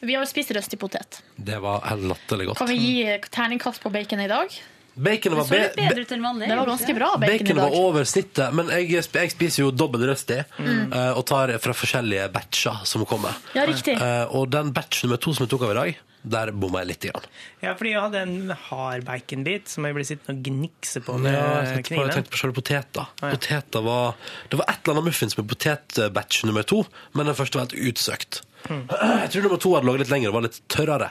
Vi 0.00 0.14
har 0.16 0.24
jo 0.24 0.30
spist 0.30 0.52
røstig 0.56 0.78
potet. 0.80 1.20
Det 1.36 1.58
var 1.60 1.84
latterlig 2.00 2.50
godt. 2.50 2.60
Kan 2.60 2.70
vi 2.70 2.78
gi 2.80 3.18
terningkast 3.32 3.82
på 3.82 3.92
bacon 3.92 4.22
i 4.24 4.30
dag? 4.30 4.60
Baconet 5.00 5.38
var, 5.38 5.48
be 5.48 5.60
be 5.76 5.86
Det 6.04 6.56
var 6.58 6.66
ganske 6.68 6.94
bra 6.98 7.08
bacon 7.16 7.32
i 7.34 7.38
baconet 7.38 7.62
var 7.62 7.70
dag. 7.70 7.78
over 7.80 8.04
snittet, 8.04 8.52
men 8.58 8.68
jeg, 8.74 8.90
jeg 9.14 9.32
spiser 9.32 9.62
jo 9.64 9.70
dobbel 9.72 10.04
røsti 10.10 10.40
Mm. 10.60 10.92
eh, 10.92 11.12
og 11.16 11.24
tar 11.26 11.54
fra 11.62 11.72
forskjellige 11.76 12.28
batcher 12.34 12.84
som 12.84 13.04
kommer. 13.08 13.34
Ja, 13.56 13.64
riktig. 13.68 13.96
Eh, 13.96 14.26
og 14.36 14.50
den 14.52 14.72
batch 14.76 15.04
nummer 15.04 15.16
to 15.20 15.32
som 15.34 15.46
jeg 15.46 15.50
tok 15.54 15.64
av 15.68 15.72
i 15.72 15.78
dag, 15.80 15.98
der 16.30 16.50
bomma 16.52 16.82
jeg 16.82 16.90
litt. 16.90 17.06
Grann. 17.08 17.24
Ja, 17.64 17.72
fordi 17.78 17.94
jeg 17.94 18.02
hadde 18.04 18.20
en 18.26 18.50
hard 18.68 19.06
baconbit 19.08 19.70
som 19.72 19.86
jeg 19.88 19.96
ble 19.96 20.04
sittende 20.04 20.36
og 20.36 20.42
gnikse 20.50 21.00
på 21.06 21.14
med 21.18 21.32
Ja, 21.32 21.46
på, 21.64 21.80
jeg 21.80 22.12
tenkte 22.12 22.34
på 22.34 22.40
selve 22.42 22.58
poteta. 22.60 23.06
Poteta 23.22 23.80
var, 23.86 24.18
det 24.52 24.58
var 24.60 24.68
et 24.68 24.82
eller 24.84 24.98
annet 24.98 25.08
muffins 25.08 25.38
med 25.40 25.48
potetbatch 25.48 26.44
nummer 26.44 26.62
to, 26.68 26.82
men 27.16 27.30
den 27.30 27.38
første 27.38 27.56
var 27.56 27.64
helt 27.70 27.78
utsøkt. 27.94 28.42
Mm. 28.68 28.84
Jeg 28.92 29.30
tror 29.32 29.42
nummer 29.48 29.62
to 29.64 29.72
hadde 29.74 29.88
ligget 29.88 30.04
litt 30.04 30.12
lenger 30.12 30.28
og 30.34 30.34
var 30.42 30.44
litt 30.50 30.60
tørrere. 30.68 31.10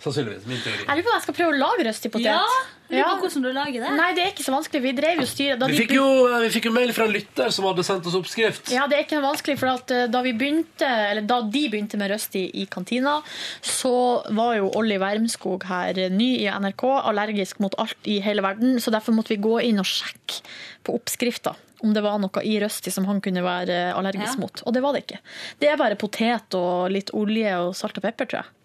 Sannsynligvis. 0.00 0.46
Min 0.48 0.60
teori. 0.64 0.78
Jeg 0.86 0.96
lurer 0.96 1.04
på 1.04 1.10
om 1.12 1.16
jeg 1.18 1.22
skal 1.26 1.34
prøve 1.36 1.52
å 1.52 1.58
lage 1.60 1.84
røstipotet. 1.84 2.24
Ja, 2.24 2.44
lurer 2.88 3.10
på 3.10 3.26
hvordan 3.26 3.42
du 3.44 3.48
lager 3.52 3.82
det. 3.84 3.90
Nei, 3.98 4.06
det 4.16 4.22
er 4.24 4.30
ikke 4.32 4.46
så 4.46 4.54
vanskelig. 4.54 4.80
Vi 4.86 4.92
drev 4.96 5.20
jo 5.20 5.26
styret 5.28 5.60
da 5.60 5.66
Vi 5.68 5.76
fikk, 5.76 5.92
jo, 5.98 6.06
vi 6.40 6.48
fikk 6.54 6.68
jo 6.70 6.72
mail 6.72 6.92
fra 6.96 7.04
en 7.04 7.12
lytter 7.12 7.50
som 7.52 7.66
hadde 7.68 7.84
sendt 7.84 8.06
oss 8.08 8.16
oppskrift. 8.16 8.70
Ja, 8.72 8.86
det 8.88 8.96
er 8.96 9.04
ikke 9.04 9.18
noe 9.18 9.26
vanskelig, 9.28 9.58
for 9.60 9.72
at 9.74 9.92
eh, 9.92 10.06
da 10.08 10.22
vi 10.24 10.32
begynte, 10.40 10.88
eller 10.88 11.26
da 11.28 11.42
de 11.44 11.64
begynte 11.68 12.00
med 12.00 12.08
Røsti 12.14 12.46
i 12.62 12.64
kantina, 12.72 13.18
så 13.60 13.92
var 14.32 14.54
jo 14.56 14.70
Olli 14.80 14.96
Wermskog 15.02 15.66
her, 15.68 16.00
eh, 16.00 16.08
ny 16.08 16.30
i 16.38 16.46
NRK, 16.48 16.86
allergisk 17.12 17.60
mot 17.60 17.76
alt 17.82 18.08
i 18.08 18.22
hele 18.24 18.40
verden, 18.46 18.78
så 18.80 18.94
derfor 18.94 19.12
måtte 19.18 19.34
vi 19.34 19.42
gå 19.44 19.58
inn 19.68 19.82
og 19.84 19.88
sjekke 19.90 20.40
på 20.88 20.94
oppskrifta 20.96 21.52
om 21.84 21.92
det 21.96 22.02
var 22.04 22.18
noe 22.20 22.42
i 22.44 22.58
Røsti 22.60 22.92
som 22.92 23.06
han 23.08 23.20
kunne 23.24 23.40
være 23.44 23.76
eh, 23.90 23.92
allergisk 23.96 24.36
Ja. 24.36 24.40
mot. 24.40 24.62
Og 24.64 24.72
det 24.76 24.82
var 24.84 24.96
det 24.96 25.04
ikke. 25.04 25.20
Det 25.60 25.68
er 25.68 25.76
bare 25.80 25.96
potet 26.00 26.56
og 26.56 26.88
litt 26.92 27.12
olje 27.16 27.52
og 27.60 27.76
salt 27.76 28.00
og 28.00 28.04
pepper, 28.08 28.28
tror 28.32 28.42
jeg. 28.42 28.56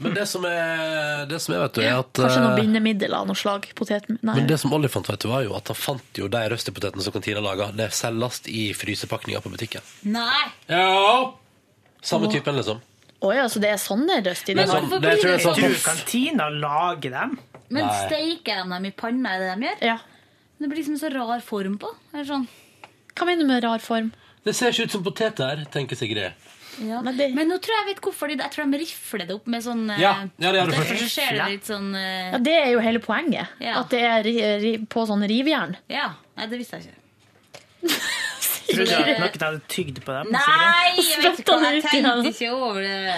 Men 0.00 0.14
det 0.16 0.26
som 0.30 0.44
er, 0.48 1.26
det 1.28 1.38
som 1.44 1.54
er 1.54 1.58
vet 1.66 1.74
du, 1.76 1.80
er 1.84 1.98
at 2.00 2.12
Kanskje 2.16 2.40
noen 2.40 2.54
bindemidler, 2.56 2.62
bindemiddel 2.62 3.14
av 3.18 3.26
noe 3.28 3.36
slag. 3.36 3.66
Potet... 3.76 4.06
Nei. 4.08 4.34
Men 4.38 4.46
det 4.48 4.56
som 4.62 4.72
Olli 4.72 4.88
fant, 4.88 5.08
vet 5.10 5.20
du, 5.20 5.28
var 5.28 5.42
jo 5.44 5.52
at 5.58 5.68
han 5.68 5.76
fant 5.76 6.20
jo 6.22 6.28
de 6.32 6.40
røstepotetene 6.54 7.04
som 7.04 7.12
kantina 7.12 7.42
laga. 7.44 7.68
Det 7.76 7.90
selges 7.92 8.40
i 8.48 8.70
frysepakninger 8.76 9.44
på 9.44 9.52
butikken. 9.52 9.84
Nei. 10.08 10.46
Ja! 10.72 11.34
Samme 12.00 12.30
Åh. 12.30 12.32
typen, 12.32 12.56
liksom. 12.56 12.80
Å 13.20 13.34
ja, 13.36 13.44
så 13.52 13.60
det 13.60 13.74
er 13.74 13.80
sånne 13.82 14.22
røsti 14.24 14.54
de 14.54 14.62
Men 14.62 14.70
har? 14.72 14.86
det 15.04 15.12
tror 15.20 15.34
jeg 15.34 15.42
sånn- 15.44 15.60
Du, 15.60 15.74
kantina 15.84 16.46
lager 16.48 17.12
dem. 17.18 17.34
Men 17.68 17.84
Nei. 17.84 17.98
steiker 18.06 18.62
de 18.64 18.70
dem 18.72 18.86
i 18.88 18.92
panna, 18.96 19.34
er 19.36 19.44
det 19.44 19.50
de 19.60 19.68
gjør? 19.68 19.82
Ja. 19.90 19.98
Det 20.60 20.68
blir 20.68 20.80
liksom 20.80 20.96
så 21.00 21.12
rar 21.12 21.40
form 21.44 21.76
på. 21.80 21.92
eller 22.14 22.24
sånn? 22.24 22.48
Hva 23.14 23.26
mener 23.28 23.44
du 23.44 23.48
med 23.52 23.62
rar 23.64 23.78
form? 23.84 24.10
Det 24.44 24.54
ser 24.56 24.72
ikke 24.72 24.88
ut 24.88 24.94
som 24.96 25.04
poteter, 25.04 25.66
tenker 25.72 25.96
Sigrid. 26.00 26.32
Ja. 26.80 27.00
Men, 27.04 27.44
nå 27.48 27.58
tror 27.60 27.74
jeg 27.74 27.80
jeg 27.80 27.88
vet 27.90 28.00
hvorfor 28.04 28.30
de, 28.30 28.38
jeg 28.40 28.52
tror 28.54 28.70
de 28.72 28.80
rifler 28.80 29.26
det 29.28 29.36
opp 29.36 29.50
med 29.52 29.64
sånn 29.64 29.82
eh, 29.92 30.00
Ja, 30.00 30.14
ja, 30.40 30.52
det 30.54 30.64
Derfor 30.70 31.00
så 31.02 31.10
ser 31.12 31.36
det 31.36 31.48
litt 31.56 31.68
sånn 31.68 31.90
eh, 31.98 32.30
Ja, 32.32 32.40
Det 32.46 32.56
er 32.56 32.70
jo 32.72 32.80
hele 32.84 33.02
poenget. 33.04 33.52
Ja. 33.60 33.80
At 33.82 33.92
det 33.92 34.00
er 34.06 34.24
ri, 34.26 34.34
ri, 34.62 34.72
på 34.88 35.04
sånn 35.08 35.26
rivjern. 35.28 35.76
Ja. 35.92 36.12
Nei, 36.38 36.48
det 36.50 36.60
visste 36.62 36.80
jeg 36.80 36.90
ikke. 36.90 36.96
Tror 38.70 38.84
du 38.86 38.94
at 38.94 39.18
noen 39.20 39.42
hadde 39.44 39.60
tygd 39.68 40.00
på 40.06 40.14
dem? 40.16 40.30
Nei, 40.34 40.94
jeg 41.02 41.22
vet 41.24 41.40
ikke 41.42 41.56
hva, 41.58 41.70
jeg 41.74 41.82
tenkte 41.84 42.30
ikke 42.32 42.50
over 42.54 42.80
det. 42.84 43.14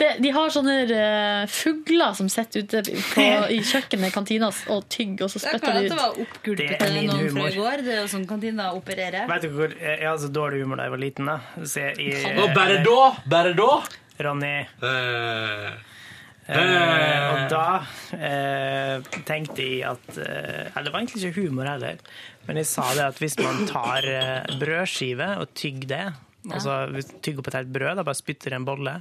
Det, 0.00 0.08
de 0.24 0.32
har 0.36 0.52
sånne 0.54 0.76
uh, 0.90 1.46
fugler 1.50 2.16
som 2.18 2.28
sitter 2.32 2.64
ute 2.64 2.82
på, 3.14 3.26
i 3.56 3.60
kjøkkenet 3.64 4.08
i 4.10 4.14
kantina 4.14 4.50
og 4.74 4.86
tygger, 4.92 5.24
og 5.26 5.30
så 5.34 5.42
Det 5.42 5.50
er 5.52 5.58
spytter 5.58 5.78
de 5.78 5.84
ut. 5.84 5.90
det 5.90 5.98
var 6.00 6.20
oppgulpet 6.26 6.64
Det 6.68 6.78
er 6.78 6.84
til 6.86 6.94
min 6.98 7.10
noen 7.12 7.18
fra 7.20 7.34
humor. 7.34 7.48
i 7.48 7.58
går. 7.62 7.84
Det 7.88 7.94
er 7.96 8.00
jo 8.02 8.10
sånn 8.16 8.26
kantina 8.30 8.70
opererer. 8.78 9.26
Vet 9.30 9.42
du 9.46 9.50
hvor 9.56 9.74
Jeg 9.80 10.00
hadde 10.08 10.22
så 10.26 10.32
dårlig 10.40 10.62
humor 10.64 10.80
da 10.82 10.88
jeg 10.88 10.96
var 10.96 11.02
liten. 11.06 11.26
da 11.32 11.38
Så 11.64 11.80
jeg, 11.88 11.98
i- 11.98 12.38
Og 12.40 12.54
bare 12.56 12.80
da? 12.84 13.00
Bare 13.36 13.54
da? 13.58 13.70
Ronny. 14.24 14.54
Eh, 14.86 15.70
Eh, 16.44 17.22
og 17.32 17.46
da 17.48 17.66
eh, 18.18 19.06
tenkte 19.24 19.64
jeg 19.64 19.80
at 19.88 20.18
eh, 20.20 20.74
det 20.84 20.90
var 20.92 21.00
egentlig 21.00 21.30
ikke 21.30 21.46
humor 21.46 21.70
heller, 21.70 22.02
men 22.44 22.60
jeg 22.60 22.68
sa 22.68 22.84
det 22.92 23.06
at 23.06 23.22
hvis 23.22 23.38
man 23.40 23.62
tar 23.70 24.04
eh, 24.04 24.58
brødskive 24.60 25.30
og 25.40 25.54
tygger 25.56 25.90
det 25.94 26.04
Altså 26.52 26.74
hvis 26.92 27.08
tygger 27.24 27.40
opp 27.40 27.46
et 27.48 27.54
helt 27.56 27.70
brød, 27.72 27.94
da 27.96 28.02
bare 28.04 28.18
spytter 28.18 28.52
en 28.52 28.66
bolle, 28.68 28.92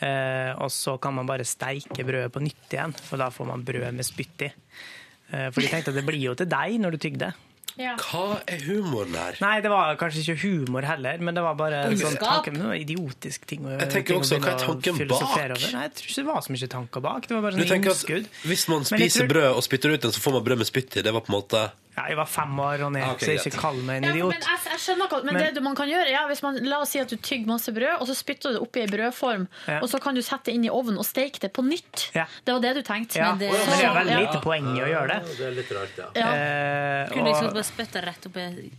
eh, 0.00 0.52
og 0.56 0.70
så 0.72 0.94
kan 0.96 1.12
man 1.12 1.28
bare 1.28 1.44
steike 1.44 2.06
brødet 2.08 2.32
på 2.32 2.40
nytt 2.40 2.72
igjen, 2.72 2.94
for 2.96 3.20
da 3.20 3.26
får 3.28 3.50
man 3.50 3.64
brød 3.68 3.90
med 3.92 4.08
spytt 4.08 4.46
i. 4.46 4.48
Eh, 4.48 5.50
for 5.52 5.60
de 5.60 5.68
tenkte 5.68 5.92
at 5.92 5.98
det 6.00 6.06
blir 6.08 6.22
jo 6.30 6.32
til 6.40 6.48
deg 6.48 6.78
når 6.80 6.96
du 6.96 7.02
tygger 7.04 7.26
det. 7.26 7.30
Hva 7.76 8.42
er 8.46 8.60
humoren 8.66 9.14
her? 9.16 9.36
Nei, 9.40 9.60
det 9.64 9.70
var 9.72 9.96
kanskje 9.96 10.22
ikke 10.26 10.36
humor 10.42 10.82
heller, 10.84 11.18
men 11.18 11.34
det 11.34 11.42
var 11.42 11.54
bare 11.54 11.84
en 11.88 11.96
sånn 11.96 12.18
tanke, 12.20 12.52
noe 12.52 12.76
idiotisk 12.78 13.46
ting. 13.46 13.60
å- 13.64 13.78
Jeg 13.80 13.88
tenker 13.90 14.12
ting 14.12 14.16
å 14.16 14.20
også, 14.20 14.38
hva 14.40 14.52
er 14.52 14.66
tanken 14.66 15.08
bak? 15.08 15.22
over. 15.22 15.58
Nei, 15.72 15.82
jeg 15.88 15.94
tror 15.94 16.08
ikke 16.08 16.14
det 16.22 16.26
var 16.26 16.40
så 16.42 16.52
mye 16.52 16.68
tanker 16.68 17.00
bak. 17.00 17.26
Det 17.26 17.34
var 17.34 17.42
bare 17.42 17.52
sånn 17.52 17.84
innskudd. 17.84 18.26
Hvis 18.44 18.68
man 18.68 18.84
spiser 18.84 19.26
tror- 19.26 19.28
brød 19.32 19.56
og 19.56 19.62
spytter 19.62 19.94
ut 19.94 20.00
den, 20.02 20.10
så 20.12 20.20
får 20.20 20.32
man 20.32 20.44
brød 20.44 20.58
med 20.58 20.66
spytt 20.66 20.96
i. 20.96 21.02
Det 21.02 21.12
var 21.12 21.20
på 21.22 21.32
en 21.32 21.40
måte 21.40 21.70
Ja, 21.92 22.06
jeg 22.08 22.16
var 22.16 22.24
fem 22.24 22.60
år, 22.64 22.78
Ronny, 22.80 23.00
Ah, 23.04 23.10
ok, 23.12 23.20
så 23.20 23.34
jeg 23.34 23.40
ikke 23.52 23.58
kall 23.60 23.76
meg 23.84 23.98
en 23.98 24.04
Ja, 24.06 24.12
idiot. 24.14 24.32
men 24.32 24.40
jeg, 24.40 24.60
jeg 24.64 24.80
skjønner 24.80 25.08
hva, 25.12 25.18
men, 25.26 25.34
Men- 25.34 25.54
det 25.54 25.62
man 25.62 25.74
kan 25.76 25.88
gjøre 25.90 26.08
ja, 26.08 26.22
hvis 26.30 26.40
man, 26.42 26.56
La 26.64 26.78
oss 26.80 26.88
si 26.94 26.98
at 27.02 27.08
du 27.12 27.16
tygger 27.16 27.46
masse 27.46 27.68
brød, 27.72 28.00
og 28.00 28.06
så 28.08 28.14
spytter 28.16 28.48
du 28.48 28.56
det 28.56 28.62
oppi 28.64 28.80
ei 28.80 28.86
brødform. 28.88 29.44
Ja. 29.68 29.80
Og 29.82 29.90
så 29.92 30.00
kan 30.00 30.14
du 30.16 30.22
sette 30.22 30.48
det 30.48 30.54
inn 30.56 30.64
i 30.64 30.70
ovnen 30.72 30.96
og 30.96 31.04
steke 31.04 31.38
det 31.44 31.52
på 31.52 31.60
nytt. 31.66 32.06
Ja. 32.16 32.24
Det 32.44 32.54
var 32.54 32.60
det 32.64 32.74
du 32.76 32.82
tenkte. 32.82 33.20
Ja, 33.20 33.34
men 33.34 33.38
det 33.44 33.50
er 33.52 33.92
veldig 33.98 34.16
ja. 34.16 34.20
lite 34.24 34.40
poeng 34.40 34.72
i 34.72 34.80
å 34.80 34.88
gjøre 34.88 35.08
det. 35.12 35.36
Det 35.36 35.46
er 35.46 35.54
litt 35.60 35.72
rart, 35.76 35.98
ja. 36.00 36.08
Ja. 36.16 36.32
Eh, 36.32 37.12
Kunne 37.12 37.24
du 37.24 37.30
ikke 37.34 37.46
og- 37.50 37.54
bare 37.60 37.68
spytte 37.68 38.04
rett 38.08 38.26
oppi 38.26 38.70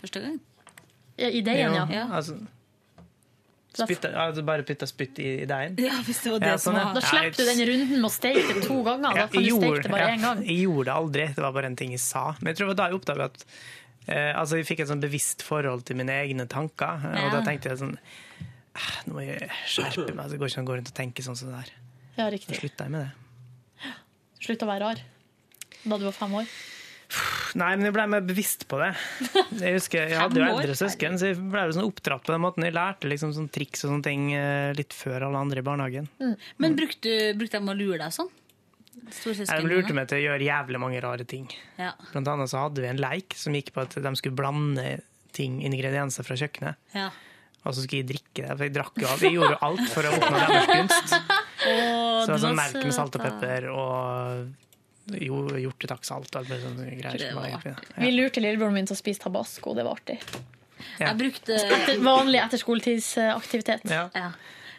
første 0.00 0.20
gang? 0.22 0.40
Ja, 1.18 1.28
I 1.28 1.42
igjen, 1.42 1.74
ja. 1.74 1.86
ja. 1.90 2.06
Altså, 2.14 2.38
spytte, 3.78 4.10
altså 4.14 4.42
bare 4.44 4.64
putte 4.68 4.86
spytt 4.90 5.18
i, 5.22 5.28
i 5.42 5.46
deigen. 5.48 5.76
Ja, 5.80 5.98
hvis 6.06 6.20
det 6.24 6.32
var 6.34 6.42
det 6.44 6.50
Ja, 6.52 6.56
sånn, 6.60 6.76
var 6.76 6.94
Da 6.98 7.02
slipper 7.08 7.36
du 7.38 7.44
den 7.50 7.62
runden 7.70 7.92
med 8.02 8.08
å 8.08 8.12
steke 8.12 8.56
det 8.58 8.64
to 8.66 8.80
ganger. 8.86 9.14
Da 9.16 9.26
kan 9.32 9.42
du 9.46 9.50
steke 9.56 9.82
det 9.86 9.92
bare 9.94 10.08
ja, 10.08 10.16
én 10.16 10.24
gang. 10.26 10.42
Jeg 10.46 10.58
gjorde 10.66 10.84
det 10.90 10.96
aldri. 10.96 11.26
Det 11.36 11.44
var 11.46 11.52
bare 11.56 11.70
en 11.72 11.78
ting 11.80 11.94
jeg 11.96 12.02
sa. 12.04 12.24
Men 12.40 12.52
jeg 12.52 12.58
tror 12.60 12.68
det 12.68 12.72
var 12.74 12.80
da 12.82 12.88
jeg 12.92 12.98
oppdaga 13.00 13.28
at 13.30 13.46
eh, 14.08 14.32
altså 14.42 14.60
jeg 14.60 14.68
fikk 14.68 14.84
et 14.84 14.90
sånn 14.92 15.00
bevisst 15.04 15.42
forhold 15.46 15.84
til 15.88 15.96
mine 16.02 16.12
egne 16.24 16.46
tanker. 16.52 17.06
Ja. 17.08 17.24
Og 17.26 17.32
da 17.38 17.40
tenkte 17.48 17.72
jeg 17.72 17.80
sånn 17.80 17.96
"Ah, 18.74 18.92
Nå 19.06 19.14
må 19.18 19.24
jeg 19.26 19.48
skjerpe 19.68 20.14
meg. 20.16 20.30
Det 20.32 20.38
går 20.40 20.48
ikke 20.52 20.60
an 20.62 20.66
å 20.66 20.70
gå 20.72 20.76
rundt 20.80 20.92
og 20.92 20.96
tenke 20.96 21.22
sånn 21.24 21.36
som 21.36 21.48
det 21.52 21.62
der. 21.62 21.72
Ja, 22.16 22.26
Så 22.28 22.32
riktig. 22.36 22.60
slutta 22.60 22.84
jeg 22.88 22.90
med 22.92 23.06
det. 23.08 23.94
Slutt 24.42 24.62
å 24.64 24.66
være 24.68 24.80
rar. 24.84 25.02
Da 25.84 25.98
du 25.98 26.04
var 26.04 26.12
fem 26.12 26.32
år. 26.34 26.46
Nei, 27.60 27.70
men 27.76 27.84
jeg 27.88 27.94
ble 27.94 28.04
mer 28.08 28.22
bevisst 28.24 28.64
på 28.70 28.78
det. 28.80 28.90
Jeg 29.64 29.76
husker, 29.76 30.06
jeg 30.08 30.16
hadde 30.16 30.40
jo 30.40 30.46
eldre 30.46 30.74
søsken, 30.78 31.18
så 31.20 31.28
jeg 31.28 31.36
ble 31.52 31.64
sånn 31.76 31.84
oppdratt 31.84 32.24
på 32.24 32.32
den 32.32 32.40
måten. 32.44 32.64
Jeg 32.64 32.74
lærte 32.74 33.10
liksom 33.10 33.34
sånn 33.36 33.50
triks 33.52 33.84
og 33.84 33.90
sånne 33.92 34.06
ting 34.06 34.30
eh, 34.32 34.70
litt 34.78 34.96
før 34.96 35.26
alle 35.28 35.42
andre 35.44 35.60
i 35.60 35.66
barnehagen. 35.66 36.08
Men 36.62 36.78
brukte, 36.78 37.12
brukte 37.36 37.60
de 37.60 37.72
å 37.74 37.76
lure 37.76 38.00
deg 38.00 38.14
sånn? 38.16 38.30
Ja, 38.92 39.58
De 39.58 39.68
lurte 39.68 39.94
meg 39.96 40.08
til 40.10 40.20
å 40.20 40.24
gjøre 40.26 40.46
jævlig 40.46 40.80
mange 40.80 41.00
rare 41.04 41.24
ting. 41.28 41.46
Ja. 41.80 41.92
Blant 42.12 42.28
annet 42.32 42.50
så 42.52 42.64
hadde 42.66 42.84
vi 42.84 42.88
en 42.90 43.00
leik 43.00 43.36
som 43.38 43.54
gikk 43.56 43.72
på 43.76 43.84
at 43.84 43.96
de 44.04 44.12
skulle 44.20 44.36
blande 44.38 44.86
ting, 45.36 45.60
ingredienser 45.64 46.26
fra 46.26 46.36
kjøkkenet. 46.38 46.80
Ja. 46.96 47.10
Og 47.62 47.76
så 47.76 47.84
skulle 47.84 48.02
jeg 48.02 48.10
drikke 48.10 48.42
det, 48.42 48.56
for 48.56 48.66
jeg 48.66 48.74
drakk 48.74 48.98
jo 48.98 49.08
alt. 49.08 49.22
Jeg 49.22 49.36
gjorde 49.36 49.54
jo 49.54 49.60
alt 49.68 49.84
for 49.92 50.08
å 50.08 50.12
oppnå 50.16 50.40
deres 50.42 50.72
gunst. 50.72 51.14
Så 51.62 51.70
det 51.70 52.32
var 52.32 52.36
du 52.36 52.44
sånn 52.48 52.58
merk 52.58 52.78
med 52.82 52.96
salt 52.96 53.18
og 53.18 53.24
pepper 53.28 53.68
og 53.70 54.71
jo, 55.18 55.42
hjortetakksalt 55.58 56.34
og 56.36 56.40
alt 56.42 56.52
var 57.34 57.56
oppi 57.58 57.72
det. 57.72 57.76
Vi 57.98 58.10
lurte 58.14 58.42
lillebroren 58.42 58.74
min 58.76 58.88
til 58.88 58.96
å 58.96 59.00
spise 59.00 59.24
tabasco. 59.24 59.74
Det 59.74 59.84
var 59.86 59.98
artig. 59.98 60.18
Ja. 60.98 61.08
Jeg 61.12 61.18
brukte 61.20 61.56
Etter, 61.58 62.00
vanlig 62.02 62.40
etterskoletidsaktivitet 62.42 63.86
Ja. 63.90 64.32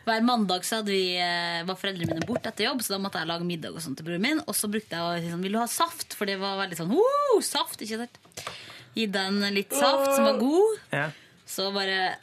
Hver 0.03 0.19
mandag 0.27 0.65
så 0.67 0.81
hadde 0.81 0.91
vi, 0.91 1.15
eh, 1.15 1.61
var 1.63 1.77
foreldrene 1.79 2.09
mine 2.11 2.25
borte 2.27 2.49
etter 2.51 2.65
jobb, 2.65 2.81
så 2.83 2.97
da 2.97 2.99
måtte 2.99 3.21
jeg 3.21 3.29
lage 3.29 3.45
middag 3.47 3.71
og 3.71 3.79
sånt 3.79 3.95
til 3.95 4.03
broren 4.09 4.21
min. 4.21 4.41
Og 4.41 4.51
så 4.51 4.67
brukte 4.67 4.91
jeg 4.91 4.99
å 4.99 5.21
si 5.21 5.31
sånn 5.31 5.41
Vil 5.45 5.53
du 5.55 5.59
ha 5.59 5.67
saft? 5.71 6.13
For 6.13 6.25
det 6.25 6.35
var 6.41 6.57
veldig 6.59 6.75
sånn 6.75 6.91
«Woo, 6.91 7.39
Saft, 7.41 7.79
ikke 7.79 8.01
sant? 8.03 8.19
Gi 8.95 9.05
den 9.07 9.39
litt 9.55 9.71
saft, 9.71 10.15
som 10.15 10.25
var 10.25 10.37
god. 10.39 10.79
Ja. 10.91 11.09
Så 11.47 11.71
bare 11.73 12.17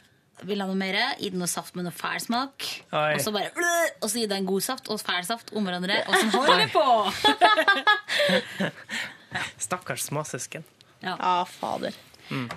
vil 0.47 0.61
ha 0.63 0.67
noe 0.69 0.77
mer. 0.79 0.97
Gi 1.19 1.31
den 1.33 1.41
noe 1.41 1.49
saft 1.51 1.75
med 1.77 1.87
noe 1.87 1.95
fæl 1.95 2.19
smak. 2.23 2.67
Oi. 2.91 3.13
Og 3.15 3.23
så 3.23 3.33
bare 3.35 3.51
«Øh», 3.51 3.89
Og 4.01 4.09
så 4.09 4.21
gi 4.21 4.27
den 4.31 4.47
god 4.49 4.61
saft 4.65 4.89
og 4.89 5.01
fæl 5.01 5.25
saft 5.27 5.53
om 5.55 5.67
hverandre. 5.67 6.01
Og 6.07 6.15
så 6.17 6.25
holder 6.35 6.57
det 6.63 6.71
på! 6.73 6.85
Stakkars 9.67 10.07
småsøsken. 10.09 10.65
Ja. 11.01 11.15
fader. 11.47 11.95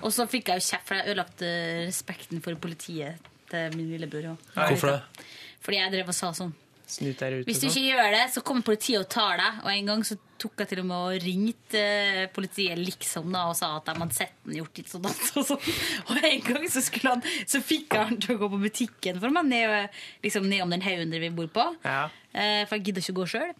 Og 0.01 0.11
så 0.13 0.25
fikk 0.29 0.49
jeg 0.49 0.61
jo 0.61 0.67
kjeft, 0.69 0.87
for 0.87 0.95
jeg 0.99 1.09
ødelagte 1.11 1.47
respekten 1.87 2.43
for 2.43 2.55
politiet 2.61 3.31
til 3.51 3.75
min 3.77 3.89
lillebror. 3.91 4.37
Hvorfor 4.55 4.93
det? 4.93 5.25
Fordi 5.65 5.81
jeg 5.81 5.91
drev 5.93 6.11
og 6.13 6.15
sa 6.15 6.29
sånn 6.37 6.53
Snut 6.85 7.17
der 7.17 7.39
ut. 7.39 7.47
Hvis 7.47 7.59
du 7.63 7.65
ikke 7.65 7.79
sånn. 7.79 7.87
gjør 7.89 8.11
det, 8.13 8.23
så 8.35 8.41
kommer 8.45 8.65
politiet 8.67 8.99
og 9.01 9.07
tar 9.09 9.39
deg. 9.41 9.61
Og 9.63 9.69
en 9.71 9.87
gang 9.89 10.03
så 10.05 10.17
tok 10.41 10.61
jeg 10.61 10.69
til 10.69 10.81
og 10.83 10.87
med 10.89 11.05
og 11.07 11.23
ringte 11.23 11.81
eh, 11.81 12.25
politiet 12.35 12.77
liksom 12.77 13.31
da 13.33 13.45
og 13.49 13.55
sa 13.57 13.71
at 13.79 13.87
de 13.89 13.95
hadde 14.03 14.17
sett 14.17 14.35
den 14.45 14.59
gjort 14.59 14.81
litt 14.81 14.91
sånn 14.91 15.07
og 15.09 15.47
sånn. 15.49 15.71
Og 16.11 16.19
en 16.29 16.45
gang 16.45 16.67
så, 16.69 16.83
han, 17.07 17.25
så 17.49 17.63
fikk 17.65 17.95
jeg 17.95 18.11
han 18.11 18.21
til 18.21 18.35
å 18.35 18.41
gå 18.43 18.51
på 18.53 18.61
butikken 18.67 19.17
for 19.23 19.33
meg, 19.33 19.49
ned, 19.49 19.97
liksom 20.25 20.45
nedom 20.51 20.75
den 20.75 20.85
haugen 20.85 21.15
vi 21.25 21.31
bor 21.33 21.49
på. 21.55 21.67
Ja. 21.87 22.03
Eh, 22.35 22.61
For 22.69 22.77
jeg 22.77 22.89
gidder 22.91 23.05
ikke 23.05 23.15
å 23.17 23.21
gå 23.23 23.29
sjøl. 23.33 23.55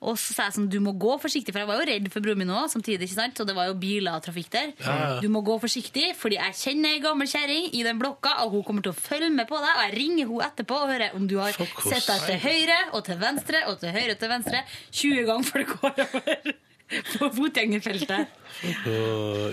Og 0.00 0.16
så 0.16 0.32
sa 0.32 0.46
jeg 0.48 0.54
sånn, 0.56 0.68
du 0.72 0.78
må 0.80 0.94
gå 0.96 1.12
forsiktig, 1.20 1.52
for 1.52 1.60
jeg 1.60 1.68
var 1.68 1.76
jo 1.82 1.86
redd 1.90 2.06
for 2.12 2.24
broren 2.24 2.40
min 2.40 2.52
òg, 2.56 2.70
samtidig, 2.72 3.04
ikke 3.04 3.18
sant? 3.18 3.40
Og 3.42 3.48
det 3.50 3.56
var 3.58 3.66
jo 3.68 3.74
biler 3.82 4.16
og 4.16 4.22
trafikk 4.24 4.48
der. 4.54 4.70
Ja, 4.80 4.94
ja. 4.96 5.10
Du 5.20 5.28
må 5.32 5.42
gå 5.44 5.58
forsiktig, 5.60 6.06
fordi 6.16 6.38
jeg 6.38 6.56
kjenner 6.56 6.94
ei 6.96 7.02
gammel 7.04 7.28
kjerring 7.28 7.68
i 7.76 7.82
den 7.84 8.00
blokka, 8.00 8.38
og 8.46 8.54
hun 8.56 8.64
kommer 8.64 8.86
til 8.86 8.94
å 8.94 8.96
følge 8.96 9.28
med 9.34 9.44
på 9.50 9.60
deg, 9.60 9.74
og 9.74 9.84
jeg 9.84 9.94
ringer 9.98 10.30
hun 10.32 10.46
etterpå 10.46 10.78
og 10.86 10.88
hører 10.94 11.18
om 11.18 11.28
du 11.28 11.36
har 11.36 11.52
sett 11.52 12.08
deg 12.08 12.24
til 12.30 12.40
høyre 12.46 12.80
og 12.96 13.04
til 13.10 13.20
venstre 13.20 13.62
og 13.68 13.76
til 13.84 13.92
høyre 13.98 14.16
og 14.16 14.24
til 14.24 14.32
venstre 14.32 14.64
20 15.02 15.28
ganger 15.28 15.50
før 15.50 15.64
det 15.64 15.70
går 15.74 16.02
over 16.06 16.52
på 17.20 17.30
fotgjengerfeltet. 17.36 18.32
Så 18.60 18.96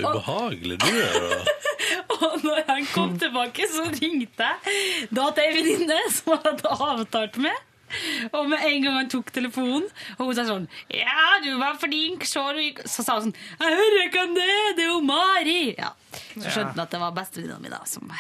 ubehagelig 0.02 0.80
du 0.82 0.88
er, 0.90 1.18
da. 1.28 1.58
Og 2.18 2.40
når 2.42 2.64
han 2.66 2.86
kom 2.90 3.12
tilbake, 3.22 3.68
så 3.70 3.84
ringte 3.94 4.48
jeg 4.48 5.10
da 5.14 5.28
til 5.36 5.44
ei 5.44 5.52
venninne 5.60 5.98
som 6.16 6.34
jeg 6.34 6.42
hadde 6.48 6.72
avtalt 6.88 7.38
med. 7.44 7.67
Og 8.36 8.50
med 8.52 8.60
en 8.68 8.84
gang 8.84 8.98
han 9.00 9.10
tok 9.12 9.32
telefonen, 9.36 9.86
og 10.18 10.26
hun 10.28 10.36
sa 10.36 10.44
sånn 10.48 10.68
'Ja, 10.92 11.40
du 11.44 11.58
var 11.58 11.78
flink', 11.80 12.26
så 12.28 12.54
du 12.54 12.60
gikk 12.60 12.82
Så 12.88 13.04
sa 13.04 13.20
hun 13.20 13.32
sånn 13.32 13.38
'Jeg 13.60 13.78
hører 13.80 14.12
hvem 14.12 14.36
det 14.36 14.44
er, 14.44 14.74
det 14.76 14.84
er 14.84 14.92
jo 14.92 15.02
Mari'. 15.02 15.76
Ja. 15.78 15.94
Så 16.36 16.52
skjønte 16.52 16.76
han 16.76 16.86
at 16.86 16.92
det 16.92 17.00
var 17.00 17.12
bestevenninna 17.12 17.60
mi, 17.60 17.70
da, 17.70 17.84
som 17.86 18.12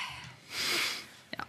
Ja. 1.37 1.43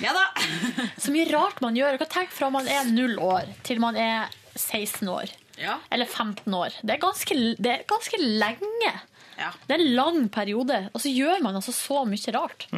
ja 0.00 0.12
da. 0.12 0.26
Så 1.02 1.12
mye 1.12 1.28
rart 1.30 1.60
man 1.60 1.76
gjør. 1.76 1.98
Tenk 2.08 2.30
fra 2.30 2.50
man 2.50 2.66
er 2.66 2.84
null 2.84 3.18
år 3.18 3.52
til 3.62 3.80
man 3.80 3.96
er 3.96 4.28
16 4.56 5.08
år. 5.08 5.30
Ja. 5.58 5.78
Eller 5.90 6.06
15 6.06 6.52
år. 6.54 6.72
Det 6.82 6.96
er 6.96 7.00
ganske, 7.02 7.34
det 7.60 7.70
er 7.70 7.84
ganske 7.88 8.18
lenge. 8.18 8.92
Ja. 9.38 9.52
Det 9.66 9.76
er 9.76 9.80
en 9.80 9.94
lang 9.96 10.28
periode. 10.32 10.88
Og 10.94 11.00
så 11.00 11.12
gjør 11.12 11.42
man 11.42 11.54
altså 11.54 11.72
så 11.72 12.04
mye 12.08 12.34
rart. 12.34 12.68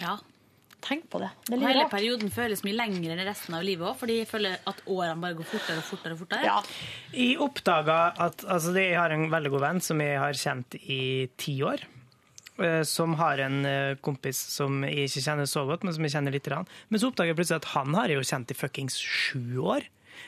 ja. 0.00 0.18
Tenk 0.80 1.04
på 1.12 1.18
det. 1.20 1.28
Det 1.46 1.52
er 1.54 1.58
litt 1.60 1.68
hele 1.68 1.82
rart. 1.84 1.90
perioden 1.92 2.30
føles 2.32 2.62
mye 2.64 2.76
lengre 2.78 3.12
enn 3.14 3.22
resten 3.28 3.54
av 3.54 3.62
livet 3.66 3.86
òg, 3.90 3.96
fordi 4.00 4.18
jeg 4.22 4.28
føler 4.30 4.58
at 4.66 4.82
årene 4.86 5.20
bare 5.20 5.36
går 5.38 5.48
fortere 5.50 5.78
og 5.82 5.84
fortere. 5.84 6.12
og 6.16 6.18
fortere. 6.24 6.44
Ja. 6.44 6.62
Jeg 7.12 7.38
oppdaga 7.38 7.98
at 8.18 8.44
altså, 8.48 8.72
Jeg 8.74 8.96
har 8.96 9.10
en 9.12 9.28
veldig 9.30 9.50
god 9.50 9.60
venn 9.66 9.80
som 9.84 10.00
jeg 10.00 10.18
har 10.18 10.32
kjent 10.32 10.74
i 10.80 11.28
ti 11.36 11.58
år. 11.62 11.84
eh, 12.58 12.82
Som 12.84 13.14
har 13.20 13.38
en 13.38 13.64
eh, 13.66 13.94
kompis 14.00 14.36
som 14.36 14.82
jeg 14.84 15.08
ikke 15.08 15.24
kjenner 15.28 15.46
så 15.48 15.66
godt, 15.68 15.84
men 15.84 15.92
som 15.94 16.02
jeg 16.04 16.12
kjenner 16.12 16.32
litt. 16.32 16.44
grann. 16.44 16.66
Men 16.88 17.00
så 17.00 17.08
oppdager 17.12 17.34
jeg 17.34 17.36
plutselig 17.36 17.60
at 17.62 17.70
han 17.76 17.94
har 17.94 18.08
jeg 18.08 18.16
jo 18.20 18.28
kjent 18.32 18.50
i 18.50 18.54
fuckings 18.54 18.96
sju 19.00 19.60
år. 19.60 19.82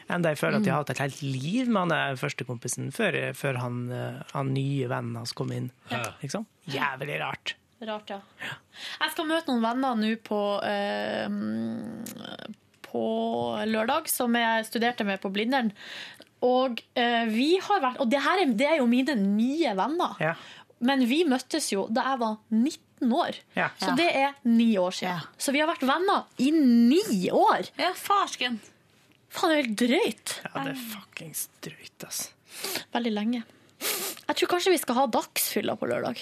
Enda 0.08 0.30
jeg 0.32 0.38
føler 0.40 0.56
at 0.58 0.64
jeg 0.64 0.72
har 0.72 0.80
hatt 0.84 0.90
et 0.90 0.98
helt 1.04 1.22
liv 1.22 1.68
med 1.68 1.80
han 1.82 1.88
der 1.92 2.16
førstekompisen 2.16 2.92
før, 2.92 3.32
før 3.36 3.58
han, 3.60 3.90
eh, 3.92 4.22
han 4.32 4.52
nye 4.54 4.88
vennen 4.88 5.16
hans 5.16 5.32
kom 5.32 5.52
inn. 5.52 5.70
Ja. 5.90 6.12
Liksom. 6.22 6.46
Jævlig 6.68 7.20
rart. 7.20 7.54
Rart, 7.82 8.12
ja. 8.12 8.20
Jeg 9.02 9.12
skal 9.14 9.26
møte 9.26 9.50
noen 9.50 9.64
venner 9.64 9.98
nå 9.98 10.12
på, 10.22 10.38
eh, 10.66 11.26
på 12.86 13.04
lørdag, 13.66 14.08
som 14.10 14.34
jeg 14.38 14.68
studerte 14.68 15.06
med 15.08 15.20
på 15.22 15.32
Blindern. 15.34 15.72
Og 16.42 16.82
eh, 16.98 17.24
vi 17.30 17.54
har 17.62 17.82
vært 17.82 18.00
Og 18.02 18.08
det 18.10 18.22
her 18.22 18.42
er, 18.42 18.54
det 18.58 18.66
er 18.66 18.80
jo 18.80 18.88
mine 18.90 19.14
nye 19.18 19.74
venner. 19.78 20.16
Ja. 20.22 20.34
Men 20.82 21.04
vi 21.06 21.22
møttes 21.28 21.70
jo 21.70 21.86
da 21.90 22.04
jeg 22.10 22.20
var 22.22 22.36
19 22.50 23.14
år. 23.14 23.38
Ja. 23.54 23.68
Så 23.78 23.94
det 23.98 24.08
er 24.18 24.34
ni 24.46 24.72
år 24.78 24.94
siden. 24.98 25.26
Så 25.38 25.54
vi 25.54 25.62
har 25.62 25.70
vært 25.70 25.86
venner 25.86 26.26
i 26.42 26.50
ni 26.54 27.28
år! 27.30 27.70
Ja, 27.78 27.92
farsken. 27.98 28.58
Faen, 29.32 29.52
det 29.52 29.56
er 29.56 29.62
helt 29.62 29.78
drøyt. 29.80 30.34
Ja, 30.44 30.54
det 30.58 30.72
er 30.74 30.80
fuckings 30.92 31.46
drøyt, 31.64 32.06
ass. 32.08 32.24
Veldig 32.92 33.14
lenge. 33.14 33.44
Jeg 33.82 34.38
tror 34.38 34.50
kanskje 34.50 34.74
vi 34.74 34.80
skal 34.82 34.98
ha 34.98 35.06
dagsfylla 35.10 35.78
på 35.78 35.88
lørdag. 35.90 36.20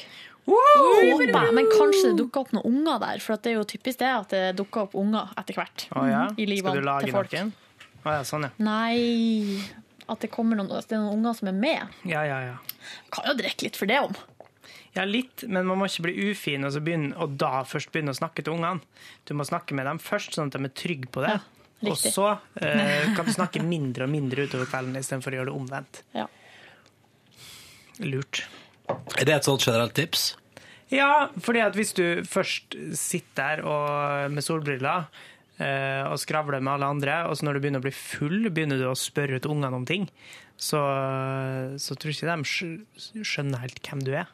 Håper 0.50 1.52
Men 1.54 1.68
kanskje 1.70 2.10
det 2.10 2.16
dukker 2.20 2.44
opp 2.44 2.54
noen 2.56 2.66
unger 2.70 3.00
der, 3.02 3.22
for 3.22 3.40
det 3.40 3.52
er 3.52 3.58
jo 3.60 3.66
typisk 3.68 4.00
det 4.02 4.10
at 4.10 4.34
det 4.34 4.44
dukker 4.58 4.88
opp 4.88 4.96
unger 4.98 5.30
etter 5.40 5.58
hvert. 5.60 5.86
Oh, 5.94 6.06
ja? 6.08 6.24
I 6.36 6.48
Skal 6.58 6.80
du 6.80 6.86
lage 6.86 7.08
til 7.08 7.16
folk. 7.16 7.36
noen? 7.36 7.52
Oh, 8.00 8.10
ja, 8.14 8.24
sånn 8.24 8.46
ja. 8.48 8.50
Nei 8.64 9.60
At 10.08 10.22
det 10.24 10.30
kommer 10.32 10.56
noen, 10.56 10.70
det 10.72 10.96
er 10.96 11.02
noen 11.02 11.20
unger 11.20 11.36
som 11.38 11.50
er 11.52 11.56
med. 11.56 11.96
Ja, 12.08 12.24
ja, 12.26 12.40
ja. 12.48 12.58
Kan 13.14 13.28
jo 13.30 13.36
drikke 13.38 13.68
litt 13.68 13.78
for 13.78 13.90
det 13.90 14.00
om. 14.02 14.16
Ja, 14.96 15.04
litt, 15.06 15.44
men 15.46 15.68
man 15.68 15.78
må 15.78 15.86
ikke 15.86 16.08
bli 16.08 16.30
ufin 16.32 16.66
og, 16.66 16.72
så 16.74 16.82
begynne, 16.82 17.12
og 17.22 17.36
da 17.38 17.62
først 17.68 17.92
begynne 17.94 18.10
å 18.10 18.18
snakke 18.18 18.42
til 18.42 18.56
ungene. 18.56 18.82
Du 19.28 19.36
må 19.38 19.46
snakke 19.46 19.76
med 19.78 19.86
dem 19.86 20.00
først, 20.02 20.34
sånn 20.34 20.50
at 20.50 20.56
de 20.56 20.66
er 20.66 20.74
trygge 20.74 21.12
på 21.14 21.22
det. 21.22 21.36
og 21.86 21.94
så 22.00 22.32
eh, 22.58 23.06
kan 23.16 23.28
du 23.28 23.32
snakke 23.36 23.62
mindre 23.62 24.08
og 24.08 24.12
mindre 24.16 24.48
utover 24.48 24.66
kvelden 24.72 24.98
istedenfor 24.98 25.36
å 25.36 25.40
gjøre 25.40 25.52
det 25.52 25.56
omvendt. 25.60 26.02
Ja. 26.16 26.26
Lurt. 28.02 28.42
Er 28.90 29.28
det 29.28 29.36
et 29.36 29.46
sånt 29.46 29.62
generelt 29.62 29.94
tips? 29.94 30.32
Ja, 30.90 31.30
fordi 31.38 31.62
at 31.62 31.76
hvis 31.78 31.92
du 31.94 32.04
først 32.26 32.74
sitter 32.98 33.60
der 33.60 33.66
og, 33.68 34.32
med 34.34 34.42
solbriller 34.42 35.06
eh, 35.62 36.02
og 36.08 36.18
skravler 36.18 36.62
med 36.62 36.74
alle 36.74 36.90
andre, 36.96 37.20
og 37.30 37.38
så 37.38 37.46
når 37.46 37.56
du 37.56 37.62
begynner 37.62 37.82
å 37.82 37.86
bli 37.86 37.94
full, 37.94 38.50
begynner 38.50 38.80
du 38.80 38.88
å 38.90 38.98
spørre 38.98 39.38
ut 39.38 39.46
ungene 39.50 39.78
om 39.78 39.86
ting, 39.86 40.08
så, 40.60 40.82
så 41.80 41.96
tror 41.96 42.12
ikke 42.12 42.34
de 42.34 43.22
skjønner 43.24 43.62
helt 43.62 43.80
hvem 43.86 44.02
du 44.04 44.12
er. 44.18 44.28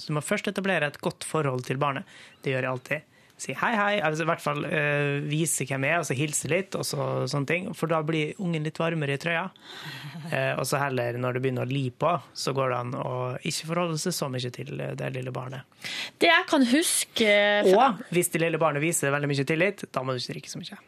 Så 0.00 0.08
du 0.08 0.16
må 0.16 0.24
først 0.24 0.48
etablere 0.48 0.88
et 0.88 1.00
godt 1.04 1.26
forhold 1.28 1.66
til 1.68 1.78
barnet. 1.80 2.08
Det 2.40 2.54
gjør 2.54 2.64
jeg 2.64 2.72
alltid. 2.72 3.09
Si 3.40 3.54
hei, 3.56 3.72
hei, 3.72 3.94
altså 4.04 4.26
i 4.26 4.28
hvert 4.28 4.42
fall 4.44 4.66
uh, 4.68 5.16
vise 5.24 5.64
hvem 5.64 5.86
jeg 5.86 5.96
er, 5.96 6.02
og 6.02 6.08
så 6.10 6.16
hilse 6.18 6.50
litt, 6.52 6.76
og 6.76 6.84
så, 6.84 7.06
sånne 7.30 7.48
ting. 7.48 7.70
For 7.76 7.88
da 7.88 8.02
blir 8.04 8.36
ungen 8.42 8.66
litt 8.66 8.80
varmere 8.80 9.16
i 9.16 9.20
trøya. 9.22 9.46
Uh, 10.28 10.52
og 10.60 10.66
så 10.68 10.82
heller, 10.82 11.16
når 11.20 11.38
det 11.38 11.44
begynner 11.46 11.68
å 11.68 11.72
li 11.72 11.86
på, 11.90 12.12
så 12.36 12.52
går 12.56 12.74
det 12.74 12.80
an 12.82 12.94
å 13.00 13.14
ikke 13.40 13.70
forholde 13.72 13.96
seg 14.02 14.16
så 14.16 14.28
mye 14.32 14.52
til 14.52 14.76
eh, 14.76 14.92
det 14.98 15.08
lille 15.14 15.32
barnet. 15.34 15.64
Det 16.20 16.28
jeg 16.28 16.46
kan 16.50 16.64
huske 16.68 17.34
Og 17.72 18.02
hvis 18.12 18.32
det 18.34 18.42
lille 18.42 18.60
barnet 18.60 18.84
viser 18.84 19.12
veldig 19.14 19.30
mye 19.30 19.46
tillit, 19.48 19.86
da 19.88 20.04
må 20.04 20.12
du 20.12 20.20
ikke 20.20 20.36
drikke 20.36 20.52
så 20.52 20.60
mye. 20.60 20.80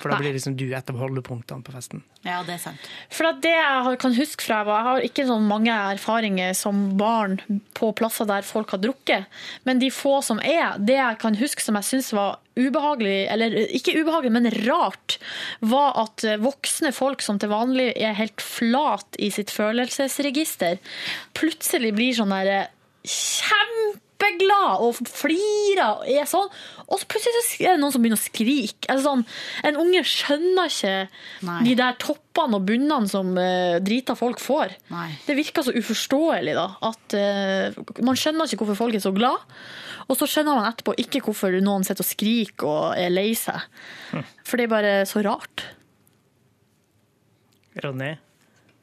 For 0.00 0.10
da 0.10 0.16
Nei. 0.16 0.24
blir 0.24 0.36
liksom 0.36 0.56
du 0.58 0.66
et 0.74 0.90
av 0.90 0.98
holdepunktene 1.00 1.64
på 1.64 1.74
festen. 1.74 2.02
Ja, 2.26 2.42
det 2.46 2.56
er 2.56 2.62
sant. 2.62 2.90
For 3.10 3.28
det 3.42 3.54
jeg 3.54 3.98
kan 4.02 4.14
huske 4.14 4.44
fra 4.46 4.60
jeg 4.60 4.68
var 4.68 4.78
Jeg 4.82 4.88
har 4.88 5.06
ikke 5.08 5.26
så 5.26 5.38
mange 5.42 5.74
erfaringer 5.94 6.54
som 6.58 6.82
barn 6.98 7.38
på 7.78 7.90
plasser 7.98 8.28
der 8.28 8.46
folk 8.46 8.70
har 8.74 8.82
drukket, 8.82 9.26
men 9.64 9.82
de 9.82 9.90
få 9.94 10.20
som 10.22 10.40
er, 10.42 10.78
det 10.78 10.98
jeg 10.98 11.18
kan 11.22 11.38
huske 11.38 11.64
som 11.64 11.78
jeg 11.80 11.88
syns 11.88 12.12
var 12.16 12.38
ubehagelig, 12.58 13.26
eller 13.32 13.56
ikke 13.72 13.96
ubehagelig, 13.96 14.32
men 14.34 14.50
rart, 14.66 15.16
var 15.60 15.96
at 16.04 16.26
voksne 16.42 16.92
folk 16.92 17.24
som 17.24 17.40
til 17.40 17.52
vanlig 17.52 17.90
er 17.96 18.16
helt 18.18 18.44
flat 18.44 19.18
i 19.18 19.30
sitt 19.32 19.50
følelsesregister, 19.54 20.78
plutselig 21.38 21.94
blir 21.96 22.16
sånn 22.18 22.34
derre 22.34 22.66
kjempeglad 24.22 24.82
og 24.82 24.98
flirer 25.08 25.98
og 25.98 26.06
er 26.08 26.28
sånn. 26.28 26.48
Og 26.86 27.00
så 27.00 27.08
plutselig 27.08 27.42
så 27.46 27.64
er 27.64 27.74
det 27.74 27.82
noen 27.82 27.92
som 27.94 28.02
begynner 28.04 28.20
å 28.20 28.22
skrike. 28.22 28.88
Altså 28.88 29.04
sånn, 29.08 29.24
en 29.68 29.78
unge 29.80 30.02
skjønner 30.06 30.70
ikke 30.70 31.62
de 31.66 31.76
der 31.78 31.98
toppene 32.02 32.58
og 32.58 32.66
bunnene 32.68 33.10
som 33.10 33.32
uh, 33.36 33.78
drita 33.82 34.16
folk 34.18 34.40
får. 34.42 34.76
Det 35.26 35.36
virker 35.38 35.66
så 35.66 35.74
uforståelig, 35.74 36.56
da. 36.58 36.66
At 36.92 37.16
uh, 37.16 38.02
Man 38.04 38.18
skjønner 38.18 38.48
ikke 38.48 38.62
hvorfor 38.62 38.84
folk 38.84 38.98
er 38.98 39.04
så 39.04 39.14
glad. 39.14 39.40
Og 40.10 40.18
så 40.18 40.28
skjønner 40.28 40.58
man 40.58 40.68
etterpå 40.68 40.96
ikke 41.00 41.22
hvorfor 41.24 41.54
noen 41.62 41.86
sitter 41.86 42.04
og 42.04 42.10
skriker 42.10 42.68
og 42.68 42.98
er 42.98 43.12
lei 43.12 43.30
seg. 43.38 43.70
For 44.44 44.58
det 44.58 44.66
er 44.66 44.74
bare 44.74 44.96
så 45.08 45.22
rart. 45.24 45.64
Ronny? 47.80 48.16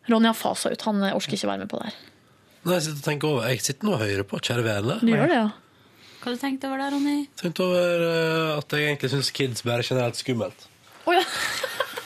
Ronny 0.10 0.32
har 0.32 0.38
fasa 0.38 0.72
ut. 0.74 0.88
Han 0.88 1.03
eh, 1.06 1.14
orker 1.14 1.38
ikke 1.38 1.52
være 1.52 1.61
med 1.61 1.70
på 1.70 1.82
det 1.82 1.91
her. 1.91 1.99
Når 2.70 2.76
jeg 2.78 2.86
sitter 2.86 3.00
og 3.02 3.06
tenker 3.08 3.28
over, 3.34 3.48
jeg 3.50 3.62
sitter 3.66 3.88
nå 3.90 3.96
og 3.98 4.02
hører 4.04 4.26
på, 4.30 4.40
kjære 4.46 4.64
vene. 4.66 4.98
Du 5.02 5.10
gjør 5.10 5.32
det, 5.32 5.38
ja? 5.40 5.48
Hva 6.20 6.34
du 6.36 6.38
tenkt 6.41 6.66
over 6.68 6.82
der, 6.84 6.91
Ronny? 6.94 7.16
Tenkte 7.40 7.64
over 7.66 8.04
eh, 8.06 8.58
at 8.60 8.74
jeg 8.76 8.90
egentlig 8.91 9.10
syns 9.14 9.30
kids 9.34 9.64
bare 9.66 9.82
er 9.82 9.88
generelt 9.88 10.20
skummelt. 10.20 10.66
Å 11.10 11.16
ja. 11.16 11.24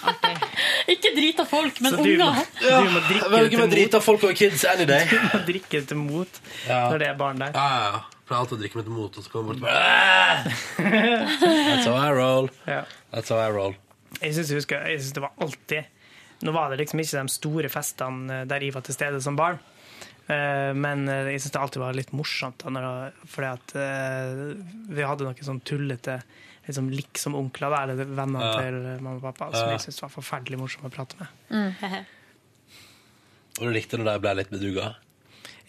ikke 0.94 1.12
drita 1.18 1.46
folk, 1.50 1.80
men 1.84 1.96
Så 1.96 2.00
du 2.06 2.12
må- 2.22 2.30
unger. 2.30 2.48
du 2.64 2.92
må 2.94 3.02
drikke 3.10 3.30
velger 3.34 3.50
til 3.50 3.60
meg 3.60 3.68
mot. 3.68 3.76
drita 3.76 4.02
folk 4.06 4.24
over 4.28 4.38
kids 4.40 4.64
any 4.70 4.86
day. 4.90 5.08
Du 5.12 5.18
må 5.34 5.42
drikke 5.50 5.82
til 5.90 6.00
mot 6.00 6.42
når 6.70 6.98
det 7.04 7.10
er 7.12 7.18
barn 7.20 7.42
der. 7.44 7.56
Ja, 7.58 7.68
ja, 7.74 7.90
ja. 7.98 8.04
Pleier 8.24 8.40
alltid 8.46 8.56
å 8.56 8.62
drikke 8.62 8.80
meg 8.80 8.86
til 8.88 8.96
mot, 8.96 9.18
og 9.20 9.26
så 9.26 9.34
kommer 9.34 9.58
jeg 9.58 9.66
bort 9.66 9.68
og 9.68 9.74
bare 9.74 10.94
That's 11.74 11.90
how 11.90 11.98
I 12.00 12.14
roll. 12.16 12.48
That's 13.12 13.34
how 13.34 13.42
I 13.44 13.50
roll. 13.52 13.76
Jeg 14.22 14.38
syns 14.38 14.54
jeg 14.54 14.62
husker, 14.62 14.86
jeg 14.94 15.02
synes 15.02 15.18
det 15.18 15.24
var 15.26 15.34
alltid 15.44 15.90
Nå 16.44 16.52
var 16.56 16.70
det 16.72 16.78
liksom 16.84 17.00
ikke 17.02 17.22
de 17.24 17.32
store 17.32 17.70
festene 17.72 18.42
eh, 18.42 18.48
der 18.52 18.64
jeg 18.66 18.74
var 18.76 18.84
til 18.84 18.96
stede 18.96 19.20
som 19.24 19.36
barn. 19.40 19.60
Eh, 20.32 20.72
Men 20.74 21.08
eh, 21.10 21.32
jeg 21.34 21.42
syns 21.44 21.52
det 21.52 21.60
alltid 21.62 21.82
var 21.84 21.94
litt 21.98 22.12
morsomt. 22.16 22.64
da, 22.64 23.12
Fordi 23.28 23.50
at 23.52 23.76
eh, 23.76 24.56
vi 24.94 25.04
hadde 25.04 25.26
noen 25.28 25.36
sånn 25.44 25.62
tullete 25.68 26.22
liksom 26.64 26.88
liksom-onkler, 26.96 27.70
da, 27.74 27.82
eller 27.84 28.06
venner 28.08 28.40
Ja. 28.40 28.52
til 28.62 28.76
mamma 29.04 29.18
og 29.20 29.24
pappa, 29.36 29.50
som 29.52 29.68
Ja. 29.68 29.74
jeg 29.76 29.82
syntes 29.84 30.02
var 30.02 30.10
forferdelig 30.14 30.58
morsomme 30.62 30.88
å 30.88 30.94
prate 30.96 31.16
med. 31.20 31.28
Mm. 31.52 32.06
Og 33.60 33.68
du 33.68 33.72
likte 33.76 33.98
når 34.00 34.14
de 34.14 34.20
ble 34.24 34.36
litt 34.40 34.50
bedugga? 34.50 34.96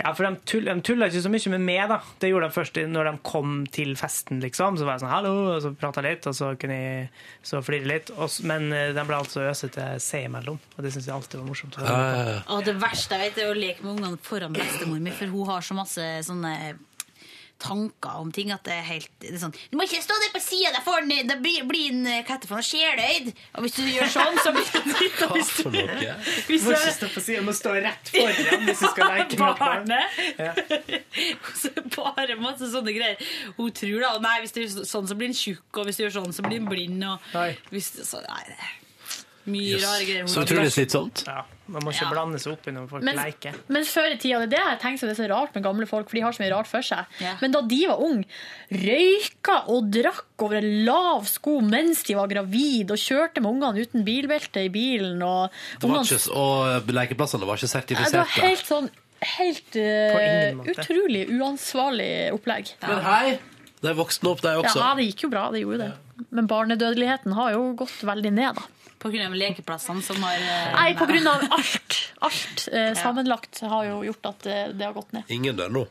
Ja, 0.01 0.11
for 0.11 0.27
de, 0.27 0.41
tull, 0.49 0.67
de 0.67 0.75
tulla 0.83 1.07
ikke 1.07 1.23
så 1.23 1.31
mye 1.31 1.53
med 1.55 1.63
meg, 1.69 1.83
da. 1.93 2.01
Det 2.21 2.31
gjorde 2.33 2.49
de 2.49 2.57
først 2.57 2.79
når 2.91 3.09
de 3.09 3.13
kom 3.27 3.53
til 3.73 3.93
festen, 3.99 4.41
liksom. 4.43 4.79
Så 4.79 4.89
var 4.89 4.97
jeg 4.97 5.05
sånn 5.05 5.13
'hallo', 5.13 5.35
og 5.55 5.61
så 5.63 5.71
prata 5.79 6.03
litt, 6.03 6.27
og 6.27 6.35
så 6.35 6.51
kunne 6.59 6.79
jeg 6.79 7.11
så 7.47 7.63
flire 7.63 7.87
litt. 7.87 8.11
Og, 8.19 8.31
men 8.51 8.73
eh, 8.75 8.91
de 8.97 9.05
ble 9.07 9.21
altså 9.21 9.47
øsete 9.47 9.87
seg 10.03 10.27
imellom, 10.27 10.59
og 10.59 10.81
det 10.83 10.93
syns 10.93 11.07
jeg 11.07 11.15
alltid 11.15 11.39
var 11.41 11.47
morsomt. 11.47 11.79
å 11.79 11.85
høre 11.87 12.43
på. 12.43 12.57
Og 12.57 12.65
det 12.67 12.75
verste 12.83 13.15
jeg 13.15 13.31
vet, 13.31 13.39
er 13.45 13.53
å 13.53 13.61
leke 13.61 13.87
med 13.87 13.93
ungene 13.95 14.19
foran 14.19 14.59
bestemor 14.59 14.99
mi, 14.99 15.15
for 15.15 15.31
hun 15.31 15.47
har 15.53 15.63
så 15.63 15.79
masse 15.79 16.11
sånne 16.27 16.55
tanker 17.63 18.17
om 18.21 18.31
ting 18.35 18.51
at 18.53 18.65
det 18.67 18.73
er 18.75 18.83
helt 18.89 19.09
det 19.23 19.31
er 19.33 19.39
sånn, 19.41 19.55
Du 19.71 19.77
må 19.79 19.85
ikke 19.87 20.01
stå 20.03 20.17
der 20.21 20.33
på 20.35 20.41
sida, 20.43 20.73
da 20.75 20.81
får 20.85 21.07
den- 21.09 21.27
da 21.31 21.37
blir 21.41 21.65
blir 21.69 21.91
den 21.91 22.05
hva 22.05 22.25
heter 22.27 22.41
det 22.43 22.49
for 22.51 22.59
noe, 22.59 22.67
sjeløyd. 22.67 23.31
Og 23.55 23.63
hvis 23.65 23.77
du 23.77 23.83
gjør 23.89 24.11
sånn, 24.13 24.39
så 24.43 24.53
blir 24.53 24.73
den 24.75 24.93
Hva 24.93 25.29
for 25.29 25.71
hvis 25.71 26.65
Du 26.65 26.69
må 26.69 26.75
ikke 26.75 26.95
stå 26.99 27.09
på 27.15 27.21
siden, 27.25 27.45
du 27.45 27.49
må 27.51 27.55
stå 27.57 27.73
rett 27.81 28.11
foran 28.13 28.67
hvis 28.67 28.81
du 28.83 28.87
skal 28.91 29.11
leke 29.15 29.39
med 29.39 29.51
et 29.51 29.59
barn. 29.59 29.87
Barnet. 29.87 31.05
Så 31.63 31.71
bare 31.97 32.37
masse 32.41 32.69
sånne 32.73 32.93
greier. 32.95 33.17
Hun 33.57 33.71
tror 33.73 34.01
da 34.05 34.13
Nei, 34.25 34.41
hvis 34.45 34.53
du 34.55 34.61
gjør 34.63 34.85
sånn, 34.89 35.09
så 35.09 35.17
blir 35.19 35.29
den 35.31 35.37
tjukk, 35.39 35.79
og 35.79 35.87
hvis 35.89 35.97
du 35.99 36.05
gjør 36.05 36.15
sånn, 36.21 36.33
så 36.35 36.43
blir 36.47 36.59
den 36.61 36.69
blind. 36.69 37.05
Og 37.05 37.21
hvis, 37.73 37.91
så, 38.07 38.21
nei, 38.27 38.43
det 38.49 38.57
er 38.59 38.73
mye 39.53 39.81
rare 39.83 40.05
greier. 40.09 40.29
Så 40.31 40.45
utrolig 40.47 40.73
slitsomt. 40.73 41.25
Ja, 41.29 41.43
man 41.67 41.83
må 41.83 41.93
ikke 41.95 42.05
Ja. 42.05 42.11
blande 42.13 42.39
seg 42.39 42.53
opp 42.53 42.67
i 42.69 42.71
når 42.73 42.89
folk 42.91 43.03
Men, 43.03 43.17
leker. 43.17 43.55
men 43.69 43.85
før 43.85 44.13
i 44.13 44.17
tida, 44.21 44.39
det 44.45 44.53
er 44.53 44.57
det 44.57 44.65
jeg 44.65 44.81
tenker 44.81 45.09
det 45.09 45.19
er 45.19 45.23
så 45.25 45.29
rart 45.31 45.55
med 45.55 45.65
gamle 45.65 45.87
folk, 45.89 46.09
for 46.11 46.15
de 46.17 46.21
har 46.23 46.33
så 46.33 46.43
mye 46.45 46.53
rart 46.53 46.67
for 46.69 46.83
seg. 46.83 47.07
Ja. 47.21 47.37
Men 47.41 47.53
da 47.53 47.63
de 47.63 47.87
var 47.89 47.99
unge, 48.05 48.25
røyka 48.71 49.57
og 49.73 49.91
drakk 49.95 50.25
over 50.45 50.59
en 50.61 50.85
lav 50.85 51.25
sko 51.31 51.61
mens 51.65 52.03
de 52.05 52.15
var 52.19 52.29
gravid, 52.29 52.91
og 52.91 53.01
kjørte 53.01 53.41
med 53.41 53.51
ungene 53.55 53.87
uten 53.87 54.05
bilbelte 54.05 54.65
i 54.67 54.69
bilen. 54.69 55.23
Og, 55.23 55.51
Det 55.81 55.89
var 55.89 55.99
ungene- 55.99 56.19
ikke, 56.19 56.37
og 56.37 56.87
lekeplassene 56.87 57.47
var 57.47 57.57
ikke 57.57 57.73
sertifisert 57.73 58.13
det 58.13 58.21
var 58.21 58.49
helt 58.49 58.67
sånn 58.67 58.91
helt 59.39 59.73
måte. 59.75 60.75
utrolig 60.77 61.29
uansvarlig 61.41 62.33
opplegg. 62.35 62.75
Men 62.87 62.99
hei, 63.05 63.39
de 63.81 63.95
voksne 63.95 64.31
opp, 64.31 64.41
de 64.43 64.49
også. 64.61 64.77
Ja, 64.77 64.95
det 64.95 65.07
gikk 65.15 65.23
jo 65.23 65.29
bra, 65.31 65.51
det 65.51 65.63
gjorde 65.63 65.79
det. 65.79 65.93
Men 66.31 66.47
barnedødeligheten 66.47 67.33
har 67.35 67.53
jo 67.53 67.75
gått 67.75 68.01
veldig 68.05 68.33
ned, 68.33 68.55
da. 68.57 68.63
Av 69.05 69.35
lekeplassene 69.37 70.01
som 70.01 70.23
har 70.25 70.41
eh, 70.41 70.71
Nei, 70.73 70.95
på 70.97 71.05
grunn 71.05 71.27
av 71.29 71.43
alt. 71.53 71.97
Alt 72.25 72.63
eh, 72.73 72.95
sammenlagt 72.97 73.61
har 73.61 73.85
jo 73.91 73.99
gjort 74.07 74.31
at 74.31 74.47
eh, 74.49 74.63
det 74.73 74.87
har 74.87 74.95
gått 74.97 75.13
ned. 75.13 75.29
Ingen 75.35 75.59
dør 75.59 75.75
nå. 75.75 75.83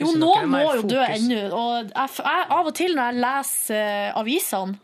Jo, 0.00 0.08
nå 0.16 0.22
noen 0.22 0.48
må 0.50 0.62
jo 0.78 0.86
dø 0.88 1.02
ennå. 1.04 1.42
Og 1.52 1.92
jeg, 1.92 2.14
jeg, 2.16 2.46
av 2.56 2.70
og 2.70 2.72
til 2.78 2.96
når 2.96 3.10
jeg 3.10 3.24
leser 3.26 4.16
avisene, 4.22 4.80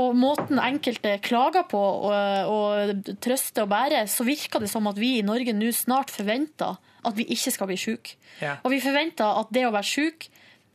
og 0.00 0.14
måten 0.14 0.60
enkelte 0.62 1.16
klager 1.18 1.64
på 1.68 1.78
og, 1.78 2.12
og 2.48 3.14
trøster 3.20 3.66
og 3.66 3.72
bærer, 3.72 4.06
så 4.08 4.24
virker 4.24 4.62
det 4.62 4.70
som 4.70 4.86
at 4.86 4.98
vi 5.02 5.16
i 5.18 5.24
Norge 5.26 5.52
nå 5.52 5.72
snart 5.74 6.12
forventer 6.14 6.78
at 6.78 7.16
vi 7.16 7.26
ikke 7.34 7.52
skal 7.52 7.68
bli 7.68 7.76
syke. 7.80 8.14
Ja. 8.40 8.56
Og 8.62 8.72
vi 8.72 8.80
forventer 8.80 9.40
at 9.42 9.50
det 9.52 9.66
å 9.66 9.74
være 9.74 9.90
syk 9.90 10.30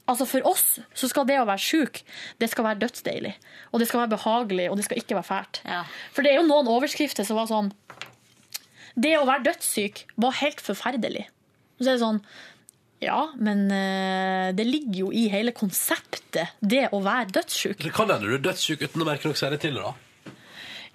Altså 0.05 0.27
For 0.29 0.45
oss 0.45 0.79
så 0.93 1.07
skal 1.09 1.25
det 1.25 1.39
å 1.41 1.47
være 1.49 1.61
syk 1.61 2.03
Det 2.41 2.49
skal 2.51 2.67
være 2.67 2.81
dødsdeilig. 2.83 3.33
Og 3.73 3.81
det 3.81 3.87
skal 3.89 4.03
være 4.03 4.13
behagelig, 4.15 4.67
og 4.69 4.77
det 4.77 4.85
skal 4.85 5.01
ikke 5.01 5.17
være 5.17 5.29
fælt. 5.29 5.61
For 6.13 6.25
det 6.25 6.33
er 6.33 6.41
jo 6.41 6.49
noen 6.49 6.69
overskrifter 6.69 7.25
som 7.27 7.39
var 7.39 7.49
sånn 7.49 7.71
Det 8.95 9.15
å 9.17 9.25
være 9.27 9.47
dødssyk 9.49 10.05
var 10.21 10.37
helt 10.41 10.61
forferdelig. 10.63 11.25
Så 11.79 11.89
er 11.89 11.97
det 11.97 12.03
sånn 12.05 12.21
Ja, 13.03 13.19
men 13.35 13.65
eh, 13.73 14.53
det 14.55 14.63
ligger 14.69 14.99
jo 15.05 15.09
i 15.11 15.25
hele 15.33 15.51
konseptet, 15.57 16.53
det 16.61 16.87
å 16.95 17.01
være 17.03 17.33
dødssyk. 17.35 17.81
Det 17.83 17.91
kan 17.93 18.09
hende 18.09 18.29
du 18.29 18.37
er 18.37 18.45
dødssyk 18.45 18.85
uten 18.85 19.03
å 19.03 19.07
merke 19.09 19.27
noe 19.27 19.37
særlig 19.37 19.59
til 19.65 19.75
det, 19.75 19.83
da. 19.83 19.91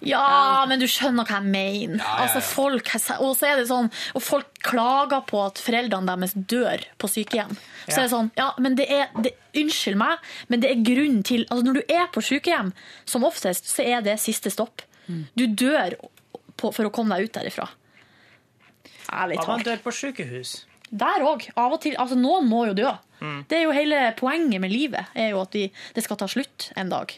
Ja, 0.01 0.65
men 0.65 0.79
du 0.81 0.87
skjønner 0.89 1.27
hva 1.29 1.37
jeg 1.37 1.49
mener. 1.51 1.97
Ja, 1.99 2.05
ja, 2.05 2.13
ja. 2.17 2.23
Altså, 2.25 2.41
folk, 2.41 2.87
og 3.19 3.35
så 3.37 3.47
er 3.51 3.59
det 3.61 3.67
sånn, 3.69 3.91
og 4.17 4.23
folk 4.25 4.47
klager 4.65 5.21
på 5.29 5.43
at 5.45 5.61
foreldrene 5.61 6.09
deres 6.15 6.33
dør 6.33 6.81
på 6.97 7.09
sykehjem. 7.11 7.51
Så 7.85 7.91
Ja. 7.91 7.97
er 7.97 8.01
det 8.07 8.11
sånn, 8.15 8.31
ja, 8.37 8.47
men 8.57 8.75
det 8.79 8.87
er, 8.89 9.09
det, 9.21 9.35
unnskyld 9.61 9.97
meg, 10.01 10.17
men 10.49 10.59
det 10.63 10.71
er 10.71 10.81
grunn 10.87 11.21
til, 11.23 11.45
altså 11.51 11.63
når 11.67 11.73
du 11.73 11.83
er 11.93 12.07
på 12.13 12.21
sykehjem, 12.25 12.73
som 13.05 13.23
oftest, 13.23 13.69
så 13.69 13.85
er 13.85 14.01
det 14.01 14.17
siste 14.19 14.49
stopp. 14.49 14.81
Du 15.35 15.45
dør 15.47 15.93
på, 16.57 16.73
for 16.73 16.85
å 16.87 16.91
komme 16.93 17.13
deg 17.17 17.29
ut 17.29 17.33
derifra. 17.37 17.69
Ærlig 19.11 19.35
Ja, 19.37 19.45
man 19.47 19.59
talt. 19.59 19.65
dør 19.65 19.77
på 19.83 19.91
sykehus. 19.91 20.65
Der 20.91 21.21
òg. 21.23 21.49
Av 21.55 21.71
og 21.73 21.81
til. 21.81 21.95
Altså, 21.99 22.15
noen 22.19 22.47
må 22.49 22.65
jo 22.67 22.73
dø. 22.73 22.91
Mm. 23.21 23.45
Det 23.47 23.57
er 23.57 23.63
jo 23.63 23.71
hele 23.71 23.99
poenget 24.17 24.59
med 24.61 24.71
livet, 24.71 25.05
er 25.15 25.29
jo 25.31 25.41
at 25.41 25.51
vi, 25.53 25.71
det 25.95 26.03
skal 26.03 26.17
ta 26.17 26.25
slutt 26.27 26.71
en 26.75 26.89
dag. 26.89 27.13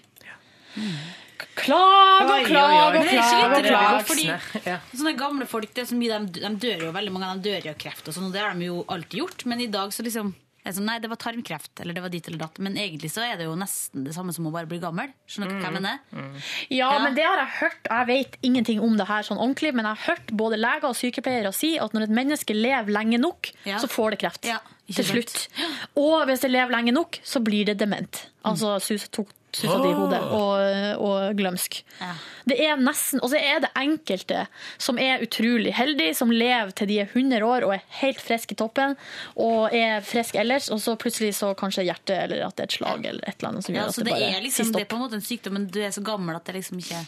Klag 1.56 2.30
og 2.30 2.46
klag 2.48 2.96
og 2.98 3.08
klag 3.08 3.58
og 3.58 3.66
klag. 3.68 4.06
fordi 4.10 4.30
sånne 4.98 5.16
gamle 5.20 5.46
folk 5.50 5.74
det 5.74 5.84
er 5.86 5.90
så 5.92 5.98
mye, 6.00 6.22
de, 6.28 6.42
de 6.44 6.54
dør 6.68 6.88
jo 6.88 6.94
veldig 6.96 7.12
mange 7.14 7.28
av 7.30 7.36
dem 7.38 7.44
dør 7.52 7.68
jo 7.70 7.74
av 7.76 7.82
kreft, 7.84 8.08
og 8.10 8.16
sånn, 8.16 8.30
og 8.32 8.34
det 8.36 8.42
har 8.42 8.56
de 8.58 8.70
jo 8.72 8.80
alltid 8.88 9.20
gjort. 9.24 9.46
Men 9.52 9.62
i 9.62 9.68
dag 9.74 9.94
så 9.94 10.06
liksom 10.06 10.34
er 10.64 10.72
sånn, 10.72 10.86
Nei, 10.88 10.96
det 11.04 11.10
var 11.12 11.20
tarmkreft, 11.20 11.74
eller 11.84 11.92
det 11.98 12.02
var 12.06 12.12
dit 12.14 12.28
eller 12.30 12.40
datt. 12.46 12.58
Men 12.64 12.78
egentlig 12.80 13.10
så 13.12 13.20
er 13.26 13.36
det 13.36 13.50
jo 13.50 13.56
nesten 13.60 14.06
det 14.06 14.14
samme 14.16 14.32
som 14.32 14.46
å 14.48 14.52
bare 14.54 14.70
bli 14.72 14.78
gammel. 14.80 15.10
Skjønner 15.28 15.52
du 15.52 15.58
hva 15.60 15.68
jeg 15.68 15.76
mener? 15.76 16.46
Ja, 16.72 16.92
men 17.04 17.18
det 17.18 17.26
har 17.28 17.42
jeg 17.42 17.52
hørt. 17.58 17.90
Jeg 17.92 18.08
vet 18.08 18.38
ingenting 18.48 18.80
om 18.80 18.96
det 18.96 19.10
her 19.10 19.28
sånn 19.28 19.42
ordentlig, 19.44 19.74
men 19.76 19.84
jeg 19.90 20.00
har 20.00 20.14
hørt 20.16 20.32
både 20.40 20.56
leger 20.62 20.88
og 20.88 20.96
sykepleiere 20.96 21.52
si 21.54 21.74
at 21.84 21.92
når 21.92 22.08
et 22.08 22.16
menneske 22.16 22.56
lever 22.56 22.96
lenge 22.96 23.20
nok, 23.20 23.52
Ja. 23.68 23.82
så 23.84 23.92
får 23.92 24.16
det 24.16 24.22
kreft. 24.24 24.48
Ja, 24.48 24.62
til 24.88 25.04
slutt. 25.12 25.36
Og 26.00 26.24
hvis 26.32 26.48
det 26.48 26.54
lever 26.56 26.72
lenge 26.78 26.96
nok, 26.96 27.20
så 27.28 27.44
blir 27.44 27.68
det 27.68 27.76
dement. 27.84 28.24
Altså 28.48 28.78
sus, 28.80 29.10
susa 29.56 29.78
det 29.84 29.92
i 29.92 29.96
hodet 29.98 30.20
og, 30.36 31.04
og 31.04 31.38
glømsk. 31.38 31.80
Det 32.50 32.58
er 32.60 32.80
nesten, 32.80 33.22
Og 33.24 33.32
så 33.32 33.40
er 33.40 33.62
det 33.64 33.72
enkelte 33.80 34.46
som 34.82 35.00
er 35.00 35.24
utrolig 35.24 35.74
heldige, 35.78 36.16
som 36.18 36.34
lever 36.34 36.74
til 36.76 36.90
de 36.90 37.00
er 37.04 37.12
100 37.12 37.46
år 37.48 37.68
og 37.68 37.76
er 37.78 37.84
helt 38.02 38.22
friske 38.22 38.56
i 38.56 38.60
toppen, 38.60 38.98
og 39.40 39.74
er 39.76 40.04
friske 40.06 40.40
ellers, 40.42 40.70
og 40.74 40.82
så 40.84 40.98
plutselig 41.00 41.34
så 41.40 41.54
kanskje 41.58 41.88
hjertet 41.88 42.18
eller 42.26 42.46
at 42.48 42.58
det 42.58 42.66
er 42.66 42.72
et 42.72 42.78
slag 42.80 43.06
eller 43.06 43.24
et 43.24 43.38
eller 43.38 43.54
annet 43.54 43.68
som 43.68 43.76
gjør 43.76 43.84
ja, 43.84 43.90
at 43.90 44.00
det, 44.00 44.08
det 44.08 44.16
bare 44.16 44.32
er 44.38 44.46
liksom, 44.48 44.72
stopp. 44.72 44.80
det 44.80 44.86
er 44.86 44.92
på 44.92 45.00
en 45.00 45.06
måte 45.06 45.20
en 45.20 45.28
sykdom, 45.28 45.58
men 45.60 45.68
du 45.72 45.82
er 45.84 45.94
så 45.96 46.06
gammel 46.06 46.38
at 46.38 46.48
det 46.50 46.60
liksom 46.60 46.82
ikke 46.84 47.04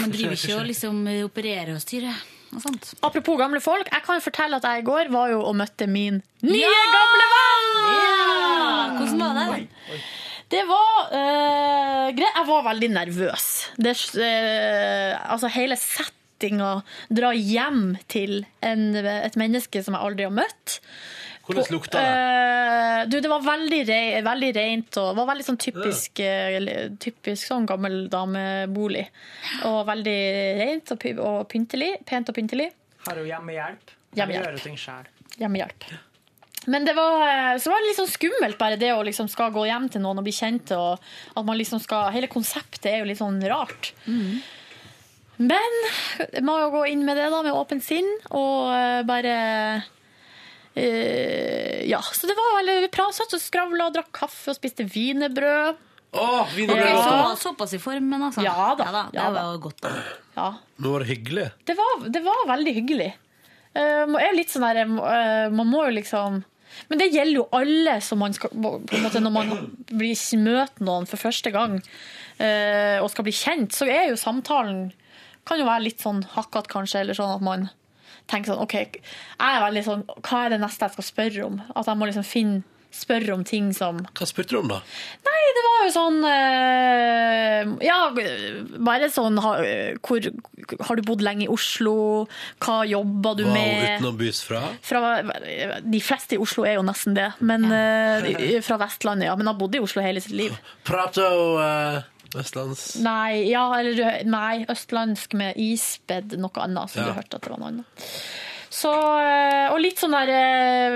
Man 0.00 0.10
driver 0.10 0.34
ikke 0.34 0.56
og 0.56 0.64
liksom 0.66 1.02
opererer 1.28 1.74
og 1.76 1.82
styrer 1.84 2.10
og 2.10 2.16
sånt. 2.18 2.33
Apropos 3.04 3.38
gamle 3.40 3.60
folk, 3.64 3.88
jeg 3.90 4.04
kan 4.06 4.20
fortelle 4.24 4.58
at 4.60 4.66
jeg 4.68 4.82
i 4.82 4.86
går 4.86 5.10
var 5.14 5.32
jo 5.32 5.40
og 5.44 5.56
møtte 5.58 5.88
min 5.90 6.20
nye 6.44 6.60
Ja! 6.60 6.82
gamle 6.94 7.30
venn! 7.32 7.72
Ja! 7.98 8.18
Hvordan 8.98 9.24
var 9.24 9.56
det? 9.56 10.02
Det 10.54 10.60
var 10.68 11.08
eh, 11.16 12.08
greit. 12.14 12.36
Jeg 12.36 12.46
var 12.46 12.66
veldig 12.68 12.90
nervøs. 12.94 13.46
Det, 13.80 13.94
eh, 14.22 15.16
altså 15.32 15.48
hele 15.50 15.74
settinga 15.80 16.76
dra 17.10 17.32
hjem 17.34 17.96
til 18.12 18.44
en, 18.62 18.84
et 18.94 19.38
menneske 19.40 19.82
som 19.82 19.96
jeg 19.96 20.04
aldri 20.10 20.28
har 20.28 20.34
møtt. 20.36 20.78
Hvordan 21.44 21.74
lukta 21.74 22.00
det? 22.00 22.12
Eh, 22.14 23.00
du, 23.08 23.18
det 23.20 23.28
var 23.28 23.42
veldig, 23.44 23.80
re, 23.88 24.00
veldig 24.24 24.50
rent 24.56 24.98
og 25.00 25.10
det 25.10 25.18
var 25.20 25.28
veldig 25.32 25.46
sånn 25.50 25.60
typisk, 25.60 26.22
eh, 26.24 26.88
typisk 27.02 27.50
sånn 27.50 27.68
gammel 27.68 28.06
damebolig. 28.12 29.04
Og 29.68 29.82
veldig 29.90 30.16
rent 30.62 30.94
og, 30.94 31.06
og 31.20 31.44
pyntelig. 31.52 31.92
Pent 32.08 32.32
og 32.32 32.38
pyntelig. 32.38 32.70
Har 33.04 33.20
du 33.20 33.28
hjemmehjelp. 33.28 33.94
Hjemmehjelp. 34.16 34.48
Gjøre 34.48 34.64
ting. 34.64 35.06
Hjemmehjelp. 35.42 35.88
Men 36.72 36.88
det 36.88 36.94
var, 36.96 37.20
eh, 37.28 37.52
så 37.60 37.74
var 37.74 37.82
det 37.82 37.90
litt 37.90 38.00
sånn 38.00 38.12
skummelt 38.14 38.60
bare 38.60 38.80
det 38.80 38.94
å 38.96 39.04
liksom 39.04 39.28
skal 39.28 39.52
gå 39.52 39.66
hjem 39.68 39.90
til 39.92 40.04
noen 40.04 40.22
og 40.22 40.24
bli 40.24 40.32
kjent. 40.32 40.72
Og 40.78 40.96
at 41.36 41.44
man 41.44 41.60
liksom 41.60 41.82
skal, 41.84 42.08
hele 42.14 42.32
konseptet 42.32 42.88
er 42.88 43.02
jo 43.02 43.10
litt 43.10 43.20
sånn 43.20 43.42
rart. 43.52 43.92
Men 45.34 45.80
jeg 46.22 46.44
må 46.46 46.54
jo 46.62 46.70
gå 46.72 46.86
inn 46.92 47.04
med 47.04 47.18
det 47.18 47.26
da, 47.28 47.42
med 47.42 47.52
åpent 47.58 47.84
sinn, 47.84 48.06
og 48.30 48.70
bare 49.08 49.34
eh, 50.74 51.82
Ja, 51.88 52.00
så 52.02 52.26
det 52.30 52.36
var 52.38 52.58
veldig 52.60 52.90
bra. 52.94 53.08
Satt 53.14 53.34
og 53.36 53.42
skravla, 53.42 53.90
drakk 53.94 54.12
kaffe 54.14 54.54
og 54.54 54.58
spiste 54.58 54.86
wienerbrød. 54.88 55.82
Åh, 56.14 56.54
godt, 56.68 57.40
såpass 57.42 57.74
i 57.74 57.80
formen, 57.82 58.22
altså. 58.22 58.44
Ja 58.44 58.74
da, 58.78 58.86
det 59.10 59.18
ja 59.18 59.28
var 59.30 59.34
da. 59.34 59.44
jo 59.56 59.60
godt. 59.66 59.80
Da. 59.82 59.92
Ja. 60.36 60.48
Nå 60.78 60.92
var 60.92 61.02
det 61.02 61.10
hyggelig. 61.10 61.46
Det 61.66 61.74
var, 61.78 62.08
det 62.14 62.22
var 62.22 62.46
veldig 62.52 62.74
hyggelig. 62.76 63.10
Eh, 63.74 64.02
man 64.06 64.20
er 64.22 64.36
litt 64.36 64.52
sånn 64.54 64.66
der, 64.68 64.84
eh, 64.86 65.48
Man 65.50 65.66
må 65.66 65.80
jo 65.88 65.96
liksom 65.96 66.42
Men 66.90 67.00
det 67.00 67.08
gjelder 67.10 67.40
jo 67.40 67.46
alle 67.58 67.96
som 68.06 68.20
man 68.22 68.34
skal 68.36 68.52
på 68.54 68.74
en 68.78 69.02
måte 69.02 69.22
Når 69.22 69.32
man 69.34 69.50
blir 69.90 70.14
møter 70.38 70.86
noen 70.86 71.08
for 71.10 71.18
første 71.18 71.50
gang 71.50 71.80
eh, 72.38 73.02
og 73.02 73.10
skal 73.10 73.26
bli 73.26 73.34
kjent, 73.34 73.74
så 73.74 73.88
er 73.90 74.12
jo 74.12 74.20
samtalen 74.20 74.92
Kan 75.42 75.58
jo 75.58 75.66
være 75.66 75.88
litt 75.88 76.04
sånn 76.06 76.22
hakkete, 76.36 76.70
kanskje, 76.70 77.02
eller 77.02 77.18
sånn 77.18 77.34
at 77.34 77.42
man 77.42 77.66
tenker 78.30 78.52
sånn 78.52 78.62
OK, 78.64 78.76
jeg 78.78 79.40
er 79.40 79.64
veldig 79.66 79.82
sånn 79.86 80.06
Hva 80.20 80.44
er 80.44 80.54
det 80.54 80.62
neste 80.62 80.86
jeg 80.86 80.96
skal 80.96 81.06
spørre 81.10 81.48
om? 81.48 81.58
At 81.74 81.90
jeg 81.90 82.00
må 82.00 82.08
liksom 82.08 82.26
finne 82.26 82.62
Spørre 82.94 83.34
om 83.34 83.42
ting 83.42 83.72
som 83.74 83.98
Hva 84.14 84.26
spurte 84.28 84.54
du 84.54 84.60
om, 84.60 84.68
da? 84.70 84.76
Nei, 85.26 85.40
det 85.56 85.62
var 85.64 85.80
jo 85.82 85.88
sånn 85.96 86.18
eh, 86.28 87.72
Ja, 87.82 87.96
bare 88.86 89.08
sånn 89.10 89.40
hvor, 89.42 90.28
har 90.86 91.00
du 91.00 91.02
bodd 91.06 91.24
lenge 91.26 91.48
i 91.48 91.50
Oslo? 91.50 91.96
Hva 92.62 92.84
jobber 92.86 93.40
du 93.40 93.44
wow, 93.48 93.56
med? 93.56 93.98
utenombyrs 93.98 94.44
fra? 94.46 94.62
Fra, 94.86 95.02
de 95.82 96.02
fleste 96.04 96.38
i 96.38 96.40
Oslo 96.40 96.68
er 96.68 96.78
jo 96.78 96.86
nesten 96.86 97.18
det, 97.18 97.32
men 97.42 97.66
eh, 97.74 98.60
fra 98.64 98.78
Vestlandet, 98.80 99.26
ja. 99.28 99.34
Men 99.38 99.50
har 99.50 99.58
bodd 99.58 99.74
i 99.74 99.82
Oslo 99.82 100.02
hele 100.04 100.22
sitt 100.22 100.36
liv. 100.38 100.54
Prater 100.86 101.34
hun 101.34 102.04
eh. 102.34 103.02
Nei, 103.02 103.44
ja, 103.50 103.66
eller, 103.78 104.24
nei, 104.24 104.64
østlandsk 104.68 105.34
med 105.38 105.56
isbed, 105.56 106.36
noe 106.38 106.64
annet, 106.64 106.90
som 106.90 107.02
Ja. 107.04 107.12
du 107.12 107.20
hørte 107.20 107.34
at 107.38 107.42
det 107.42 107.50
var 107.54 107.58
noe 107.62 107.68
annet. 107.74 108.10
Så, 108.74 108.90
eh, 108.90 109.70
og 109.70 109.78
litt 109.78 110.00
sånn 110.02 110.10
der 110.10 110.30
eh, 110.34 110.94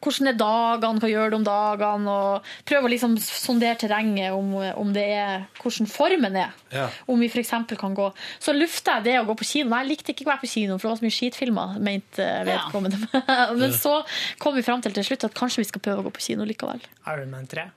Hvordan 0.00 0.30
er 0.30 0.36
dagene, 0.40 1.00
hva 1.02 1.10
gjør 1.10 1.30
du 1.30 1.36
om 1.36 1.44
dagene? 1.44 2.08
Og 2.08 2.46
prøve 2.64 2.88
å 2.88 2.92
liksom 2.92 3.18
sondere 3.20 3.76
terrenget 3.82 4.32
om, 4.32 4.54
om 4.80 4.94
det 4.94 5.04
er 5.18 5.44
hvordan 5.60 5.90
formen 5.92 6.38
er. 6.40 6.54
Ja. 6.72 6.86
Om 7.12 7.20
vi 7.20 7.28
f.eks. 7.28 7.52
kan 7.76 7.92
gå 7.98 8.06
Så 8.40 8.54
lufta 8.56 8.96
jeg 8.96 9.04
det 9.10 9.18
å 9.20 9.26
gå 9.28 9.36
på 9.36 9.44
kino. 9.44 9.68
Nei, 9.74 9.82
jeg 9.84 9.90
likte 9.92 10.14
ikke 10.14 10.24
å 10.24 10.30
være 10.32 10.44
på 10.46 10.52
kino, 10.54 10.78
for 10.78 10.88
det 10.88 10.94
var 10.94 11.02
så 11.02 11.04
mye 11.04 11.18
skitfilmer. 11.18 11.76
Mente 11.84 12.30
vedkommende. 12.48 13.02
Ja. 13.28 13.52
Men 13.60 13.72
så 13.76 13.98
kom 14.40 14.56
vi 14.56 14.64
fram 14.64 14.80
til 14.80 14.92
til 14.96 15.04
slutt 15.04 15.24
at 15.28 15.34
kanskje 15.36 15.60
vi 15.62 15.68
skal 15.68 15.84
prøve 15.84 16.00
å 16.00 16.08
gå 16.08 16.16
på 16.16 16.24
kino 16.30 16.48
likevel. 16.48 16.80
Iron 17.12 17.30
Man 17.30 17.44
3. 17.46 17.68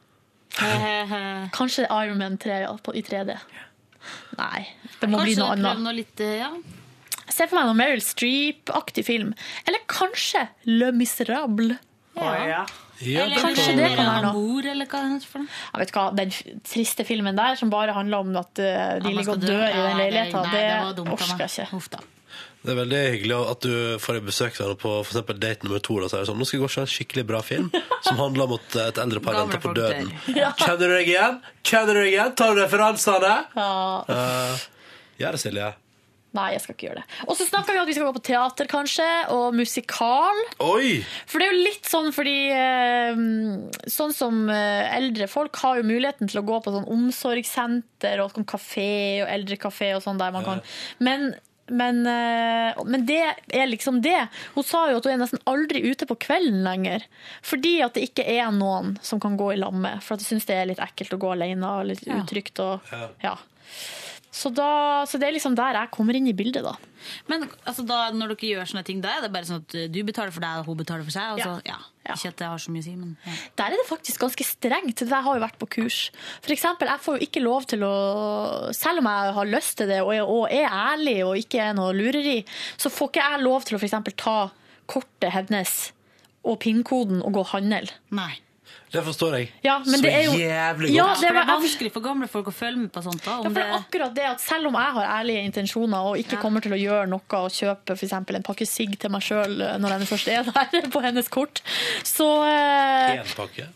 Kanskje 1.57 1.87
Iron 1.89 2.17
Man 2.21 2.37
3 2.41 2.61
ja, 2.65 2.71
på, 2.83 2.95
i 2.95 3.03
3D. 3.05 3.35
Nei, 4.39 4.65
det 5.01 5.09
må 5.11 5.21
bli 5.23 5.35
noe 5.39 5.55
annet. 5.55 5.81
Noe 5.83 5.95
litt, 5.95 6.19
eh, 6.23 6.39
ja. 6.43 6.51
Se 7.25 7.47
for 7.49 7.57
meg 7.57 7.67
noe 7.69 7.77
Meryl 7.77 8.03
Streep-aktig 8.05 9.05
film. 9.07 9.33
Eller 9.65 9.81
kanskje 9.89 10.45
Le 10.69 10.91
Miserable. 10.95 11.79
Ja. 12.15 12.65
Eller 13.01 13.35
kanskje 13.41 13.73
det 13.75 13.89
kan 13.97 14.07
være 14.07 14.31
noe. 14.31 14.61
Eller 14.71 14.87
hva 14.87 15.01
det 15.09 15.27
for 15.27 15.43
noe. 15.43 15.51
Jeg 15.73 15.81
vet 15.83 15.95
hva, 15.97 16.05
Den 16.15 16.33
triste 16.63 17.05
filmen 17.07 17.35
der 17.37 17.57
som 17.59 17.73
bare 17.73 17.95
handler 17.97 18.23
om 18.23 18.35
at 18.39 18.61
uh, 18.61 18.99
de 19.03 19.11
ligger 19.11 19.35
og 19.35 19.41
dø. 19.41 19.49
dør 19.51 19.65
i 19.65 19.71
den 19.71 19.81
Ja, 19.81 19.87
det- 19.87 19.97
leiligheten, 20.03 20.41
nei, 20.43 20.93
det, 20.95 21.07
orker 21.15 21.47
jeg 21.47 21.67
ikke. 21.67 22.03
Det 22.65 22.73
er 22.73 22.79
veldig 22.79 23.01
hyggelig 23.13 23.37
at 23.51 23.65
du 23.65 23.75
får 24.01 24.19
besøk 24.25 24.57
av 24.65 24.73
på 24.81 24.91
for 25.03 25.11
eksempel 25.11 25.37
date 25.41 25.67
nummer 25.67 25.83
to. 25.85 25.99
Da, 26.01 26.09
så 26.09 26.17
er 26.17 26.25
det 26.25 26.29
sånn, 26.31 26.41
Nå 26.41 26.47
skal 26.49 26.57
vi 26.57 26.63
gå 26.63 26.69
og 26.69 26.73
se 26.73 26.83
en 26.85 26.93
skikkelig 26.95 27.25
bra 27.29 27.41
film 27.45 27.69
som 28.01 28.17
handler 28.17 28.47
om 28.47 28.57
at 28.57 28.77
et 28.87 29.01
eldre 29.05 29.21
par 29.23 29.37
venter 29.43 29.61
på 29.61 29.75
døden. 29.77 30.11
Ja. 30.35 30.51
Kjenner 30.57 30.89
du 30.89 30.97
deg 30.97 31.09
igjen? 31.13 31.37
Kjenner 31.63 31.95
du 31.95 32.01
deg 32.01 32.11
igjen? 32.11 32.35
Tar 32.35 32.53
du 32.55 32.59
referansene? 32.59 33.33
Ja. 33.55 33.71
Uh, 34.09 34.63
Gjør 35.21 35.37
det, 35.37 35.41
Silje. 35.45 35.71
Nei, 36.35 36.49
jeg 36.51 36.63
skal 36.63 36.75
ikke 36.75 36.87
gjøre 36.89 37.01
det. 37.01 37.19
Og 37.29 37.37
så 37.39 37.47
snakker 37.47 37.71
vi 37.71 37.79
om 37.79 37.85
at 37.85 37.89
vi 37.89 37.95
skal 37.95 38.09
gå 38.09 38.15
på 38.17 38.23
teater, 38.27 38.67
kanskje, 38.67 39.07
og 39.31 39.55
musikal. 39.55 40.41
Oi! 40.65 40.97
For 41.29 41.39
det 41.39 41.47
er 41.47 41.53
jo 41.55 41.65
litt 41.69 41.87
sånn 41.87 42.11
fordi 42.15 42.35
eh, 42.51 43.21
Sånn 43.95 44.15
som 44.15 44.41
eh, 44.51 44.97
eldre 44.97 45.29
folk 45.31 45.55
har 45.63 45.79
jo 45.79 45.87
muligheten 45.87 46.31
til 46.31 46.41
å 46.41 46.45
gå 46.47 46.59
på 46.65 46.73
sånn 46.75 46.89
omsorgssenter 46.91 48.23
og 48.23 48.35
sånn 48.35 48.47
kafé 48.49 49.23
og 49.23 49.31
eldrekafé 49.31 49.93
og 49.95 50.03
sånn 50.03 50.19
der 50.19 50.35
man 50.35 50.47
kan 50.47 50.63
Men, 50.99 51.29
men, 51.67 52.01
eh, 52.07 52.83
men 52.85 53.05
det 53.05 53.21
er 53.53 53.67
liksom 53.67 54.01
det. 54.05 54.27
Hun 54.53 54.63
sa 54.63 54.83
jo 54.91 54.97
at 54.99 55.05
hun 55.07 55.13
er 55.15 55.21
nesten 55.23 55.41
aldri 55.49 55.81
ute 55.89 56.05
på 56.05 56.17
kvelden 56.21 56.63
lenger. 56.65 57.05
Fordi 57.41 57.81
at 57.85 57.93
det 57.97 58.09
ikke 58.11 58.25
er 58.37 58.51
noen 58.53 58.97
som 59.01 59.19
kan 59.19 59.37
gå 59.37 59.53
i 59.53 59.57
lag 59.57 59.73
med. 59.73 60.03
For 60.05 60.13
at 60.15 60.21
hun 60.25 60.35
syns 60.37 60.45
det 60.45 60.55
er 60.59 60.69
litt 60.69 60.83
ekkelt 60.83 61.15
å 61.17 61.21
gå 61.21 61.31
alene 61.33 61.65
og 61.79 61.85
litt 61.89 62.05
Ja. 62.05 62.21
utrygt. 62.21 62.59
Og, 62.59 62.81
Ja. 62.91 63.07
ja. 63.23 63.35
Så, 64.35 64.49
da, 64.53 65.05
så 65.07 65.17
det 65.17 65.29
er 65.29 65.31
liksom 65.37 65.55
der 65.55 65.73
jeg 65.79 65.91
kommer 65.95 66.13
inn 66.13 66.27
i 66.27 66.33
bildet, 66.35 66.61
da. 66.63 66.75
Men 67.31 67.49
altså, 67.65 67.85
da, 67.87 68.11
når 68.11 68.33
dere 68.35 68.49
gjør 68.51 68.67
sånne 68.67 68.83
ting, 68.83 68.99
da 69.01 69.13
er 69.15 69.21
det 69.23 69.31
bare 69.31 69.47
sånn 69.47 69.63
at 69.63 69.91
du 69.93 70.03
betaler 70.03 70.33
for 70.35 70.41
deg, 70.43 70.59
og 70.59 70.65
hun 70.65 70.77
betaler 70.81 71.05
for 71.07 71.11
seg? 71.15 71.37
Og 71.37 71.39
så, 71.39 71.53
ja. 71.65 71.77
Ikke 72.05 72.29
at 72.29 72.37
det 72.37 72.49
har 72.51 72.61
så 72.61 72.73
mye 72.73 72.83
å 72.83 72.85
si, 72.85 72.93
men 72.99 73.15
ja. 73.25 73.35
Der 73.57 73.73
er 73.73 73.81
det 73.81 73.87
faktisk 73.89 74.21
ganske 74.21 74.45
strengt. 74.45 75.01
Jeg 75.01 75.25
har 75.27 75.39
jo 75.39 75.41
vært 75.41 75.57
på 75.61 75.69
kurs. 75.77 75.99
For 76.45 76.53
eksempel, 76.53 76.91
jeg 76.91 77.01
får 77.01 77.17
jo 77.17 77.27
ikke 77.27 77.43
lov 77.43 77.65
til 77.71 77.85
å 77.87 77.95
Selv 78.75 79.01
om 79.01 79.09
jeg 79.09 79.33
har 79.39 79.49
lyst 79.49 79.77
til 79.79 79.89
det 79.89 80.01
og 80.03 80.13
er, 80.13 80.23
og 80.29 80.53
er 80.53 80.69
ærlig 80.69 81.17
og 81.25 81.39
ikke 81.41 81.63
er 81.65 81.75
noe 81.77 81.95
lureri, 81.97 82.39
så 82.77 82.91
får 82.93 83.11
ikke 83.11 83.25
jeg 83.25 83.43
lov 83.45 83.65
til 83.65 83.77
å 83.77 83.83
eksempel 83.85 84.15
ta 84.19 84.37
kortet 84.85 85.33
hennes 85.33 85.75
og 86.45 86.59
PIN-koden 86.61 87.23
og 87.25 87.33
gå 87.33 87.45
og 87.45 87.53
handle. 87.55 87.95
Nei. 88.13 88.33
Det 88.95 89.03
forstår 89.05 89.35
jeg. 89.37 89.49
Ja, 89.65 89.75
men 89.83 89.97
så 89.99 90.01
det 90.05 90.13
er 90.15 90.23
jo- 90.25 90.35
jævlig 90.39 90.91
Ja, 90.95 91.05
det, 91.19 91.29
var, 91.29 91.37
det 91.37 91.43
er 91.43 91.51
vanskelig 91.51 91.91
for 91.93 92.05
gamle 92.05 92.27
folk 92.31 92.49
å 92.51 92.55
følge 92.55 92.81
med 92.85 92.91
på 92.95 93.03
sånt. 93.05 93.21
da. 93.25 93.37
Ja, 93.37 93.49
for 93.49 93.59
det... 93.59 93.67
akkurat 93.79 94.15
det 94.15 94.27
at 94.31 94.43
Selv 94.45 94.71
om 94.71 94.77
jeg 94.79 94.97
har 94.97 95.13
ærlige 95.19 95.45
intensjoner 95.51 96.11
og 96.11 96.19
ikke 96.21 96.39
kommer 96.41 96.63
til 96.65 96.75
å 96.75 96.79
gjøre 96.79 97.07
noe 97.11 97.39
og 97.43 97.51
kjøpe 97.53 97.95
for 97.95 98.05
eksempel 98.07 98.39
en 98.39 98.45
pakke 98.47 98.67
sigg 98.69 98.97
til 99.01 99.11
meg 99.13 99.25
sjøl 99.25 99.57
når 99.81 99.97
jeg 99.97 100.11
først 100.13 100.27
er 100.31 100.51
der 100.51 100.89
på 100.95 101.01
hennes 101.05 101.27
kort, 101.31 101.61
så 102.03 102.29
En 102.45 103.25
pakke. 103.35 103.67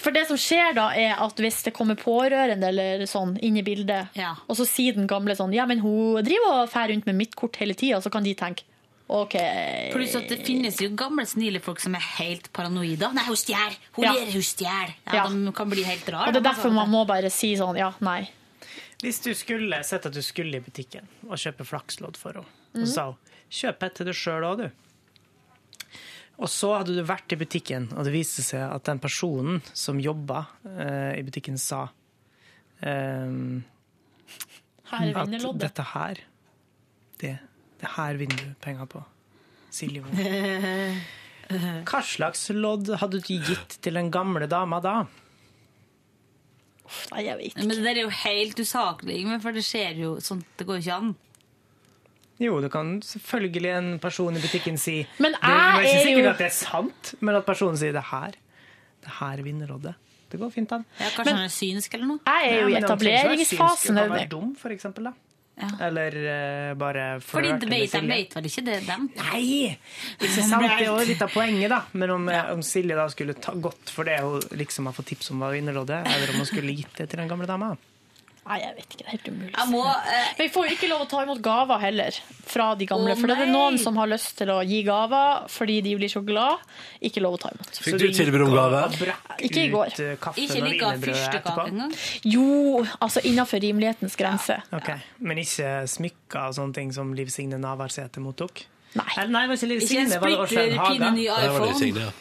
For 0.00 0.14
det 0.14 0.22
som 0.28 0.38
skjer 0.40 0.72
da, 0.76 0.86
er 0.96 1.18
at 1.20 1.36
hvis 1.42 1.58
det 1.66 1.74
kommer 1.76 1.98
pårørende 2.00 2.70
eller 2.70 3.02
sånn 3.10 3.34
inn 3.44 3.58
i 3.60 3.64
bildet, 3.66 4.14
og 4.48 4.56
så 4.56 4.64
sier 4.68 4.96
den 4.96 5.08
gamle 5.10 5.36
sånn 5.36 5.52
Ja, 5.52 5.66
men 5.68 5.82
hun 5.84 6.22
driver 6.24 6.62
og 6.62 6.70
fer 6.72 6.88
rundt 6.92 7.04
med 7.08 7.18
mitt 7.18 7.36
kort 7.36 7.58
hele 7.60 7.76
tida, 7.76 8.00
så 8.00 8.08
kan 8.12 8.24
de 8.24 8.32
tenke 8.38 8.64
OK 9.08 9.34
Pluss 9.92 10.14
at 10.18 10.26
det 10.28 10.40
finnes 10.46 10.80
jo 10.82 10.88
gamle, 10.98 11.22
snille 11.30 11.60
folk 11.62 11.78
som 11.78 11.94
er 11.94 12.02
helt 12.18 12.48
paranoide. 12.56 13.06
Nei, 13.14 13.22
hun 13.28 13.36
stjeler! 13.38 13.76
Hun 13.94 14.04
Ja. 14.04 14.12
ler, 14.16 14.32
hun 14.32 14.42
stjeler! 14.42 14.94
Ja, 15.06 15.14
Ja. 15.14 15.26
De 15.30 15.52
kan 15.54 15.70
bli 15.70 15.84
helt 15.86 16.08
rare. 16.10 16.26
Og 16.26 16.32
det 16.34 16.40
er 16.42 16.48
derfor 16.50 16.70
altså. 16.70 16.74
man 16.74 16.90
må 16.90 17.04
bare 17.06 17.30
si 17.30 17.52
sånn 17.56 17.76
ja, 17.78 17.92
nei. 18.00 18.28
Hvis 19.02 19.20
du 19.22 19.30
skulle 19.34 19.78
sett 19.84 20.06
at 20.06 20.12
du 20.16 20.22
skulle 20.22 20.56
i 20.56 20.60
butikken 20.64 21.06
og 21.28 21.36
kjøpe 21.38 21.64
flakslodd 21.68 22.16
for 22.16 22.32
henne, 22.32 22.46
og 22.74 22.80
Mhm. 22.80 22.86
sa 22.88 23.04
hun, 23.12 23.16
kjøp 23.50 23.82
et 23.82 23.94
til 23.94 24.06
deg 24.06 24.14
sjøl 24.14 24.42
òg, 24.42 24.56
du. 24.58 24.70
Og 26.38 26.48
så 26.48 26.76
hadde 26.76 26.94
du 26.96 27.02
vært 27.04 27.32
i 27.32 27.36
butikken, 27.36 27.92
og 27.96 28.04
det 28.04 28.12
viste 28.12 28.42
seg 28.42 28.60
at 28.74 28.84
den 28.84 28.98
personen 28.98 29.62
som 29.72 29.98
jobba 30.00 30.46
eh, 30.66 31.20
i 31.20 31.22
butikken, 31.22 31.56
sa 31.58 31.88
ehm, 32.82 33.62
Her 34.90 35.06
er 35.08 35.16
at 35.22 35.58
dette 35.58 35.82
her, 35.94 36.16
det, 37.18 37.38
det 37.80 37.88
her 37.96 38.16
vinner 38.20 38.36
du 38.40 38.54
penger 38.64 38.86
på. 38.90 39.02
Silje 39.76 40.02
Moe. 40.04 40.96
Hva 41.86 42.00
slags 42.02 42.48
lodd 42.56 42.88
hadde 42.98 43.20
du 43.22 43.28
gitt 43.46 43.76
til 43.84 43.94
den 43.98 44.08
gamle 44.10 44.48
dama 44.50 44.80
da? 44.82 44.94
Nei, 47.12 47.22
jeg 47.26 47.36
vet 47.38 47.46
ikke. 47.52 47.66
Men 47.66 47.74
det 47.76 47.84
der 47.84 47.98
er 48.00 48.04
jo 48.06 48.12
helt 48.22 48.60
usaklig, 48.62 49.20
men 49.26 49.40
for 49.42 49.54
det 49.54 49.62
skjer 49.66 49.98
jo 49.98 50.10
sånn 50.22 50.42
Det 50.58 50.66
går 50.68 50.78
jo 50.78 50.84
ikke 50.86 50.96
an. 51.02 51.12
Jo, 52.38 52.58
det 52.60 52.68
kan 52.74 52.90
selvfølgelig 53.02 53.70
en 53.72 53.86
person 54.02 54.36
i 54.36 54.42
butikken 54.42 54.76
si 54.78 54.98
Men 55.22 55.32
Det 55.38 55.40
er 55.48 55.54
jeg 55.56 55.86
ikke 55.86 55.94
er 56.00 56.04
sikkert 56.04 56.24
jo- 56.26 56.32
at 56.34 56.42
det 56.42 56.46
er 56.50 56.56
sant, 56.56 57.14
men 57.24 57.38
at 57.38 57.46
personen 57.46 57.78
sier 57.80 57.94
det 57.96 58.04
her. 58.12 58.36
Det 59.06 59.14
her 59.20 59.42
vinner 59.46 59.70
loddet. 59.72 59.94
Det 60.30 60.40
går 60.42 60.50
fint 60.50 60.72
an. 60.74 60.84
Ja, 60.98 61.08
kanskje 61.14 61.32
han 61.36 61.44
er 61.46 61.52
synsk 61.54 61.94
eller 61.94 62.06
noe? 62.10 62.20
Jeg 62.26 62.50
er 62.50 62.60
jo 62.60 62.68
i 62.68 62.72
men 62.74 62.84
etableringsfasen. 62.84 63.94
kan 63.96 64.10
være 64.10 64.28
dum, 64.28 64.54
for 64.58 64.74
eksempel. 64.74 65.04
Da. 65.04 65.12
Eller 65.56 66.16
uh, 66.20 66.74
bare 66.76 67.04
Fordi 67.24 67.54
de 67.62 67.68
vet, 67.70 67.92
de 67.92 68.08
vet 68.10 68.34
vel 68.36 68.48
ikke 68.50 68.64
det, 68.66 68.76
dem? 68.84 69.08
Nei! 69.16 69.72
Ikke 70.20 70.44
sant? 70.44 70.60
Det 70.60 70.72
er 70.74 70.84
jo 70.84 70.96
litt 71.08 71.24
av 71.24 71.32
poenget, 71.32 71.70
da. 71.72 71.80
Men 71.96 72.12
om, 72.12 72.28
om 72.52 72.64
Silje 72.66 72.98
da 72.98 73.08
skulle 73.12 73.38
ta, 73.40 73.56
gått 73.56 73.92
for 73.92 74.08
det 74.08 74.18
hun 74.20 74.44
liksom 74.60 74.90
har 74.90 74.96
fått 74.96 75.14
tips 75.14 75.32
om 75.32 75.44
var 75.46 75.56
vinnerloddet, 75.56 76.04
eller 76.12 76.34
om 76.34 76.42
hun 76.44 76.48
skulle 76.48 76.76
gitt 76.76 76.92
det 77.00 77.08
til 77.08 77.22
den 77.22 77.32
gamle 77.32 77.48
dama. 77.48 77.72
Nei, 78.46 78.60
jeg 78.62 78.74
vet 78.76 78.84
ikke. 78.94 78.98
Det 78.98 79.06
er 79.06 79.10
helt 79.16 79.28
umulig. 79.32 79.52
Jeg 79.56 79.68
må, 79.72 79.80
eh, 79.90 80.26
Men 80.38 80.46
vi 80.46 80.52
får 80.54 80.66
jo 80.68 80.74
ikke 80.76 80.88
lov 80.92 81.00
å 81.02 81.08
ta 81.10 81.22
imot 81.24 81.40
gaver 81.42 81.80
heller 81.82 82.18
fra 82.46 82.66
de 82.78 82.86
gamle. 82.86 83.10
Oh, 83.10 83.18
for 83.18 83.26
det 83.32 83.38
er 83.42 83.50
noen 83.50 83.78
som 83.82 83.96
har 83.98 84.06
lyst 84.06 84.36
til 84.38 84.52
å 84.54 84.60
gi 84.66 84.82
gaver 84.86 85.48
fordi 85.50 85.80
de 85.82 85.94
blir 85.98 86.12
så 86.12 86.22
glad. 86.24 86.62
Ikke 87.02 87.20
lov 87.24 87.34
å 87.38 87.40
ta 87.42 87.50
imot. 87.50 87.72
Fikk 87.82 87.98
du 87.98 88.06
tilbud 88.14 88.46
om 88.46 88.54
gave? 88.54 88.84
Ikke 89.42 89.64
i 89.64 89.68
går. 89.72 89.98
Eh, 89.98 90.30
Ikke 90.44 90.62
like 90.62 90.92
fyrstekake 91.02 91.66
engang. 91.72 91.92
Jo, 92.22 92.84
altså 93.00 93.24
innenfor 93.26 93.58
rimelighetens 93.66 94.14
grense. 94.16 94.60
Ok, 94.72 94.94
Men 95.18 95.38
ikke 95.42 95.82
smykker 95.90 96.48
og 96.48 96.54
sånne 96.54 96.74
ting 96.74 96.92
som 96.92 97.12
Liv 97.14 97.28
Signe 97.34 97.58
Navarsete 97.58 98.22
mottok? 98.22 98.62
Nei. 98.96 99.26
Nei, 99.28 99.42
det 99.46 99.50
var 99.50 99.56
ikke 99.56 99.98
en 100.00 100.12
det 100.12 100.20
splitter 100.20 100.76
Haga? 100.80 101.10
ny 101.12 101.26
Det 101.26 101.40
iPhone. 101.48 101.74
Signe, 101.78 102.06
ja. 102.06 102.12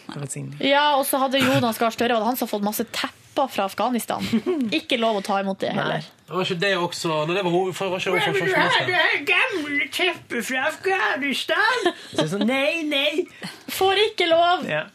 Det 0.57 0.73
og 0.99 1.05
så 1.07 1.21
hadde 1.21 1.43
Jonas 1.43 1.79
Gahr 1.81 1.93
Støre 1.95 2.17
han 2.25 2.39
som 2.39 2.49
fått 2.51 2.65
masse 2.65 2.85
tepper 2.95 3.47
fra 3.51 3.67
Afghanistan. 3.69 4.23
Ikke 4.79 4.99
lov 4.99 5.19
å 5.19 5.23
ta 5.25 5.39
imot 5.43 5.59
det 5.63 5.71
heller. 5.75 6.03
Var 6.25 6.41
ikke 6.47 6.57
det 6.57 6.71
også 6.81 7.09
Når 7.27 7.35
det 7.37 7.41
var 7.45 7.53
hoved... 7.53 7.75
Var 7.77 7.99
ikke 7.99 8.13
det 8.15 8.45
også 8.47 8.61
har 8.63 8.87
det 8.89 9.25
gamle 9.29 9.89
teppet 9.93 10.47
fra 10.47 10.63
Afghanistan! 10.71 11.89
Så 12.15 12.27
sånn, 12.31 12.47
nei, 12.49 12.81
nei! 12.89 13.25
Får 13.75 14.01
ikke 14.07 14.29
lov! 14.31 14.65
Ja. 14.69 14.87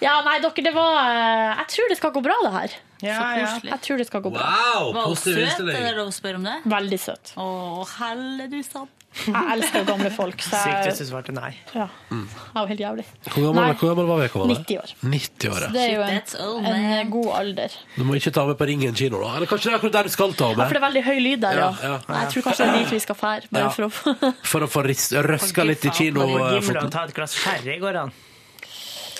Ja, 0.00 0.20
nei, 0.26 0.38
dere, 0.42 0.64
det 0.64 0.72
var 0.74 0.96
eh, 1.04 1.60
Jeg 1.60 1.70
tror 1.74 1.92
det 1.92 1.98
skal 2.00 2.14
gå 2.16 2.22
bra, 2.24 2.38
det 2.46 2.54
her. 2.56 2.78
Ja, 3.02 3.16
Så 3.16 3.40
ja. 3.40 3.50
Jeg 3.74 3.80
tror 3.86 3.96
det 4.02 4.06
skal 4.10 4.20
gå 4.24 4.30
bra. 4.34 4.46
Wow! 4.46 4.92
Var 4.94 5.04
hun 5.10 5.16
søt? 5.16 5.36
Er 5.60 5.84
det 5.90 5.96
lov 5.96 6.08
å 6.10 6.14
spørre 6.14 6.36
om 6.40 6.44
det? 6.48 6.56
Veldig 6.68 6.98
søt. 7.00 7.34
Å, 7.40 7.50
helle 7.98 8.48
du 8.52 8.58
sann. 8.66 8.88
Jeg 9.10 9.34
elsker 9.56 9.82
gamle 9.88 10.06
folk. 10.14 10.38
Så 10.38 10.54
Sykt 10.62 10.84
hvis 10.86 11.00
du 11.02 11.06
svarte 11.08 11.32
nei. 11.34 11.48
ja, 11.74 11.88
jeg 12.12 12.28
var 12.54 12.68
helt 12.70 12.78
jævlig. 12.84 13.04
Hvor 13.26 13.42
gammel, 13.48 13.64
Nei. 13.64 13.72
hvor 13.80 13.90
gammel 13.90 14.06
var 14.06 14.20
vedkommende? 14.20 14.54
90 14.62 14.78
år. 14.78 14.92
90 15.02 15.50
år, 15.50 15.64
ja. 15.64 15.70
Det 15.74 15.80
er 15.82 15.90
jo 15.96 16.04
Shit, 16.04 16.12
en, 16.12 16.20
that's 16.20 16.36
old, 16.44 16.68
en 16.70 16.84
man. 16.86 17.10
god 17.16 17.30
alder. 17.40 17.74
Du 17.96 18.04
må 18.06 18.14
ikke 18.20 18.30
ta 18.36 18.44
med 18.46 18.60
på 18.60 18.68
Ringen 18.70 18.94
kino, 18.94 19.18
da? 19.24 19.32
Eller 19.40 19.50
kanskje 19.50 19.66
det 19.66 19.74
er 19.74 19.78
akkurat 19.80 19.96
der 19.98 20.06
du 20.06 20.14
skal 20.14 20.36
ta 20.38 20.52
Ja, 20.52 20.54
for 20.54 20.62
med? 20.62 20.70
det 20.70 20.78
er 20.78 20.86
veldig 20.86 21.02
høy 21.08 21.18
lyd 21.26 21.42
der, 21.42 21.58
ja. 21.64 21.68
Ja, 21.82 21.90
ja. 22.06 22.20
Jeg 22.20 22.32
tror 22.36 22.46
kanskje 22.46 22.62
det 22.62 22.70
er 22.70 22.78
dit 22.84 22.94
vi 22.94 23.02
skal 23.08 23.18
fære. 23.24 23.50
Bare 23.50 23.66
Ja. 23.66 23.74
for 23.74 23.88
å 23.88 24.34
For 24.52 24.60
å 24.68 24.70
få 24.70 24.86
røska 24.86 25.66
litt 25.66 25.84
i 25.90 25.90
kino. 25.90 26.28
Eh, 26.30 26.60
Gimle 26.60 26.86
ta 26.94 27.02
et 27.10 27.14
glass 27.18 27.34
sherry 27.34 27.80
går 27.82 28.04
an. 28.04 28.14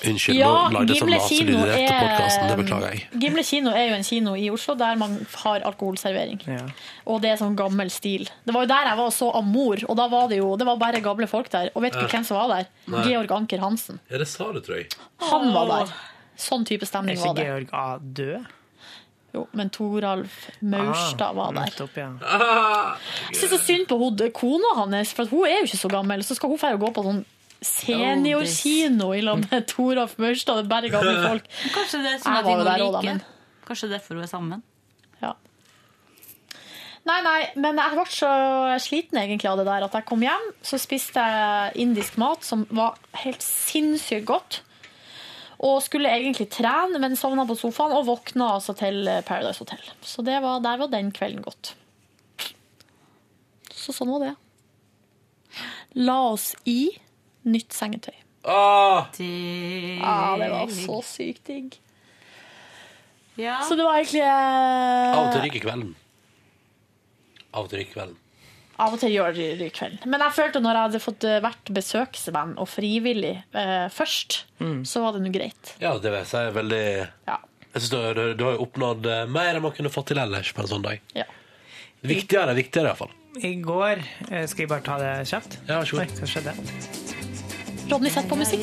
Unnskyld, 0.06 0.36
Ja, 0.38 0.48
nå 0.70 0.78
lagde 0.78 0.94
jeg 0.94 1.00
sånn 1.02 1.08
Gimle 1.10 1.18
naselyd 1.20 1.50
kino 1.50 1.64
er 1.66 1.90
podkasten. 1.92 2.46
Det 2.48 2.56
beklager 2.60 2.94
jeg. 2.94 3.02
Gimle 3.24 3.44
kino 3.44 3.70
er 3.76 3.88
jo 3.90 3.94
en 3.98 4.06
kino 4.06 4.34
i 4.36 4.46
Oslo 4.50 4.74
der 4.80 4.96
man 5.00 5.16
har 5.44 5.60
alkoholservering. 5.68 6.40
Ja. 6.48 6.62
Og 7.06 7.20
det 7.24 7.30
er 7.34 7.40
sånn 7.42 7.56
gammel 7.58 7.90
stil. 7.92 8.24
Det 8.46 8.54
var 8.56 8.64
jo 8.64 8.70
der 8.72 8.88
jeg 8.90 8.96
var 9.02 9.10
og 9.10 9.12
så 9.16 9.28
Amor, 9.36 9.82
og 9.88 9.96
da 10.00 10.06
var 10.08 10.28
det 10.32 10.38
jo 10.40 10.54
det 10.56 10.66
var 10.66 10.76
bare 10.80 11.00
gamle 11.04 11.28
folk 11.28 11.50
der. 11.52 11.70
Og 11.74 11.82
vet 11.82 11.92
du 11.92 12.00
Ja. 12.00 12.06
hvem 12.06 12.24
som 12.24 12.36
var 12.40 12.48
der? 12.56 12.66
Nei. 12.86 13.04
Georg 13.08 13.30
Anker 13.32 13.58
Hansen. 13.60 14.00
Ja, 14.10 14.18
det 14.18 14.28
sa 14.28 14.52
du, 14.52 14.60
tror 14.60 14.76
jeg. 14.80 14.88
Han 15.30 15.52
var 15.52 15.66
der. 15.68 15.92
Sånn 16.40 16.64
type 16.64 16.82
Er 16.82 16.86
stemning 16.88 17.16
ikke 17.18 17.26
var 17.26 17.34
det. 17.34 17.44
Georg 17.44 17.68
A 17.74 17.98
død? 18.00 18.46
Jo, 19.32 19.46
men 19.54 19.68
Toralf 19.70 20.48
Maurstad 20.60 21.36
var 21.36 21.52
der. 21.52 21.68
Nettopp, 21.68 21.94
ja. 21.96 22.08
Jeg 23.30 23.36
syns 23.38 23.52
så 23.52 23.58
synd 23.62 23.86
på 23.86 23.98
hun, 24.00 24.16
kona 24.34 24.72
hans, 24.80 25.12
for 25.12 25.22
at 25.22 25.30
hun 25.30 25.44
er 25.46 25.60
jo 25.60 25.68
ikke 25.68 25.78
så 25.78 25.90
gammel. 25.92 26.24
Så 26.26 26.34
skal 26.34 26.48
hun 26.50 26.58
gå 26.58 26.90
på 26.96 27.04
sånn 27.04 27.24
seniorkino 27.64 29.10
i 29.16 29.20
lag 29.24 29.42
med 29.50 29.66
Toralf 29.70 30.16
Maurstad. 30.20 30.60
Det 30.60 30.64
er 30.66 30.72
bare 30.74 30.90
gamle 30.92 31.14
folk. 31.28 31.50
Kanskje 31.74 32.02
det 32.04 32.14
er 32.14 32.22
sånn 32.24 32.38
at 32.40 32.48
de 32.48 32.56
der 32.70 32.84
også, 32.88 33.04
men- 33.06 33.22
Kanskje 33.70 33.90
derfor 33.92 34.16
hun 34.18 34.24
er 34.24 34.30
sammen. 34.30 34.62
Ja. 35.22 35.34
Nei, 37.06 37.20
nei, 37.24 37.36
men 37.56 37.78
jeg 37.78 37.94
ble 37.96 38.04
så 38.12 38.30
sliten 38.82 39.20
egentlig 39.20 39.46
av 39.50 39.60
det 39.60 39.66
der 39.68 39.84
at 39.86 39.94
jeg 39.96 40.04
kom 40.08 40.24
hjem, 40.24 40.48
så 40.66 40.78
spiste 40.80 41.22
jeg 41.22 41.76
indisk 41.84 42.18
mat 42.20 42.42
som 42.44 42.64
var 42.76 42.98
helt 43.22 43.44
sinnssykt 43.46 44.26
godt. 44.28 44.58
Og 45.60 45.78
skulle 45.84 46.08
egentlig 46.10 46.48
trene, 46.52 46.96
men 47.00 47.14
sovna 47.20 47.44
på 47.48 47.54
sofaen 47.60 47.92
og 47.92 48.06
våkna 48.08 48.54
altså 48.56 48.72
til 48.78 49.04
Paradise 49.28 49.60
Hotel. 49.62 49.82
Så 50.02 50.24
det 50.24 50.38
var, 50.42 50.58
der 50.64 50.80
var 50.80 50.88
den 50.92 51.10
kvelden 51.12 51.44
gått. 51.44 51.74
Så 53.76 53.92
sånn 53.96 54.10
var 54.12 54.24
det. 54.24 54.34
La 56.00 56.16
oss 56.32 56.54
i 56.68 56.90
nytt 57.48 57.76
sengetøy. 57.76 58.16
Ah, 58.40 59.04
ah 59.04 60.36
det 60.40 60.48
var 60.48 60.72
så 60.72 61.00
sykt 61.04 61.44
digg. 61.50 61.76
Ja. 63.40 63.60
Så 63.64 63.76
det 63.76 63.84
var 63.84 64.00
egentlig 64.00 64.24
eh, 64.24 65.12
Av 65.14 65.26
og 65.26 65.30
til 65.34 65.44
ryker 65.46 65.62
kvelden. 65.64 65.92
Av 67.52 67.64
og 67.64 67.70
til 67.70 67.82
ryker 67.82 67.96
kvelden. 67.98 68.16
Av 68.80 68.96
og 68.96 69.00
til 69.02 69.12
gjør 69.12 69.36
det 69.36 69.66
i 69.66 69.68
kvelden. 69.76 70.00
Men 70.08 70.24
jeg 70.24 70.36
følte 70.38 70.62
når 70.64 70.76
jeg 70.76 70.88
hadde 70.88 71.02
fått 71.04 71.28
eh, 71.28 71.38
vært 71.44 71.72
besøksvenn 71.76 72.56
og 72.60 72.68
frivillig 72.68 73.36
eh, 73.52 73.86
først, 73.92 74.42
så 74.88 75.04
var 75.04 75.16
det 75.16 75.22
nå 75.24 75.32
greit. 75.34 75.76
Ja, 75.82 75.94
det 75.96 76.08
vil 76.08 76.20
jeg 76.22 76.30
si 76.32 76.40
er 76.40 76.56
veldig 76.56 76.84
Ja. 77.28 77.38
Jeg 77.70 77.84
synes 77.84 77.90
du, 77.92 77.98
du, 78.18 78.22
du 78.34 78.44
har 78.48 78.56
jo 78.56 78.64
oppnådd 78.64 79.06
eh, 79.06 79.26
mer 79.30 79.54
enn 79.54 79.62
man 79.62 79.74
kunne 79.76 79.92
fått 79.94 80.10
til 80.10 80.18
ellers 80.18 80.50
på 80.56 80.64
en 80.64 80.72
sånn 80.72 80.86
dag. 80.86 81.04
Ja. 81.14 81.28
Viktigere, 82.02 82.56
viktigere 82.58 82.90
iallfall. 82.90 83.14
I 83.46 83.52
går 83.62 84.00
eh, 84.30 84.46
Skal 84.50 84.64
jeg 84.64 84.72
bare 84.72 84.82
ta 84.82 84.98
det 84.98 85.12
kjapt? 85.30 85.60
Ja, 85.68 85.78
vær 85.78 85.86
så 85.86 86.00
god. 86.00 86.10
Oi, 86.10 86.18
hva 86.18 86.32
skjedde? 86.34 87.09
Rodney, 87.90 88.10
sett 88.10 88.28
på 88.28 88.36
musikk. 88.38 88.60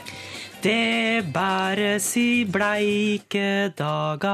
Det 0.60 1.24
bæres 1.32 2.06
i 2.20 2.44
bleike 2.44 3.72
daga, 3.78 4.32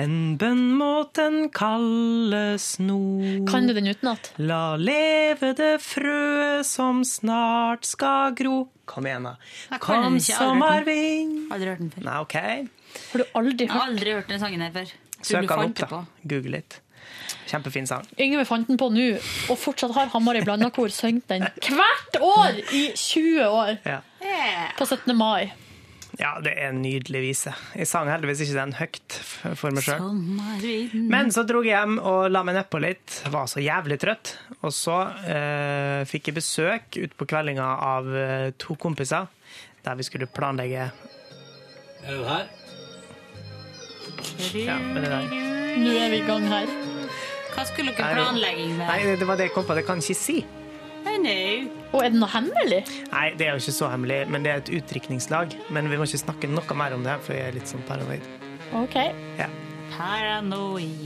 en 0.00 0.14
bønn 0.40 0.62
mot 0.78 1.10
den 1.16 1.50
kalde 1.52 2.56
sno. 2.60 3.00
Kan 3.48 3.68
du 3.68 3.74
den 3.76 3.90
utenat? 3.92 4.30
La 4.40 4.76
leve 4.80 5.52
det 5.58 5.74
frøet 5.84 6.64
som 6.68 7.02
snart 7.04 7.84
skal 7.84 8.32
gro. 8.38 8.62
Kom 8.88 9.04
igjen, 9.08 9.28
da. 9.28 9.34
Kom 9.80 10.16
som 10.24 10.64
arving. 10.64 11.36
aldri 11.52 11.68
hørt 11.68 11.84
den. 11.84 11.84
hørt 11.84 11.84
den 11.84 11.92
før. 11.92 12.08
Nei, 12.08 12.16
OK. 12.24 12.38
Har 13.12 13.20
du 13.20 13.38
aldri 13.42 13.66
Jeg 13.66 13.74
har 13.74 13.86
aldri 13.90 14.16
hørt 14.16 14.32
den 14.32 14.40
sangen 14.40 14.64
her 14.64 14.72
før. 14.72 14.96
Søk 15.20 15.48
den 15.48 15.68
opp, 15.68 15.84
da. 15.84 16.04
Google 16.24 16.56
litt. 16.58 16.80
Kjempefin 17.50 17.88
sang. 17.90 18.06
Yngve 18.20 18.44
fant 18.48 18.68
den 18.68 18.80
på 18.80 18.88
nå, 18.92 19.10
og 19.52 19.58
fortsatt 19.60 19.94
har 19.96 20.12
Hamarøy 20.14 20.44
Blandakor 20.46 20.92
sunget 20.94 21.28
den 21.30 21.44
hvert 21.74 22.20
år 22.22 22.62
i 22.72 22.86
20 22.94 23.44
år. 23.48 23.76
Ja. 23.84 24.00
På 24.78 24.86
17. 24.88 25.12
mai. 25.16 25.52
Ja, 26.18 26.36
det 26.42 26.52
er 26.54 26.70
en 26.70 26.82
nydelig 26.82 27.20
vise. 27.24 27.52
Jeg 27.74 27.88
sang 27.90 28.06
heldigvis 28.10 28.44
ikke 28.44 28.58
den 28.58 28.74
høyt 28.78 29.16
for 29.58 29.74
meg 29.74 29.82
sjøl. 29.82 30.04
Men 31.10 31.32
så 31.34 31.42
dro 31.46 31.62
jeg 31.64 31.74
hjem 31.74 31.96
og 31.98 32.28
la 32.30 32.44
meg 32.46 32.58
nedpå 32.58 32.78
litt. 32.82 33.16
Var 33.34 33.48
så 33.50 33.62
jævlig 33.64 33.98
trøtt. 34.02 34.36
Og 34.60 34.70
så 34.74 35.00
eh, 35.26 36.04
fikk 36.08 36.30
jeg 36.30 36.38
besøk 36.38 37.00
utpå 37.02 37.26
kveldinga 37.34 37.66
av 37.88 38.10
eh, 38.14 38.50
to 38.62 38.78
kompiser, 38.78 39.26
der 39.84 39.98
vi 39.98 40.06
skulle 40.06 40.30
planlegge 40.30 40.86
Er 42.04 42.14
det 42.14 42.24
her? 42.30 42.46
Ja, 44.54 44.78
men 44.78 45.02
det 45.02 45.10
der. 45.10 45.30
Nå 45.82 45.94
er 45.98 46.12
vi 46.14 46.22
i 46.22 46.26
gang 46.26 46.46
her. 46.46 46.93
Hva 47.54 47.64
skulle 47.68 47.92
dere 47.94 48.12
planlegge 48.14 48.20
planlegging 48.20 48.76
med? 48.78 48.86
Nei, 48.88 49.16
det 49.20 49.26
var 49.28 49.36
det 49.40 49.48
jeg 49.48 49.54
kom 49.54 49.64
på. 49.68 49.74
Det 49.78 49.84
kan 49.86 50.00
jeg 50.02 50.10
ikke 50.10 50.20
si. 50.20 50.38
Nei, 51.04 51.16
nei. 51.20 51.68
Og 51.92 52.00
er 52.02 52.10
det 52.14 52.18
noe 52.18 52.30
hemmelig? 52.32 52.80
Nei, 53.12 53.26
det 53.38 53.46
er 53.46 53.52
jo 53.54 53.60
ikke 53.62 53.74
så 53.76 53.90
hemmelig, 53.92 54.22
men 54.32 54.42
det 54.46 54.50
er 54.54 54.62
et 54.62 54.70
utdrikningslag. 54.78 55.52
Men 55.70 55.90
vi 55.92 55.98
må 56.00 56.06
ikke 56.08 56.22
snakke 56.24 56.48
noe 56.50 56.74
mer 56.80 56.94
om 56.96 57.04
det, 57.04 57.18
for 57.26 57.36
jeg 57.36 57.50
er 57.52 57.58
litt 57.58 57.68
sånn 57.70 57.84
paranoid. 57.88 58.24
OK. 58.74 58.96
Ja. 59.38 59.50
Paranoid. 59.94 61.04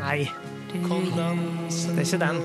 Nei. 0.00 0.26
Det 0.74 0.80
er 1.94 2.02
ikke 2.02 2.20
den. 2.24 2.42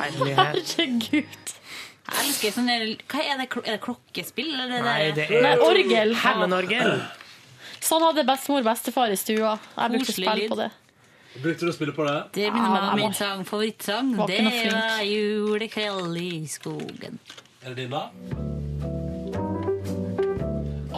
Herlighet. 0.00 0.74
Herregud. 0.76 1.54
Jeg 2.10 2.26
elsker 2.26 2.52
sånn 2.56 2.66
der- 2.66 2.96
Hva 3.06 3.20
er 3.22 3.38
det? 3.38 3.48
klo- 3.52 3.62
Er 3.64 3.76
det 3.76 3.80
klokkespill? 3.84 4.50
Eller 4.50 4.78
er 4.80 4.82
Nei, 4.82 5.10
det 5.14 5.28
Nei, 5.30 5.52
er 5.52 5.62
orgel. 5.62 6.14
Hemmenorgel. 6.16 6.94
Sånn 7.80 8.02
hadde 8.04 8.24
bestemor 8.28 8.60
og 8.62 8.66
bestefar 8.68 9.10
i 9.12 9.16
stua. 9.16 9.54
Jeg 9.76 9.90
brukte 9.94 10.06
Koselig 10.12 10.26
spill 10.28 10.40
lyd. 10.42 10.50
på 10.52 10.56
det. 10.60 10.70
Brukte 11.40 11.60
du 11.64 11.70
å 11.70 11.74
spille 11.74 11.92
på 11.94 12.04
det? 12.08 12.16
Det 12.34 12.48
minner 12.52 12.70
meg 12.70 12.80
Ja, 12.82 12.90
om 12.92 12.98
jeg 12.98 13.04
min 13.06 13.14
sang, 13.14 13.44
favorittsang. 13.46 14.16
var 14.18 14.26
Det 14.26 14.36
ikke 14.36 14.44
noe 14.44 14.60
flink. 14.60 14.72
var 14.74 15.02
julekveld 15.06 16.16
i 16.20 16.46
skogen. 16.46 17.18
Er 17.64 17.68
det 17.74 17.76
din, 17.76 17.90
da? 17.90 18.10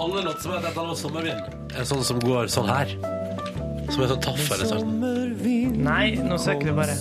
Alle 0.02 0.22
låter 0.24 0.40
som 0.42 0.52
heter 0.52 0.68
et 0.68 0.72
eller 0.72 0.86
annet 0.88 0.98
sommervind, 0.98 1.42
er 1.78 1.84
sånn 1.86 2.02
som 2.04 2.18
går 2.18 2.48
sånn 2.50 2.66
her. 2.66 2.88
Som 3.92 4.02
er 4.02 4.08
sånn 4.08 4.22
taffel 4.24 4.62
i 4.62 4.66
starten. 4.66 4.98
Nei, 5.84 6.14
nå 6.16 6.38
søker 6.40 6.64
du 6.64 6.72
bare. 6.72 6.94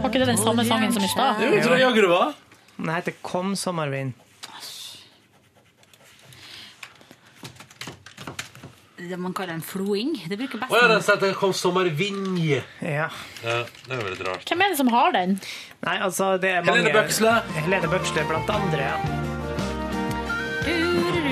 Var 0.00 0.08
ikke 0.08 0.18
det 0.18 0.26
den 0.32 0.40
samme 0.40 0.64
sangen 0.66 0.92
som 0.92 1.04
i 1.04 1.08
stad? 1.08 1.40
Jo, 1.44 1.50
jeg 1.54 1.62
tror 1.64 1.76
jeg 1.78 1.84
jaggu 1.86 2.00
det 2.04 2.10
var. 2.10 2.34
Den 2.80 2.88
heter 2.94 3.12
Kom 3.22 3.54
sommervind. 3.56 4.12
Det 9.00 9.16
man 9.16 9.32
kaller 9.32 9.54
en 9.54 9.62
floing. 9.64 10.12
Det 10.28 10.36
bruker 10.36 10.60
best. 10.60 10.72
Å 10.72 10.76
ja, 10.76 10.88
den 10.90 11.00
sier 11.04 11.16
at 11.16 11.22
det 11.24 11.30
kom 11.38 11.52
sommervinje. 11.56 12.60
Ja. 12.84 13.06
Ja, 13.40 13.56
det 13.86 13.96
er 13.96 14.02
jo 14.02 14.10
litt 14.12 14.24
rart. 14.26 14.44
Hvem 14.50 14.60
er 14.64 14.74
det 14.74 14.78
som 14.80 14.90
har 14.92 15.14
den? 15.16 15.38
Nei, 15.86 15.96
altså, 16.04 16.34
det 16.42 16.50
er 16.58 16.66
mange 16.66 16.82
Helene 16.82 16.92
Bøksle. 16.98 17.32
Helene 17.56 17.88
Bøksle 17.94 18.24
blant 18.28 18.52
andre, 18.52 18.90
ja. 18.90 18.96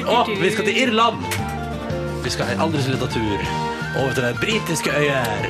Å, 0.09 0.23
vi 0.31 0.51
skal 0.55 0.65
til 0.71 0.81
Irland! 0.87 1.21
Vi 2.25 2.33
skal 2.33 2.55
en 2.55 2.63
aldri 2.65 2.81
så 2.87 2.95
liten 2.95 3.13
tur 3.13 3.45
over 4.01 4.15
til 4.17 4.25
de 4.25 4.33
britiske 4.41 4.95
øyer. 4.97 5.49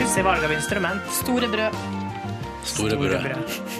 Pussig 0.00 0.24
valg 0.26 0.42
av 0.48 0.54
instrument. 0.56 1.06
Store 1.22 1.50
brød. 1.52 1.78
Store 2.66 2.98
brød. 2.98 3.28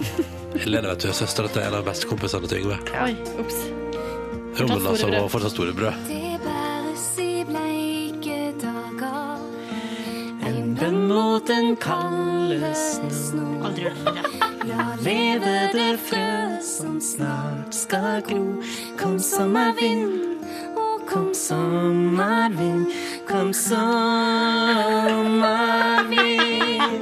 Helene 0.63 0.93
vet 0.93 1.03
du, 1.03 1.09
er 1.11 1.19
søstera 1.19 1.51
til 1.51 1.65
en 1.67 1.81
av 1.81 1.89
bestekompisene 1.89 2.51
til 2.53 2.63
Yngve. 2.63 2.79
Oi, 3.03 3.17
ups. 3.43 3.65
Hun 4.55 4.71
altså, 4.71 4.95
store 4.95 4.95
hun 4.95 5.11
brød. 5.11 5.19
har 5.19 5.35
fortsatt 5.35 5.57
store 5.57 5.75
bønn 11.47 11.67
den 11.67 11.77
kalde 11.77 12.75
sno. 12.75 13.65
Aldri 13.65 13.83
hørt 13.85 14.15
det. 14.17 14.25
La 14.69 14.85
Leve 15.05 15.71
det 15.73 15.99
frø 16.07 16.61
som 16.63 17.01
snart 17.01 17.75
skal 17.75 18.23
gro. 18.25 18.63
Kom 18.99 19.19
sommervind, 19.19 20.13
og 20.77 21.07
kom 21.09 21.35
sommervind, 21.35 22.87
kom 23.29 23.53
sommervind. 23.53 23.83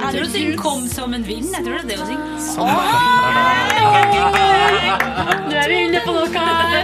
Jeg 0.01 0.11
tror 0.11 0.23
du 0.23 0.29
synger 0.29 0.57
'Kom 0.57 0.87
som 0.87 1.13
en 1.13 1.23
vind'. 1.23 1.55
Jeg 1.57 1.65
tror 1.65 1.77
det 1.77 1.83
er 1.83 1.87
det 1.87 1.99
å 1.99 2.05
synge. 2.05 2.19
Nå 5.49 5.55
er 5.55 5.67
vi 5.67 5.75
inne 5.85 5.99
på 6.05 6.11
noe 6.11 6.27
her. 6.27 6.83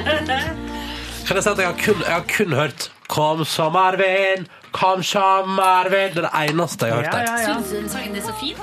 Kan 1.27 1.35
jeg 1.35 1.43
si 1.43 1.49
at 1.49 1.57
jeg 1.57 1.65
har 1.67 1.75
kun, 1.85 1.95
jeg 2.01 2.13
har 2.13 2.23
kun 2.37 2.53
hørt 2.53 2.91
'Kom 3.09 3.41
sommervind, 3.45 4.45
kom 4.71 4.99
sommervind'. 5.01 6.13
Det 6.15 6.23
er 6.23 6.29
det 6.29 6.49
eneste 6.49 6.85
jeg 6.85 6.93
har 6.95 7.01
hørt 7.01 7.11
der. 7.11 7.25
Syns 7.45 7.69
du 7.69 7.75
den 7.75 7.89
sangen 7.89 8.15
er 8.15 8.21
så 8.21 8.33
fin? 8.39 8.55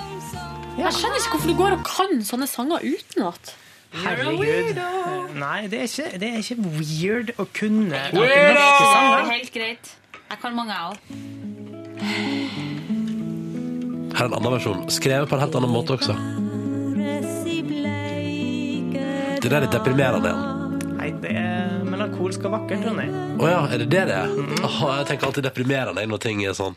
Jeg 0.78 0.92
skjønner 0.92 1.16
ikke 1.18 1.30
hvorfor 1.32 1.48
du 1.48 1.56
går 1.62 1.70
og 1.78 1.82
kan 1.88 2.20
sånne 2.24 2.46
sanger 2.46 2.78
utenat. 2.84 3.54
Herregud. 3.96 4.78
Nei, 5.40 5.66
det 5.72 5.78
er, 5.78 5.82
ikke, 5.88 6.18
det 6.20 6.28
er 6.28 6.36
ikke 6.42 6.56
weird 6.78 7.30
å 7.40 7.46
kunne 7.58 7.96
Weirdo! 8.12 8.52
norske 8.58 8.84
er 8.84 8.92
sanger. 8.94 9.30
helt 9.30 9.52
greit. 9.54 9.94
Jeg 10.30 10.38
kan 10.42 10.54
mange, 10.56 10.72
jeg 10.72 10.82
òg. 10.90 10.96
Her 14.16 14.24
er 14.24 14.28
en 14.28 14.34
annen 14.38 14.52
versjon, 14.52 14.84
skrevet 14.90 15.28
på 15.28 15.34
en 15.36 15.40
helt 15.40 15.54
annen 15.58 15.70
måte 15.72 15.96
også. 15.96 16.14
Det 19.40 19.50
der 19.50 19.56
er 19.56 19.60
litt 19.66 19.72
deprimerende 19.76 20.28
igjen. 20.32 20.55
Nei, 21.06 21.12
det 21.22 21.32
er 21.38 21.84
melankolsk 21.86 22.48
og 22.48 22.54
vakkert, 22.56 22.82
Ronny. 22.82 23.04
Å 23.38 23.46
ja, 23.46 23.58
er 23.70 23.78
det 23.78 23.86
det 23.92 24.00
det 24.08 24.14
er? 24.16 24.32
Åh, 24.66 24.78
jeg 24.98 25.04
tenker 25.06 25.28
alltid 25.28 25.44
deprimerende 25.46 26.02
når 26.10 26.22
ting 26.24 26.40
er 26.42 26.56
sånn. 26.58 26.74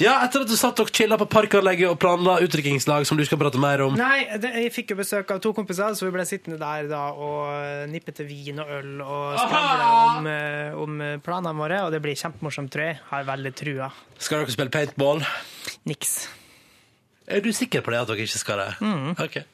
Ja, 0.00 0.16
etter 0.24 0.42
at 0.42 0.50
du 0.50 0.56
satt 0.58 0.80
og 0.82 0.90
chilla 0.90 1.14
på 1.20 1.28
parkanlegget 1.30 1.92
og 1.92 2.00
planla 2.02 2.40
utdrikningslag 2.42 3.06
som 3.06 3.20
du 3.20 3.22
skal 3.28 3.38
prate 3.38 3.60
mer 3.62 3.84
om. 3.84 3.94
Nei, 3.94 4.24
det, 4.42 4.50
jeg 4.64 4.72
fikk 4.74 4.90
jo 4.90 4.96
besøk 5.04 5.30
av 5.30 5.38
to 5.44 5.52
kompiser, 5.54 5.94
så 5.94 6.08
vi 6.08 6.16
ble 6.16 6.26
sittende 6.26 6.58
der 6.58 6.88
da 6.90 7.04
og 7.14 7.92
nippe 7.92 8.10
til 8.16 8.26
vin 8.26 8.58
og 8.64 8.74
øl 8.80 8.90
og 9.06 9.38
skravle 9.38 9.86
om, 10.00 10.28
eh, 10.32 10.82
om 10.82 10.98
eh, 11.06 11.14
planene 11.22 11.54
våre, 11.62 11.84
og 11.86 11.94
det 11.94 12.02
blir 12.02 12.18
kjempemorsomt, 12.18 12.74
tror 12.74 12.88
jeg. 12.88 12.98
Har 13.12 13.30
veldig 13.30 13.54
trua. 13.62 13.92
Skal 14.18 14.42
dere 14.42 14.56
spille 14.56 14.74
paintball? 14.80 15.22
Niks. 15.86 16.16
Er 17.30 17.46
du 17.46 17.52
sikker 17.54 17.86
på 17.86 17.94
det, 17.94 18.02
at 18.02 18.10
dere 18.10 18.26
ikke 18.26 18.42
skal 18.42 18.64
det? 18.64 18.70
Mm. 18.82 19.14
Ok. 19.14 19.44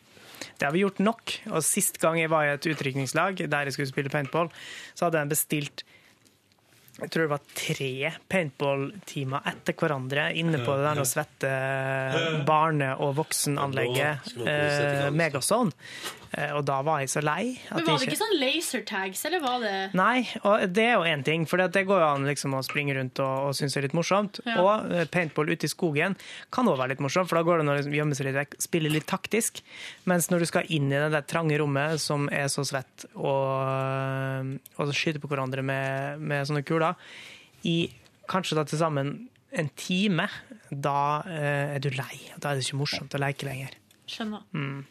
Det 0.57 0.69
har 0.69 0.75
vi 0.75 0.85
gjort 0.85 1.03
nok. 1.05 1.35
Og 1.53 1.65
sist 1.65 2.01
gang 2.03 2.21
jeg 2.21 2.33
var 2.33 2.47
i 2.47 2.55
et 2.55 2.71
utrykningslag 2.71 3.45
der 3.45 3.69
jeg 3.69 3.77
skulle 3.77 3.91
spille 3.91 4.13
paintball, 4.13 4.51
så 4.95 5.07
hadde 5.07 5.23
jeg 5.23 5.35
bestilt 5.35 5.87
jeg 6.97 7.11
tror 7.13 7.27
det 7.27 7.33
var 7.35 7.43
tre 7.53 8.13
paintball-timer 8.33 9.49
etter 9.51 9.77
hverandre 9.77 10.31
inne 10.41 10.63
på 10.65 10.77
det 10.79 10.87
der 10.87 10.97
noe 10.97 11.09
svette 11.09 11.51
barne- 12.49 12.95
og 13.05 13.17
voksenanlegget 13.19 14.33
eh, 14.47 15.11
Megazone. 15.13 15.77
Eh, 16.37 16.53
og 16.57 16.65
da 16.69 16.81
var 16.85 17.01
jeg 17.03 17.11
så 17.13 17.23
lei. 17.25 17.57
at 17.71 17.79
Men 17.79 17.87
Var 17.87 18.01
det 18.01 18.09
ikke 18.09 18.19
sånn 18.19 18.35
laser 18.41 18.83
tags, 18.87 19.23
eller 19.29 19.41
var 19.45 19.61
det 19.63 19.75
Nei, 19.97 20.27
og 20.43 20.67
det 20.75 20.85
er 20.85 20.97
jo 20.99 21.07
én 21.09 21.25
ting, 21.25 21.47
for 21.49 21.61
det 21.63 21.85
går 21.89 22.03
jo 22.03 22.09
an 22.09 22.27
liksom 22.29 22.57
å 22.57 22.63
springe 22.67 22.97
rundt 22.97 23.21
og, 23.25 23.49
og 23.49 23.57
synes 23.57 23.77
det 23.77 23.81
er 23.81 23.87
litt 23.89 23.97
morsomt. 23.97 24.41
Ja. 24.45 24.59
Og 24.63 24.93
eh, 24.93 25.07
paintball 25.13 25.53
ute 25.53 25.69
i 25.69 25.73
skogen 25.73 26.17
kan 26.55 26.69
òg 26.69 26.81
være 26.81 26.95
litt 26.95 27.05
morsomt, 27.05 27.31
for 27.31 27.41
da 27.41 27.45
går 27.47 27.61
det 27.61 27.67
an 27.67 27.73
å 27.73 27.79
liksom 27.79 27.97
gjemme 27.97 28.19
seg 28.19 28.29
litt 28.29 28.39
vekk, 28.41 28.59
spille 28.67 28.93
litt 28.93 29.09
taktisk. 29.11 29.63
Mens 30.11 30.31
når 30.33 30.45
du 30.45 30.49
skal 30.51 30.69
inn 30.73 30.91
i 30.91 30.99
det 30.99 31.13
der 31.15 31.27
trange 31.29 31.59
rommet 31.61 32.03
som 32.03 32.29
er 32.33 32.51
så 32.53 32.67
svett, 32.67 33.09
og, 33.17 34.57
og 34.77 34.95
skyte 34.97 35.23
på 35.23 35.31
hverandre 35.31 35.65
med, 35.67 36.21
med 36.21 36.49
sånne 36.49 36.65
kuler, 36.67 36.86
i 37.67 37.79
kanskje 38.31 38.59
da 38.59 38.67
til 38.69 38.81
sammen 38.81 39.17
en 39.57 39.69
time, 39.79 40.29
da 40.71 41.23
eh, 41.31 41.77
er 41.77 41.83
du 41.83 41.91
lei. 41.95 42.21
Da 42.37 42.51
er 42.51 42.59
det 42.59 42.67
ikke 42.67 42.81
morsomt 42.83 43.15
å 43.17 43.21
leke 43.23 43.49
lenger. 43.49 43.77
Skjønner. 44.11 44.45
Mm. 44.53 44.83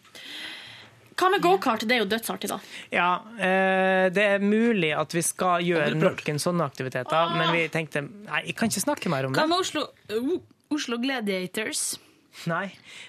Hva 1.16 1.30
med 1.32 1.44
gokart? 1.44 1.86
Det 1.88 1.96
er 1.96 2.02
jo 2.04 2.08
dødsartig, 2.12 2.50
da. 2.52 2.58
Ja, 2.92 3.10
eh, 3.40 4.08
det 4.12 4.26
er 4.36 4.44
mulig 4.44 4.92
at 4.96 5.16
vi 5.16 5.24
skal 5.24 5.64
gjøre 5.64 5.94
noen 5.96 6.42
sånne 6.42 6.68
aktiviteter, 6.68 7.36
men 7.40 7.54
vi 7.56 7.68
tenkte 7.72 8.04
nei, 8.04 8.42
jeg 8.50 8.58
kan 8.60 8.72
ikke 8.72 8.84
snakke 8.84 9.12
mer 9.14 9.30
om 9.30 9.36
det. 9.36 9.40
Hva 9.40 9.48
med 9.48 9.64
Oslo, 9.64 9.86
uh, 10.12 10.34
Oslo 10.76 11.00
Gladiators? 11.00 11.94
Nei, 12.50 12.66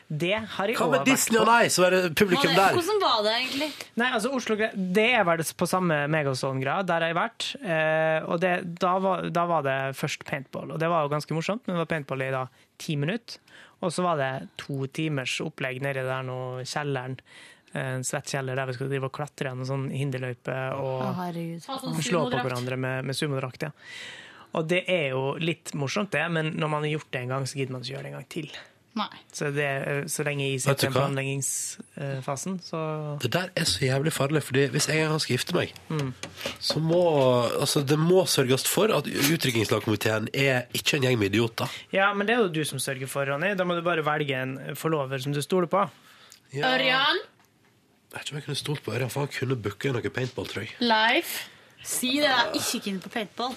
det 0.06 0.36
har 0.54 0.70
jeg 0.70 0.78
Hva 0.78 0.86
med 0.86 1.00
vært 1.00 1.08
Disney 1.10 1.40
på. 1.40 1.46
deg? 1.48 1.70
Hva 1.74 1.86
er 1.88 1.94
det 1.96 2.10
publikum 2.16 2.52
der? 2.54 2.76
Hvordan 2.76 3.00
var 3.02 3.24
det 3.26 3.32
egentlig? 3.40 3.68
Nei, 3.98 4.10
altså 4.18 4.30
Oslo, 4.36 4.56
Det 4.56 5.06
er 5.18 5.26
vel 5.26 5.42
på 5.62 5.68
samme 5.68 5.98
Megazone-grad, 6.12 6.86
der 6.88 7.02
har 7.02 7.12
jeg 7.12 7.18
vært. 7.18 7.48
Eh, 7.60 8.28
og 8.30 8.40
det, 8.44 8.52
da, 8.80 8.92
var, 9.02 9.26
da 9.34 9.44
var 9.50 9.66
det 9.66 9.78
først 9.98 10.24
paintball, 10.28 10.76
og 10.76 10.80
det 10.82 10.88
var 10.92 11.04
jo 11.04 11.12
ganske 11.12 11.36
morsomt. 11.36 11.66
Men 11.66 11.76
det 11.76 11.82
var 11.82 11.90
paintball 11.90 12.24
i 12.24 12.30
da 12.34 12.46
ti 12.80 12.96
minutter. 13.00 13.42
Og 13.84 13.92
så 13.92 14.06
var 14.06 14.20
det 14.20 14.30
to 14.62 14.86
timers 14.94 15.34
opplegg 15.44 15.82
nedi 15.84 16.04
der 16.06 16.24
nå, 16.24 16.38
kjelleren. 16.64 17.18
En 17.76 18.06
svett 18.06 18.30
kjeller 18.32 18.56
der 18.56 18.70
vi 18.70 18.76
skal 18.78 18.88
drive 18.88 19.10
og 19.10 19.12
klatre 19.18 19.50
gjennom 19.50 19.66
sånn 19.68 19.88
hinderløype 19.92 20.54
og 20.78 20.94
oh, 20.94 21.10
herregud. 21.18 21.60
Sånn 21.66 21.98
slå 22.00 22.22
på 22.32 22.40
hverandre 22.40 22.78
med, 22.80 23.04
med 23.10 23.18
sumodrakt. 23.18 23.66
Ja. 23.68 23.74
Og 24.56 24.64
det 24.70 24.86
er 24.88 25.10
jo 25.12 25.34
litt 25.42 25.74
morsomt, 25.76 26.14
det, 26.14 26.22
men 26.32 26.54
når 26.56 26.72
man 26.72 26.86
har 26.86 26.94
gjort 26.94 27.10
det 27.12 27.20
en 27.26 27.34
gang, 27.34 27.44
så 27.44 27.58
gidder 27.58 27.76
man 27.76 27.84
ikke 27.84 27.92
gjøre 27.92 28.06
det 28.06 28.12
en 28.14 28.16
gang 28.16 28.28
til. 28.32 28.48
Nei. 28.96 29.10
Så, 29.32 29.50
det, 29.52 29.66
så 30.08 30.24
lenge 30.24 30.46
jeg 30.46 30.60
sitter 30.64 30.88
i 30.88 30.92
planleggingsfasen, 30.94 32.54
så 32.64 32.78
Det 33.20 33.28
der 33.34 33.50
er 33.56 33.64
så 33.68 33.84
jævlig 33.84 34.12
farlig, 34.16 34.40
fordi 34.42 34.66
hvis 34.72 34.88
jeg 34.88 35.02
en 35.04 35.10
gang 35.12 35.20
skal 35.20 35.36
gifte 35.36 35.54
meg, 35.56 35.74
Mm. 35.92 36.14
så 36.60 36.80
må 36.80 37.02
altså, 37.60 37.82
det 37.86 37.98
må 38.00 38.24
sørges 38.26 38.64
for 38.66 38.88
at 38.96 39.04
utrykkingslagkomiteen 39.06 40.28
er 40.34 40.62
ikke 40.74 40.96
en 40.96 41.02
gjeng 41.02 41.18
med 41.20 41.28
idioter. 41.34 41.68
Ja, 41.92 42.12
men 42.14 42.26
det 42.26 42.34
er 42.36 42.40
jo 42.46 42.48
du 42.48 42.64
som 42.64 42.78
sørger 42.80 43.06
for, 43.06 43.24
Ronny. 43.28 43.52
Da 43.56 43.64
må 43.68 43.74
du 43.76 43.82
bare 43.84 44.04
velge 44.06 44.34
en 44.42 44.56
forlover 44.76 45.18
som 45.22 45.32
du 45.36 45.42
stoler 45.44 45.68
på. 45.68 45.84
Ørjan, 46.56 47.20
Jeg 48.12 48.20
vet 48.20 48.22
ikke 48.22 48.32
om 48.32 48.36
jeg 48.40 48.44
kunne 48.46 48.56
stolt 48.56 48.82
på 48.86 48.92
Ørjan, 48.96 49.10
for 49.12 49.20
han 49.26 49.28
kunne 49.34 49.56
booke 49.60 49.92
noe 49.92 50.10
paintball, 50.10 50.46
tror 50.48 50.62
jeg. 50.64 50.72
Leif. 50.80 51.36
Si 51.84 52.14
det, 52.16 52.24
jeg 52.30 52.46
er 52.48 52.54
Ikke 52.56 52.80
keen 52.86 53.00
på 53.04 53.10
paintball. 53.12 53.52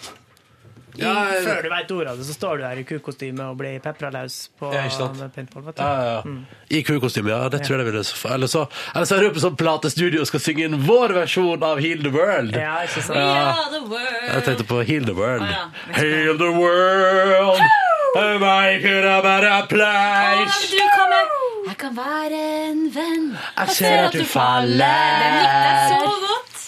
I, 0.97 1.03
før 1.45 1.61
du 1.63 1.69
vet 1.69 1.91
ordet 1.91 2.11
av 2.11 2.17
det, 2.17 2.25
så 2.25 2.33
står 2.33 2.57
du 2.57 2.63
der 2.63 2.79
i 2.81 2.83
kukostyme 2.87 3.45
og 3.51 3.57
blir 3.59 3.79
pepra 3.83 4.09
løs 4.13 4.37
på 4.59 4.71
Ja, 4.73 4.85
ikke 4.87 4.95
sant? 4.97 5.21
paintball. 5.35 5.63
Vet 5.69 5.75
du. 5.77 5.83
Ja, 5.83 5.89
ja, 5.93 6.13
ja. 6.15 6.21
Mm. 6.25 6.45
I 6.69 6.81
kukostyme, 6.87 7.29
ja. 7.29 7.49
Det 7.49 7.61
tror 7.65 7.77
jeg 7.77 7.85
det 7.85 7.91
ville 7.91 8.03
så 8.03 8.33
Eller 8.33 8.47
så, 8.47 8.65
eller 8.95 9.05
så 9.05 9.15
er 9.17 9.21
du 9.27 9.29
på 9.37 9.43
sånn 9.43 9.57
platestudio 9.59 10.21
og 10.23 10.27
skal 10.31 10.43
synge 10.43 10.65
inn 10.65 10.77
vår 10.87 11.13
versjon 11.19 11.63
av 11.63 11.79
Heal 11.83 12.01
the 12.03 12.13
World. 12.15 12.55
Ja, 12.57 12.79
ikke 12.87 13.03
sant? 13.05 13.19
Ja. 13.19 13.53
the 13.71 13.83
world. 13.85 14.29
Jeg 14.33 14.43
tenkte 14.49 14.67
på 14.69 14.81
Heal 14.89 15.05
the 15.05 15.15
World. 15.17 15.43
Ah, 15.45 15.51
ja. 15.53 15.93
Heal 16.01 16.37
the 16.37 16.51
world, 16.57 17.61
make 18.41 18.85
it 18.85 19.05
a 19.05 19.21
better 19.21 19.67
place. 19.67 20.71
Du 20.71 20.85
kommer. 20.97 21.35
Jeg 21.69 21.77
kan 21.77 21.95
være 21.97 22.39
en 22.69 22.87
venn. 22.95 23.27
Jeg 23.57 23.75
ser 23.77 24.07
at 24.07 24.13
du 24.13 24.23
faller. 24.25 25.19
Den 25.21 25.37
likte 25.37 25.67
jeg 25.67 25.91
så 25.91 26.09
godt. 26.25 26.65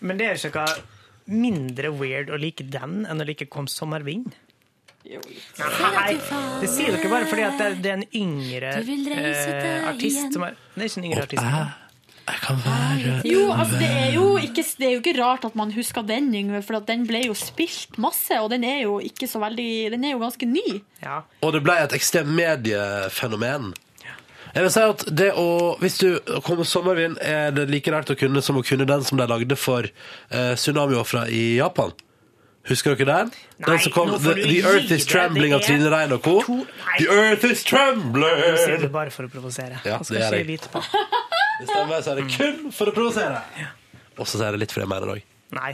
Men 0.00 0.18
det 0.18 0.26
er 0.26 0.34
jo 0.38 0.48
ikke 0.48 0.64
noe 0.64 0.99
mindre 1.30 1.90
weird 1.94 2.30
å 2.30 2.38
like 2.40 2.66
den 2.70 3.04
enn 3.08 3.22
å 3.22 3.26
like 3.26 3.46
Kom 3.50 3.68
sommervind. 3.70 4.34
Nei, 5.00 6.16
det 6.60 6.68
sier 6.68 6.92
dere 6.92 7.08
bare 7.08 7.28
fordi 7.30 7.44
at 7.46 7.56
det, 7.60 7.68
det 7.80 7.88
er 7.88 8.00
en 8.02 8.08
yngre 8.20 8.74
Du 8.76 8.84
vil 8.84 9.06
reise 9.08 9.54
eh, 9.56 9.86
artist 9.88 10.18
igjen. 10.26 10.34
som 10.34 10.44
er 10.44 10.58
Det 10.74 10.82
er 10.84 10.90
ikke 10.90 11.00
en 11.00 11.06
yngre 11.08 11.24
artist. 11.24 11.86
Jeg 12.30 12.42
kan 12.44 12.60
være 12.62 13.14
Jo, 13.26 13.46
altså 13.54 13.78
det 13.80 13.88
er 13.88 14.10
jo, 14.14 14.26
ikke, 14.38 14.64
det 14.78 14.86
er 14.86 14.92
jo 14.92 15.00
ikke 15.00 15.14
rart 15.16 15.46
at 15.48 15.56
man 15.58 15.72
husker 15.74 16.04
den, 16.06 16.28
Yngve, 16.36 16.60
for 16.66 16.78
at 16.78 16.86
den 16.86 17.06
ble 17.08 17.24
jo 17.24 17.34
spilt 17.34 17.96
masse, 17.98 18.36
og 18.38 18.50
den 18.52 18.66
er 18.68 18.84
jo 18.84 18.98
ikke 19.02 19.26
så 19.26 19.40
veldig 19.42 19.70
Den 19.96 20.04
er 20.04 20.14
jo 20.14 20.20
ganske 20.22 20.46
ny. 20.46 20.66
Ja. 21.02 21.22
Og 21.40 21.56
det 21.56 21.64
ble 21.64 21.78
et 21.80 21.96
ekstremt 21.96 22.30
mediefenomen. 22.36 23.72
Jeg 24.54 24.62
vil 24.66 24.70
si 24.74 24.80
at 24.82 25.02
det 25.14 25.30
å, 25.38 25.44
Hvis 25.78 25.98
du 26.00 26.06
kommer 26.46 26.66
sommervind, 26.66 27.18
er 27.22 27.50
det 27.54 27.68
like 27.70 27.92
rart 27.94 28.10
å 28.10 28.16
kunne 28.18 28.42
som 28.42 28.58
å 28.58 28.64
kunne 28.66 28.86
den 28.88 29.04
som 29.06 29.18
de 29.20 29.26
lagde 29.30 29.56
for 29.58 29.86
eh, 29.86 30.54
tsunamiofra 30.58 31.26
i 31.30 31.56
Japan. 31.60 31.92
Husker 32.68 32.92
dere 32.98 33.06
den? 33.08 33.30
Nei, 33.62 33.66
den 33.70 33.78
som 33.86 33.92
kom, 33.94 34.10
nå 34.10 34.18
the, 34.20 34.24
får 34.26 34.36
du 34.36 34.42
the 34.50 34.58
Earth 34.68 34.90
is. 34.92 35.06
Trembling 35.08 35.54
av 35.56 35.62
er 35.62 35.68
Trine 35.70 35.90
Rein 35.94 36.12
og 36.12 36.20
co. 36.26 36.34
to- 36.44 36.58
Nei. 36.66 36.98
The 36.98 37.06
Earth 37.14 37.46
is 37.48 37.62
Du 37.62 37.70
sier 37.70 37.70
trembling! 37.72 38.82
du 38.82 38.88
bare 38.92 39.14
for 39.14 39.24
å 39.28 39.32
provosere. 39.32 39.78
Ja, 39.86 39.96
Det 40.02 40.10
skal 40.10 40.16
det 40.18 40.26
er 40.26 40.34
ikke 40.34 40.42
jeg 40.42 40.50
vite 40.50 40.72
på. 40.74 40.82
Det 41.60 41.68
stemmer, 41.70 42.02
så 42.04 42.12
er 42.12 42.20
det 42.20 42.28
kun 42.36 42.70
for 42.76 42.90
å 42.92 42.94
provosere. 42.96 43.40
Og 44.18 44.26
så 44.28 44.34
sier 44.36 44.50
jeg 44.50 44.58
det 44.58 44.64
litt 44.66 44.74
fordi 44.76 44.84
jeg 44.84 44.92
mener 44.92 45.08
det 45.08 45.16
òg. 45.20 45.29
Nei, 45.56 45.72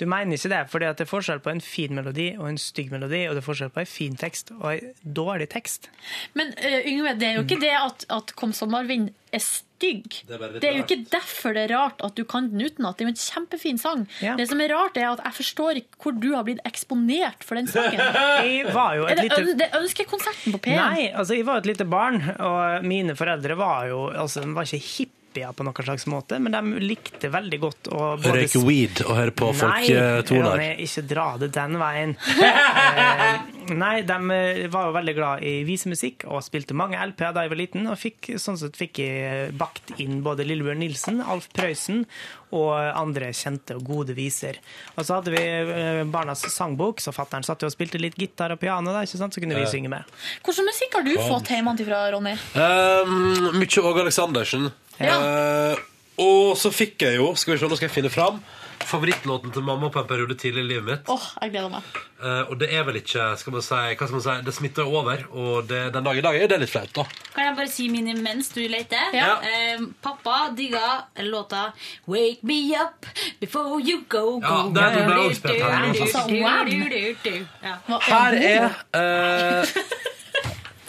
du 0.00 0.06
mener 0.10 0.34
ikke 0.36 0.50
det. 0.50 0.60
For 0.72 0.82
det 0.82 0.88
er 1.00 1.08
forskjell 1.08 1.42
på 1.44 1.52
en 1.52 1.60
fin 1.62 1.94
melodi 1.94 2.32
og 2.38 2.48
en 2.50 2.58
stygg 2.60 2.90
melodi, 2.94 3.24
og 3.28 3.36
det 3.36 3.42
er 3.44 3.48
forskjell 3.48 3.70
på 3.74 3.82
en 3.84 3.90
fin 3.90 4.16
tekst 4.18 4.50
og 4.58 4.68
en 4.74 4.92
dårlig 5.18 5.46
tekst. 5.52 5.90
Men 6.38 6.50
uh, 6.58 6.80
Yngve, 6.88 7.12
det 7.20 7.28
er 7.28 7.36
jo 7.38 7.44
ikke 7.46 7.60
det 7.62 7.74
at, 7.78 8.06
at 8.10 8.32
Kom 8.38 8.52
sommervind 8.56 9.12
er 9.32 9.40
stygg. 9.44 10.18
Det 10.28 10.36
er 10.36 10.58
Det 10.58 10.68
er 10.68 10.76
jo 10.76 10.82
ikke 10.84 10.98
derfor 11.12 11.54
det 11.56 11.62
er 11.68 11.72
rart 11.76 12.02
at 12.04 12.16
du 12.18 12.24
kan 12.28 12.50
den 12.50 12.60
utenat. 12.66 12.98
Det 12.98 13.04
er 13.06 13.08
jo 13.10 13.14
en 13.14 13.22
kjempefin 13.22 13.78
sang. 13.80 14.04
Ja. 14.22 14.34
Det 14.38 14.48
som 14.50 14.60
er 14.62 14.74
rart, 14.74 14.98
er 14.98 15.08
at 15.12 15.22
jeg 15.24 15.36
forstår 15.38 15.80
ikke 15.82 16.02
hvor 16.02 16.18
du 16.22 16.28
har 16.34 16.44
blitt 16.46 16.60
eksponert 16.68 17.46
for 17.46 17.58
den 17.58 17.70
sangen. 17.72 17.98
Jeg 18.02 18.74
var 18.74 18.98
jo 18.98 19.06
et 19.06 19.14
Er 19.14 19.22
det, 19.22 19.30
lite- 19.30 19.56
det 19.62 19.70
er 19.70 19.80
ønskekonserten 19.80 20.54
på 20.58 20.62
P1? 20.66 20.76
Nei, 20.82 21.08
altså 21.14 21.38
jeg 21.38 21.46
var 21.48 21.62
et 21.62 21.70
lite 21.72 21.86
barn, 21.88 22.20
og 22.42 22.84
mine 22.86 23.14
foreldre 23.18 23.56
var 23.58 23.86
jo 23.90 24.04
altså, 24.10 24.42
de 24.44 24.54
var 24.58 24.66
ikke 24.66 25.08
hippier 25.32 25.52
på 25.52 25.64
noen 25.64 25.84
slags 25.84 26.06
måte, 26.06 26.38
men 26.38 26.52
de 26.52 26.84
likte 26.84 27.30
veldig 27.32 27.58
godt 27.60 27.88
å 27.92 28.16
både 28.20 28.42
Røyke 28.42 28.62
weed 28.66 29.02
og 29.06 29.16
høre 29.16 29.34
på 29.34 29.50
folketoner. 29.56 30.60
Nei, 30.60 30.70
ikke 30.84 31.04
dra 31.08 31.26
det 31.40 31.52
den 31.54 31.78
veien. 31.80 32.14
eh, 32.48 33.40
nei, 33.72 33.94
de 34.06 34.18
eh, 34.36 34.62
var 34.72 34.90
jo 34.90 34.96
veldig 34.98 35.16
glad 35.16 35.46
i 35.46 35.54
visemusikk 35.68 36.26
og 36.28 36.42
spilte 36.44 36.76
mange 36.76 37.00
LP-er 37.00 37.34
da 37.34 37.46
jeg 37.46 37.54
var 37.54 37.62
liten, 37.62 37.88
og 37.88 37.98
fikk, 38.00 38.34
sånn 38.42 38.60
sett 38.60 38.78
fikk 38.78 39.02
jeg 39.02 39.50
bakt 39.58 39.94
inn 40.02 40.22
både 40.24 40.46
Lillebjørn 40.48 40.82
Nilsen, 40.84 41.22
Alf 41.24 41.50
Prøysen 41.56 42.06
og 42.52 42.74
andre 42.76 43.30
kjente 43.32 43.78
og 43.78 43.86
gode 43.86 44.16
viser. 44.16 44.58
Og 44.96 45.06
så 45.06 45.18
hadde 45.18 45.32
vi 45.32 45.40
eh, 45.40 46.02
barnas 46.12 46.44
sangbok, 46.52 47.00
så 47.00 47.14
fatteren 47.16 47.46
satt 47.46 47.64
jo 47.64 47.70
og 47.70 47.74
spilte 47.74 48.00
litt 48.00 48.18
gitar 48.20 48.52
og 48.52 48.60
piano, 48.60 48.92
da, 48.92 49.04
ikke 49.06 49.20
sant? 49.20 49.32
så 49.34 49.42
kunne 49.42 49.56
vi 49.56 49.64
synge 49.70 49.92
med. 49.92 50.08
Hvilken 50.44 50.68
musikk 50.68 50.98
har 50.98 51.06
du 51.06 51.14
fått 51.16 51.52
hjemmefra, 51.54 52.04
Ronny? 52.12 52.36
Um, 52.52 53.52
mye 53.56 53.86
Åge 53.88 54.04
Aleksandersen. 54.04 54.68
Eh, 55.10 55.86
og 56.22 56.56
så 56.60 56.72
fikk 56.74 57.06
jeg 57.06 57.20
jo, 57.20 57.32
skal 57.38 57.54
vi 57.54 57.62
se, 57.62 57.70
nå 57.70 57.78
skal 57.78 57.88
jeg 57.88 57.94
finne 57.94 58.12
fram, 58.12 58.42
favorittlåten 58.82 59.52
til 59.54 59.62
mamma 59.62 59.88
på 59.94 60.00
en 60.02 60.08
periode 60.10 60.34
tidlig 60.38 60.64
i 60.64 60.68
livet 60.72 60.84
mitt. 60.86 61.10
Åh, 61.10 61.26
jeg 61.44 61.52
gleder 61.54 61.70
meg. 61.72 61.98
Eh, 62.22 62.50
og 62.50 62.56
det 62.60 62.68
er 62.74 62.84
vel 62.86 62.98
ikke, 63.00 63.28
skal 63.40 63.54
man 63.54 63.64
si, 63.64 63.78
hva 63.78 64.08
skal 64.08 64.16
man 64.16 64.24
si, 64.26 64.34
det 64.46 64.54
smitter 64.56 64.90
over, 64.90 65.24
og 65.30 65.68
det, 65.70 65.82
den 65.94 66.06
dag 66.06 66.18
i 66.18 66.24
dag 66.26 66.38
er 66.38 66.50
det 66.50 66.58
litt 66.62 66.72
flaut, 66.72 66.92
da. 66.98 67.06
Kan 67.32 67.48
jeg 67.48 67.56
bare 67.60 67.72
si 67.72 67.88
min 67.92 68.10
mens 68.22 68.50
du 68.54 68.60
leter? 68.70 69.14
Ja. 69.16 69.36
Eh, 69.46 69.86
pappa 70.04 70.50
digga 70.56 71.06
låta 71.24 71.72
'Wake 72.06 72.42
Me 72.42 72.60
Up 72.76 73.06
Before 73.40 73.80
You 73.80 74.04
Go 74.08 74.40
Go'. 74.40 74.72
Ja, 74.74 74.90
den 74.96 75.10
ble 75.10 75.20
også 75.28 75.40
spilt 75.40 75.62
her, 75.62 75.86
Du, 75.86 75.92
du, 75.92 76.02
altså. 76.02 76.22
du, 76.28 76.34
du, 76.70 76.88
du, 76.88 77.30
du. 77.30 77.46
Ja. 77.62 77.76
Her 78.10 78.32
er 78.42 78.64
eh, 78.98 79.66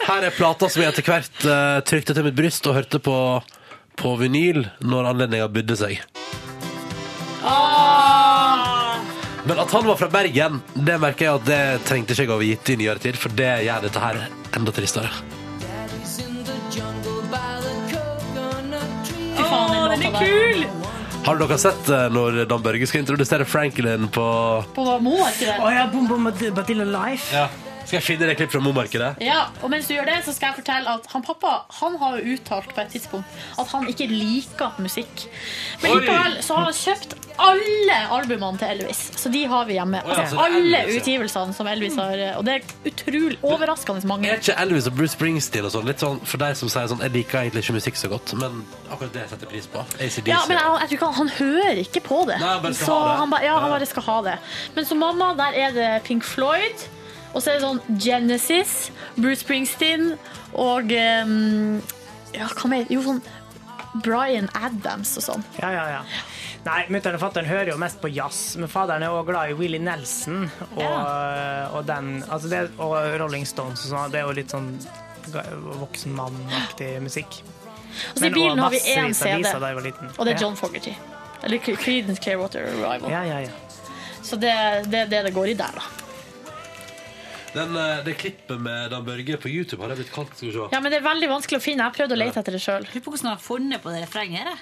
Her 0.04 0.26
er 0.26 0.34
plata 0.36 0.68
som 0.68 0.82
jeg 0.82 0.92
etter 0.92 1.06
hvert 1.06 1.44
uh, 1.48 1.80
trykte 1.86 2.12
til 2.12 2.26
mitt 2.26 2.36
bryst 2.36 2.66
og 2.68 2.76
hørte 2.76 3.00
på 3.00 3.14
på 4.00 4.14
vinyl 4.20 4.64
når 4.84 5.10
anledninga 5.12 5.48
bydde 5.52 5.76
seg. 5.80 6.00
Men 9.44 9.60
at 9.60 9.72
han 9.76 9.84
var 9.86 9.98
fra 10.00 10.08
Bergen, 10.08 10.60
det 10.74 10.96
merker 11.02 11.26
jeg 11.26 11.40
at 11.40 11.48
det 11.48 11.62
trengte 11.88 12.14
ikke 12.16 12.24
jeg 12.24 12.32
å 12.32 12.40
vite 12.40 12.72
i 12.72 12.78
nyere 12.80 13.02
tid, 13.02 13.18
for 13.20 13.34
det 13.36 13.50
gjør 13.66 13.84
dette 13.84 14.00
her 14.00 14.22
enda 14.56 14.72
tristere. 14.72 15.10
Fy 19.34 19.42
faen, 19.42 19.74
den 19.92 20.08
er 20.08 20.16
kul! 20.16 20.64
Har 21.24 21.38
dere 21.40 21.56
sett 21.56 21.88
eh, 21.88 22.06
når 22.12 22.42
Dan 22.50 22.64
Børge 22.64 22.84
skal 22.88 23.00
introdusere 23.00 23.46
Franklin 23.48 24.10
på 24.12 24.24
På 24.76 24.84
Momarkedet. 25.00 25.56
Å 25.56 25.70
ja, 25.72 25.86
Boom 25.92 26.08
Boom 26.10 26.28
Badilla 26.28 26.84
Life. 26.84 27.32
ja. 27.32 27.48
Skal 27.84 27.98
jeg 27.98 28.04
finne 28.06 28.28
det 28.30 28.36
klipp 28.38 28.52
fra 28.54 28.60
Momarkedet? 28.64 29.10
Ja, 29.24 29.46
og 29.62 29.70
mens 29.72 29.88
du 29.88 29.94
gjør 29.94 30.08
det, 30.08 30.18
så 30.26 30.32
skal 30.34 30.52
jeg 30.52 30.62
fortelle 30.62 30.94
at 30.98 31.08
han 31.12 31.24
pappa 31.26 31.52
han 31.80 31.98
har 32.00 32.16
jo 32.18 32.34
uttalt 32.34 32.72
på 32.74 32.80
et 32.82 32.92
tidspunkt 32.94 33.42
at 33.60 33.70
han 33.74 33.86
ikke 33.90 34.06
liker 34.10 34.80
musikk. 34.82 35.26
Men 35.82 35.98
likevel 36.00 36.38
så 36.44 36.56
har 36.58 36.68
han 36.70 36.78
kjøpt 36.78 37.14
alle 37.44 37.96
albumene 38.14 38.60
til 38.60 38.70
Elvis. 38.76 39.00
Så 39.18 39.30
de 39.34 39.42
har 39.50 39.64
vi 39.66 39.74
hjemme. 39.78 40.00
Ja, 40.04 40.14
Altså, 40.14 40.36
så 40.36 40.40
er 40.44 40.54
alle 40.54 40.78
Elvis, 40.84 40.94
ja. 40.94 41.00
utgivelsene 41.02 41.56
som 41.56 41.66
Elvis 41.66 41.96
har. 41.98 42.20
Og 42.38 42.44
det 42.46 42.54
er 42.54 42.90
utrolig 42.92 43.38
overraskende 43.42 44.06
mange. 44.08 44.30
Er 44.30 44.38
ikke 44.42 44.56
Elvis 44.62 44.86
og 44.90 44.94
Bruce 44.98 45.16
Springsteen 45.16 45.66
og 45.66 45.74
sånn 45.74 45.88
litt 45.88 46.02
sånn 46.04 46.20
for 46.24 46.40
deg 46.44 46.54
som 46.58 46.70
sier 46.70 46.86
sånn 46.92 47.02
Jeg 47.04 47.14
liker 47.16 47.40
egentlig 47.42 47.64
ikke 47.66 47.76
musikk 47.80 47.98
så 48.00 48.10
godt, 48.12 48.34
men 48.38 48.62
akkurat 48.88 49.12
det 49.16 49.26
setter 49.32 49.50
pris 49.50 49.66
på. 49.70 49.82
ACDC. 49.98 50.30
Ja, 50.30 50.40
men 50.48 50.56
jeg, 50.60 50.64
jeg 50.84 50.88
tror 50.92 50.98
ikke 50.98 51.10
han, 51.10 51.18
han 51.20 51.32
hører 51.40 51.82
ikke 51.84 52.04
på 52.06 52.20
det. 52.30 52.38
Nei, 52.40 52.52
han 52.54 52.62
bare 52.64 52.78
skal 52.78 52.86
så 52.92 52.98
ha 53.00 53.10
det. 53.10 53.18
Han 53.24 53.34
ba, 53.34 53.42
ja, 53.44 53.54
han 53.66 53.74
bare 53.74 53.90
skal 53.90 54.06
ha 54.08 54.18
det. 54.30 54.36
Men 54.78 54.88
som 54.88 55.02
mamma, 55.02 55.32
der 55.42 55.58
er 55.66 55.74
det 55.76 55.90
Pink 56.06 56.24
Floyd, 56.24 56.86
og 57.34 57.42
så 57.42 57.50
er 57.50 57.58
det 57.58 57.64
sånn 57.66 57.80
Genesis, 58.00 58.74
Bruce 59.16 59.42
Springsteen 59.44 60.14
og 60.54 60.92
um, 60.94 61.80
Ja, 62.34 62.46
hva 62.54 62.70
mer? 62.70 62.86
Jo, 62.90 63.02
sånn 63.04 63.20
Bryan 64.02 64.48
Adams 64.58 65.12
og 65.20 65.22
sånn. 65.22 65.44
Ja, 65.60 65.68
ja, 65.70 65.84
ja. 65.98 66.00
Nei, 66.64 66.80
mutter'n 66.90 67.14
og 67.18 67.20
fatter'n 67.22 67.46
hører 67.46 67.68
jo 67.74 67.76
mest 67.78 68.00
på 68.02 68.08
jazz, 68.10 68.56
men 68.58 68.70
faderen 68.72 69.04
er 69.04 69.12
òg 69.14 69.26
glad 69.28 69.52
i 69.52 69.56
Willie 69.58 69.78
Nelson 69.84 70.46
og, 70.72 70.80
og, 70.80 71.82
den, 71.86 72.22
altså 72.32 72.48
det, 72.50 72.62
og 72.80 72.94
Rolling 73.20 73.44
Stones 73.46 73.84
og 73.84 73.92
sånn. 73.92 74.14
Det 74.14 74.22
er 74.22 74.24
jo 74.26 74.34
litt 74.38 74.54
sånn 74.54 74.70
ga- 75.34 75.44
voksenmannaktig 75.82 76.94
musikk. 77.04 77.42
Altså, 78.14 78.26
I 78.26 78.32
bilen 78.34 78.58
har 78.64 78.72
vi 78.74 78.80
én 78.96 79.14
CD, 79.14 79.44
og 80.16 80.24
det 80.26 80.34
er 80.34 80.40
John 80.42 80.56
Fogerty. 80.58 80.94
Eller 81.44 81.60
Creedence 81.62 82.18
Clearwater 82.24 82.64
Revival. 82.72 83.10
Ja, 83.12 83.20
ja, 83.28 83.42
ja. 83.44 83.52
Så 84.24 84.40
det 84.40 84.50
er 84.50 84.82
det, 84.88 85.04
det 85.12 85.20
det 85.28 85.34
går 85.36 85.52
i 85.52 85.58
der, 85.60 85.76
da. 85.76 86.03
Den, 87.54 87.76
eh, 87.78 88.04
det 88.04 88.16
klippet 88.18 88.60
med 88.60 88.90
Dan 88.90 89.04
Børge 89.06 89.36
på 89.38 89.48
YouTube 89.48 89.82
har 89.82 89.92
det 89.92 90.00
blitt 90.02 90.12
kalt. 90.14 90.32
Skal 90.36 90.48
vi 90.48 90.54
se. 90.56 90.68
Ja, 90.72 90.80
Men 90.80 90.90
det 90.92 90.98
er 90.98 91.04
veldig 91.06 91.28
vanskelig 91.30 91.60
å 91.60 91.62
finne. 91.62 91.84
Jeg 91.84 91.92
har 91.92 91.96
prøvd 91.98 92.14
å 92.16 92.18
lete 92.18 92.40
etter 92.42 92.56
det 92.56 92.62
sjøl. 92.64 92.86
Lurer 92.88 93.04
på 93.04 93.12
hvordan 93.14 93.28
de 93.28 93.34
har 93.34 93.42
funnet 93.44 93.82
på 93.84 93.92
det 93.94 94.00
refrenget 94.02 94.42
her. 94.42 94.50
jeg. 94.50 94.58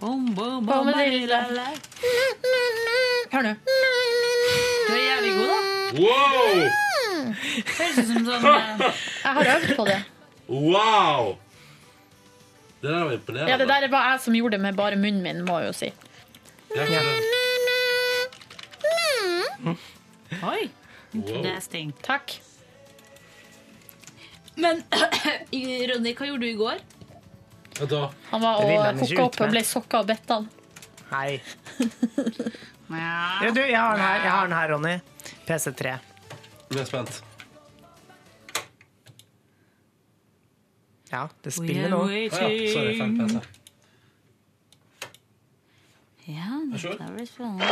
Bom, 0.00 0.26
bom, 0.34 0.66
bom, 0.66 0.90
la, 0.92 1.40
la. 1.56 1.68
Hør 3.32 3.46
nå. 3.46 3.52
Du 3.64 4.92
er 4.92 5.04
jævlig 5.06 5.32
god, 5.38 5.48
da. 5.52 5.60
Wow! 5.96 6.56
Høres 7.78 7.98
ut 8.02 8.08
som 8.10 8.26
sånn 8.26 8.44
eh, 8.50 8.82
Jeg 9.22 9.36
har 9.38 9.52
øvd 9.54 9.70
på 9.78 9.86
det. 9.88 10.00
Wow! 10.48 11.36
Det 12.82 12.90
der 12.90 13.04
var 13.06 13.14
imponerende. 13.16 13.50
Ja, 13.50 13.56
Det 13.62 13.68
der 13.70 13.88
var 13.94 14.10
jeg 14.10 14.20
som 14.26 14.36
gjorde 14.36 14.58
det 14.58 14.62
med 14.66 14.76
bare 14.76 14.98
munnen 15.00 15.22
min, 15.24 15.44
må 15.46 15.60
jeg 15.62 15.70
jo 15.70 15.76
si. 15.78 15.92
Ja, 16.74 16.84
det? 16.90 17.00
Oi. 20.42 20.66
Interesting. 21.16 21.92
Takk. 22.02 22.36
Men 24.56 24.82
Ronny, 25.90 26.14
hva 26.16 26.28
gjorde 26.30 26.44
du 26.44 26.48
i 26.50 26.56
går? 26.58 26.80
Ja, 27.78 27.86
da. 27.90 28.02
Han 28.30 28.40
var 28.40 28.62
og 28.64 28.72
han 28.80 29.00
hooka 29.02 29.24
opp 29.26 29.40
og 29.44 29.52
ble 29.52 29.62
sokka 29.68 30.00
av 30.00 30.08
Bettan. 30.08 30.48
Nei. 31.10 31.40
Ja, 32.88 33.50
du, 33.52 33.60
jeg 33.60 33.76
har 33.76 33.96
den 33.98 34.04
her, 34.06 34.20
jeg 34.22 34.32
har 34.32 34.48
den 34.48 34.56
her 34.56 34.70
Ronny. 34.72 34.94
PC3. 35.46 35.96
Nå 36.72 36.80
er 36.82 36.88
spent. 36.88 37.20
Ja, 41.10 41.28
det 41.42 41.52
spiller 41.54 41.92
nå. 41.92 42.00
Ah, 42.08 42.16
ja. 42.16 42.30
Sorry, 42.34 42.96
feil 42.98 43.14
PC. 43.20 43.44
Ja, 46.26 46.56
det 46.72 47.12
blir 47.14 47.26
spennende. 47.30 47.68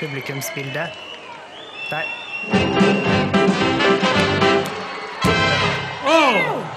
Publikumsbilde. 0.00 0.84
Der. 1.90 2.02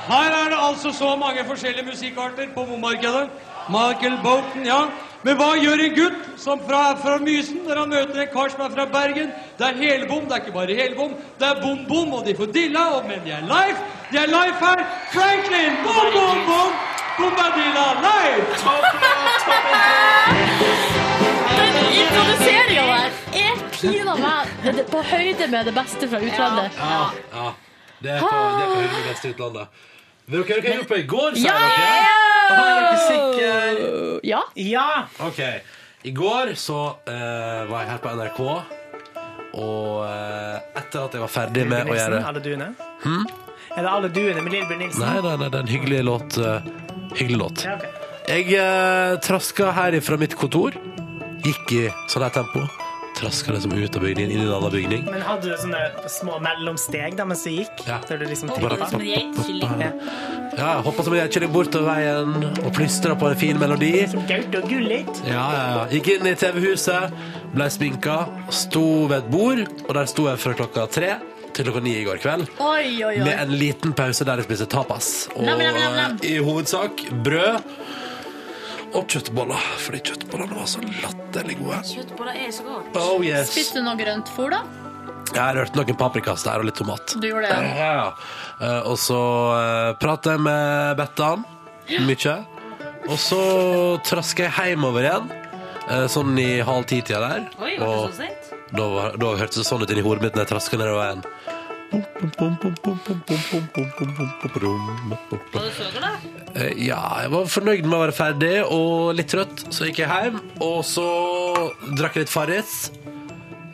Her 0.08 0.32
er 0.44 0.50
det 0.50 0.58
altså 0.70 0.92
så 0.92 1.16
mange 1.16 1.46
forskjellige 1.48 1.86
musikkarter 1.86 2.48
på 2.56 2.66
bomarkedet. 2.66 3.30
Michael 3.70 4.18
Bolton, 4.24 4.66
ja. 4.66 4.80
Men 5.24 5.36
hva 5.40 5.54
gjør 5.56 5.84
en 5.86 5.96
gutt 5.96 6.26
som 6.38 6.60
fra, 6.68 6.82
fra 7.04 7.18
Mysen 7.18 7.62
når 7.68 7.80
han 7.80 7.90
møter 7.90 8.22
en 8.22 8.32
kar 8.34 8.50
som 8.52 8.62
er 8.66 8.74
fra 8.76 8.86
Bergen? 8.96 9.30
Det 9.60 9.68
er 9.68 9.80
helbom, 9.84 10.26
det 10.28 10.36
er 10.36 10.42
ikke 10.44 10.58
bare 10.58 10.76
helbom, 10.82 11.14
det 11.40 11.48
er 11.48 11.62
bom-bom, 11.62 12.14
og 12.14 12.26
de 12.28 12.36
får 12.36 12.52
dilla, 12.58 12.84
og, 12.98 13.08
men 13.08 13.24
de 13.26 13.32
er 13.32 13.46
live. 13.54 13.78
De 14.12 14.18
er 14.24 14.28
live 14.36 14.58
her. 14.66 14.84
Franklin, 15.14 15.80
bom-bom-bom, 15.86 16.72
bombadilla 17.18 17.88
live! 18.08 18.46
Den 20.60 20.93
introduseringa 22.14 22.84
der 22.90 23.12
er 23.42 23.62
pinadø 23.74 24.34
meg 24.64 24.82
på 24.92 25.02
høyde 25.10 25.48
med 25.52 25.70
det 25.70 25.74
beste 25.76 26.10
fra 26.10 26.20
utlandet. 26.22 26.78
Ja, 26.78 27.00
ja. 27.34 27.48
Det 28.04 28.12
er 28.12 28.20
på, 28.22 28.30
det 28.30 28.64
er 28.64 28.70
på 28.70 28.76
høyde 28.78 28.92
med 28.92 29.00
det 29.00 29.10
beste 29.10 29.32
utlandet. 29.34 29.82
Vil 30.26 30.44
dere 30.48 30.48
høre 30.48 30.62
hva 30.64 30.70
jeg 30.70 30.78
gjorde 30.78 30.90
på 30.92 31.00
i 31.00 31.08
går, 31.14 31.40
sier 31.40 31.50
Ja! 31.50 31.56
dere? 31.64 32.12
Er 32.54 32.78
dere 32.78 33.00
sikre? 33.08 34.20
Ja. 34.28 34.42
Ja! 34.56 34.88
Ok. 35.26 35.42
I 36.04 36.12
går 36.16 36.54
så 36.60 36.80
uh, 36.94 37.60
var 37.72 37.84
jeg 37.84 37.92
her 37.94 38.02
på 38.04 38.14
NRK, 38.20 38.40
og 39.54 40.00
eh, 40.08 40.56
etter 40.80 41.04
at 41.04 41.14
jeg 41.14 41.22
var 41.22 41.30
ferdig 41.30 41.64
med 41.70 41.86
å 41.86 41.94
gjøre 41.94 42.22
Alle 42.26 42.42
duene? 42.42 42.72
Hmm? 43.04 43.28
Er 43.76 43.86
det 43.86 43.92
Alle 43.92 44.10
duene 44.10 44.42
med 44.42 44.56
Lillebjørn 44.56 44.82
Nilsen? 44.82 45.04
Nei, 45.06 45.20
nei, 45.22 45.36
nei, 45.38 45.50
det 45.54 45.60
er 45.60 45.68
en 45.68 45.70
hyggelig 45.70 46.00
låt. 46.08 46.40
Uh, 46.42 47.14
hyggelig 47.20 47.38
låt. 47.38 47.66
Ja, 47.68 47.78
okay. 47.78 47.92
Jeg 48.24 48.58
uh, 48.58 49.20
traska 49.22 49.70
her 49.78 50.00
fra 50.02 50.18
mitt 50.18 50.34
kontor. 50.40 50.80
Gikk 51.44 51.72
i 51.76 51.84
sånn 52.12 52.24
her 52.26 52.34
tempo. 52.34 52.64
Traska 53.14 53.54
liksom 53.54 53.74
ut 53.78 53.96
av 53.96 54.02
bygningen, 54.02 54.32
inn 54.34 54.40
i 54.42 54.46
en 54.48 54.54
annen 54.56 54.72
bygning. 54.74 55.04
Men 55.06 55.22
hadde 55.22 55.52
du 55.52 55.58
sånne 55.62 55.82
små 56.10 56.40
mellomsteg 56.42 57.14
da 57.20 57.28
mens 57.30 57.44
du 57.46 57.52
gikk? 57.54 57.84
Ja. 57.86 58.00
Der 58.10 58.18
du 58.18 58.26
liksom 58.26 58.50
trippa? 58.50 58.88
Som 58.90 59.04
en 59.04 59.10
geitkylling. 59.12 59.84
Ja. 60.58 60.72
Hoppa 60.86 61.06
som 61.06 61.14
en 61.14 61.20
geitkylling 61.22 61.52
bortover 61.54 61.92
veien 61.92 62.48
og 62.64 62.72
plystra 62.74 63.14
på 63.20 63.30
en 63.30 63.38
fin 63.38 63.60
melodi. 63.62 63.92
Gaute 64.30 64.64
og 64.64 64.66
Gullit. 64.72 65.22
Ja, 65.30 65.44
ja, 65.54 65.62
ja. 65.76 65.84
Gikk 65.94 66.10
inn 66.16 66.32
i 66.32 66.34
TV-huset, 66.42 67.14
ble 67.54 67.70
sminka, 67.76 68.18
sto 68.64 68.86
ved 69.12 69.20
et 69.22 69.30
bord, 69.36 69.62
og 69.86 69.94
der 70.00 70.10
sto 70.10 70.26
jeg 70.32 70.42
fra 70.42 70.58
klokka 70.64 70.88
tre 70.98 71.14
til 71.54 71.68
klokka 71.70 71.84
ni 71.86 71.94
i 72.00 72.06
går 72.08 72.18
kveld. 72.24 72.50
Oi, 72.66 72.96
oi, 73.06 73.12
oi. 73.14 73.18
Med 73.28 73.36
en 73.44 73.54
liten 73.60 73.94
pause 73.94 74.26
der 74.26 74.42
jeg 74.42 74.50
spiste 74.50 74.66
tapas. 74.74 75.12
Og 75.36 75.46
Nam, 75.46 75.62
nam, 75.62 75.78
nam, 75.78 76.00
nam. 76.02 76.18
eh, 76.24 76.40
i 76.40 76.42
hovedsak 76.42 77.06
brød 77.28 77.62
og 78.94 79.08
kjøttboller. 79.10 79.66
Fordi 79.84 80.00
kjøttbollene 80.10 80.58
var 80.60 80.70
så 80.70 80.82
latterlig 80.86 81.58
gode. 81.62 81.82
Kjøttboller 81.90 82.40
er 82.46 82.52
så 82.56 82.66
godt. 82.68 82.98
Oh 83.02 83.24
yes. 83.26 83.52
Spiste 83.52 83.80
du 83.82 83.86
noe 83.88 83.98
grønt 84.00 84.30
fôr, 84.36 84.54
da? 84.54 84.64
Jeg 85.34 85.42
har 85.42 85.56
rørt 85.58 85.76
noen 85.80 85.98
paprikas 85.98 86.44
der 86.46 86.62
og 86.62 86.68
litt 86.68 86.78
tomat. 86.78 87.16
Du 87.18 87.26
gjorde 87.26 87.50
det? 87.50 87.70
Ja, 87.80 87.92
ja. 87.98 88.10
Eh, 88.62 88.82
Og 88.92 88.98
så 89.02 89.18
uh, 89.18 89.94
prater 90.02 90.36
jeg 90.36 90.44
med 90.46 90.98
Bettan 91.00 91.46
mye. 92.06 92.36
Og 93.10 93.18
så 93.20 93.40
traska 94.08 94.46
jeg 94.46 94.54
hjemover 94.76 95.04
igjen, 95.04 95.26
eh, 95.90 96.06
sånn 96.08 96.38
i 96.40 96.62
halv 96.64 96.86
ti-tida 96.88 97.20
der. 97.20 97.48
Oi, 97.60 97.74
var 97.82 97.90
det 97.90 98.14
så 98.14 98.22
sent? 98.22 98.52
da, 98.74 98.86
var- 98.94 99.18
da 99.20 99.32
hørtes 99.42 99.60
det 99.60 99.66
sånn 99.68 99.84
ut 99.84 99.92
inni 99.92 100.06
hodet 100.06 100.24
mitt 100.24 100.38
når 100.38 100.46
jeg 100.46 100.52
traska 100.54 100.78
nedover 100.80 101.02
veien. 101.02 101.26
Var 101.94 102.02
du? 104.60 104.68
Eh, 106.56 106.74
Ja, 106.88 107.02
jeg 107.22 107.30
var 107.34 107.46
fornøyd 107.50 107.86
med 107.86 107.94
å 107.98 108.02
være 108.06 108.16
ferdig 108.18 108.56
og 108.66 109.16
litt 109.18 109.30
trøtt, 109.34 109.58
så 109.74 109.82
gikk 109.88 109.98
jeg 110.04 110.10
hjem. 110.10 110.38
Og 110.64 110.80
så 110.88 111.06
drakk 111.98 112.14
jeg 112.18 112.24
litt 112.26 112.34
Farris. 112.34 112.72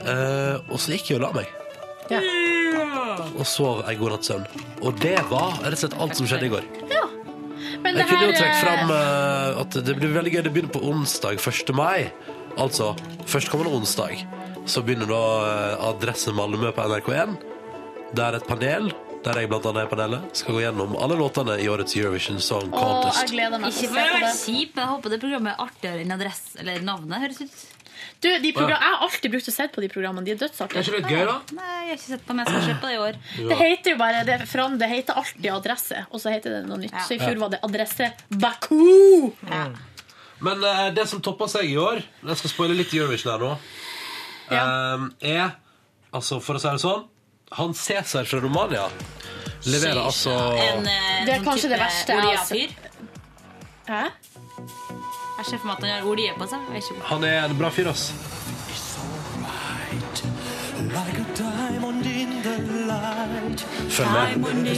eh, 0.03 0.55
og 0.69 0.77
så 0.79 0.87
gikk 0.95 1.05
jeg 1.11 1.17
og 1.19 1.23
la 1.27 1.31
meg. 1.39 1.47
Og 3.39 3.45
sov 3.45 3.75
en 3.87 3.97
god 3.99 4.09
natts 4.15 4.27
søvn. 4.31 4.45
Og 4.81 4.91
det 4.99 5.17
var 5.29 5.51
rett 5.63 5.73
og 5.75 5.79
slett 5.83 5.97
alt 5.99 6.15
som 6.15 6.25
skjedde 6.27 6.45
i 6.47 6.53
går. 6.53 6.63
Men 7.79 7.95
Jeg 7.95 7.95
det 7.95 8.05
kunne 8.09 8.25
jo 8.25 8.31
her, 8.31 8.37
trukket 8.39 8.55
eh, 8.55 8.63
fram 8.63 8.91
eh, 8.91 9.61
at 9.61 9.71
det 9.85 9.93
blir 9.99 10.13
veldig 10.15 10.31
gøy. 10.33 10.41
Det 10.43 10.51
begynner 10.53 10.73
på 10.73 10.81
onsdag 10.89 11.33
1. 11.39 11.73
mai. 11.75 12.11
Altså 12.57 12.95
førstkommende 13.29 13.71
onsdag. 13.77 14.13
Så 14.67 14.81
begynner 14.83 15.07
da 15.07 15.21
eh, 15.47 15.87
Adresse 15.87 16.31
Malmö 16.35 16.71
på 16.75 16.81
NRK1. 16.81 17.29
Der 18.15 18.35
et 18.39 18.45
panel, 18.49 18.89
der 19.23 19.37
jeg 19.41 19.49
blant 19.51 19.65
annet 19.69 19.85
er 19.85 19.89
panelet, 19.91 20.37
skal 20.37 20.55
gå 20.57 20.61
gjennom 20.63 20.95
alle 20.99 21.17
låtene 21.19 21.57
i 21.61 21.67
årets 21.71 21.95
Eurovision 21.99 22.39
Song 22.41 22.69
Contest. 22.71 22.79
Contest. 22.79 23.19
jeg 23.21 23.33
gleder 23.35 23.61
meg 23.61 23.75
Ikke 23.75 23.89
for 23.91 23.99
å 23.99 24.21
være 24.23 24.31
kjip, 24.39 24.71
men 24.75 24.83
jeg 24.83 24.91
håper 24.93 25.13
det 25.13 25.19
programmet 25.23 25.51
er 25.53 25.65
artigere 25.65 26.05
enn 26.05 26.15
adresse 26.15 26.57
Eller 26.63 26.81
navnet, 26.87 27.21
høres 27.25 27.41
ut. 27.43 27.59
Du, 28.23 28.27
de 28.27 28.51
program, 28.55 28.79
Jeg 28.79 28.93
har 28.95 29.03
alltid 29.05 29.31
brukt 29.33 29.47
å 29.51 29.53
se 29.53 29.65
på 29.75 29.83
de 29.83 29.89
programmene. 29.91 30.25
De 30.27 30.31
er 30.33 30.39
dødsartige. 30.39 30.79
Er 30.81 30.87
ikke 30.87 31.03
det 31.03 31.19
gøy, 31.19 31.25
da? 31.27 31.35
Nei, 31.55 31.67
jeg 31.69 31.89
har 31.89 31.97
ikke 31.99 32.07
sett 32.09 32.23
på, 32.25 32.31
dem. 32.33 32.39
jeg 32.41 32.47
skal 32.49 32.65
se 32.65 32.75
på 32.79 32.87
det 32.89 32.95
i 32.95 33.01
år. 33.03 33.19
Det 33.51 33.57
heter 33.59 33.93
jo 33.93 33.99
bare 33.99 34.23
det, 34.27 34.37
fram, 34.49 34.77
det 34.79 34.89
heter 34.91 35.19
alltid 35.21 35.49
Adresse, 35.55 36.01
og 36.09 36.23
så 36.23 36.33
heter 36.33 36.55
det 36.57 36.61
noe 36.67 36.79
nytt. 36.81 36.95
Så 37.05 37.15
i 37.15 37.19
fjor 37.21 37.35
Ja. 37.35 37.39
var 37.43 37.53
det 37.53 37.59
Adresse 37.67 38.09
Baku! 38.29 39.31
Men 40.39 40.63
uh, 40.63 40.89
det 40.95 41.05
som 41.11 41.19
toppa 41.19 41.49
seg 41.51 41.67
i 41.67 41.75
år 41.75 41.97
Jeg 41.99 42.37
skal 42.39 42.51
spoile 42.53 42.75
litt 42.79 42.93
Eurovision 42.95 43.33
her 43.33 43.41
nå. 43.43 43.49
eh, 44.55 45.33
er 45.35 45.49
Altså, 46.15 46.39
for 46.39 46.55
å 46.55 46.61
si 46.63 46.69
det 46.71 46.79
sånn 46.79 47.03
Han 47.51 47.73
Cæsar 47.73 48.23
fra 48.23 48.39
Romania 48.39 48.85
leverer 49.65 50.05
altså 50.05 50.29
En, 50.31 50.87
eh, 50.87 51.25
Det 51.25 51.33
er 51.33 51.37
sånn 51.39 51.45
kanskje 51.45 51.61
type 51.61 51.73
det 51.73 51.79
verste 51.79 52.13
jeg 52.13 52.21
har 52.21 52.27
Olje-fyr. 52.27 52.69
Hæ? 53.89 54.03
Jeg 55.39 55.45
ser 55.45 55.57
for 55.57 55.67
meg 55.67 55.75
at 55.77 55.83
han 55.83 55.91
har 55.95 56.07
olje 56.11 56.33
på 56.37 56.47
seg. 56.51 56.59
Jeg 56.67 56.73
vet 56.75 56.91
ikke. 56.91 57.05
Han 57.09 57.23
er 57.23 57.45
en 57.45 57.57
bra 57.57 57.69
fyr, 57.71 57.87
ass. 57.89 58.11
Følg 63.89 64.11
med. 64.11 64.77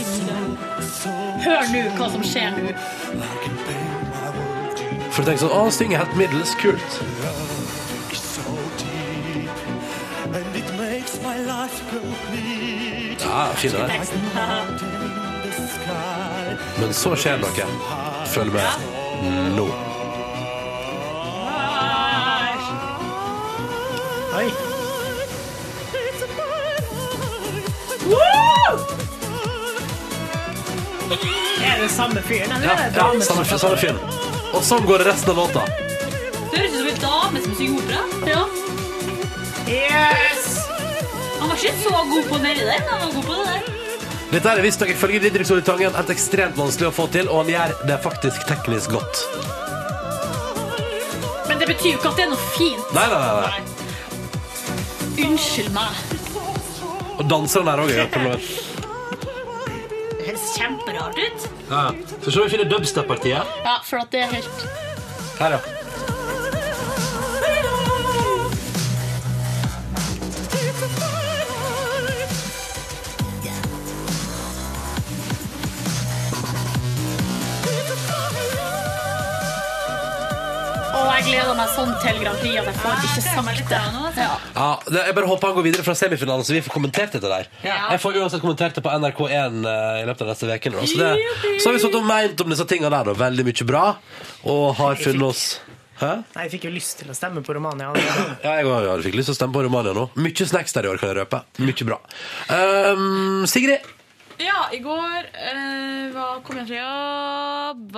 Hør 1.45 1.71
nå 1.73 1.81
hva 1.97 2.09
som 2.13 2.23
skjer 2.25 2.55
nå. 2.55 2.73
For 5.11 5.21
du 5.21 5.27
tenker 5.27 5.41
sånn 5.43 5.51
Å, 5.55 5.63
han 5.65 5.73
synger 5.75 6.03
helt 6.05 6.15
middels 6.19 6.53
kult. 6.61 7.01
Ja, 13.19 13.47
fin 13.55 13.71
det 13.71 13.77
der. 13.77 13.87
Men 16.79 16.93
så 16.93 17.15
skjer 17.15 17.37
det 17.37 17.47
noe. 17.47 17.65
Følg 18.31 18.53
med 18.53 18.65
nå. 19.55 19.67
Oi. 24.35 24.47
Er 31.61 31.81
det 31.81 31.89
samme 31.89 32.21
fyren? 32.21 32.51
eller 32.51 32.67
Ja, 32.67 32.75
ja 32.95 33.21
samme, 33.21 33.45
samme 33.45 33.77
fyren. 33.77 33.99
Og 34.53 34.63
sånn 34.63 34.85
går 34.87 35.03
det 35.03 35.11
resten 35.11 35.33
av 35.33 35.43
låta. 35.43 35.65
Det 36.51 36.57
høres 36.57 36.73
ut 36.73 36.79
som 36.79 36.87
en 36.87 36.99
dame 37.05 37.43
som 37.45 37.55
synger 37.59 37.77
opera. 37.83 38.01
Ja. 38.33 38.43
Yes! 39.71 40.61
Han 41.41 41.49
var 41.49 41.57
ikke 41.57 41.73
så 41.81 41.89
god 41.89 42.27
på 42.29 42.37
nedi 42.37 42.65
der, 42.67 42.83
men 42.85 42.89
han 42.89 42.99
var 43.01 43.13
god 43.15 43.23
på 43.25 43.33
det 43.39 43.45
der. 43.49 43.79
Dette 44.31 44.51
er 44.51 44.61
visstnok 44.63 44.91
ifølge 44.93 45.19
Didrik 45.23 45.47
Solli 45.49 45.63
Tangen 45.65 45.95
et 45.99 46.11
ekstremt 46.13 46.55
vanskelig 46.55 46.87
å 46.91 46.93
få 46.95 47.07
til, 47.11 47.27
og 47.27 47.41
han 47.41 47.49
gjør 47.51 47.73
det 47.89 47.97
faktisk 48.03 48.45
teknisk 48.47 48.93
godt. 48.93 49.23
Men 51.49 51.59
det 51.59 51.67
betyr 51.73 51.89
jo 51.89 51.97
ikke 51.97 52.11
at 52.13 52.21
det 52.21 52.27
er 52.27 52.31
noe 52.31 52.45
fint. 52.53 52.93
Nei, 52.95 53.07
nei, 53.11 53.19
nei. 53.25 53.49
nei. 53.49 55.25
Unnskyld 55.25 55.73
meg. 55.75 55.99
Og 57.17 57.25
danseren 57.33 57.67
der 57.73 57.83
òg 57.83 57.91
er 58.05 58.07
på 58.13 58.23
noe. 58.23 58.37
Det 60.13 60.29
høres 60.29 60.47
kjemperart 60.55 61.19
ut. 61.25 61.51
Ja. 61.73 61.83
Så 62.21 62.31
se 62.31 62.45
vi 62.45 62.49
finner 62.53 62.69
dubstep-partiet. 62.71 63.59
Ja, 63.65 63.77
for 63.83 64.05
at 64.05 64.13
det 64.13 64.27
er 64.27 64.35
helt 64.37 64.67
Her, 65.41 65.57
ja. 65.57 65.80
Jeg 81.21 81.27
gleder 81.29 81.57
meg 81.57 81.69
sånn 81.75 81.91
til 82.01 82.19
Grand 82.23 82.39
Prix 82.41 82.57
at 82.61 82.67
jeg 82.71 82.77
får 82.81 83.03
ikke 83.05 83.23
sagt 83.25 83.71
det. 83.71 83.81
Ja. 84.21 84.29
Ja, 84.55 84.69
det, 84.87 85.01
jeg 85.07 85.15
bare 85.17 85.29
håper 85.29 85.51
han 85.51 85.57
går 85.59 85.65
videre 85.67 85.85
fra 85.85 85.93
semifinalen, 85.97 86.45
så 86.47 86.55
vi 86.55 86.61
får 86.65 86.73
kommentert 86.73 87.13
dette 87.17 87.29
der. 87.29 87.49
Ja. 87.65 87.75
Jeg 87.93 88.01
får 88.01 88.17
uansett 88.21 88.41
kommentert 88.43 88.77
det 88.77 88.83
på 88.85 88.93
NRK1 88.95 89.59
eh, 89.69 89.99
i 90.01 90.07
løpet 90.09 90.23
av 90.25 90.31
neste 90.31 90.49
uke. 90.49 90.71
nå, 90.73 90.85
Så, 90.89 90.97
det- 90.97 91.59
så 91.61 91.69
har 91.69 91.77
vi 91.77 91.83
sånn 91.83 92.07
meint 92.09 92.41
om 92.41 92.49
disse 92.55 92.65
tingene 92.69 92.89
der, 92.93 93.11
da. 93.11 93.17
Veldig 93.21 93.45
mye 93.51 93.67
bra. 93.69 93.83
Og 94.49 94.65
har 94.81 94.97
funnet 95.01 95.27
oss 95.29 95.45
Hæ? 96.01 96.15
Nei, 96.33 96.43
jeg 96.47 96.51
fikk 96.55 96.63
jo 96.65 96.69
lyst 96.73 96.95
til 96.97 97.11
å 97.13 97.13
stemme 97.13 97.43
på 97.45 97.53
Romania. 97.53 97.91
Ja, 98.41 98.55
jeg 98.57 98.65
òg 98.65 98.87
hadde 98.89 99.03
fikk 99.05 99.19
lyst 99.19 99.29
til 99.29 99.35
å 99.35 99.37
stemme 99.37 99.53
på 99.53 99.61
Romania 99.67 99.93
nå. 99.93 100.07
Mye 100.17 100.47
snacks 100.49 100.73
der 100.73 100.87
i 100.87 100.89
år, 100.89 100.97
kan 100.97 101.11
jeg 101.11 101.19
røpe. 101.19 101.43
Mye 101.61 101.85
bra. 101.85 101.99
Um, 102.49 103.43
Sigrid? 103.45 103.85
Ja, 104.41 104.61
i 104.73 104.79
går 104.81 105.27
eh, 105.37 106.09
var, 106.15 106.39
kom 106.41 106.57
jeg 106.57 106.69
fra 106.71 106.77
jobb, 106.79 107.97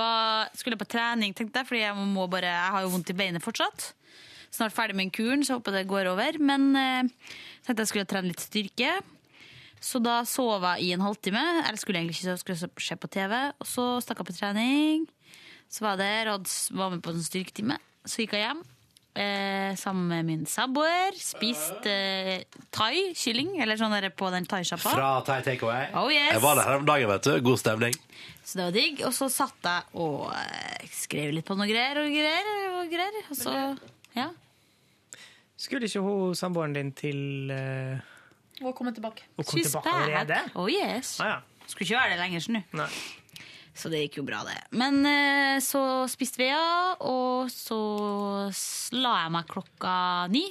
skulle 0.59 0.79
på 0.79 0.87
trening, 0.91 1.31
tenkte 1.37 1.61
jeg, 1.61 1.69
fordi 1.69 1.83
jeg 1.85 1.95
jeg 2.43 2.73
har 2.75 2.83
jo 2.83 2.91
vondt 2.91 3.11
i 3.13 3.15
beinet 3.15 3.43
fortsatt. 3.43 3.93
Snart 4.51 4.75
ferdig 4.75 4.97
med 4.97 5.13
kuren, 5.15 5.43
så 5.43 5.53
jeg 5.53 5.61
håper 5.61 5.77
det 5.77 5.87
går 5.87 6.11
over. 6.11 6.37
Men 6.39 6.75
eh, 6.75 7.31
tenkte 7.63 7.85
jeg 7.85 7.91
skulle 7.93 8.09
trene 8.09 8.29
litt 8.33 8.43
styrke. 8.43 8.91
Så 9.83 9.99
da 10.03 10.21
sov 10.27 10.67
jeg 10.67 10.89
i 10.89 10.91
en 10.95 11.03
halvtime. 11.03 11.41
Eller 11.63 11.79
skulle 11.79 12.03
egentlig 12.03 12.19
ikke 12.19 12.37
skulle 12.43 12.85
se 12.89 12.99
på 12.99 13.11
TV. 13.15 13.33
Og 13.57 13.67
så 13.67 13.87
stakk 14.03 14.21
jeg 14.21 14.29
på 14.29 14.37
trening. 14.37 15.07
Så 15.71 15.87
var 15.87 15.97
jeg 15.97 16.03
der 16.03 16.35
og 16.35 16.53
var 16.77 16.93
med 16.93 17.01
på 17.03 17.15
en 17.15 17.25
styrketime. 17.25 17.79
Så 18.05 18.23
gikk 18.23 18.35
jeg 18.37 18.49
hjem 18.49 18.63
eh, 19.15 19.75
sammen 19.79 20.07
med 20.07 20.25
min 20.25 20.45
samboer. 20.49 21.15
Spist 21.19 21.87
eh, 21.89 22.43
thai, 22.73 23.13
kylling, 23.17 23.55
eller 23.63 23.79
sånn 23.79 23.93
der 23.95 24.09
på 24.15 24.29
den 24.33 24.47
thaisjappa. 24.49 24.93
Fra 24.95 25.09
Thai 25.27 25.41
Takeaway. 25.45 25.89
Oh, 25.99 26.09
yes. 26.13 26.33
Jeg 26.35 26.43
var 26.43 26.59
der 26.59 26.69
her 26.69 26.81
om 26.81 26.87
dagen, 26.87 27.09
vet 27.11 27.27
du. 27.29 27.33
God 27.45 27.61
stemning. 27.61 27.97
Så 28.43 28.59
det 28.59 28.67
var 28.67 28.75
digg. 28.75 29.03
Og 29.07 29.13
så 29.15 29.29
satt 29.31 29.69
jeg 29.69 29.99
og 30.03 30.29
eh, 30.35 30.87
skrev 30.93 31.33
litt 31.37 31.47
på 31.47 31.57
noe 31.59 31.69
greier 31.69 32.01
og 32.03 32.09
greier. 32.11 32.53
Og 32.79 32.91
greier. 32.91 33.19
Og 33.29 33.39
så, 33.39 33.57
ja. 34.17 34.29
Skulle 35.63 35.87
ikke 35.87 36.03
hun 36.03 36.35
samboeren 36.35 36.73
din 36.75 36.89
til 36.97 37.51
uh, 37.53 38.01
Og 38.65 38.73
komme 38.75 38.91
tilbake. 38.91 39.29
å 39.37 39.45
komme 39.45 39.63
tilbake 39.63 39.93
allerede? 39.95 40.41
Oh 40.59 40.67
yes. 40.67 41.15
Ah, 41.23 41.37
ja. 41.37 41.67
Skulle 41.69 41.87
ikke 41.87 41.99
være 42.01 42.17
det 42.17 42.19
lenger, 42.19 42.43
skjønner 42.43 42.65
du. 42.67 42.79
Nei. 42.81 42.89
Så 43.73 43.89
det 43.89 44.03
gikk 44.03 44.19
jo 44.21 44.23
bra, 44.27 44.43
det. 44.45 44.59
Men 44.77 44.99
eh, 45.09 45.57
så 45.65 46.05
spiste 46.11 46.37
vi, 46.43 46.49
ja, 46.51 46.93
og 47.01 47.49
så 47.49 47.77
la 48.93 49.13
jeg 49.23 49.31
meg 49.33 49.47
klokka 49.49 49.93
ni. 50.33 50.43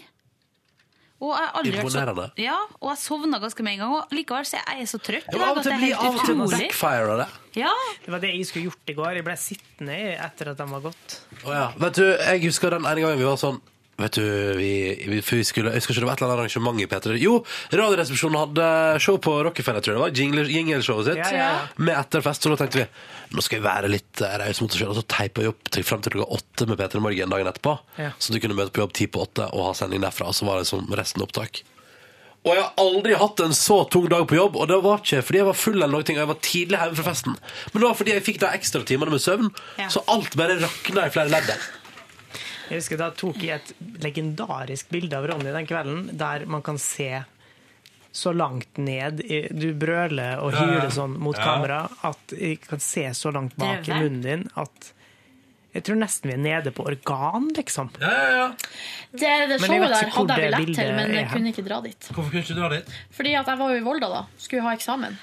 Og 1.22 1.30
jeg 1.30 1.38
har 1.46 1.52
aldri 1.60 1.70
vært 1.76 1.84
så, 1.86 2.00
Imponerende. 2.02 2.24
ja, 2.42 2.56
og 2.80 2.88
jeg 2.90 2.98
sovna 2.98 3.38
ganske 3.38 3.62
med 3.62 3.76
en 3.76 3.82
gang. 3.84 3.92
Og 3.94 4.14
likevel 4.18 4.48
så 4.48 4.58
er 4.58 4.80
jeg 4.80 4.88
så 4.90 4.98
trøtt. 4.98 5.28
i 5.30 5.36
dag 5.38 5.44
av 5.44 5.52
og 5.52 5.60
at 5.60 5.62
til 5.62 5.70
det 5.70 5.76
er 5.76 5.82
blir 5.84 5.92
helt 5.94 6.02
av 6.02 6.16
og 6.16 6.24
til 6.26 6.34
utrolig. 6.34 6.58
backfire 6.64 7.12
av 7.12 7.20
det. 7.22 7.28
Ja. 7.62 7.74
Det 8.02 8.10
var 8.16 8.24
det 8.24 8.32
jeg 8.34 8.48
skulle 8.48 8.64
gjort 8.72 8.90
i 8.90 8.96
går. 8.98 9.10
Jeg 9.20 9.26
ble 9.28 9.36
sittende 9.38 9.98
etter 10.26 10.50
at 10.50 10.58
de 10.58 10.66
var 10.72 10.82
gått. 10.88 11.14
Å 11.46 11.54
ja. 11.54 11.68
Vet 11.84 12.00
du, 12.00 12.08
jeg 12.10 12.42
husker 12.48 12.74
den 12.74 12.88
ene 12.90 13.04
gangen 13.06 13.22
vi 13.22 13.28
var 13.28 13.38
sånn 13.38 13.60
Vet 14.00 14.16
du, 14.16 14.22
vi, 14.56 14.68
vi, 15.06 15.18
for 15.22 15.36
vi 15.36 15.44
skulle, 15.44 15.70
jeg 15.74 15.82
husker 15.82 15.92
ikke 15.94 16.02
det 16.02 16.06
var 16.08 16.14
et 16.16 16.22
eller 16.22 16.30
annet 16.32 16.42
arrangement 16.46 16.80
i 16.80 16.86
P3. 16.90 17.16
Jo, 17.20 17.34
Radioresepsjonen 17.76 18.38
hadde 18.40 18.68
show 19.04 19.18
på 19.22 19.34
Rockefeller, 19.46 19.84
tror 19.84 19.92
jeg 19.94 19.98
det 20.00 20.04
var. 20.06 20.14
Jingle- 20.16 20.48
Jingleshowet 20.50 21.10
sitt. 21.10 21.20
Ja, 21.20 21.28
ja, 21.36 21.48
ja. 21.52 21.66
Med 21.76 21.94
etterfest. 22.00 22.42
Så 22.46 22.50
da 22.54 22.56
tenkte 22.62 22.80
vi 22.82 22.86
nå 23.36 23.44
skal 23.44 23.60
vi 23.60 23.66
være 23.68 23.90
litt 23.92 24.20
eh, 24.24 24.32
rause 24.42 24.64
mot 24.64 24.72
oss 24.72 24.80
selv. 24.80 24.94
Og 24.94 24.98
så 24.98 25.04
teipa 25.12 25.44
vi 25.44 25.50
opp 25.52 25.68
til, 25.72 25.84
frem 25.86 26.02
til 26.04 26.16
klokka 26.16 26.38
åtte 26.40 26.66
med 26.72 26.80
P3 26.80 27.02
Morgen 27.04 27.36
dagen 27.36 27.52
etterpå. 27.52 27.76
Så 28.18 28.32
du 28.34 28.40
kunne 28.42 28.56
møte 28.58 28.72
på 28.74 28.82
jobb 28.82 28.96
ti 28.96 29.06
på 29.12 29.22
åtte 29.26 29.46
og 29.52 29.68
ha 29.68 29.74
sending 29.78 30.02
derfra. 30.02 30.32
Og 30.32 30.36
så 30.40 30.48
var 30.48 30.58
det 30.62 30.66
som 30.72 30.88
resten 30.98 31.22
opptak. 31.24 31.60
Og 32.42 32.56
jeg 32.56 32.64
har 32.64 32.72
aldri 32.82 33.14
hatt 33.20 33.44
en 33.44 33.52
så 33.54 33.76
tung 33.92 34.08
dag 34.10 34.24
på 34.26 34.34
jobb, 34.34 34.56
og 34.58 34.66
det 34.72 34.80
var 34.82 34.98
ikke 35.04 35.20
fordi 35.22 35.38
jeg 35.38 35.46
var 35.46 35.54
full 35.60 35.76
eller 35.78 35.92
noe, 35.92 36.02
og 36.02 36.16
jeg 36.18 36.26
var 36.32 36.40
tidlig 36.42 36.80
hjemme 36.80 36.98
fra 36.98 37.04
festen. 37.12 37.36
Men 37.70 37.76
det 37.84 37.86
var 37.86 37.94
fordi 38.00 38.16
jeg 38.16 38.24
fikk 38.26 38.40
de 38.42 38.48
ekstra 38.56 38.82
timene 38.88 39.14
med 39.14 39.22
søvn, 39.22 39.52
så 39.94 40.02
alt 40.10 40.34
bare 40.40 40.56
rakna 40.58 41.04
i 41.06 41.12
flere 41.14 41.30
ledd. 41.30 41.52
Jeg 42.70 42.78
husker 42.80 42.98
Da 43.00 43.10
tok 43.10 43.36
jeg 43.42 43.60
et 43.60 43.72
legendarisk 44.04 44.88
bilde 44.94 45.16
av 45.18 45.26
Ronny 45.30 45.52
den 45.54 45.66
kvelden, 45.66 46.10
der 46.18 46.46
man 46.46 46.62
kan 46.62 46.78
se 46.78 47.24
så 48.12 48.32
langt 48.36 48.76
ned 48.76 49.22
Du 49.56 49.70
brøler 49.80 50.38
og 50.42 50.52
Ja, 50.52 50.58
ja. 50.60 50.66
hyler 50.80 50.90
sånn 50.92 51.14
mot 51.18 51.36
Ja. 51.38 51.44
kamera 51.44 51.78
at 52.04 52.34
jeg 52.38 52.60
kan 52.68 52.78
se 52.80 53.06
så 53.16 53.32
langt 53.32 53.56
bak 53.56 53.88
i 53.88 53.92
munnen 53.96 54.22
din 54.22 54.50
at 54.56 54.92
jeg 55.72 55.84
tror 55.86 55.96
nesten 55.96 56.28
vi 56.28 56.34
er 56.34 56.40
nede 56.60 56.70
på 56.76 56.84
organ, 56.84 57.46
liksom. 57.56 57.88
Ja, 57.98 58.10
ja, 58.12 58.48
Det, 59.08 59.20
det 59.20 59.54
jeg 59.56 59.60
showet 59.62 59.88
der 59.88 60.10
hadde 60.12 60.34
jeg 60.36 60.50
lett 60.52 60.60
billett 60.66 60.76
til, 60.76 60.90
men 60.98 61.14
jeg 61.16 61.28
kunne 61.30 61.48
ikke 61.48 61.64
dra 61.64 61.78
dit. 61.80 62.08
Hvorfor 62.12 62.28
kunne 62.28 62.42
du 62.42 62.52
ikke 62.52 62.58
dra 62.60 62.68
dit? 62.74 62.90
Fordi 63.16 63.32
at 63.40 63.46
jeg 63.48 63.58
var 63.62 63.70
jo 63.72 63.78
i 63.80 63.84
Volda 63.86 64.08
da. 64.12 64.20
Skulle 64.36 64.66
ha 64.66 64.74
eksamen. 64.76 65.16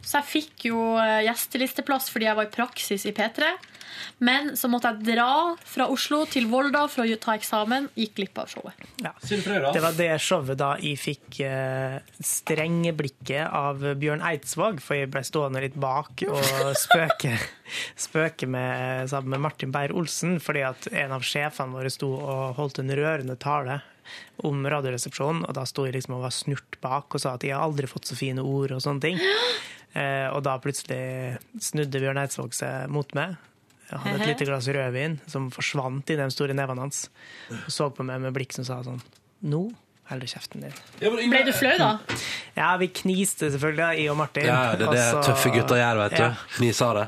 Så 0.00 0.16
jeg 0.22 0.24
fikk 0.30 0.64
jo 0.70 0.80
eh, 0.96 1.26
gjestelisteplass 1.28 2.08
fordi 2.08 2.24
jeg 2.30 2.36
var 2.40 2.48
i 2.48 2.52
praksis 2.56 3.04
i 3.04 3.12
P3. 3.12 3.50
Men 4.24 4.52
så 4.58 4.68
måtte 4.70 4.92
jeg 4.92 5.14
dra 5.14 5.54
fra 5.68 5.86
Oslo 5.92 6.22
til 6.30 6.48
Volda 6.50 6.84
for 6.90 7.04
å 7.04 7.18
ta 7.20 7.36
eksamen. 7.38 7.88
Gikk 7.98 8.16
glipp 8.20 8.40
av 8.42 8.50
showet. 8.52 8.84
Ja. 9.02 9.12
Det 9.24 9.82
var 9.84 9.96
det 9.98 10.10
showet 10.22 10.60
da 10.60 10.74
jeg 10.82 11.00
fikk 11.00 11.40
eh, 11.46 11.98
strengeblikket 12.24 13.48
av 13.54 13.82
Bjørn 14.00 14.24
Eidsvåg, 14.24 14.82
for 14.84 14.98
jeg 14.98 15.10
ble 15.14 15.24
stående 15.26 15.64
litt 15.64 15.78
bak 15.80 16.24
og 16.28 16.74
spøke, 16.78 17.34
spøke 18.06 18.48
med, 18.50 19.10
sammen 19.12 19.36
med 19.36 19.44
Martin 19.48 19.74
Beyer-Olsen, 19.74 20.38
fordi 20.42 20.64
at 20.66 20.88
en 20.92 21.16
av 21.16 21.26
sjefene 21.26 21.76
våre 21.76 21.92
sto 21.92 22.14
og 22.18 22.54
holdt 22.58 22.80
en 22.82 22.94
rørende 22.94 23.38
tale 23.40 23.80
om 24.44 24.64
Radioresepsjonen, 24.68 25.46
og 25.48 25.54
da 25.56 25.64
sto 25.68 25.86
jeg 25.86 25.96
liksom 25.96 26.18
og 26.18 26.26
var 26.26 26.34
snurt 26.34 26.78
bak 26.84 27.14
og 27.14 27.22
sa 27.22 27.36
at 27.36 27.46
jeg 27.46 27.54
har 27.56 27.64
aldri 27.64 27.88
fått 27.90 28.10
så 28.10 28.18
fine 28.18 28.44
ord 28.44 28.74
og 28.76 28.84
sånne 28.84 29.08
ting. 29.08 29.22
Eh, 29.94 30.26
og 30.34 30.40
da 30.42 30.56
plutselig 30.58 31.36
snudde 31.62 32.00
Bjørn 32.02 32.18
Eidsvåg 32.18 32.56
seg 32.58 32.88
mot 32.90 33.12
meg. 33.14 33.36
Hadde 33.90 34.16
et 34.22 34.28
lite 34.32 34.48
glass 34.48 34.68
rødvin 34.72 35.18
som 35.30 35.50
forsvant 35.54 36.10
i 36.10 36.18
de 36.18 36.28
store 36.32 36.56
nevene 36.56 36.86
hans. 36.86 37.08
Og 37.52 37.70
så 37.72 37.90
på 37.94 38.06
meg 38.06 38.22
med 38.24 38.34
blikk 38.36 38.54
som 38.56 38.66
sa 38.66 38.80
sånn 38.86 39.02
Nå 39.44 39.66
holder 40.08 40.26
du 40.26 40.32
kjeften 40.34 40.64
din. 40.64 40.72
Ble 41.00 41.40
du 41.46 41.52
flau, 41.56 41.72
da? 41.80 42.16
Ja, 42.56 42.74
vi 42.80 42.90
kniste 42.92 43.48
selvfølgelig, 43.52 44.00
jeg 44.02 44.10
og 44.12 44.18
Martin. 44.20 44.46
Ja, 44.48 44.74
det 44.76 44.86
er 44.88 44.92
det 44.92 45.04
Og 45.16 45.22
tøffe 45.24 45.52
gutter 45.54 45.80
gjør, 45.80 46.00
vet 46.02 46.16
du. 46.16 46.22
Ja. 46.22 46.32
du. 46.58 46.66
sa 46.76 46.90
det. 46.98 47.04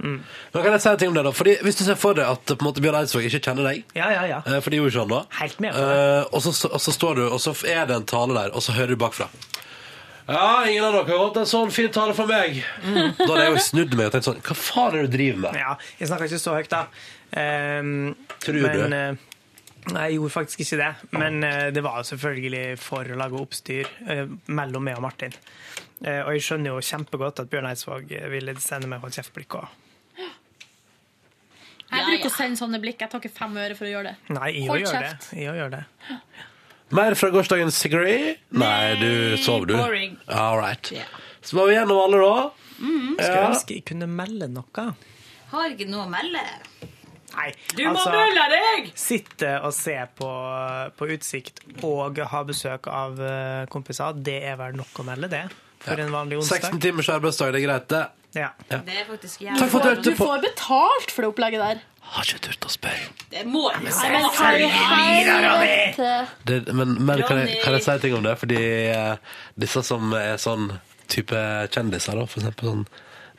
Nå 0.54 0.62
kan 0.64 0.72
jeg 0.72 0.84
si 0.84 0.88
en 0.92 1.02
ting 1.02 1.12
om 1.12 1.18
det, 1.18 1.26
da? 1.28 1.32
Fordi 1.36 1.56
Hvis 1.66 1.80
du 1.80 1.84
ser 1.84 2.00
for 2.00 2.16
deg 2.16 2.28
at 2.28 2.54
på 2.56 2.64
måte 2.64 2.84
Bjørn 2.84 2.96
Eidsvåg 3.02 3.28
ikke 3.28 3.42
kjenner 3.50 3.68
deg, 3.68 3.84
Ja, 3.98 4.08
ja, 4.14 4.24
ja. 4.30 4.40
eh, 4.46 4.60
for 4.64 4.72
de 4.72 4.80
gjorde 4.80 4.94
ikke 4.94 5.02
sånn 5.02 5.12
da 5.12 5.20
Helt 5.42 5.60
med 5.60 5.76
på 5.76 5.84
Eh, 5.86 6.22
og, 6.32 6.40
så, 6.46 6.72
og 6.72 6.80
så 6.80 6.96
står 6.96 7.20
du, 7.20 7.22
og 7.28 7.40
så 7.42 7.52
er 7.68 7.84
det 7.90 8.00
en 8.00 8.08
tale 8.08 8.36
der, 8.36 8.56
og 8.56 8.64
så 8.64 8.72
hører 8.76 8.96
du 8.96 9.00
bakfra. 9.00 9.28
Ja, 10.26 10.66
ingen 10.66 10.82
av 10.82 10.90
dere 10.96 11.06
har 11.06 11.20
holdt 11.20 11.36
en 11.38 11.46
sånn 11.46 11.70
fin 11.70 11.92
tale 11.94 12.14
for 12.16 12.26
meg. 12.26 12.58
Da 12.82 13.28
hadde 13.28 13.44
jeg 13.44 13.52
jo 13.54 13.62
snudd 13.62 13.94
meg 13.94 14.08
og 14.08 14.16
tenkt 14.16 14.26
sånn 14.26 14.42
Hva 14.42 14.56
faen 14.58 14.88
er 14.88 15.04
det 15.04 15.10
du 15.12 15.14
driver 15.14 15.42
med? 15.44 15.58
Ja, 15.60 15.76
jeg 16.00 16.10
snakker 16.10 16.26
ikke 16.26 16.42
så 16.42 16.56
høyt, 16.56 16.72
da. 16.72 16.80
Um, 17.30 17.92
Tror 18.42 18.58
men, 18.64 18.74
du? 18.90 18.96
eh, 18.96 19.36
Nei, 19.86 20.08
jeg 20.08 20.16
gjorde 20.16 20.34
faktisk 20.34 20.64
ikke 20.64 20.80
det. 20.80 20.90
Men 21.14 21.38
uh, 21.46 21.68
det 21.70 21.82
var 21.86 22.00
jo 22.00 22.08
selvfølgelig 22.10 22.64
for 22.82 23.06
å 23.06 23.18
lage 23.20 23.38
oppstyr 23.38 23.90
uh, 24.08 24.24
mellom 24.50 24.82
meg 24.88 24.98
og 24.98 25.04
Martin. 25.06 25.36
Uh, 26.02 26.24
og 26.24 26.32
jeg 26.34 26.46
skjønner 26.48 26.72
jo 26.72 26.82
kjempegodt 26.90 27.44
at 27.44 27.52
Bjørn 27.52 27.70
Eidsvåg 27.70 28.10
ville 28.32 28.56
sende 28.64 28.90
meg 28.90 29.04
hold 29.04 29.14
kjeft-blikk 29.14 29.60
òg. 29.60 29.70
Jeg 31.86 32.02
bruker 32.02 32.26
å 32.26 32.34
sende 32.34 32.58
sånne 32.58 32.82
blikk. 32.82 32.98
Jeg 33.04 33.12
tar 33.12 33.22
ikke 33.22 33.36
fem 33.36 33.54
øre 33.62 33.78
for 33.78 33.86
å 33.86 33.94
gjøre 33.94 34.10
det. 34.10 34.34
Nei, 34.34 34.50
jeg 34.58 34.82
gjør 34.82 35.06
det. 35.06 35.14
Jeg 35.38 35.54
gjør 35.62 35.74
det. 35.76 35.84
Mer 36.94 37.14
fra 37.18 37.30
gårsdagens 37.34 37.74
Sigrid? 37.82 38.36
Nei, 38.54 38.94
du 39.00 39.36
sov, 39.42 39.66
du. 39.66 39.74
boring. 39.76 40.16
All 40.28 40.58
right. 40.60 40.92
Så 41.42 41.56
var 41.58 41.66
vi 41.70 41.74
gjennom 41.74 41.98
alle, 41.98 42.20
da. 42.22 42.50
Skulle 42.76 43.34
Ja. 43.34 43.48
ønske 43.50 43.74
jeg 43.74 43.84
kunne 43.88 44.06
melde 44.06 44.48
noe. 44.52 44.86
Har 45.50 45.70
ikke 45.70 45.88
noe 45.88 46.04
å 46.06 46.10
melde. 46.10 46.42
Nei, 47.36 47.50
Du 47.74 47.82
må 47.84 47.90
altså, 47.90 48.10
melde 48.14 48.44
deg! 48.52 48.92
Sitte 48.96 49.60
og 49.66 49.72
se 49.74 49.96
på, 50.16 50.28
på 50.96 51.08
utsikt 51.12 51.60
og 51.84 52.18
ha 52.18 52.42
besøk 52.48 52.86
av 52.88 53.18
eh, 53.20 53.66
kompiser, 53.72 54.14
det 54.24 54.38
er 54.52 54.56
vel 54.56 54.78
nok 54.78 55.02
å 55.02 55.04
melde, 55.04 55.28
det. 55.28 55.42
For 55.84 56.00
en 56.00 56.14
vanlig 56.14 56.38
onsdag. 56.40 56.62
16 56.70 56.80
timers 56.80 57.10
arbeidsdag, 57.12 57.52
det 57.52 57.60
er 57.60 57.66
greit, 57.66 57.88
det. 57.92 58.04
Ja. 58.36 58.48
Ja. 58.70 58.78
Det 58.84 58.94
er 59.02 59.04
faktisk 59.10 59.40
du 59.40 59.46
Du 59.56 59.64
hørte 59.78 60.14
på. 60.16 60.24
får 60.26 60.40
betalt 60.46 61.10
for 61.12 61.22
det 61.26 61.30
opplegget 61.34 61.60
der. 61.66 61.82
Har 62.14 62.24
ikke 62.28 62.42
turt 62.46 62.66
å 62.68 62.70
spørre. 62.70 63.08
Det 63.32 63.42
må 63.50 63.64
i 63.74 65.24
helvete? 65.26 66.12
Men 66.72 66.94
men 67.02 67.22
kan, 67.26 67.42
jeg, 67.42 67.58
kan 67.64 67.76
jeg 67.76 67.84
si 67.86 67.96
ting 68.04 68.14
om 68.16 68.24
det? 68.24 68.36
Fordi 68.40 68.60
eh, 68.92 69.34
disse 69.58 69.82
som 69.86 70.14
er 70.16 70.38
sånn 70.40 70.70
type 71.10 71.42
kjendiser, 71.74 72.18
da, 72.18 72.26
for 72.30 72.42
eksempel 72.42 72.72
sånn 72.72 72.86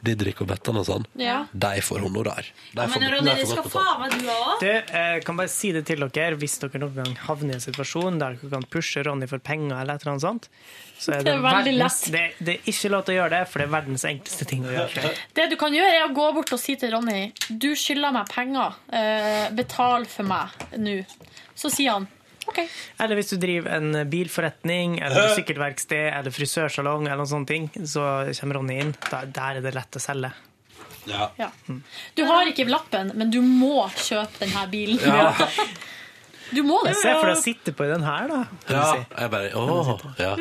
Didrik 0.03 0.41
og 0.41 0.47
Bettan 0.47 0.77
og 0.77 0.85
sånn, 0.85 1.05
Ja. 1.15 1.45
de 1.53 1.81
får 1.81 1.99
honorar. 2.01 2.45
De 2.73 2.81
får- 2.81 2.89
Men 2.99 2.99
de 3.09 3.15
Ronny, 3.15 3.31
får 3.31 3.37
det 3.37 3.47
skal 3.47 3.63
faen 3.63 3.99
meg 4.01 4.11
du 4.11 4.27
òg. 4.27 4.59
Du, 4.59 4.65
jeg 4.93 5.25
kan 5.25 5.37
bare 5.37 5.47
si 5.49 5.71
det 5.71 5.85
til 5.85 5.99
dere, 6.09 6.35
hvis 6.37 6.59
dere 6.59 6.79
noen 6.79 6.95
gang 6.95 7.15
havner 7.27 7.51
i 7.51 7.53
en 7.53 7.59
situasjon 7.59 8.19
der 8.19 8.33
dere 8.35 8.49
kan 8.49 8.63
pushe 8.63 9.03
Ronny 9.05 9.27
for 9.27 9.39
penger, 9.39 9.75
eller 9.81 9.95
et 9.95 10.01
eller 10.05 10.13
annet 10.13 10.21
sånt, 10.21 10.47
så 10.99 11.13
er 11.13 11.17
det, 11.17 11.25
Det 11.25 11.33
er 11.33 11.41
verdens, 11.41 12.01
det, 12.11 12.33
det 12.43 12.55
er 12.59 12.71
ikke 12.71 12.89
lov 12.89 13.05
til 13.05 13.15
å 13.15 13.17
gjøre 13.21 13.29
det, 13.29 13.47
for 13.49 13.59
det 13.59 13.67
er 13.67 13.71
verdens 13.81 14.03
enkleste 14.05 14.45
ting 14.47 14.63
å 14.65 14.71
gjøre. 14.73 15.15
Det 15.33 15.49
du 15.49 15.55
kan 15.55 15.71
gjøre, 15.73 15.93
er 16.03 16.07
å 16.07 16.13
gå 16.13 16.33
bort 16.33 16.53
og 16.53 16.59
si 16.59 16.75
til 16.75 16.91
Ronny 16.91 17.33
Du 17.49 17.71
skylder 17.75 18.11
meg 18.13 18.27
penger. 18.29 18.73
Eh, 18.91 19.49
betal 19.51 20.05
for 20.05 20.23
meg 20.23 20.49
nå. 20.77 21.05
Så 21.55 21.71
sier 21.71 21.91
han 21.91 22.07
OK. 22.47 22.59
Eller 23.03 23.19
hvis 23.19 23.33
du 23.33 23.37
driver 23.41 23.77
en 23.77 24.01
bilforretning, 24.09 24.97
eller 25.03 25.33
sykkelverksted, 25.35 26.09
eller 26.13 26.33
frisørsalong, 26.33 27.07
eller 27.07 27.21
noen 27.23 27.33
sånne 27.33 27.49
ting, 27.49 27.69
så 27.83 28.05
kommer 28.39 28.61
Ronny 28.61 28.79
inn. 28.83 28.93
Der, 29.09 29.27
der 29.35 29.59
er 29.59 29.65
det 29.65 29.75
lett 29.75 29.99
å 29.99 30.03
selge. 30.03 30.31
Ja. 31.07 31.29
Ja. 31.39 31.51
Du 32.15 32.23
har 32.27 32.49
ikke 32.49 32.67
lappen, 32.67 33.13
men 33.15 33.31
du 33.31 33.39
må 33.43 33.87
kjøpe 33.95 34.43
denne 34.45 34.65
bilen. 34.71 34.99
Ja. 35.03 35.31
Du 36.51 36.61
må 36.63 36.77
det. 36.85 36.93
Se 36.95 37.11
for 37.11 37.27
deg 37.27 37.35
å 37.35 37.41
sitte 37.41 37.73
på 37.75 37.87
den 37.89 38.03
her, 38.07 38.27
da. 38.31 38.39
Ja, 38.71 38.83
si. 38.93 39.01
jeg 39.17 39.31
bare 39.33 39.49
Åh, 39.59 39.89
ja. 40.21 40.31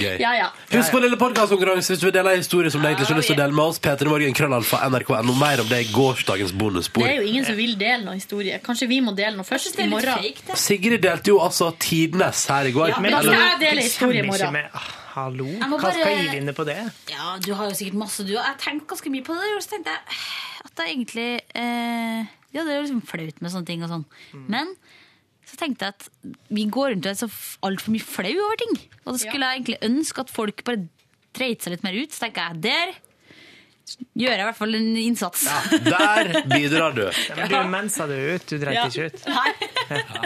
Gøy. 0.00 0.16
Ja, 0.22 0.30
ja. 0.38 0.48
Husk 0.72 0.94
på 0.94 1.00
lille 1.02 1.18
podkastkonkurranse 1.20 1.92
hvis 1.94 2.02
du 2.02 2.06
vil 2.08 2.14
dele 2.14 2.32
en 2.34 2.42
historie 2.42 2.70
som 2.72 2.82
du 2.82 2.88
egentlig 2.88 3.06
ikke 3.06 3.14
har 3.14 3.20
lyst 3.20 3.30
til 3.32 3.38
å 3.38 3.42
dele 3.42 3.56
med 3.56 3.64
oss. 3.64 3.80
Peter 3.82 4.10
morgen, 4.10 4.34
krøllalfa, 4.36 4.80
nrk.no. 4.90 5.34
Mer 5.40 5.62
om 5.64 5.68
det 5.70 5.80
i 5.84 5.90
gårsdagens 5.94 6.54
bonusspor. 6.58 7.06
Det 7.06 7.12
er 7.14 7.22
jo 7.22 7.28
ingen 7.30 7.46
som 7.46 7.58
vil 7.58 7.76
dele 7.80 8.02
noen 8.06 8.18
historie. 8.22 8.58
Kanskje 8.64 8.88
vi 8.90 9.00
må 9.04 9.14
dele 9.18 9.36
noe 9.38 9.46
først 9.48 9.78
i 9.82 9.88
morgen. 9.90 10.30
Sigrid 10.58 11.02
delte 11.04 11.32
jo 11.34 11.40
altså 11.42 11.70
tidenes 11.82 12.44
her 12.50 12.70
i 12.70 12.74
går. 12.76 12.94
Ja, 12.94 13.02
men 13.02 13.14
da 13.14 13.22
skal 13.26 13.38
jeg 13.46 13.60
dele 13.64 13.86
historie 13.86 14.24
i 14.24 14.28
morgen. 14.28 14.60
ah, 14.74 14.90
Hallo, 15.10 15.46
Jeg 15.50 15.66
hva 15.72 15.90
skal 15.90 16.12
jeg 16.14 16.30
vinne 16.36 16.52
på 16.54 16.64
det? 16.68 16.76
Ja, 17.10 17.32
du 17.42 17.50
har 17.58 17.70
jo 17.70 17.74
sikkert 17.74 17.98
masse, 17.98 18.22
du. 18.26 18.36
Jeg 18.36 18.58
tenkte 18.62 18.92
ganske 18.92 19.10
mye 19.10 19.26
på 19.26 19.34
det, 19.34 19.48
og 19.56 19.64
så 19.64 19.72
tenkte 19.74 19.94
jeg 19.96 20.20
at 20.64 20.70
det 20.76 20.84
er 20.84 20.90
egentlig 20.92 21.30
eh, 21.58 22.28
Ja, 22.54 22.62
det 22.62 22.70
er 22.70 22.78
jo 22.78 22.84
liksom 22.84 23.02
flaut 23.08 23.42
med 23.42 23.50
sånne 23.52 23.66
ting 23.66 23.82
og 23.82 23.90
sånn. 23.90 24.04
Men 24.50 24.70
så 24.76 24.99
tenkte 25.60 25.86
jeg 25.90 25.94
at 25.98 26.08
vi 26.56 26.64
går 26.72 26.94
rundt 26.94 27.06
og 27.06 27.12
er 27.12 27.20
så 27.20 27.28
altfor 27.68 27.94
mye 27.94 28.06
flau 28.06 28.32
over 28.46 28.58
ting. 28.64 28.74
Og 29.04 29.12
da 29.14 29.18
skulle 29.22 29.46
jeg 29.46 29.60
egentlig 29.60 29.78
ønske 29.90 30.24
at 30.26 30.32
folk 30.32 30.64
bare 30.66 30.84
dreit 31.36 31.62
seg 31.62 31.76
litt 31.76 31.86
mer 31.86 31.94
ut. 32.00 32.10
Så 32.16 32.24
tenker 32.26 32.50
jeg 32.50 32.64
der 32.70 32.98
gjør 34.14 34.30
jeg 34.30 34.38
i 34.38 34.44
hvert 34.46 34.54
fall 34.60 34.74
en 34.78 34.90
innsats. 35.00 35.40
Der 35.82 36.28
bidrar 36.52 36.92
du. 36.94 37.00
Ja, 37.28 37.34
men 37.40 37.48
du 37.50 37.70
mensa 37.72 38.06
det 38.06 38.18
ut, 38.36 38.44
du 38.52 38.60
dreit 38.62 38.76
Ja. 38.78 38.84
ikke 38.86 39.08
ut. 39.10 39.18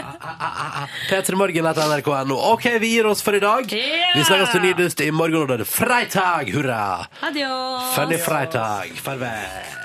P3 1.09 1.35
Morgen 1.39 1.65
etter 1.71 1.89
nrk.no. 1.89 2.37
OK, 2.53 2.67
vi 2.83 2.91
gir 2.93 3.09
oss 3.09 3.23
for 3.25 3.33
i 3.33 3.41
dag. 3.41 3.65
Vi 3.71 4.25
snakkes 4.27 4.53
til 4.53 4.61
nydest 4.67 5.01
i 5.01 5.09
morgen, 5.09 5.41
og 5.41 5.49
da 5.49 5.57
er 5.57 5.63
det 5.65 5.69
freitag! 5.71 6.53
Hurra! 6.53 6.83
Adios. 7.25 7.89
Funny 7.97 8.21
freitag. 8.21 8.93
Farvel. 9.01 9.84